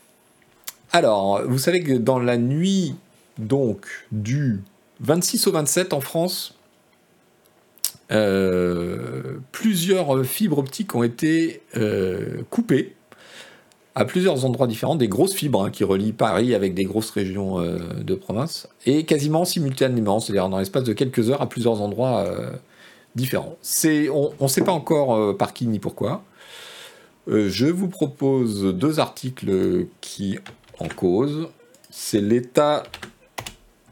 Alors, 0.91 1.41
vous 1.43 1.57
savez 1.57 1.81
que 1.81 1.93
dans 1.93 2.19
la 2.19 2.37
nuit 2.37 2.95
donc 3.37 3.85
du 4.11 4.61
26 4.99 5.47
au 5.47 5.51
27 5.51 5.93
en 5.93 6.01
France, 6.01 6.57
plusieurs 9.51 10.25
fibres 10.25 10.59
optiques 10.59 10.93
ont 10.95 11.03
été 11.03 11.63
coupées 12.49 12.94
à 13.95 14.03
plusieurs 14.03 14.43
endroits 14.43 14.67
différents, 14.67 14.95
des 14.95 15.07
grosses 15.07 15.33
fibres 15.33 15.63
hein, 15.63 15.71
qui 15.71 15.85
relient 15.85 16.11
Paris 16.11 16.53
avec 16.53 16.73
des 16.73 16.83
grosses 16.83 17.09
régions 17.09 17.59
euh, 17.59 17.79
de 18.03 18.13
province, 18.13 18.67
et 18.85 19.05
quasiment 19.05 19.45
simultanément, 19.45 20.19
c'est-à-dire 20.19 20.49
dans 20.49 20.59
l'espace 20.59 20.83
de 20.83 20.93
quelques 20.93 21.29
heures 21.29 21.41
à 21.41 21.47
plusieurs 21.47 21.81
endroits 21.81 22.25
euh, 22.25 22.51
différents. 23.15 23.57
on 24.13 24.33
ne 24.43 24.47
sait 24.47 24.63
pas 24.63 24.73
encore 24.73 25.15
euh, 25.15 25.33
par 25.33 25.53
qui 25.53 25.65
ni 25.67 25.79
pourquoi. 25.79 26.23
je 27.27 27.67
vous 27.67 27.87
propose 27.87 28.65
deux 28.75 28.99
articles 28.99 29.87
qui 30.01 30.37
en 30.79 30.89
cause. 30.89 31.47
C'est 31.89 32.19
l'état 32.19 32.83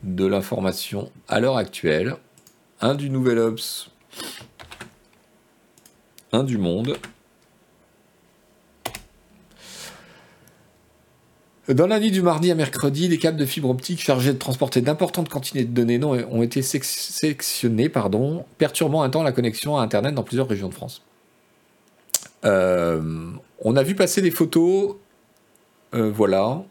de 0.03 0.25
l'information 0.25 1.09
à 1.29 1.39
l'heure 1.39 1.55
actuelle, 1.55 2.17
un 2.81 2.95
du 2.95 3.09
Nouvel 3.09 3.39
Obs, 3.39 3.89
un 6.33 6.43
du 6.43 6.57
Monde, 6.57 6.97
Dans 11.69 11.87
la 11.87 11.97
nuit 11.97 12.11
du 12.11 12.21
mardi 12.21 12.51
à 12.51 12.55
mercredi, 12.55 13.07
des 13.07 13.17
câbles 13.17 13.37
de 13.37 13.45
fibre 13.45 13.69
optique 13.69 14.01
chargés 14.01 14.33
de 14.33 14.37
transporter 14.37 14.81
d'importantes 14.81 15.29
quantités 15.29 15.63
de 15.63 15.71
données 15.71 16.03
ont 16.03 16.43
été 16.43 16.61
sectionnés, 16.61 17.87
pardon, 17.87 18.43
perturbant 18.57 19.01
un 19.01 19.09
temps 19.09 19.23
la 19.23 19.31
connexion 19.31 19.77
à 19.77 19.81
Internet 19.81 20.13
dans 20.13 20.23
plusieurs 20.23 20.49
régions 20.49 20.67
de 20.67 20.73
France. 20.73 21.03
Euh, 22.43 23.01
on 23.61 23.77
a 23.77 23.83
vu 23.83 23.95
passer 23.95 24.21
des 24.21 24.31
photos, 24.31 24.95
euh, 25.95 26.11
voilà. 26.11 26.63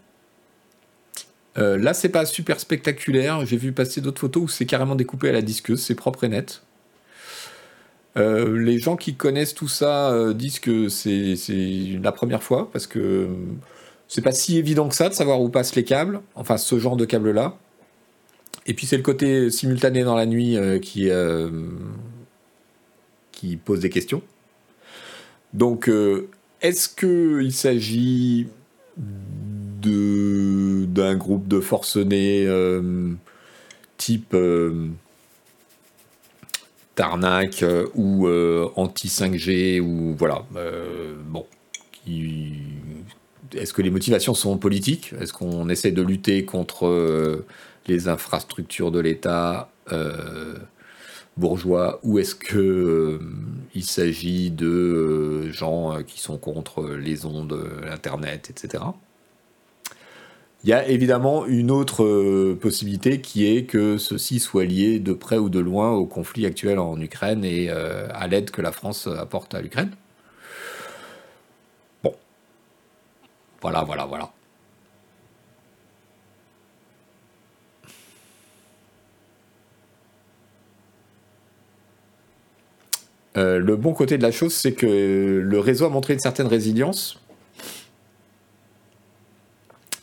Euh, 1.57 1.79
là, 1.79 1.95
c'est 1.95 2.11
pas 2.11 2.27
super 2.27 2.61
spectaculaire. 2.61 3.47
J'ai 3.47 3.57
vu 3.57 3.73
passer 3.73 4.03
d'autres 4.03 4.21
photos 4.21 4.43
où 4.43 4.49
c'est 4.49 4.67
carrément 4.67 4.95
découpé 4.95 5.31
à 5.31 5.33
la 5.33 5.41
disqueuse, 5.41 5.81
c'est 5.81 5.95
propre 5.95 6.25
et 6.25 6.29
net. 6.29 6.63
les 8.17 8.79
gens 8.79 8.97
qui 8.97 9.15
connaissent 9.15 9.55
tout 9.55 9.69
ça 9.69 10.35
disent 10.35 10.61
que 10.61 10.91
c'est 10.91 11.35
la 12.03 12.13
première 12.13 12.43
fois 12.43 12.71
parce 12.71 12.87
que 12.87 13.29
c'est 14.13 14.21
pas 14.21 14.33
si 14.33 14.59
évident 14.59 14.91
que 14.91 14.95
ça 14.95 15.09
de 15.09 15.15
savoir 15.15 15.41
où 15.41 15.49
passent 15.49 15.75
les 15.75 15.85
câbles, 15.85 16.21
enfin 16.35 16.59
ce 16.59 16.79
genre 16.79 16.99
de 16.99 17.07
câbles-là. 17.07 17.57
Et 18.67 18.75
puis 18.75 18.85
c'est 18.85 18.99
le 18.99 19.03
côté 19.03 19.51
simultané 19.51 20.05
dans 20.05 20.15
la 20.15 20.27
nuit 20.27 20.59
euh, 20.59 20.79
qui, 20.79 21.09
euh, 21.09 21.49
qui 23.33 23.57
pose 23.57 23.81
des 23.81 23.89
questions. 23.89 24.21
Donc, 25.55 25.91
est-ce 26.61 26.91
qu'il 26.91 27.55
s'agit 27.55 28.49
d'un 28.99 31.17
groupe 31.17 31.49
de 31.49 31.61
forcenés 31.61 32.47
type 33.97 34.37
Tarnac 36.95 37.65
ou 37.95 38.29
anti 38.77 39.09
5G 39.09 39.81
ou 39.81 40.15
voilà 40.19 40.45
bon 41.27 41.47
est-ce 43.55 43.73
que 43.73 43.83
les 43.83 43.91
motivations 43.91 44.35
sont 44.35 44.59
politiques? 44.59 45.13
Est-ce 45.21 45.33
qu'on 45.33 45.69
essaie 45.69 45.93
de 45.93 46.03
lutter 46.03 46.45
contre 46.45 46.87
euh, 46.87 47.47
les 47.87 48.09
infrastructures 48.09 48.91
de 48.91 49.01
l'État 49.01 49.71
euh, 49.93 50.57
bourgeois? 51.37 52.01
Ou 52.03 52.19
est-ce 52.19 52.35
qu'il 52.35 52.59
euh, 52.59 53.19
s'agit 53.81 54.51
de 54.51 55.51
gens 55.51 56.03
qui 56.07 56.21
sont 56.21 56.39
contre 56.39 56.91
les 56.95 57.25
ondes, 57.27 57.59
Internet, 57.91 58.51
etc. 58.51 58.85
Il 60.65 60.71
y 60.71 60.73
a 60.73 60.87
évidemment 60.87 61.45
une 61.45 61.73
autre 61.73 62.53
possibilité 62.55 63.21
qui 63.21 63.47
est 63.47 63.65
que 63.65 63.99
ceci 63.99 64.39
soit 64.39 64.65
lié 64.65 65.01
de 65.01 65.13
près 65.13 65.39
ou 65.39 65.49
de 65.49 65.59
loin 65.59 65.91
au 65.91 66.07
conflit 66.07 66.47
actuel 66.47 66.79
en 66.79 67.01
Ukraine 67.01 67.45
et 67.45 67.69
à 67.69 68.29
l'aide 68.29 68.53
que 68.53 68.63
la 68.63 68.71
France 68.71 69.09
apporte 69.09 69.55
à 69.55 69.61
l'Ukraine. 69.61 69.91
Voilà, 73.63 73.85
voilà, 73.85 74.07
voilà. 74.07 74.29
Euh, 83.37 83.59
le 83.59 83.77
bon 83.77 83.95
côté 83.95 84.19
de 84.19 84.23
la 84.23 84.31
chose, 84.31 84.53
c'est 84.53 84.73
que 84.73 84.87
le 84.87 85.59
réseau 85.59 85.87
a 85.87 85.89
montré 85.89 86.13
une 86.15 86.21
certaine 86.21 86.49
résilience. 86.49 87.19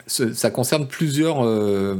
Ça 0.08 0.50
concerne 0.50 0.88
plusieurs. 0.88 1.46
Euh, 1.46 1.96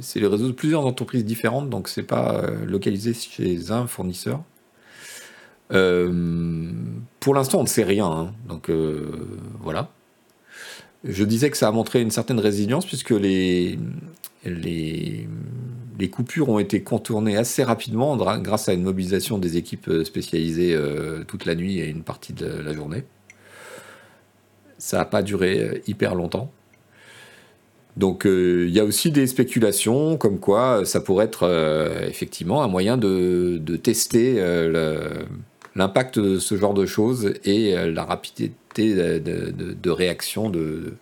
c'est 0.00 0.18
le 0.20 0.26
réseau 0.28 0.48
de 0.48 0.52
plusieurs 0.52 0.84
entreprises 0.84 1.24
différentes, 1.24 1.70
donc 1.70 1.88
c'est 1.88 2.02
pas 2.02 2.42
euh, 2.42 2.64
localisé 2.66 3.14
chez 3.14 3.70
un 3.70 3.86
fournisseur. 3.86 4.42
pour 5.68 7.34
l'instant, 7.34 7.60
on 7.60 7.62
ne 7.62 7.68
sait 7.68 7.84
rien, 7.84 8.06
hein, 8.06 8.32
donc 8.48 8.70
voilà. 9.60 9.90
Je 11.08 11.24
disais 11.24 11.50
que 11.50 11.56
ça 11.56 11.68
a 11.68 11.72
montré 11.72 12.00
une 12.02 12.10
certaine 12.10 12.40
résilience 12.40 12.84
puisque 12.84 13.10
les, 13.10 13.78
les, 14.44 15.28
coupures 16.10 16.48
ont 16.48 16.58
été 16.58 16.82
contournées 16.82 17.36
assez 17.36 17.62
rapidement 17.62 18.16
grâce 18.16 18.68
à 18.68 18.72
une 18.72 18.82
mobilisation 18.82 19.38
des 19.38 19.56
équipes 19.56 19.88
euh, 19.88 20.04
spécialisées 20.04 20.74
euh, 20.74 21.24
toute 21.24 21.44
la 21.44 21.54
nuit 21.54 21.78
et 21.78 21.88
une 21.88 22.02
partie 22.02 22.32
de 22.32 22.46
la 22.46 22.72
journée. 22.72 23.04
Ça 24.78 24.98
n'a 24.98 25.04
pas 25.04 25.22
duré 25.22 25.60
euh, 25.60 25.78
hyper 25.86 26.14
longtemps. 26.14 26.50
Donc 27.96 28.26
il 28.26 28.68
y 28.68 28.78
a 28.78 28.84
aussi 28.84 29.10
des 29.10 29.26
spéculations 29.26 30.18
comme 30.18 30.38
quoi 30.38 30.84
ça 30.84 31.00
pourrait 31.00 31.24
être 31.24 31.48
effectivement 32.06 32.62
un 32.62 32.68
moyen 32.68 32.98
de, 32.98 33.56
de 33.58 33.76
tester 33.76 34.38
l'impact 35.76 36.18
de 36.18 36.38
ce 36.38 36.56
genre 36.56 36.74
de 36.74 36.86
choses 36.86 37.34
et 37.44 37.76
la 37.92 38.04
rapidité 38.04 38.50
de, 38.74 39.90
réaction 39.90 40.50
de, 40.50 40.94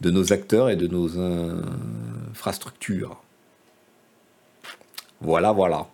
de 0.00 0.10
nos 0.10 0.32
acteurs 0.32 0.70
et 0.70 0.76
de 0.76 0.86
nos 0.86 1.18
infrastructures. 2.30 3.20
Voilà, 5.20 5.52
voilà. 5.52 5.88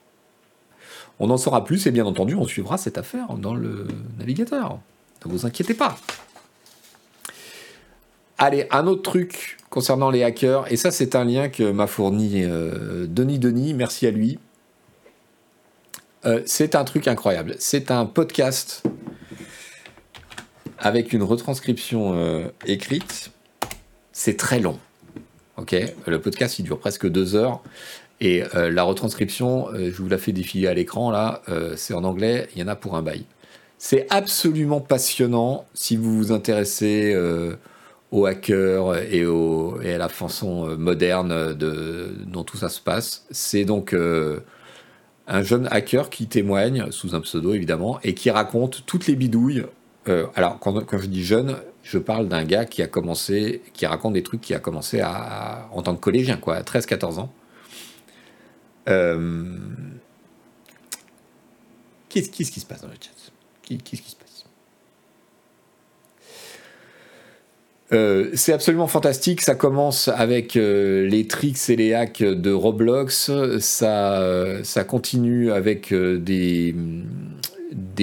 On 1.21 1.31
en 1.31 1.37
saura 1.37 1.65
plus 1.65 1.87
et 1.87 1.91
bien 1.91 2.07
entendu, 2.07 2.35
on 2.35 2.47
suivra 2.47 2.79
cette 2.79 2.99
affaire 2.99 3.35
dans 3.35 3.55
le 3.55 3.87
navigateur. 4.19 4.79
Ne 5.25 5.31
vous 5.31 5.47
inquiétez 5.47 5.75
pas. 5.75 5.97
Allez, 8.39 8.67
un 8.71 8.87
autre 8.87 9.03
truc 9.03 9.57
concernant 9.69 10.11
les 10.11 10.23
hackers, 10.23 10.71
et 10.73 10.77
ça 10.77 10.91
c'est 10.93 11.17
un 11.17 11.25
lien 11.25 11.49
que 11.49 11.73
m'a 11.73 11.89
fourni 11.89 12.45
euh, 12.45 13.07
Denis 13.09 13.41
Denis, 13.41 13.75
merci 13.75 14.07
à 14.07 14.13
lui. 14.13 14.39
Euh, 16.27 16.43
c'est 16.47 16.75
un 16.75 16.85
truc 16.85 17.07
incroyable. 17.09 17.55
C'est 17.59 17.91
un 17.91 18.07
podcast 18.07 18.83
avec 20.79 21.13
une 21.13 21.23
retranscription 21.23 22.15
euh, 22.15 22.49
écrite. 22.67 23.31
C'est 24.13 24.37
très 24.37 24.61
long. 24.61 24.79
Ok, 25.57 25.75
le 26.07 26.21
podcast 26.21 26.59
il 26.61 26.63
dure 26.63 26.79
presque 26.79 27.09
deux 27.09 27.35
heures 27.35 27.63
et 28.21 28.45
euh, 28.55 28.71
la 28.71 28.85
retranscription, 28.85 29.69
je 29.75 30.03
vous 30.03 30.09
la 30.09 30.19
fais 30.19 30.31
défiler 30.31 30.69
à 30.69 30.75
l'écran 30.75 31.11
là, 31.11 31.43
c'est 31.77 31.95
en 31.95 32.05
anglais, 32.05 32.49
il 32.55 32.61
y 32.61 32.65
en 32.65 32.69
a 32.69 32.77
pour 32.77 32.95
un 32.95 33.03
bail. 33.03 33.25
C'est 33.77 34.07
absolument 34.11 34.81
passionnant 34.81 35.67
si 35.75 35.97
vous 35.97 36.17
vous 36.17 36.33
intéressez 36.33 37.17
aux 38.13 38.27
hackers 38.27 38.99
et, 38.99 39.25
et, 39.83 39.95
à 39.95 39.99
la 39.99 40.09
façon 40.09 40.77
moderne 40.77 41.55
de, 41.55 42.15
dont 42.27 42.45
tout 42.45 42.57
ça 42.57 42.69
se 42.69 42.81
passe. 42.81 43.27
C'est 43.33 43.65
donc 43.65 43.93
un 45.29 45.43
jeune 45.43 45.69
hacker 45.71 46.11
qui 46.11 46.27
témoigne, 46.27 46.91
sous 46.91 47.15
un 47.15 47.21
pseudo 47.21 47.55
évidemment, 47.55 48.01
et 48.03 48.15
qui 48.15 48.31
raconte 48.31 48.85
toutes 48.87 49.07
les 49.07 49.15
bidouilles 49.15 49.65
euh, 50.09 50.27
alors, 50.35 50.59
quand, 50.59 50.99
je 50.99 51.07
dis 51.07 51.25
jeune, 51.25 51.57
je 51.83 51.99
parle 51.99 52.29
d'un 52.29 52.45
gars 52.45 52.65
qui 52.65 52.83
a 52.83 52.87
commencé, 52.87 53.63
qui 53.75 53.87
raconte 53.87 54.15
des 54.15 54.23
trucs 54.23 54.41
qui 54.41 54.55
a 54.55 54.59
commencé 54.59 55.01
à, 55.01 55.69
en 55.73 55.83
tant 55.83 55.95
que 55.95 56.01
collégien, 56.01 56.37
quoi, 56.37 56.57
à 56.57 56.63
13-14 56.63 57.19
ans. 57.19 57.33
Euh, 58.89 59.57
qu'est-ce, 62.09 62.31
qui 62.31 62.45
se 62.45 62.67
passe 62.67 62.81
dans 62.81 62.89
le 62.89 62.95
chat? 62.95 63.11
Qu'est-ce 63.63 63.83
qui 64.03 64.11
se 64.11 64.17
passe? 64.17 64.18
Euh, 67.93 68.31
c'est 68.35 68.53
absolument 68.53 68.87
fantastique. 68.87 69.41
Ça 69.41 69.55
commence 69.55 70.09
avec 70.09 70.55
les 70.55 71.27
tricks 71.27 71.71
et 71.71 71.77
les 71.77 71.95
hacks 71.95 72.23
de 72.23 72.53
Roblox. 72.53 73.31
Ça, 73.61 74.63
ça 74.63 74.85
continue 74.85 75.53
avec 75.53 75.93
des, 75.93 76.75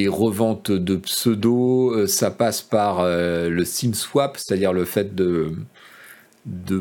reventes 0.07 0.71
de 0.71 0.95
pseudo, 0.97 1.91
euh, 1.91 2.07
ça 2.07 2.31
passe 2.31 2.61
par 2.61 2.99
euh, 2.99 3.49
le 3.49 3.65
SIM 3.65 3.93
swap, 3.93 4.37
c'est-à-dire 4.37 4.73
le 4.73 4.85
fait 4.85 5.15
de 5.15 5.55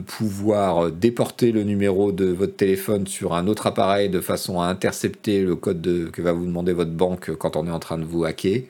pouvoir 0.07 0.91
déporter 0.91 1.53
le 1.53 1.63
numéro 1.63 2.13
de 2.13 2.27
votre 2.27 2.57
téléphone 2.57 3.07
sur 3.07 3.35
un 3.35 3.47
autre 3.47 3.67
appareil 3.67 4.11
de 4.11 4.21
façon 4.21 4.61
à 4.61 4.67
intercepter 4.67 5.43
le 5.43 5.57
code 5.57 6.11
que 6.13 6.23
va 6.23 6.33
vous 6.33 6.45
demander 6.45 6.73
votre 6.73 6.91
banque 6.91 7.35
quand 7.37 7.57
on 7.57 7.67
est 7.67 7.71
en 7.71 7.79
train 7.79 7.99
de 7.99 8.05
vous 8.05 8.25
hacker. 8.25 8.63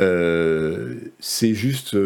Euh, 0.00 0.94
c'est 1.18 1.54
juste, 1.54 1.96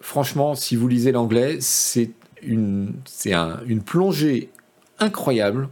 franchement, 0.00 0.54
si 0.54 0.76
vous 0.76 0.88
lisez 0.88 1.12
l'anglais, 1.12 1.58
c'est 1.60 2.10
une, 2.42 2.92
c'est 3.04 3.32
une 3.32 3.82
plongée 3.82 4.50
incroyable 4.98 5.68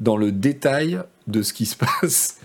dans 0.00 0.16
le 0.16 0.32
détail 0.32 1.00
de 1.26 1.42
ce 1.42 1.52
qui 1.52 1.66
se 1.66 1.76
passe 2.00 2.38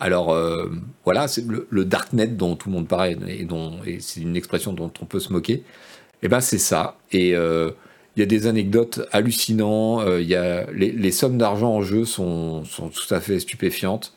alors 0.00 0.32
euh, 0.32 0.70
voilà, 1.04 1.28
c'est 1.28 1.44
le, 1.46 1.84
darknet 1.84 2.28
dont 2.28 2.54
tout 2.54 2.68
le 2.68 2.74
monde 2.74 2.88
parle 2.88 3.16
et 3.28 3.46
c'est 4.00 4.20
une 4.20 4.36
expression 4.36 4.72
dont 4.72 4.92
on 5.00 5.04
peut 5.04 5.20
se 5.20 5.32
moquer. 5.32 5.54
Et 5.54 5.64
eh 6.24 6.28
ben 6.28 6.40
c'est 6.40 6.58
ça. 6.58 6.96
Et 7.12 7.34
euh, 7.34 7.70
il 8.16 8.20
y 8.20 8.22
a 8.22 8.26
des 8.26 8.46
anecdotes 8.46 9.00
hallucinantes. 9.12 10.06
Euh, 10.06 10.22
y 10.22 10.34
a 10.34 10.66
les, 10.72 11.10
sommes 11.12 11.38
d'argent 11.38 11.74
en 11.74 11.82
jeu 11.82 12.04
sont, 12.04 12.64
sont, 12.64 12.88
tout 12.88 13.12
à 13.12 13.20
fait 13.20 13.40
stupéfiantes. 13.40 14.12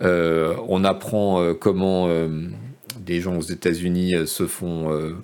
on 0.00 0.84
apprend 0.84 1.54
comment 1.54 2.08
des 3.08 3.20
gens 3.20 3.36
aux 3.36 3.42
États-Unis 3.42 4.14
se 4.26 4.46
font 4.46 5.14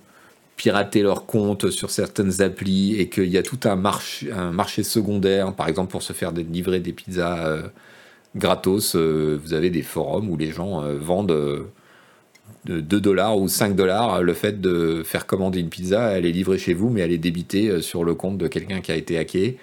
pirater 0.57 1.03
leurs 1.03 1.27
comptes 1.27 1.71
sur 1.71 1.91
certaines 1.91 2.43
applis 2.43 2.97
et 2.99 3.09
qu'il 3.09 3.29
y 3.29 3.39
a 3.39 3.43
tout 3.43 3.61
un 3.65 3.77
marché, 3.77 4.83
secondaire, 4.83 5.53
par 5.55 5.69
exemple 5.69 5.91
pour 5.91 6.03
se 6.03 6.13
faire 6.13 6.33
livrer 6.33 6.81
des 6.81 6.93
pizzas 6.93 7.63
gratos. 8.37 8.97
Euh, 8.97 9.39
vous 9.43 9.55
avez 9.55 9.71
des 9.71 9.83
forums 9.83 10.29
où 10.29 10.37
les 10.37 10.51
gens 10.51 10.83
euh, 10.83 10.97
vendent 10.99 11.31
euh, 11.31 11.71
de 12.65 12.81
2 12.81 13.01
dollars 13.01 13.39
ou 13.39 13.49
5 13.49 13.75
dollars 13.77 14.23
le 14.23 14.35
fait 14.35 14.61
de 14.61 15.03
faire 15.05 15.27
commander 15.27 15.61
une 15.61 15.69
pizza, 15.69 16.13
elle 16.13 16.27
est 16.27 16.33
livrée 16.33 16.59
chez 16.59 16.75
vous, 16.75 16.91
mais 16.91 17.01
elle 17.03 17.13
est 17.13 17.19
débitée 17.19 17.83
sur 17.83 18.05
le 18.05 18.15
compte 18.15 18.39
de 18.39 18.49
quelqu'un 18.49 18.81
qui 18.81 18.93
a 18.93 18.97
été 18.97 19.19
hacké. 19.19 19.59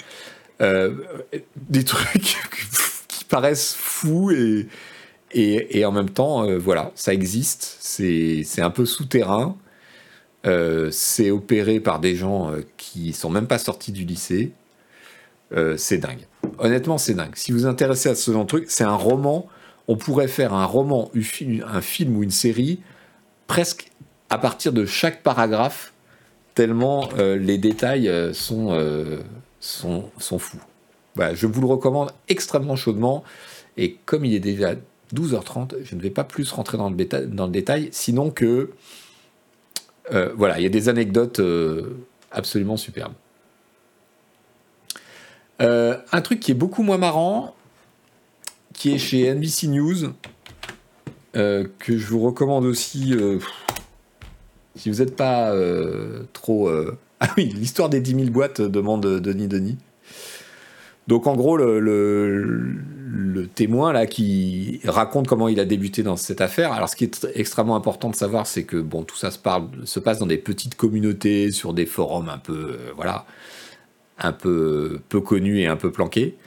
des 0.60 1.84
trucs 1.85 2.38
qui 3.07 3.26
paraissent 3.26 3.76
fous 3.76 4.31
et, 4.31 4.68
et, 5.33 5.85
en 5.85 5.91
même 5.91 6.09
temps, 6.09 6.45
voilà, 6.57 6.91
ça 6.95 7.13
existe, 7.13 7.77
c'est 7.79 8.61
un 8.61 8.69
peu 8.69 8.85
souterrain, 8.85 9.55
c'est 10.91 11.31
opéré 11.31 11.79
par 11.79 11.99
des 11.99 12.15
gens 12.15 12.51
qui 12.77 13.13
sont 13.13 13.29
même 13.29 13.47
pas 13.47 13.57
sortis 13.57 13.91
du 13.91 14.05
lycée, 14.05 14.51
c'est 15.77 15.97
dingue. 15.97 16.27
Honnêtement, 16.59 16.97
c'est 16.97 17.13
dingue. 17.13 17.35
Si 17.35 17.51
vous 17.51 17.59
vous 17.59 17.65
intéressez 17.65 18.09
à 18.09 18.15
ce 18.15 18.31
genre 18.31 18.43
de 18.43 18.47
truc, 18.47 18.65
c'est 18.67 18.83
un 18.83 18.95
roman. 18.95 19.47
On 19.87 19.95
pourrait 19.95 20.27
faire 20.27 20.53
un 20.53 20.65
roman, 20.65 21.11
un 21.65 21.81
film 21.81 22.17
ou 22.17 22.23
une 22.23 22.31
série 22.31 22.79
presque 23.47 23.91
à 24.31 24.37
partir 24.37 24.71
de 24.71 24.85
chaque 24.85 25.23
paragraphe, 25.23 25.91
tellement 26.55 27.09
euh, 27.17 27.35
les 27.35 27.57
détails 27.57 28.07
euh, 28.07 28.31
sont, 28.33 28.71
euh, 28.71 29.19
sont, 29.59 30.05
sont, 30.19 30.39
fous. 30.39 30.61
je 31.33 31.47
vous 31.47 31.59
le 31.59 31.67
recommande 31.67 32.11
extrêmement 32.29 32.77
chaudement. 32.77 33.25
Et 33.75 33.97
comme 34.05 34.23
il 34.23 34.33
est 34.33 34.39
déjà 34.39 34.75
12h30, 35.13 35.75
je 35.83 35.95
ne 35.95 36.01
vais 36.01 36.09
pas 36.09 36.23
plus 36.23 36.51
rentrer 36.51 36.77
dans 36.77 36.89
le, 36.89 37.25
dans 37.27 37.45
le 37.45 37.51
détail, 37.51 37.89
sinon 37.91 38.31
que 38.31 38.69
euh, 40.13 40.31
voilà, 40.35 40.59
il 40.59 40.63
y 40.63 40.65
a 40.65 40.69
des 40.69 40.89
anecdotes 40.89 41.39
euh, 41.39 41.97
absolument 42.31 42.77
superbes. 42.77 43.13
Euh, 45.61 45.97
un 46.11 46.21
truc 46.21 46.39
qui 46.39 46.51
est 46.51 46.55
beaucoup 46.55 46.83
moins 46.83 46.97
marrant, 46.97 47.55
qui 48.73 48.91
est 48.93 48.97
chez 48.97 49.33
NBC 49.33 49.67
News, 49.67 50.13
que 51.33 51.97
je 51.97 52.07
vous 52.07 52.19
recommande 52.19 52.65
aussi, 52.65 53.15
si 54.75 54.89
vous 54.89 54.97
n'êtes 54.97 55.15
pas 55.15 55.53
trop... 56.33 56.69
Ah 57.23 57.29
oui, 57.38 57.53
l'histoire 57.55 57.88
des 57.88 58.01
10 58.01 58.15
000 58.15 58.25
boîtes, 58.31 58.61
demande 58.61 59.05
Denis 59.05 59.47
Denis. 59.47 59.77
Donc 61.05 61.27
en 61.27 61.35
gros, 61.35 61.55
le, 61.55 62.77
témoin 63.53 63.93
là 63.93 64.05
qui 64.05 64.81
raconte 64.85 65.27
comment 65.27 65.47
il 65.47 65.59
a 65.59 65.65
débuté 65.65 66.03
dans 66.03 66.17
cette 66.17 66.41
affaire. 66.41 66.71
Alors 66.73 66.89
ce 66.89 66.95
qui 66.95 67.05
est 67.05 67.27
extrêmement 67.35 67.75
important 67.75 68.09
de 68.09 68.15
savoir, 68.15 68.47
c'est 68.47 68.63
que 68.63 68.77
bon, 68.77 69.03
tout 69.03 69.15
ça 69.15 69.31
se, 69.31 69.39
parle, 69.39 69.69
se 69.85 69.99
passe 69.99 70.19
dans 70.19 70.27
des 70.27 70.38
petites 70.38 70.75
communautés, 70.75 71.51
sur 71.51 71.73
des 71.73 71.85
forums 71.85 72.29
un 72.29 72.38
peu, 72.38 72.53
euh, 72.53 72.91
voilà, 72.95 73.25
un 74.17 74.31
peu 74.31 74.99
peu 75.09 75.21
connus 75.21 75.59
et 75.59 75.67
un 75.67 75.77
peu 75.77 75.91
planqués, 75.91 76.38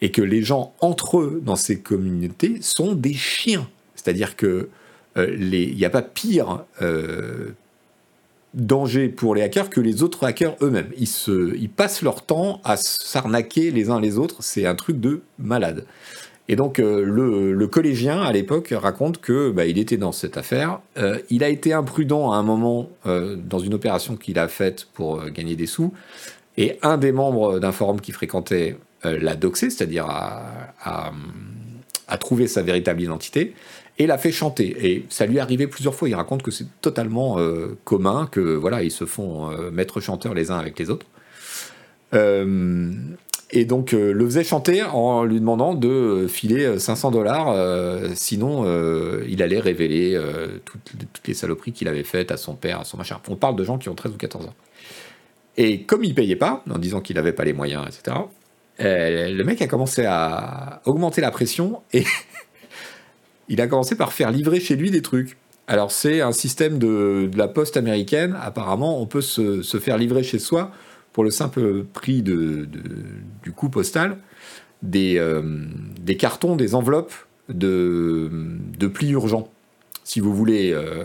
et 0.00 0.10
que 0.10 0.22
les 0.22 0.42
gens 0.42 0.74
entre 0.80 1.18
eux 1.18 1.40
dans 1.44 1.56
ces 1.56 1.80
communautés 1.80 2.58
sont 2.60 2.94
des 2.94 3.14
chiens. 3.14 3.68
C'est-à-dire 3.94 4.36
que 4.36 4.68
euh, 5.16 5.36
il 5.38 5.76
n'y 5.76 5.84
a 5.84 5.90
pas 5.90 6.02
pire 6.02 6.64
euh, 6.82 7.50
danger 8.58 9.08
pour 9.08 9.34
les 9.34 9.42
hackers 9.42 9.70
que 9.70 9.80
les 9.80 10.02
autres 10.02 10.24
hackers 10.24 10.56
eux-mêmes. 10.62 10.90
Ils, 10.96 11.08
ils 11.58 11.70
passent 11.70 12.02
leur 12.02 12.22
temps 12.22 12.60
à 12.64 12.76
s'arnaquer 12.76 13.70
les 13.70 13.90
uns 13.90 14.00
les 14.00 14.18
autres, 14.18 14.36
c'est 14.40 14.66
un 14.66 14.74
truc 14.74 15.00
de 15.00 15.22
malade. 15.38 15.84
Et 16.48 16.56
donc 16.56 16.78
euh, 16.78 17.04
le, 17.04 17.66
collégien 17.66 18.22
à 18.22 18.32
l'époque 18.32 18.72
raconte 18.76 19.20
que 19.20 19.50
bah, 19.50 19.66
il 19.66 19.78
était 19.78 19.98
dans 19.98 20.12
cette 20.12 20.36
affaire. 20.38 20.80
Euh, 20.96 21.18
il 21.28 21.44
a 21.44 21.48
été 21.50 21.74
imprudent 21.74 22.32
à 22.32 22.36
un 22.36 22.42
moment 22.42 22.88
euh, 23.06 23.36
dans 23.36 23.58
une 23.58 23.74
opération 23.74 24.16
qu'il 24.16 24.38
a 24.38 24.48
faite 24.48 24.88
pour 24.94 25.26
gagner 25.26 25.56
des 25.56 25.66
sous. 25.66 25.92
Et 26.56 26.78
un 26.82 26.96
des 26.96 27.12
membres 27.12 27.60
d'un 27.60 27.72
forum 27.72 28.00
qui 28.00 28.12
fréquentait 28.12 28.76
l'a 29.04 29.36
doxé, 29.36 29.70
c'est-à-dire 29.70 30.06
a, 30.08 31.12
trouvé 32.18 32.48
sa 32.48 32.62
véritable 32.62 33.00
identité 33.00 33.54
et 33.98 34.06
l'a 34.06 34.18
fait 34.18 34.32
chanter. 34.32 34.76
Et 34.86 35.04
ça 35.08 35.26
lui 35.26 35.36
est 35.36 35.40
arrivé 35.40 35.66
plusieurs 35.66 35.94
fois. 35.94 36.08
Il 36.08 36.14
raconte 36.14 36.42
que 36.42 36.50
c'est 36.50 36.66
totalement 36.80 37.38
euh, 37.38 37.76
commun, 37.84 38.28
que 38.30 38.40
voilà, 38.40 38.82
ils 38.82 38.90
se 38.90 39.04
font 39.04 39.50
euh, 39.50 39.70
maître 39.70 40.00
chanteur 40.00 40.34
les 40.34 40.50
uns 40.50 40.58
avec 40.58 40.78
les 40.78 40.88
autres. 40.88 41.06
Euh, 42.14 42.92
et 43.50 43.64
donc 43.64 43.92
le 43.92 44.24
faisait 44.26 44.44
chanter 44.44 44.82
en 44.82 45.24
lui 45.24 45.40
demandant 45.40 45.74
de 45.74 46.26
filer 46.28 46.78
500 46.78 47.10
dollars, 47.12 47.56
sinon 48.14 48.66
il 49.26 49.42
allait 49.42 49.58
révéler 49.58 50.20
toutes, 50.66 50.82
toutes, 51.14 51.26
les 51.26 51.32
saloperies 51.32 51.72
qu'il 51.72 51.88
avait 51.88 52.02
faites 52.02 52.30
à 52.30 52.36
son 52.36 52.56
père, 52.56 52.80
à 52.80 52.84
son 52.84 52.98
machin. 52.98 53.18
On 53.26 53.36
parle 53.36 53.56
de 53.56 53.64
gens 53.64 53.78
qui 53.78 53.88
ont 53.88 53.94
13 53.94 54.12
ou 54.12 54.16
14 54.18 54.48
ans. 54.48 54.54
Et 55.56 55.84
comme 55.84 56.04
il 56.04 56.14
payait 56.14 56.36
pas, 56.36 56.62
en 56.70 56.76
disant 56.76 57.00
qu'il 57.00 57.16
n'avait 57.16 57.32
pas 57.32 57.44
les 57.44 57.54
moyens, 57.54 57.86
etc., 57.86 58.18
le 58.80 59.42
mec 59.44 59.62
a 59.62 59.66
commencé 59.66 60.04
à 60.04 60.82
augmenter 60.84 61.22
la 61.22 61.30
pression 61.30 61.80
et 61.94 62.04
il 63.48 63.60
a 63.60 63.66
commencé 63.66 63.96
par 63.96 64.12
faire 64.12 64.30
livrer 64.30 64.60
chez 64.60 64.76
lui 64.76 64.90
des 64.90 65.02
trucs. 65.02 65.36
Alors 65.66 65.92
c'est 65.92 66.20
un 66.20 66.32
système 66.32 66.78
de, 66.78 67.30
la 67.36 67.48
poste 67.48 67.76
américaine. 67.76 68.36
Apparemment, 68.40 69.00
on 69.00 69.06
peut 69.06 69.20
se, 69.20 69.62
faire 69.78 69.98
livrer 69.98 70.22
chez 70.22 70.38
soi 70.38 70.70
pour 71.12 71.24
le 71.24 71.30
simple 71.30 71.84
prix 71.84 72.22
du 72.22 72.66
coût 73.54 73.68
postal 73.68 74.18
des, 74.82 75.18
euh, 75.18 75.42
cartons, 76.18 76.56
des 76.56 76.74
enveloppes 76.74 77.14
de, 77.48 78.30
de 78.78 78.86
plis 78.86 79.10
urgents. 79.10 79.50
Si 80.04 80.20
vous 80.20 80.34
voulez 80.34 80.72
euh, 80.72 81.04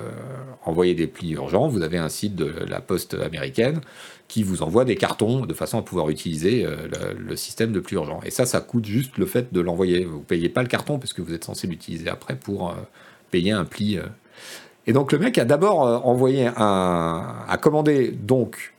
envoyer 0.64 0.94
des 0.94 1.08
plis 1.08 1.32
urgents, 1.32 1.68
vous 1.68 1.82
avez 1.82 1.98
un 1.98 2.10
site 2.10 2.36
de 2.36 2.54
la 2.68 2.80
poste 2.80 3.16
américaine 3.16 3.82
qui 4.34 4.42
vous 4.42 4.64
envoie 4.64 4.84
des 4.84 4.96
cartons 4.96 5.46
de 5.46 5.54
façon 5.54 5.78
à 5.78 5.84
pouvoir 5.84 6.10
utiliser 6.10 6.66
euh, 6.66 6.76
le, 7.16 7.36
système 7.36 7.72
de 7.72 7.80
plus 7.80 7.98
urgent. 7.98 8.20
Et 8.26 8.32
ça, 8.32 8.48
ça 8.48 8.62
coûte 8.62 8.84
juste 8.84 9.20
le 9.20 9.28
fait 9.28 9.54
de 9.54 9.62
l'envoyer. 9.62 10.06
Vous 10.06 10.18
ne 10.18 10.24
payez 10.24 10.50
pas 10.50 10.64
le 10.64 10.68
carton 10.68 10.98
parce 10.98 11.14
que 11.14 11.22
vous 11.22 11.36
êtes 11.36 11.44
censé 11.44 11.68
l'utiliser 11.68 12.10
après 12.10 12.36
pour 12.36 12.72
euh, 12.72 12.74
payer 13.30 13.52
un 13.52 13.64
pli. 13.64 14.00
Euh. 14.00 14.06
Et 14.88 14.94
donc 14.94 15.12
le 15.12 15.20
mec 15.20 15.38
a 15.38 15.46
d'abord 15.46 15.82
envoyé 16.08 16.48
un, 16.48 17.46
a 17.48 17.58
commandé 17.58 18.10
donc 18.10 18.74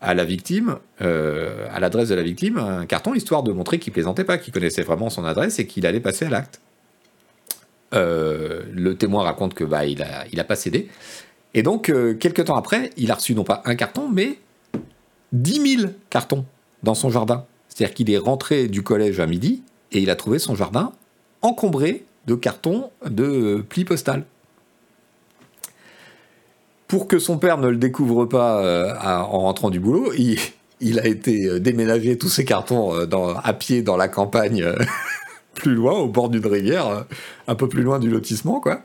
à 0.00 0.12
la 0.12 0.24
victime, 0.24 0.78
à 0.98 1.78
l'adresse 1.78 2.08
de 2.08 2.16
la 2.16 2.22
victime, 2.22 2.58
un 2.58 2.84
carton 2.84 3.14
histoire 3.14 3.44
de 3.44 3.52
montrer 3.52 3.78
qu'il 3.78 3.92
plaisantait 3.92 4.24
pas, 4.24 4.38
qu'il 4.38 4.52
connaissait 4.52 4.82
vraiment 4.82 5.08
son 5.08 5.24
adresse 5.24 5.60
et 5.60 5.66
qu'il 5.68 5.86
allait 5.86 6.00
passer 6.00 6.26
à 6.26 6.30
l'acte. 6.30 6.60
le 7.92 8.92
témoin 8.94 9.22
raconte 9.22 9.54
que 9.54 9.64
bah 9.64 9.86
il 9.86 10.02
a, 10.02 10.26
il 10.32 10.40
a 10.40 10.44
pas 10.44 10.56
cédé. 10.56 10.88
Et 11.54 11.62
donc 11.62 11.92
quelques 12.18 12.44
temps 12.44 12.56
après, 12.56 12.90
il 12.96 13.10
a 13.10 13.14
reçu 13.14 13.34
non 13.34 13.44
pas 13.44 13.62
un 13.64 13.76
carton, 13.76 14.10
mais 14.12 14.38
10 15.32 15.76
000 15.78 15.92
cartons 16.10 16.44
dans 16.82 16.94
son 16.94 17.10
jardin. 17.10 17.44
C'est-à-dire 17.68 17.94
qu'il 17.94 18.10
est 18.10 18.18
rentré 18.18 18.68
du 18.68 18.82
collège 18.82 19.20
à 19.20 19.26
midi 19.26 19.62
et 19.92 20.00
il 20.00 20.10
a 20.10 20.16
trouvé 20.16 20.38
son 20.38 20.54
jardin 20.54 20.92
encombré 21.42 22.04
de 22.26 22.34
cartons 22.34 22.90
de 23.06 23.64
plis 23.68 23.84
postales. 23.84 24.24
Pour 26.88 27.06
que 27.06 27.18
son 27.18 27.38
père 27.38 27.58
ne 27.58 27.68
le 27.68 27.76
découvre 27.76 28.26
pas 28.26 28.62
euh, 28.62 28.92
en 29.00 29.40
rentrant 29.40 29.70
du 29.70 29.78
boulot, 29.78 30.12
il, 30.80 30.98
a 30.98 31.06
été 31.06 31.46
euh, 31.46 31.60
déménagé 31.60 32.18
tous 32.18 32.28
ses 32.28 32.44
cartons 32.44 32.94
euh, 32.94 33.34
à 33.42 33.52
pied 33.52 33.82
dans 33.82 33.96
la 33.96 34.08
campagne, 34.08 34.66
plus 35.54 35.74
loin, 35.74 35.92
au 35.92 36.08
bord 36.08 36.28
d'une 36.28 36.46
rivière, 36.46 37.04
un 37.46 37.54
peu 37.54 37.68
plus 37.68 37.82
loin 37.82 38.00
du 38.00 38.10
lotissement, 38.10 38.60
quoi. 38.60 38.82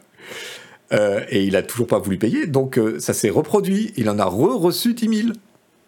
et 0.92 1.44
il 1.44 1.56
a 1.56 1.64
toujours 1.64 1.88
pas 1.88 1.98
voulu 1.98 2.18
payer, 2.18 2.46
donc 2.46 2.80
ça 3.00 3.14
s'est 3.14 3.32
reproduit. 3.32 3.92
Il 3.98 4.10
en 4.10 4.20
a 4.20 4.26
re-reçu 4.26 4.94
10 4.94 5.18
000 5.24 5.30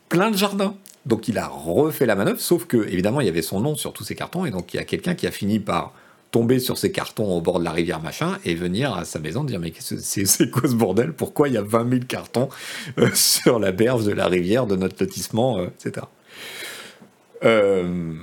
plein 0.09 0.31
de 0.31 0.37
jardins. 0.37 0.75
Donc 1.05 1.27
il 1.27 1.37
a 1.37 1.47
refait 1.47 2.05
la 2.05 2.15
manœuvre, 2.15 2.39
sauf 2.39 2.65
que 2.65 2.77
évidemment 2.77 3.21
il 3.21 3.27
y 3.27 3.29
avait 3.29 3.41
son 3.41 3.61
nom 3.61 3.75
sur 3.75 3.93
tous 3.93 4.03
ces 4.03 4.15
cartons, 4.15 4.45
et 4.45 4.51
donc 4.51 4.73
il 4.73 4.77
y 4.77 4.79
a 4.79 4.83
quelqu'un 4.83 5.15
qui 5.15 5.25
a 5.25 5.31
fini 5.31 5.59
par 5.59 5.93
tomber 6.31 6.59
sur 6.59 6.77
ces 6.77 6.91
cartons 6.91 7.37
au 7.37 7.39
bord 7.39 7.59
de 7.59 7.63
la 7.63 7.71
rivière 7.71 8.01
machin 8.01 8.37
et 8.43 8.53
venir 8.53 8.93
à 8.93 9.05
sa 9.05 9.19
maison 9.19 9.45
dire 9.45 9.59
mais 9.59 9.71
c'est 9.79 10.51
quoi 10.51 10.69
ce 10.69 10.75
bordel? 10.75 11.13
Pourquoi 11.13 11.47
il 11.47 11.53
y 11.53 11.57
a 11.57 11.61
20 11.61 11.89
000 11.89 12.01
cartons 12.07 12.49
euh, 12.99 13.09
sur 13.13 13.59
la 13.59 13.71
berge 13.71 14.03
de 14.03 14.11
la 14.11 14.27
rivière 14.27 14.67
de 14.67 14.75
notre 14.75 14.97
lotissement, 14.99 15.59
euh, 15.59 15.67
etc. 15.67 16.05
Euh, 17.45 18.13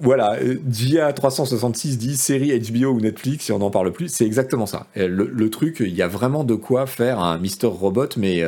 voilà, 0.00 0.38
Gia 0.70 1.12
366 1.12 1.98
dit 1.98 2.16
série 2.16 2.58
HBO 2.58 2.92
ou 2.92 3.00
Netflix, 3.00 3.46
si 3.46 3.52
on 3.52 3.58
n'en 3.58 3.70
parle 3.70 3.92
plus, 3.92 4.08
c'est 4.08 4.26
exactement 4.26 4.66
ça. 4.66 4.86
Le, 4.94 5.08
le, 5.08 5.50
truc, 5.50 5.78
il 5.80 5.94
y 5.94 6.02
a 6.02 6.08
vraiment 6.08 6.44
de 6.44 6.54
quoi 6.54 6.86
faire 6.86 7.18
un 7.18 7.38
Mister 7.38 7.68
Robot, 7.68 8.08
mais 8.18 8.42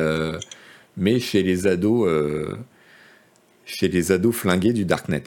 mais 0.97 1.19
chez 1.19 1.43
les 1.43 1.67
ados, 1.67 2.07
euh, 2.07 2.57
chez 3.65 3.87
les 3.87 4.11
ados 4.11 4.35
flingués 4.35 4.73
du 4.73 4.83
darknet. 4.83 5.23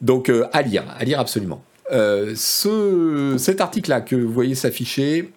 Donc 0.00 0.28
euh, 0.28 0.46
à 0.52 0.62
lire, 0.62 0.84
à 0.98 1.04
lire 1.04 1.20
absolument. 1.20 1.62
Euh, 1.92 2.34
ce, 2.36 3.36
cet 3.38 3.60
article-là 3.60 4.00
que 4.00 4.16
vous 4.16 4.32
voyez 4.32 4.54
s'afficher, 4.54 5.32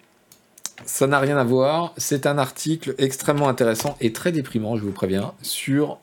ça 0.84 1.06
n'a 1.06 1.20
rien 1.20 1.36
à 1.38 1.44
voir. 1.44 1.94
C'est 1.96 2.26
un 2.26 2.38
article 2.38 2.94
extrêmement 2.98 3.48
intéressant 3.48 3.96
et 4.00 4.12
très 4.12 4.32
déprimant, 4.32 4.76
je 4.76 4.82
vous 4.82 4.92
préviens, 4.92 5.32
sur 5.42 5.98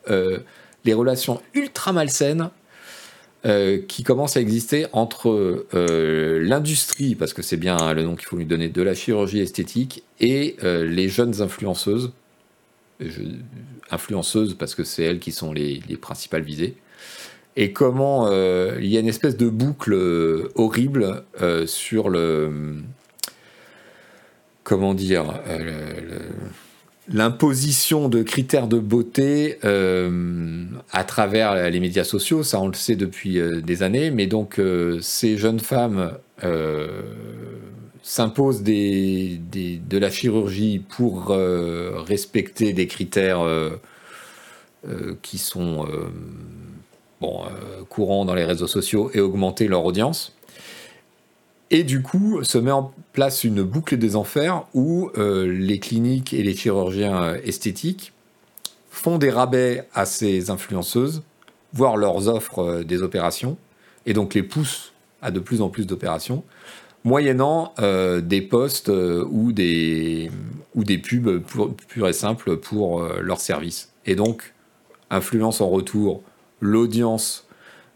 les 0.83 0.93
relations 0.93 1.41
ultra 1.53 1.93
malsaines 1.93 2.49
euh, 3.43 3.79
qui 3.87 4.03
commence 4.03 4.37
à 4.37 4.41
exister 4.41 4.85
entre 4.93 5.65
euh, 5.73 6.39
l'industrie, 6.43 7.15
parce 7.15 7.33
que 7.33 7.41
c'est 7.41 7.57
bien 7.57 7.91
le 7.93 8.03
nom 8.03 8.15
qu'il 8.15 8.27
faut 8.27 8.37
lui 8.37 8.45
donner, 8.45 8.69
de 8.69 8.81
la 8.83 8.93
chirurgie 8.93 9.39
esthétique, 9.39 10.03
et 10.19 10.57
euh, 10.63 10.85
les 10.85 11.09
jeunes 11.09 11.41
influenceuses. 11.41 12.11
influenceuses 13.89 14.53
parce 14.53 14.75
que 14.75 14.83
c'est 14.83 15.01
elles 15.01 15.17
qui 15.17 15.31
sont 15.31 15.53
les, 15.53 15.81
les 15.89 15.97
principales 15.97 16.43
visées. 16.43 16.75
Et 17.55 17.73
comment 17.73 18.31
il 18.31 18.85
y 18.85 18.95
a 18.95 18.99
une 18.99 19.09
espèce 19.09 19.35
de 19.35 19.49
boucle 19.49 19.93
horrible 20.55 21.23
sur 21.65 22.09
le. 22.09 22.75
Comment 24.63 24.93
dire 24.93 25.41
l'imposition 27.07 28.09
de 28.09 28.23
critères 28.23 28.67
de 28.67 28.79
beauté 28.79 29.57
euh, 29.63 30.65
à 30.91 31.03
travers 31.03 31.69
les 31.69 31.79
médias 31.79 32.03
sociaux, 32.03 32.43
ça 32.43 32.59
on 32.61 32.67
le 32.67 32.73
sait 32.73 32.95
depuis 32.95 33.39
euh, 33.39 33.61
des 33.61 33.83
années, 33.83 34.11
mais 34.11 34.27
donc 34.27 34.59
euh, 34.59 34.99
ces 35.01 35.37
jeunes 35.37 35.59
femmes 35.59 36.13
s'imposent 38.01 38.63
de 38.63 39.97
la 39.97 40.09
chirurgie 40.09 40.79
pour 40.79 41.27
respecter 41.27 42.73
des 42.73 42.87
critères 42.87 43.45
qui 45.21 45.37
sont 45.37 45.85
courants 47.89 48.25
dans 48.25 48.33
les 48.33 48.43
réseaux 48.43 48.65
sociaux 48.65 49.11
et 49.13 49.19
augmenter 49.19 49.67
leur 49.67 49.85
audience. 49.85 50.33
Et 51.73 51.85
du 51.85 52.01
coup, 52.01 52.43
se 52.43 52.57
met 52.57 52.71
en 52.71 52.91
place 53.13 53.45
une 53.45 53.63
boucle 53.63 53.97
des 53.97 54.17
enfers 54.17 54.65
où 54.73 55.09
euh, 55.17 55.45
les 55.45 55.79
cliniques 55.79 56.33
et 56.33 56.43
les 56.43 56.53
chirurgiens 56.53 57.23
euh, 57.23 57.41
esthétiques 57.45 58.11
font 58.89 59.17
des 59.17 59.29
rabais 59.29 59.87
à 59.93 60.05
ces 60.05 60.49
influenceuses, 60.49 61.23
voire 61.71 61.95
leurs 61.95 62.27
offres 62.27 62.59
euh, 62.59 62.83
des 62.83 63.01
opérations, 63.01 63.57
et 64.05 64.11
donc 64.11 64.33
les 64.33 64.43
poussent 64.43 64.91
à 65.21 65.31
de 65.31 65.39
plus 65.39 65.61
en 65.61 65.69
plus 65.69 65.87
d'opérations, 65.87 66.43
moyennant 67.05 67.73
des 67.77 68.41
posts 68.41 68.89
ou, 68.89 69.51
des, 69.51 70.29
ou 70.75 70.83
des 70.83 70.97
pubs 70.99 71.41
purs 71.87 72.07
et 72.07 72.13
simples 72.13 72.57
pour 72.57 73.01
leur 73.03 73.39
service. 73.39 73.91
Et 74.05 74.15
donc, 74.15 74.53
influence 75.09 75.61
en 75.61 75.69
retour 75.69 76.23
l'audience 76.59 77.47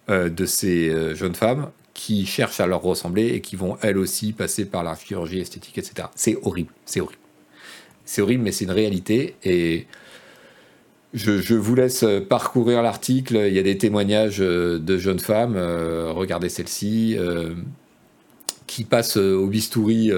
de 0.07 0.45
ces 0.45 1.15
jeunes 1.15 1.35
femmes 1.35 1.69
qui 1.95 2.25
cherchent 2.25 2.59
à 2.59 2.67
leur 2.67 2.83
ressembler 2.83 3.29
et 3.29 3.41
qui 3.41 3.55
vont 3.55 3.77
elles 3.81 3.97
aussi 3.97 4.33
passer 4.33 4.65
par 4.65 4.83
la 4.83 4.95
chirurgie 4.95 5.39
esthétique, 5.39 5.77
etc. 5.77 6.09
C'est 6.13 6.37
horrible, 6.43 6.71
c'est 6.85 6.99
horrible. 6.99 7.21
C'est 8.03 8.21
horrible, 8.21 8.43
mais 8.43 8.51
c'est 8.51 8.65
une 8.65 8.71
réalité. 8.71 9.35
Et 9.43 9.87
je, 11.13 11.55
vous 11.55 11.73
laisse 11.73 12.05
parcourir 12.29 12.83
l'article. 12.83 13.45
Il 13.47 13.53
y 13.53 13.59
a 13.59 13.63
des 13.63 13.77
témoignages 13.77 14.41
euh, 14.41 14.77
de 14.77 14.97
jeunes 14.97 15.19
femmes. 15.19 15.55
Euh, 15.55 16.11
regardez 16.11 16.49
celle-ci, 16.49 17.15
euh, 17.17 17.55
qui 18.67 18.83
passent 18.83 19.17
au 19.17 19.47
bistouri 19.47 20.11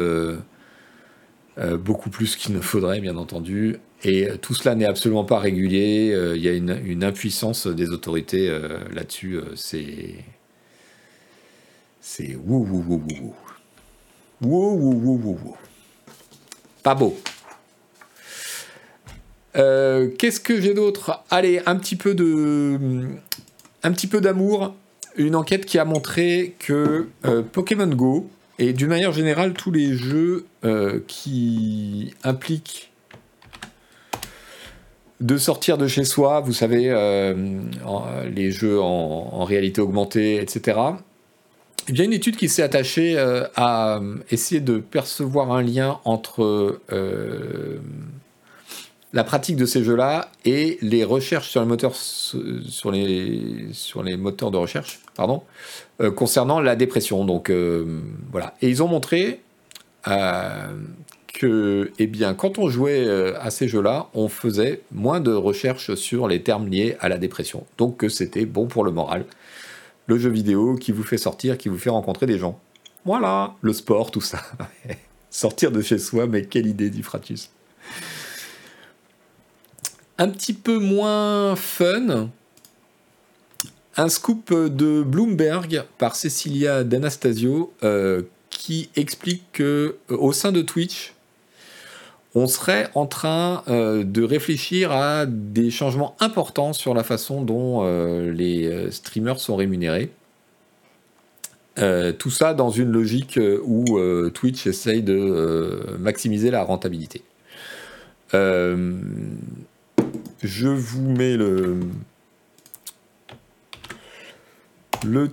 beaucoup 1.79 2.09
plus 2.09 2.35
qu'il 2.35 2.55
ne 2.55 2.59
faudrait, 2.59 3.01
bien 3.01 3.17
entendu. 3.17 3.77
Et 4.03 4.29
tout 4.41 4.53
cela 4.53 4.73
n'est 4.73 4.85
absolument 4.85 5.25
pas 5.25 5.39
régulier. 5.39 6.15
il 6.35 6.41
y 6.41 6.47
a 6.47 6.53
une, 6.53 6.79
une 6.85 7.03
impuissance 7.03 7.67
des 7.67 7.89
autorités 7.89 8.47
là-dessus. 8.93 9.39
c'est 9.55 10.15
c'est 12.09 12.37
wou 12.37 12.65
wou 12.65 12.83
wou 12.87 13.01
wou. 13.09 13.33
Wou 14.41 14.77
wou 14.79 14.93
wou 14.93 15.21
wou 15.23 15.37
wou. 15.43 15.55
Pas 16.81 16.95
beau. 16.95 17.17
Euh, 19.57 20.07
qu'est-ce 20.17 20.39
que 20.39 20.61
j'ai 20.61 20.73
d'autre? 20.73 21.23
Allez, 21.29 21.61
un 21.65 21.75
petit 21.75 21.97
peu 21.97 22.15
de, 22.15 22.79
un 23.83 23.91
petit 23.91 24.07
peu 24.07 24.21
d'amour. 24.21 24.73
Une 25.17 25.35
enquête 25.35 25.65
qui 25.65 25.79
a 25.79 25.85
montré 25.85 26.55
que 26.59 27.09
euh, 27.25 27.41
Pokémon 27.43 27.87
Go 27.87 28.29
et 28.57 28.71
d'une 28.71 28.87
manière 28.87 29.11
générale 29.11 29.53
tous 29.53 29.71
les 29.71 29.93
jeux 29.93 30.45
euh, 30.63 31.01
qui 31.07 32.13
impliquent 32.23 32.89
de 35.19 35.35
sortir 35.37 35.77
de 35.77 35.87
chez 35.87 36.05
soi, 36.05 36.39
vous 36.39 36.53
savez, 36.53 36.89
les 38.33 38.51
jeux 38.51 38.79
en, 38.79 39.29
en, 39.33 39.43
réalité 39.43 39.81
augmentée, 39.81 40.39
etc. 40.39 40.77
Il 41.89 41.97
y 41.97 42.01
a 42.01 42.03
une 42.03 42.13
étude 42.13 42.35
qui 42.35 42.49
s'est 42.49 42.63
attachée 42.63 43.17
euh, 43.17 43.45
à 43.55 44.01
essayer 44.29 44.59
de 44.59 44.77
percevoir 44.77 45.53
un 45.53 45.61
lien 45.61 46.01
entre 46.03 46.81
euh, 46.91 47.77
la 49.13 49.23
pratique 49.23 49.55
de 49.55 49.65
ces 49.65 49.85
jeux-là 49.85 50.29
et 50.43 50.77
les 50.81 51.05
recherches 51.05 51.49
sur 51.49 51.61
les 51.61 51.65
moteurs, 51.65 51.93
de 54.51 54.57
recherche 54.57 54.99
euh, 56.01 56.11
concernant 56.11 56.59
la 56.59 56.75
dépression. 56.75 57.23
Donc 57.23 57.49
voilà. 58.31 58.53
Et 58.61 58.67
ils 58.67 58.83
ont 58.83 58.89
montré 58.89 59.39
que 60.03 61.91
eh 61.99 62.07
bien, 62.07 62.33
quand 62.33 62.59
on 62.59 62.67
jouait 62.67 63.33
à 63.39 63.49
ces 63.49 63.69
jeux-là, 63.69 64.07
on 64.13 64.27
faisait 64.27 64.81
moins 64.91 65.21
de 65.21 65.31
recherches 65.31 65.95
sur 65.95 66.27
les 66.27 66.43
termes 66.43 66.67
liés 66.67 66.97
à 66.99 67.07
la 67.07 67.17
dépression. 67.17 67.65
Donc 67.77 67.95
que 67.97 68.09
c'était 68.09 68.45
bon 68.45 68.67
pour 68.67 68.83
le 68.83 68.91
moral 68.91 69.23
le 70.07 70.17
jeu 70.17 70.29
vidéo 70.29 70.75
qui 70.75 70.91
vous 70.91 71.03
fait 71.03 71.17
sortir, 71.17 71.57
qui 71.57 71.69
vous 71.69 71.77
fait 71.77 71.89
rencontrer 71.89 72.25
des 72.25 72.39
gens. 72.39 72.59
Voilà, 73.05 73.55
le 73.61 73.73
sport, 73.73 74.11
tout 74.11 74.21
ça. 74.21 74.41
Sortir 75.29 75.71
de 75.71 75.81
chez 75.81 75.99
soi, 75.99 76.25
mais 76.25 76.45
quelle 76.45 76.65
idée, 76.65 76.89
dit 76.89 77.03
Fratus. 77.03 77.51
Un 80.17 80.29
petit 80.29 80.53
peu 80.53 80.79
moins 80.79 81.55
fun, 81.55 82.29
un 83.97 84.09
scoop 84.09 84.53
de 84.53 85.03
Bloomberg 85.03 85.83
par 85.97 86.15
Cecilia 86.15 86.83
D'Anastasio 86.83 87.73
euh, 87.83 88.23
qui 88.49 88.89
explique 88.95 89.43
que 89.51 89.97
euh, 90.09 90.17
au 90.17 90.33
sein 90.33 90.51
de 90.51 90.61
Twitch, 90.61 91.13
on 92.37 92.45
serait 92.45 92.87
en 92.93 93.07
train 93.07 93.63
euh, 93.67 94.03
de 94.03 94.21
réfléchir 94.21 94.91
à 94.91 95.25
des 95.25 95.71
changements 95.71 96.15
importants 96.19 96.71
sur 96.71 96.93
la 96.93 97.03
façon 97.03 97.41
dont 97.41 97.79
euh, 97.81 98.31
les 98.31 98.67
euh, 98.67 98.91
streamers 98.91 99.39
sont 99.39 99.55
rémunérés. 99.55 100.11
tout 102.19 102.29
ça 102.29 102.53
dans 102.53 102.69
une 102.69 102.91
logique 102.91 103.39
où 103.63 103.99
Twitch 104.33 104.65
essaye 104.65 105.03
de 105.03 105.95
maximiser 105.99 106.49
la 106.49 106.63
rentabilité. 106.63 107.21
je 108.33 108.87
vous 110.67 111.11
mets 111.11 111.37
le, 111.37 111.77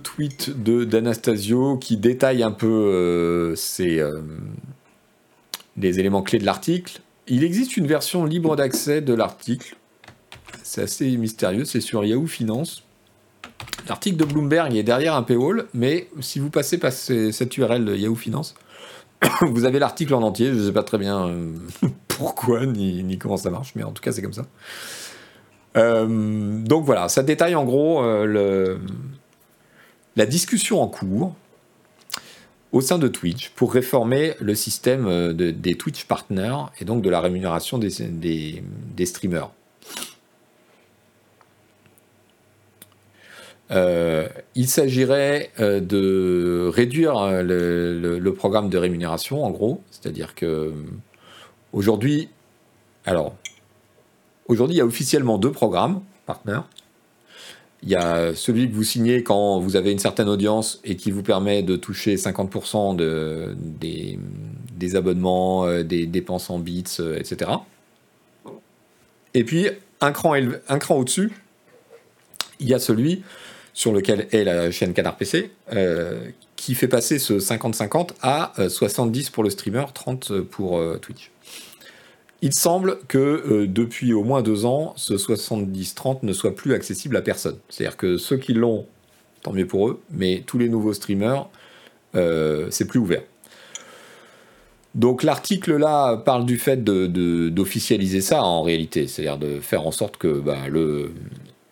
tweet 0.03 0.61
de 0.61 0.85
d'Anastasio 0.85 1.77
qui 1.77 1.97
détaille 1.97 2.43
un 2.43 2.51
peu 2.51 3.55
ces 3.55 4.03
les 5.77 5.99
éléments 5.99 6.21
clés 6.21 6.39
de 6.39 6.45
l'article. 6.45 7.01
Il 7.27 7.43
existe 7.43 7.77
une 7.77 7.87
version 7.87 8.25
libre 8.25 8.55
d'accès 8.55 9.01
de 9.01 9.13
l'article. 9.13 9.75
C'est 10.63 10.83
assez 10.83 11.17
mystérieux, 11.17 11.65
c'est 11.65 11.81
sur 11.81 12.05
Yahoo 12.05 12.27
Finance. 12.27 12.83
L'article 13.87 14.17
de 14.17 14.25
Bloomberg 14.25 14.75
est 14.75 14.83
derrière 14.83 15.15
un 15.15 15.23
paywall, 15.23 15.67
mais 15.73 16.07
si 16.19 16.39
vous 16.39 16.49
passez 16.49 16.77
par 16.77 16.91
cette 16.91 17.57
URL 17.57 17.85
de 17.85 17.95
Yahoo 17.95 18.15
Finance, 18.15 18.55
vous 19.41 19.65
avez 19.65 19.79
l'article 19.79 20.13
en 20.13 20.21
entier. 20.23 20.47
Je 20.47 20.59
ne 20.59 20.65
sais 20.65 20.73
pas 20.73 20.83
très 20.83 20.97
bien 20.97 21.27
euh, 21.27 21.51
pourquoi 22.07 22.65
ni, 22.65 23.17
comment 23.17 23.37
ça 23.37 23.49
marche, 23.49 23.73
mais 23.75 23.83
en 23.83 23.91
tout 23.91 24.01
cas 24.01 24.11
c'est 24.11 24.21
comme 24.21 24.33
ça. 24.33 24.45
Euh, 25.77 26.63
donc 26.63 26.85
voilà, 26.85 27.09
ça 27.09 27.21
détaille 27.21 27.55
en 27.55 27.65
gros 27.65 28.01
euh, 28.01 28.77
la 30.15 30.25
discussion 30.25 30.81
en 30.81 30.87
cours 30.87 31.35
au 32.75 32.81
sein 32.81 32.97
de 32.97 33.07
Twitch 33.07 33.51
pour 33.51 33.73
réformer 33.73 34.33
le 34.41 34.53
système 34.53 35.07
euh, 35.07 35.31
des 35.33 35.75
Twitch 35.75 36.03
partners 36.03 36.57
et 36.81 36.83
donc 36.83 37.01
de 37.01 37.09
la 37.09 37.21
rémunération 37.21 37.77
des, 37.77 38.61
streamers. 39.05 39.49
Euh, 43.71 44.27
il 44.55 44.67
s'agirait 44.67 45.51
euh, 45.61 45.79
de 45.79 46.69
réduire 46.71 47.41
le, 47.41 48.29
programme 48.31 48.69
de 48.69 48.77
rémunération, 48.77 49.45
en 49.45 49.51
gros, 49.51 49.81
c'est-à-dire 49.89 50.35
que 50.35 50.73
aujourd'hui, 51.71 52.27
alors 53.05 53.35
aujourd'hui, 54.49 54.75
il 54.75 54.79
y 54.79 54.81
a 54.81 54.85
officiellement 54.85 55.37
deux 55.37 55.51
programmes 55.53 56.01
partenaires. 56.25 56.67
Il 57.85 57.91
y 57.91 57.95
a 57.95 58.33
celui 58.33 58.67
que 58.67 58.73
vous 58.73 58.83
signez 58.83 59.21
quand 59.21 59.59
vous 59.59 59.75
avez 59.75 59.91
une 59.91 59.99
certaine 59.99 60.27
audience 60.27 60.79
et 60.83 60.95
qui 60.95 61.11
vous 61.11 61.21
permet 61.21 61.61
de 61.61 61.75
toucher 61.75 62.15
50% 62.15 62.95
de, 62.95 63.55
des, 63.55 64.95
abonnements, 64.95 65.65
euh, 65.65 65.83
des 65.83 66.07
dépenses 66.07 66.49
en 66.49 66.57
bits, 66.57 66.83
euh, 66.99 67.19
etc. 67.19 67.51
Et 69.35 69.43
puis, 69.43 69.67
un 70.01 70.11
cran, 70.11 70.33
un 70.33 70.79
cran 70.79 70.95
au-dessus, 70.95 71.31
il 72.59 72.67
y 72.67 72.73
a 72.73 72.79
celui 72.79 73.21
sur 73.73 73.91
lequel 73.93 74.27
est 74.31 74.45
la 74.45 74.71
chaîne 74.71 74.93
Canard 74.93 75.17
PC, 75.17 75.51
euh, 75.73 76.29
qui 76.55 76.73
fait 76.73 76.87
passer 76.87 77.19
ce 77.19 77.33
50-50 77.33 78.11
à 78.23 78.53
70 78.67 79.29
pour 79.29 79.43
le 79.43 79.51
streamer, 79.51 79.85
30 79.93 80.39
pour 80.41 80.81
Twitch. 81.01 81.29
Il 82.41 82.53
semble 82.53 82.99
que 83.07 83.17
euh, 83.17 83.67
depuis 83.67 84.13
au 84.13 84.23
moins 84.23 84.41
deux 84.41 84.65
ans, 84.65 84.93
ce 84.97 85.13
70-30 85.13 86.19
ne 86.23 86.33
soit 86.33 86.55
plus 86.55 86.73
accessible 86.73 87.15
à 87.17 87.21
personne. 87.21 87.57
C'est-à-dire 87.69 87.97
que 87.97 88.17
ceux 88.17 88.37
qui 88.37 88.53
l'ont, 88.53 88.85
tant 89.41 89.53
mieux 89.53 89.67
pour 89.67 89.87
eux, 89.87 90.01
mais 90.11 90.43
tous 90.45 90.57
les 90.57 90.69
nouveaux 90.69 90.93
streamers, 90.93 91.47
euh, 92.15 92.67
c'est 92.69 92.85
plus 92.85 92.99
ouvert. 92.99 93.23
Donc 94.95 95.23
l'article 95.23 95.75
là 95.75 96.15
parle 96.15 96.45
du 96.45 96.57
fait 96.57 96.83
d'officialiser 96.83 98.21
ça 98.21 98.43
en 98.43 98.61
réalité, 98.61 99.07
c'est-à-dire 99.07 99.37
de 99.37 99.59
faire 99.59 99.85
en 99.85 99.91
sorte 99.91 100.15
que 100.15 100.41
le, 100.69 101.11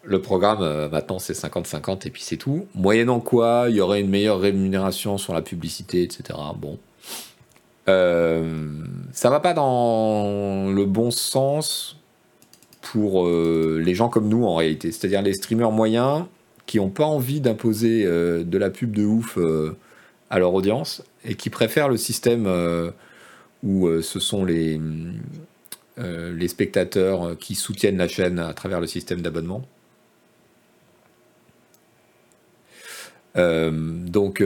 le 0.03 0.21
programme 0.21 0.61
euh, 0.61 0.89
maintenant 0.89 1.19
c'est 1.19 1.33
50-50 1.33 2.05
et 2.05 2.09
puis 2.09 2.21
c'est 2.21 2.35
tout. 2.35 2.67
Moyennant 2.75 3.21
quoi, 3.21 3.67
il 3.69 3.77
y 3.77 3.81
aurait 3.81 4.01
une 4.01 4.09
meilleure 4.09 4.41
rémunération 4.41 5.17
sur 5.17 5.33
la 5.33 5.41
publicité, 5.41 6.03
etc. 6.03 6.37
Bon, 6.57 6.77
euh, 7.89 8.69
ça 9.11 9.29
va 9.29 9.39
pas 9.39 9.53
dans 9.53 10.71
le 10.71 10.85
bon 10.85 11.11
sens 11.11 11.97
pour 12.81 13.27
euh, 13.27 13.81
les 13.83 13.95
gens 13.95 14.09
comme 14.09 14.27
nous 14.29 14.45
en 14.45 14.55
réalité, 14.55 14.91
c'est-à-dire 14.91 15.21
les 15.21 15.33
streamers 15.33 15.71
moyens 15.71 16.25
qui 16.65 16.77
n'ont 16.77 16.89
pas 16.89 17.05
envie 17.05 17.41
d'imposer 17.41 18.05
euh, 18.05 18.43
de 18.43 18.57
la 18.57 18.69
pub 18.69 18.95
de 18.95 19.05
ouf 19.05 19.37
à 20.29 20.39
leur 20.39 20.53
audience 20.53 21.03
et 21.25 21.35
qui 21.35 21.49
préfèrent 21.49 21.89
le 21.89 21.97
système 21.97 22.47
où 23.63 24.01
ce 24.01 24.19
sont 24.19 24.45
les, 24.45 24.79
les 25.97 26.47
spectateurs 26.47 27.37
qui 27.37 27.55
soutiennent 27.55 27.97
la 27.97 28.07
chaîne 28.07 28.39
à 28.39 28.53
travers 28.53 28.81
le 28.81 28.87
système 28.87 29.21
d'abonnement. 29.21 29.63
donc 33.35 34.41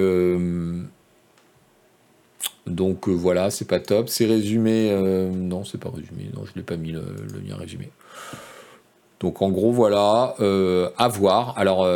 donc 2.67 3.07
euh, 3.07 3.11
voilà, 3.11 3.49
c'est 3.49 3.65
pas 3.65 3.79
top. 3.79 4.09
C'est 4.09 4.25
résumé. 4.25 4.89
Euh, 4.91 5.29
non, 5.29 5.63
c'est 5.63 5.79
pas 5.79 5.89
résumé. 5.89 6.29
Non, 6.35 6.45
je 6.45 6.51
l'ai 6.55 6.63
pas 6.63 6.77
mis 6.77 6.91
le, 6.91 7.01
lien 7.47 7.55
résumé. 7.55 7.89
Donc 9.19 9.41
en 9.41 9.49
gros, 9.49 9.71
voilà, 9.71 10.35
euh, 10.39 10.89
à 10.97 11.07
voir. 11.07 11.53
Alors, 11.57 11.87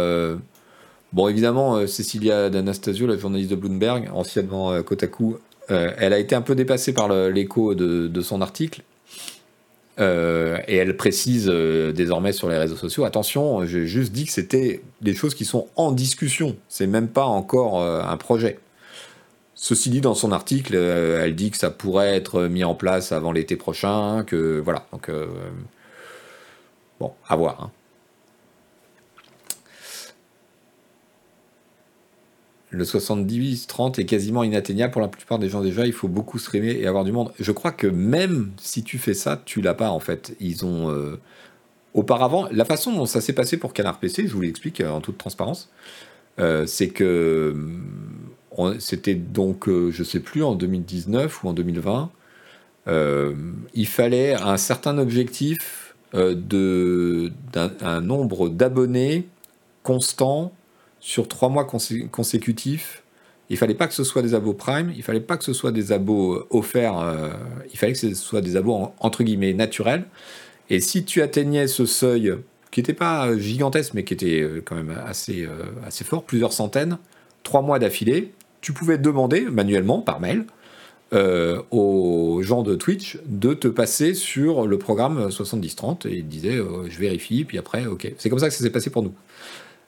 Bon, 1.14 1.27
évidemment, 1.27 1.85
Cecilia 1.88 2.49
D'Anastasio, 2.49 3.06
la 3.06 3.18
journaliste 3.18 3.52
de 3.52 3.57
Bloomberg, 3.57 4.10
anciennement 4.14 4.81
Kotaku, 4.81 5.35
elle 5.68 6.14
a 6.14 6.18
été 6.18 6.35
un 6.35 6.41
peu 6.41 6.56
dépassée 6.56 6.93
par 6.93 7.10
l'écho 7.10 7.76
de, 7.76 8.22
son 8.22 8.39
article. 8.39 8.81
et 9.99 10.03
elle 10.77 10.95
précise 10.95 11.48
désormais 11.48 12.31
sur 12.31 12.48
les 12.48 12.57
réseaux 12.57 12.77
sociaux, 12.77 13.03
attention, 13.03 13.65
j'ai 13.65 13.88
juste 13.88 14.14
dit 14.14 14.23
que 14.23 14.31
c'était 14.31 14.84
des 15.02 15.14
choses 15.14 15.35
qui 15.35 15.43
sont 15.43 15.68
en 15.76 15.91
discussion, 15.91 16.56
c'est 16.69 16.88
même 16.88 17.10
pas 17.10 17.26
encore 17.26 17.84
un 17.84 18.15
projet. 18.15 18.57
Ceci 19.63 19.91
dit, 19.91 20.01
dans 20.01 20.15
son 20.15 20.31
article, 20.31 20.73
euh, 20.73 21.23
elle 21.23 21.35
dit 21.35 21.51
que 21.51 21.57
ça 21.57 21.69
pourrait 21.69 22.15
être 22.15 22.47
mis 22.47 22.63
en 22.63 22.73
place 22.73 23.11
avant 23.11 23.31
l'été 23.31 23.55
prochain, 23.55 24.23
que 24.25 24.59
voilà. 24.59 24.88
Euh, 25.09 25.27
bon, 26.99 27.13
à 27.27 27.35
voir. 27.35 27.61
Hein. 27.61 27.71
Le 32.71 32.83
70-30 32.83 34.01
est 34.01 34.05
quasiment 34.05 34.43
inatteignable 34.43 34.93
pour 34.93 35.01
la 35.01 35.09
plupart 35.09 35.38
des 35.38 35.47
gens 35.47 35.61
déjà. 35.61 35.85
Il 35.85 35.93
faut 35.93 36.07
beaucoup 36.07 36.39
streamer 36.39 36.79
et 36.79 36.88
avoir 36.88 37.03
du 37.03 37.11
monde. 37.11 37.31
Je 37.39 37.51
crois 37.51 37.71
que 37.71 37.85
même 37.85 38.53
si 38.59 38.81
tu 38.81 38.97
fais 38.97 39.13
ça, 39.13 39.39
tu 39.45 39.61
l'as 39.61 39.75
pas 39.75 39.91
en 39.91 39.99
fait. 39.99 40.35
Ils 40.39 40.65
ont 40.65 40.89
euh, 40.89 41.19
auparavant 41.93 42.47
la 42.51 42.65
façon 42.65 42.93
dont 42.93 43.05
ça 43.05 43.21
s'est 43.21 43.33
passé 43.33 43.57
pour 43.57 43.73
Canard 43.73 43.99
PC. 43.99 44.25
Je 44.25 44.33
vous 44.33 44.41
l'explique 44.41 44.81
en 44.81 45.01
toute 45.01 45.19
transparence. 45.19 45.69
c'est 46.65 46.89
que 46.89 47.55
c'était 48.80 49.15
donc, 49.15 49.68
euh, 49.68 49.91
je 49.91 49.99
ne 49.99 50.06
sais 50.06 50.19
plus, 50.19 50.44
en 50.44 50.56
2019 50.56 51.44
ou 51.44 51.49
en 51.49 51.53
2020, 51.53 52.11
euh, 52.88 53.36
il 53.73 53.88
fallait 53.88 54.34
un 54.34 54.57
certain 54.57 54.98
objectif 54.98 55.95
euh, 56.14 56.36
d'un 57.53 58.02
nombre 58.02 58.49
d'abonnés 58.49 59.28
constant 59.84 60.52
sur 60.99 61.28
trois 61.28 61.49
mois 61.49 61.65
consécutifs. 61.65 63.03
Il 63.49 63.57
fallait 63.57 63.76
pas 63.76 63.88
que 63.88 63.94
ce 63.94 64.03
soit 64.03 64.22
des 64.22 64.34
abos 64.34 64.53
Prime, 64.53 64.94
il 64.95 65.03
fallait 65.03 65.19
pas 65.19 65.38
que 65.38 65.44
ce 65.44 65.53
soit 65.53 65.72
des 65.72 65.91
abos 65.91 66.45
offerts, 66.52 66.94
il 67.72 67.78
fallait 67.78 67.94
que 67.94 67.99
ce 67.99 68.14
soit 68.14 68.40
des 68.40 68.56
abos 68.56 68.94
entre 68.99 69.23
guillemets 69.23 69.53
naturels. 69.53 70.06
Et 70.69 70.80
si 70.80 71.03
tu 71.03 71.22
atteignais 71.22 71.68
ce 71.68 71.86
seuil, 71.86 72.34
qui 72.69 72.80
n'était 72.80 72.94
pas 72.94 73.38
gigantesque, 73.38 73.94
mais 73.94 74.06
qui 74.06 74.14
était 74.14 74.48
quand 74.64 74.76
même 74.76 74.95
assez, 75.06 75.49
assez 75.86 76.06
fort, 76.06 76.23
plusieurs 76.23 76.53
centaines, 76.53 76.98
trois 77.44 77.61
mois 77.61 77.80
d'affilée, 77.80 78.32
tu 78.61 78.73
pouvais 78.73 78.97
demander 78.97 79.41
manuellement 79.41 80.01
par 80.01 80.19
mail 80.19 80.45
euh, 81.13 81.61
aux 81.71 82.41
gens 82.41 82.63
de 82.63 82.75
Twitch 82.75 83.19
de 83.25 83.53
te 83.53 83.67
passer 83.67 84.13
sur 84.13 84.65
le 84.65 84.79
programme 84.79 85.27
70-30 85.27 86.07
et 86.07 86.19
ils 86.19 86.27
disaient 86.27 86.55
euh, 86.55 86.89
je 86.89 86.97
vérifie, 86.97 87.43
puis 87.43 87.57
après, 87.57 87.85
ok. 87.85 88.13
C'est 88.17 88.29
comme 88.29 88.39
ça 88.39 88.47
que 88.47 88.53
ça 88.53 88.63
s'est 88.63 88.69
passé 88.69 88.89
pour 88.89 89.03
nous. 89.03 89.13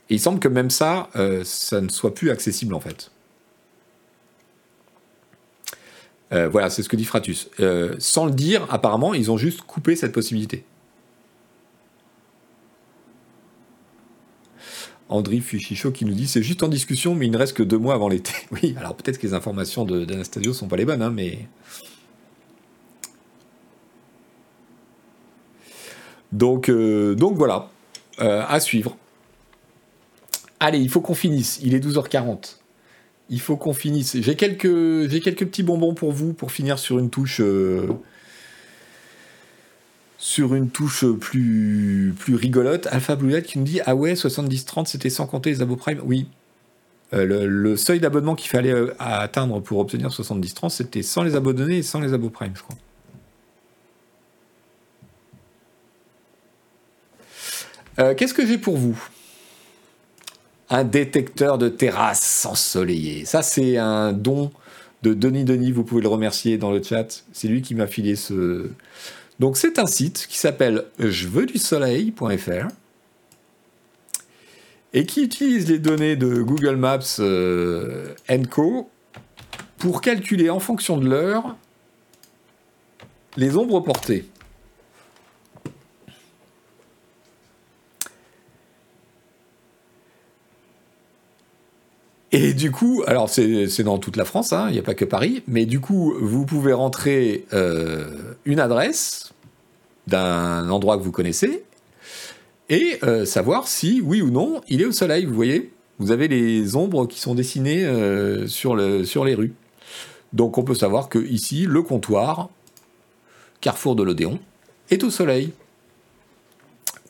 Et 0.09 0.15
il 0.15 0.19
semble 0.19 0.39
que 0.39 0.49
même 0.49 0.69
ça, 0.69 1.09
euh, 1.15 1.43
ça 1.45 1.79
ne 1.79 1.87
soit 1.87 2.13
plus 2.13 2.29
accessible 2.29 2.73
en 2.73 2.81
fait. 2.81 3.09
voilà, 6.51 6.71
c'est 6.71 6.81
ce 6.81 6.89
que 6.89 6.95
dit 6.95 7.05
Fratus. 7.05 7.47
sans 7.99 8.25
le 8.25 8.31
dire, 8.31 8.65
apparemment, 8.71 9.13
ils 9.13 9.29
ont 9.29 9.37
juste 9.37 9.61
coupé 9.61 9.95
cette 9.95 10.11
possibilité. 10.11 10.65
André 15.14 15.41
Fuchicho 15.41 15.91
qui 15.91 16.06
nous 16.06 16.14
dit 16.14 16.27
c'est 16.27 16.41
juste 16.41 16.64
en 16.64 16.68
discussion, 16.68 17.14
mais 17.14 17.27
il 17.27 17.31
ne 17.31 17.38
reste 17.38 17.56
que 17.56 17.61
deux 17.61 17.77
mois 17.77 17.94
avant 17.94 18.10
l'été. 18.10 18.34
Oui, 18.52 18.73
alors 18.77 18.95
peut-être 18.95 19.19
que 19.19 19.27
les 19.27 19.34
informations 19.34 19.85
d'Anastasio 19.85 20.49
ne 20.49 20.56
sont 20.56 20.68
pas 20.68 20.76
les 20.76 20.85
bonnes, 20.85 21.02
hein, 21.02 21.11
mais. 21.11 21.48
Donc, 26.31 26.68
euh, 26.69 27.15
voilà, 27.19 27.69
euh, 28.22 28.44
à 28.48 28.60
suivre. 28.60 28.98
Allez, 30.60 30.80
il 30.80 30.90
faut 30.90 31.02
qu'on 31.02 31.14
finisse. 31.14 31.60
Il 31.61 31.76
est 31.76 31.80
12h40. 31.80 32.57
Il 33.30 33.40
faut 33.40 33.56
qu'on 33.56 33.73
finisse. 33.73 34.19
J'ai 34.19 34.35
quelques, 34.35 35.10
j'ai 35.10 35.19
quelques 35.19 35.45
petits 35.45 35.61
bonbons 35.61 35.94
pour 35.94 36.11
vous 36.11 36.34
pour 36.34 36.52
finir 36.52 36.80
sur 36.80 36.98
une 36.98 37.11
touche. 37.11 37.40
Euh, 37.40 37.88
sur 40.23 40.55
une 40.55 40.69
touche 40.69 41.03
plus, 41.19 42.15
rigolote, 42.29 42.87
Alpha 42.87 43.17
Blue 43.17 43.41
qui 43.41 43.59
nous 43.59 43.65
dit 43.65 43.81
Ah 43.85 43.93
ouais, 43.93 44.13
70-30, 44.13 44.85
c'était 44.85 45.09
sans 45.09 45.27
compter 45.27 45.49
les 45.49 45.61
abos 45.61 45.75
Prime 45.75 45.99
Oui. 46.05 46.27
Euh, 47.13 47.45
le, 47.45 47.75
seuil 47.75 47.99
d'abonnement 47.99 48.33
qu'il 48.33 48.49
fallait 48.49 48.71
euh, 48.71 48.95
atteindre 48.99 49.59
pour 49.59 49.79
obtenir 49.79 50.07
70-30, 50.07 50.69
c'était 50.69 51.01
sans 51.01 51.23
les 51.23 51.35
abonnés 51.35 51.79
et 51.79 51.83
sans 51.83 51.99
les 51.99 52.13
abos 52.13 52.29
Prime, 52.29 52.53
je 52.55 52.61
crois. 52.61 52.77
Euh, 57.99 58.15
qu'est-ce 58.15 58.33
que 58.33 58.47
j'ai 58.47 58.57
pour 58.57 58.77
vous? 58.77 58.97
Un 60.69 60.85
détecteur 60.85 61.57
de 61.57 61.67
terrasse 61.67 62.45
ensoleillée. 62.45 63.25
Ça, 63.25 63.41
c'est 63.41 63.75
un 63.75 64.13
don 64.13 64.53
de 65.01 65.13
Denis 65.13 65.43
Denis. 65.43 65.73
Vous 65.73 65.83
pouvez 65.83 66.01
le 66.01 66.07
remercier 66.07 66.57
dans 66.57 66.71
le 66.71 66.81
chat. 66.81 67.25
C'est 67.33 67.49
lui 67.49 67.61
qui 67.61 67.75
m'a 67.75 67.87
filé 67.87 68.15
ce, 68.15 68.69
donc 69.39 69.57
c'est 69.57 69.80
un 69.80 69.88
site 69.88 70.27
qui 70.30 70.38
s'appelle 70.38 70.85
je 70.99 71.27
du 71.45 71.57
soleil.fr 71.57 72.68
et 74.93 75.05
qui 75.05 75.23
utilise 75.23 75.69
les 75.69 75.80
données 75.80 76.15
de 76.15 76.41
Google 76.41 76.76
Maps 76.76 76.99
euh, 77.19 78.14
Co 78.49 78.89
pour 79.77 80.01
calculer 80.01 80.49
en 80.49 80.60
fonction 80.60 80.97
de 80.97 81.10
l'heure 81.10 81.57
les 83.35 83.57
ombres 83.57 83.80
portées. 83.80 84.26
Et 92.35 92.55
du 92.55 92.72
coup, 92.72 93.03
alors 93.05 93.30
c'est 93.30 93.84
dans 93.84 93.99
toute 93.99 94.18
la 94.18 94.26
France, 94.26 94.53
hein, 94.53 94.65
il 94.69 94.73
n'y 94.73 94.80
a 94.80 94.84
pas 94.84 94.95
que 94.95 95.05
Paris, 95.05 95.43
mais 95.47 95.68
du 95.68 95.80
coup, 95.80 96.15
vous 96.19 96.47
pouvez 96.47 96.73
rentrer 96.73 97.45
euh, 97.53 98.34
une 98.45 98.60
adresse 98.60 99.34
d'un 100.07 100.68
endroit 100.72 100.97
que 100.97 101.03
vous 101.03 101.11
connaissez 101.11 101.64
et 102.69 102.97
euh, 103.03 103.26
savoir 103.26 103.68
si, 103.68 104.01
oui 104.03 104.23
ou 104.23 104.31
non, 104.31 104.61
il 104.68 104.81
est 104.81 104.85
au 104.85 104.91
soleil. 104.91 105.26
Vous 105.26 105.35
voyez, 105.35 105.72
vous 105.99 106.10
avez 106.10 106.27
les 106.27 106.76
ombres 106.76 107.05
qui 107.05 107.19
sont 107.19 107.35
dessinées 107.35 107.85
euh, 107.85 108.47
sur, 108.47 108.76
le, 108.76 109.05
sur 109.05 109.26
les 109.26 109.35
rues. 109.35 109.53
Donc 110.34 110.57
on 110.57 110.64
peut 110.64 110.73
savoir 110.73 111.10
que 111.10 111.19
ici, 111.19 111.68
le 111.68 111.84
comptoir, 111.84 112.49
carrefour 113.61 113.95
de 113.95 114.01
l'Odéon, 114.01 114.39
est 114.89 115.03
au 115.03 115.11
soleil. 115.11 115.53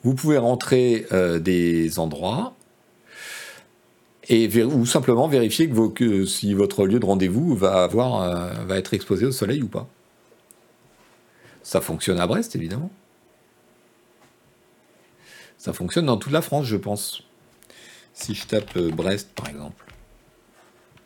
Vous 0.02 0.12
pouvez 0.12 0.36
rentrer 0.36 1.06
des 1.40 1.98
endroits 1.98 2.52
et 4.28 4.64
ou 4.64 4.86
simplement 4.86 5.28
vérifier 5.28 5.70
que, 5.94 6.24
si 6.24 6.54
votre 6.54 6.86
lieu 6.86 6.98
de 6.98 7.04
rendez-vous 7.04 7.54
va, 7.54 7.84
avoir, 7.84 8.22
euh, 8.22 8.64
va 8.64 8.78
être 8.78 8.94
exposé 8.94 9.26
au 9.26 9.32
soleil 9.32 9.62
ou 9.62 9.68
pas. 9.68 9.88
Ça 11.62 11.80
fonctionne 11.80 12.18
à 12.18 12.26
Brest, 12.26 12.56
évidemment. 12.56 12.90
Ça 15.58 15.72
fonctionne 15.72 16.06
dans 16.06 16.16
toute 16.16 16.32
la 16.32 16.42
France, 16.42 16.66
je 16.66 16.76
pense. 16.76 17.22
Si 18.12 18.34
je 18.34 18.46
tape 18.46 18.76
euh, 18.76 18.90
Brest, 18.90 19.30
par 19.34 19.48
exemple. 19.48 19.84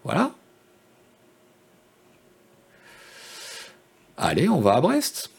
Voilà. 0.04 0.32
Allez, 4.16 4.48
on 4.48 4.60
va 4.60 4.74
à 4.74 4.80
Brest. 4.80 5.30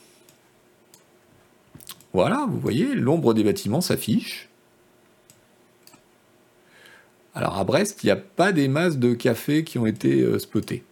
Voilà, 2.13 2.45
vous 2.49 2.59
voyez, 2.59 2.95
l'ombre 2.95 3.33
des 3.33 3.43
bâtiments 3.43 3.81
s'affiche. 3.81 4.48
Alors 7.39 7.57
à 7.57 7.63
Brest, 7.63 8.03
il 8.03 8.07
n'y 8.07 8.11
a 8.11 8.17
pas 8.17 8.51
des 8.51 8.67
masses 8.67 8.97
de 8.97 9.13
cafés 9.13 9.63
qui 9.63 9.79
ont 9.79 9.85
été 9.85 10.23
euh, 10.23 10.39
spotés. 10.39 10.83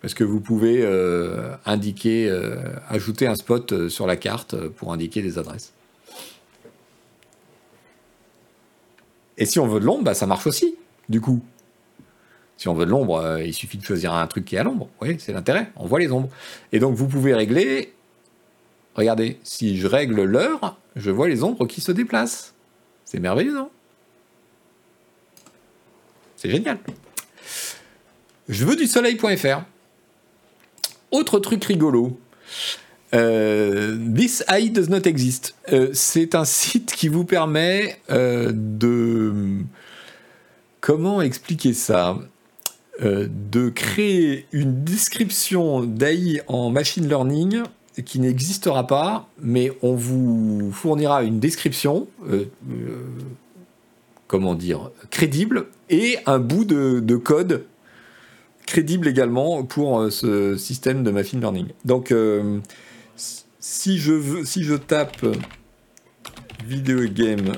Parce 0.00 0.14
que 0.14 0.24
vous 0.24 0.40
pouvez 0.40 0.80
euh, 0.80 1.54
indiquer, 1.66 2.26
euh, 2.26 2.56
ajouter 2.88 3.26
un 3.26 3.34
spot 3.34 3.90
sur 3.90 4.06
la 4.06 4.16
carte 4.16 4.56
pour 4.56 4.94
indiquer 4.94 5.20
des 5.20 5.36
adresses. 5.36 5.74
Et 9.36 9.44
si 9.44 9.58
on 9.58 9.66
veut 9.66 9.78
de 9.78 9.84
l'ombre, 9.84 10.04
bah, 10.04 10.14
ça 10.14 10.26
marche 10.26 10.46
aussi, 10.46 10.74
du 11.10 11.20
coup. 11.20 11.42
Si 12.56 12.66
on 12.68 12.72
veut 12.72 12.86
de 12.86 12.90
l'ombre, 12.90 13.40
il 13.44 13.52
suffit 13.52 13.76
de 13.76 13.84
choisir 13.84 14.14
un 14.14 14.26
truc 14.26 14.46
qui 14.46 14.56
est 14.56 14.60
à 14.60 14.62
l'ombre. 14.62 14.88
Voyez, 15.00 15.18
c'est 15.18 15.34
l'intérêt. 15.34 15.70
On 15.76 15.86
voit 15.86 15.98
les 15.98 16.10
ombres. 16.12 16.30
Et 16.72 16.78
donc 16.78 16.94
vous 16.94 17.08
pouvez 17.08 17.34
régler. 17.34 17.92
Regardez, 18.94 19.38
si 19.42 19.76
je 19.76 19.86
règle 19.86 20.22
l'heure, 20.22 20.78
je 20.96 21.10
vois 21.10 21.28
les 21.28 21.42
ombres 21.42 21.66
qui 21.66 21.82
se 21.82 21.92
déplacent. 21.92 22.54
C'est 23.04 23.20
merveilleux, 23.20 23.52
non? 23.52 23.68
C'est 26.44 26.50
génial. 26.50 26.78
Je 28.50 28.66
veux 28.66 28.76
du 28.76 28.86
soleil.fr. 28.86 29.62
Autre 31.10 31.38
truc 31.38 31.64
rigolo. 31.64 32.18
Euh, 33.14 33.96
This 34.14 34.44
Eye 34.48 34.68
Does 34.68 34.90
Not 34.90 35.06
Exist. 35.08 35.54
Euh, 35.72 35.88
c'est 35.94 36.34
un 36.34 36.44
site 36.44 36.92
qui 36.94 37.08
vous 37.08 37.24
permet 37.24 37.98
euh, 38.10 38.50
de... 38.52 39.32
Comment 40.80 41.22
expliquer 41.22 41.72
ça? 41.72 42.18
De 43.00 43.70
créer 43.70 44.46
une 44.52 44.84
description 44.84 45.82
d'AI 45.82 46.42
en 46.46 46.70
machine 46.70 47.08
learning 47.08 47.62
qui 48.04 48.20
n'existera 48.20 48.86
pas, 48.86 49.28
mais 49.40 49.72
on 49.82 49.94
vous 49.94 50.70
fournira 50.72 51.24
une 51.24 51.40
description 51.40 52.06
comment 54.34 54.56
dire, 54.56 54.90
crédible 55.10 55.66
et 55.90 56.18
un 56.26 56.40
bout 56.40 56.64
de, 56.64 57.16
code 57.16 57.66
crédible 58.66 59.06
également 59.06 59.62
pour 59.62 60.10
ce 60.10 60.56
système 60.56 61.04
de 61.04 61.12
machine 61.12 61.38
learning. 61.38 61.68
Donc, 61.84 62.12
si 63.60 63.98
je, 63.98 64.12
veux, 64.12 64.44
si 64.44 64.64
je 64.64 64.74
tape 64.74 65.24
video 66.66 66.98
game 67.06 67.52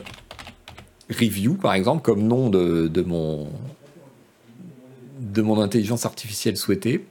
review, 1.09 1.55
par 1.55 1.73
exemple, 1.73 2.03
comme 2.03 2.27
nom 2.27 2.51
de, 2.51 2.89
de, 2.89 3.01
mon, 3.01 3.49
de 5.19 5.41
mon 5.41 5.59
intelligence 5.63 6.05
artificielle 6.05 6.59
souhaitée, 6.59 7.07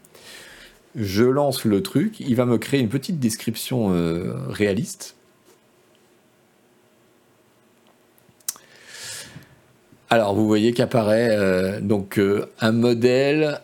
je 0.93 1.23
lance 1.23 1.65
le 1.65 1.81
truc, 1.81 2.19
il 2.19 2.35
va 2.35 2.45
me 2.45 2.59
créer 2.59 2.81
une 2.81 2.89
petite 2.89 3.19
description 3.19 3.91
euh, 3.95 4.35
réaliste. 4.47 5.15
Alors 10.15 10.33
vous 10.33 10.47
voyez 10.47 10.71
qu'apparaît 10.71 11.27
euh, 11.31 11.81
donc 11.81 12.19
euh, 12.19 12.45
un 12.61 12.71
modèle 12.71 13.59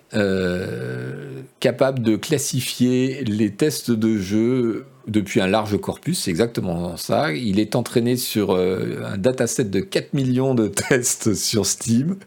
capable 1.61 2.01
de 2.01 2.17
classifier 2.17 3.23
les 3.23 3.51
tests 3.51 3.91
de 3.91 4.17
jeu 4.17 4.85
depuis 5.07 5.39
un 5.41 5.47
large 5.47 5.79
corpus, 5.79 6.19
c'est 6.19 6.31
exactement 6.31 6.97
ça. 6.97 7.31
Il 7.31 7.59
est 7.59 7.75
entraîné 7.75 8.17
sur 8.17 8.51
euh, 8.51 9.01
un 9.05 9.17
dataset 9.17 9.63
de 9.65 9.79
4 9.79 10.13
millions 10.13 10.53
de 10.53 10.67
tests 10.67 11.33
sur 11.35 11.65
Steam. 11.65 12.17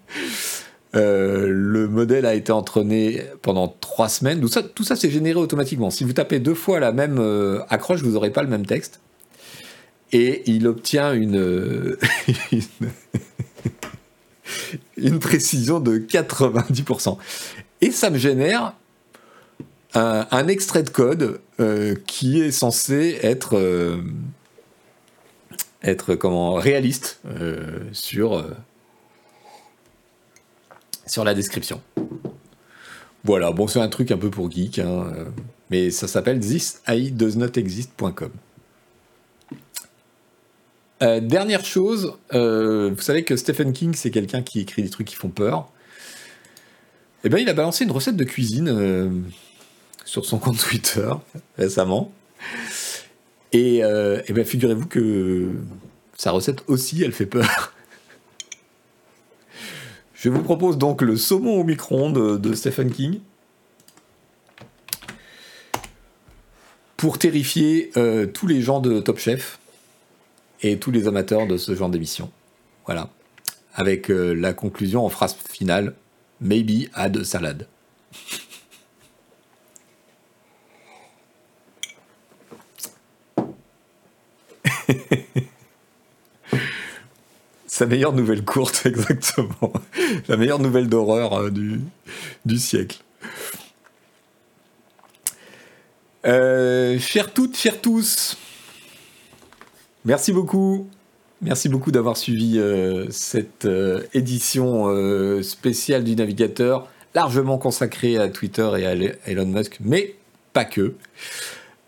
Euh, 0.95 1.49
le 1.51 1.89
modèle 1.89 2.25
a 2.25 2.35
été 2.35 2.53
entraîné 2.53 3.23
pendant 3.43 3.69
3 3.69 4.09
semaines. 4.09 4.41
Tout 4.41 4.49
ça, 4.49 4.63
tout 4.63 4.85
c'est 4.85 5.11
généré 5.11 5.39
automatiquement. 5.39 5.91
Si 5.91 6.05
vous 6.05 6.15
tapez 6.15 6.39
deux 6.39 6.55
fois 6.55 6.81
la 6.81 6.93
même 6.93 7.19
euh, 7.19 7.61
accroche, 7.69 8.01
vous 8.01 8.13
n'aurez 8.13 8.31
pas 8.31 8.43
le 8.43 8.49
même 8.49 8.65
texte. 8.65 9.01
Et 10.13 10.43
il 10.47 10.67
obtient 10.69 11.13
une 11.13 11.97
précision 15.21 15.81
de 15.81 15.99
90%. 15.99 17.19
Et 17.81 17.91
ça 17.91 18.11
me 18.11 18.19
génère 18.19 18.75
un, 19.95 20.49
extrait 20.49 20.83
de 20.83 20.91
code 20.91 21.41
euh, 21.61 21.95
qui 22.07 22.41
est 22.41 22.51
censé 22.51 23.19
être, 23.23 23.57
euh, 23.57 24.03
être 25.83 26.15
comment, 26.15 26.55
réaliste 26.55 27.21
euh, 27.27 27.81
sur, 27.93 28.45
sur 31.07 31.25
la 31.25 31.35
description. 31.35 31.81
Voilà, 33.25 33.53
bon, 33.53 33.67
c'est 33.67 33.81
un 33.81 33.89
truc 33.89 34.11
un 34.11 34.19
peu 34.19 34.31
pour 34.31 34.51
geek, 34.51 34.81
hein, 34.81 35.13
mais 35.71 35.91
ça 35.91 36.09
s'appelle 36.09 36.41
thisai.doesnotexist.com. 41.05 41.29
dernière 41.29 41.65
chose, 41.65 42.15
vous 42.33 43.03
savez 43.03 43.25
que 43.25 43.37
Stephen 43.37 43.73
King, 43.73 43.95
c'est 43.95 44.11
quelqu'un 44.11 44.43
qui 44.43 44.61
écrit 44.61 44.83
des 44.83 44.91
trucs 44.91 45.07
qui 45.07 45.17
font 45.17 45.29
peur. 45.29 45.69
Eh 47.25 47.29
bien, 47.29 47.39
il 47.39 47.49
a 47.49 47.55
balancé 47.55 47.85
une 47.85 47.91
recette 47.91 48.17
de 48.17 48.25
cuisine 48.25 49.25
sur 50.05 50.25
son 50.25 50.39
compte 50.39 50.59
Twitter 50.59 51.11
récemment. 51.59 52.13
Et, 53.53 53.85
euh, 53.85 54.21
bien 54.29 54.45
figurez-vous 54.45 54.87
que 54.87 55.51
sa 56.17 56.33
recette 56.33 56.65
aussi, 56.67 57.03
elle 57.03 57.13
fait 57.13 57.27
peur. 57.27 57.73
Je 60.15 60.29
vous 60.29 60.43
propose 60.43 60.79
donc 60.79 61.03
le 61.03 61.17
saumon 61.17 61.61
au 61.61 61.65
micro-ondes 61.65 62.41
de 62.41 62.55
Stephen 62.55 62.91
King. 62.91 63.21
Pour 66.97 67.19
terrifier 67.19 67.91
euh, 67.97 68.27
tous 68.27 68.47
les 68.47 68.63
gens 68.63 68.81
de 68.81 69.01
Top 69.01 69.19
Chef 69.19 69.59
et 70.65 70.79
tous 70.79 70.91
les 70.91 71.07
amateurs 71.07 71.47
de 71.47 71.59
ce 71.59 71.75
genre 71.75 71.91
d'émission. 71.91 72.33
Voilà. 72.87 73.11
Avec 73.75 74.11
euh, 74.11 74.33
la 74.33 74.55
conclusion 74.55 75.05
en 75.05 75.11
phrase 75.11 75.37
finale 75.51 75.95
Maybe 76.41 76.89
add 76.95 77.23
salade. 77.23 77.69
Sa 87.67 87.85
meilleure 87.87 88.15
nouvelle 88.15 88.45
courte, 88.45 88.87
exactement. 88.87 89.73
La 90.29 90.37
meilleure 90.39 90.61
nouvelle 90.61 90.89
d'horreur 90.89 91.35
euh, 91.35 91.51
du, 91.51 92.59
siècle. 92.59 92.99
Euh, 96.25 96.99
chers 96.99 97.35
toutes, 97.35 97.57
chers 97.57 97.83
tous, 97.83 98.39
merci 100.05 100.33
beaucoup. 100.33 100.89
Merci 101.43 101.69
beaucoup 101.69 101.91
d'avoir 101.91 102.17
suivi 102.17 102.59
euh, 102.59 103.07
cette 103.11 103.69
édition 104.15 105.43
spéciale 105.43 106.05
du 106.05 106.17
navigateur, 106.17 106.89
largement 107.15 107.59
consacrée 107.59 108.17
à 108.17 108.29
Twitter 108.29 108.71
et 108.79 108.87
à 108.87 108.95
Elon 109.31 109.47
Musk, 109.47 109.79
mais 109.81 110.15
pas 110.53 110.65
que. 110.65 110.95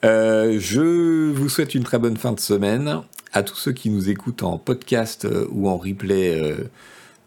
Euh, 0.05 0.59
je 0.61 1.31
vous 1.33 1.49
souhaite 1.49 1.75
une 1.75 1.85
très 1.85 1.99
bonne 1.99 2.17
fin 2.17 2.33
de 2.33 2.41
semaine. 2.41 3.01
À 3.33 3.43
tous 3.43 3.57
ceux 3.57 3.73
qui 3.73 3.91
nous 3.91 4.09
écoutent 4.09 4.43
en 4.43 4.59
podcast 4.59 5.25
euh, 5.25 5.47
ou 5.51 5.69
en 5.69 5.77
replay, 5.77 6.35
euh, 6.35 6.69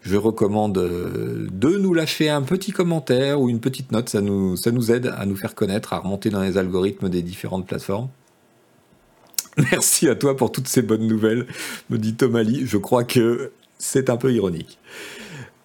je 0.02 0.16
recommande 0.16 0.74
de 0.74 1.76
nous 1.76 1.92
lâcher 1.92 2.30
un 2.30 2.42
petit 2.42 2.72
commentaire 2.72 3.40
ou 3.40 3.50
une 3.50 3.60
petite 3.60 3.92
note. 3.92 4.08
Ça 4.08 4.20
nous, 4.20 4.56
ça 4.56 4.70
nous 4.70 4.92
aide 4.92 5.12
à 5.16 5.26
nous 5.26 5.36
faire 5.36 5.54
connaître, 5.54 5.92
à 5.92 5.98
remonter 5.98 6.30
dans 6.30 6.42
les 6.42 6.56
algorithmes 6.56 7.08
des 7.08 7.22
différentes 7.22 7.66
plateformes. 7.66 8.08
Merci 9.72 10.08
à 10.08 10.14
toi 10.14 10.36
pour 10.36 10.52
toutes 10.52 10.68
ces 10.68 10.82
bonnes 10.82 11.06
nouvelles, 11.06 11.46
me 11.90 11.98
dit 11.98 12.14
Tomali. 12.14 12.66
Je 12.66 12.76
crois 12.76 13.04
que 13.04 13.50
c'est 13.78 14.10
un 14.10 14.16
peu 14.16 14.32
ironique. 14.32 14.78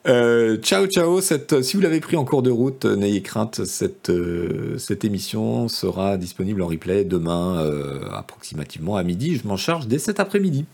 Euh, 0.08 0.58
ciao, 0.58 0.86
ciao. 0.86 1.20
Si 1.20 1.76
vous 1.76 1.82
l'avez 1.82 2.00
pris 2.00 2.16
en 2.16 2.26
cours 2.26 2.44
de 2.44 2.52
route, 2.52 2.86
euh, 2.86 2.96
n'ayez 2.96 3.22
crainte. 3.22 3.66
Cette, 3.66 4.12
euh, 4.12 4.78
cette 4.78 5.04
émission 5.04 5.68
sera 5.68 6.18
disponible 6.18 6.62
en 6.62 6.68
replay 6.68 7.04
demain, 7.04 7.72
approximativement 8.14 8.98
à 8.98 9.04
midi. 9.04 9.38
Je 9.38 9.48
m'en 9.48 9.58
charge 9.58 9.88
dès 9.88 10.00
cet 10.00 10.20
après-midi. 10.20 10.66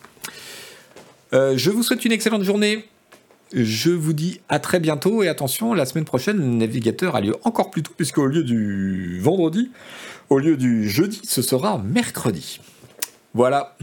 je 1.34 1.70
vous 1.70 1.84
souhaite 1.84 2.04
une 2.06 2.12
excellente 2.12 2.44
journée. 2.44 2.86
Je 3.54 3.92
vous 3.92 4.14
dis 4.14 4.40
à 4.48 4.60
très 4.60 4.80
bientôt 4.80 5.24
et 5.24 5.28
attention, 5.28 5.74
la 5.74 5.86
semaine 5.86 6.06
prochaine, 6.06 6.38
le 6.38 6.46
navigateur 6.46 7.18
a 7.18 7.22
lieu 7.22 7.36
encore 7.44 7.70
plus 7.70 7.84
tôt, 7.84 7.92
puisqu'au 7.98 8.26
lieu 8.26 8.44
du 8.44 9.20
vendredi, 9.20 9.72
au 10.30 10.40
lieu 10.40 10.56
du 10.56 10.90
jeudi, 10.90 11.20
ce 11.26 11.42
sera 11.42 11.78
mercredi. 11.80 12.62
Voilà. 13.34 13.76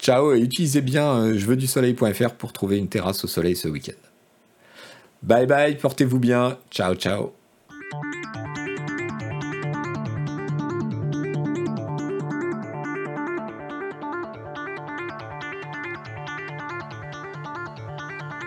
Ciao 0.00 0.32
et 0.32 0.40
utilisez 0.40 0.80
bien 0.80 1.34
je 1.34 1.44
veux 1.46 1.56
du 1.56 1.66
soleil.fr 1.66 2.30
pour 2.34 2.52
trouver 2.52 2.78
une 2.78 2.88
terrasse 2.88 3.24
au 3.24 3.28
soleil 3.28 3.56
ce 3.56 3.68
week-end. 3.68 4.08
Bye 5.22 5.46
bye, 5.46 5.76
portez-vous 5.76 6.20
bien. 6.20 6.58
Ciao, 6.70 6.94
ciao. 6.94 7.37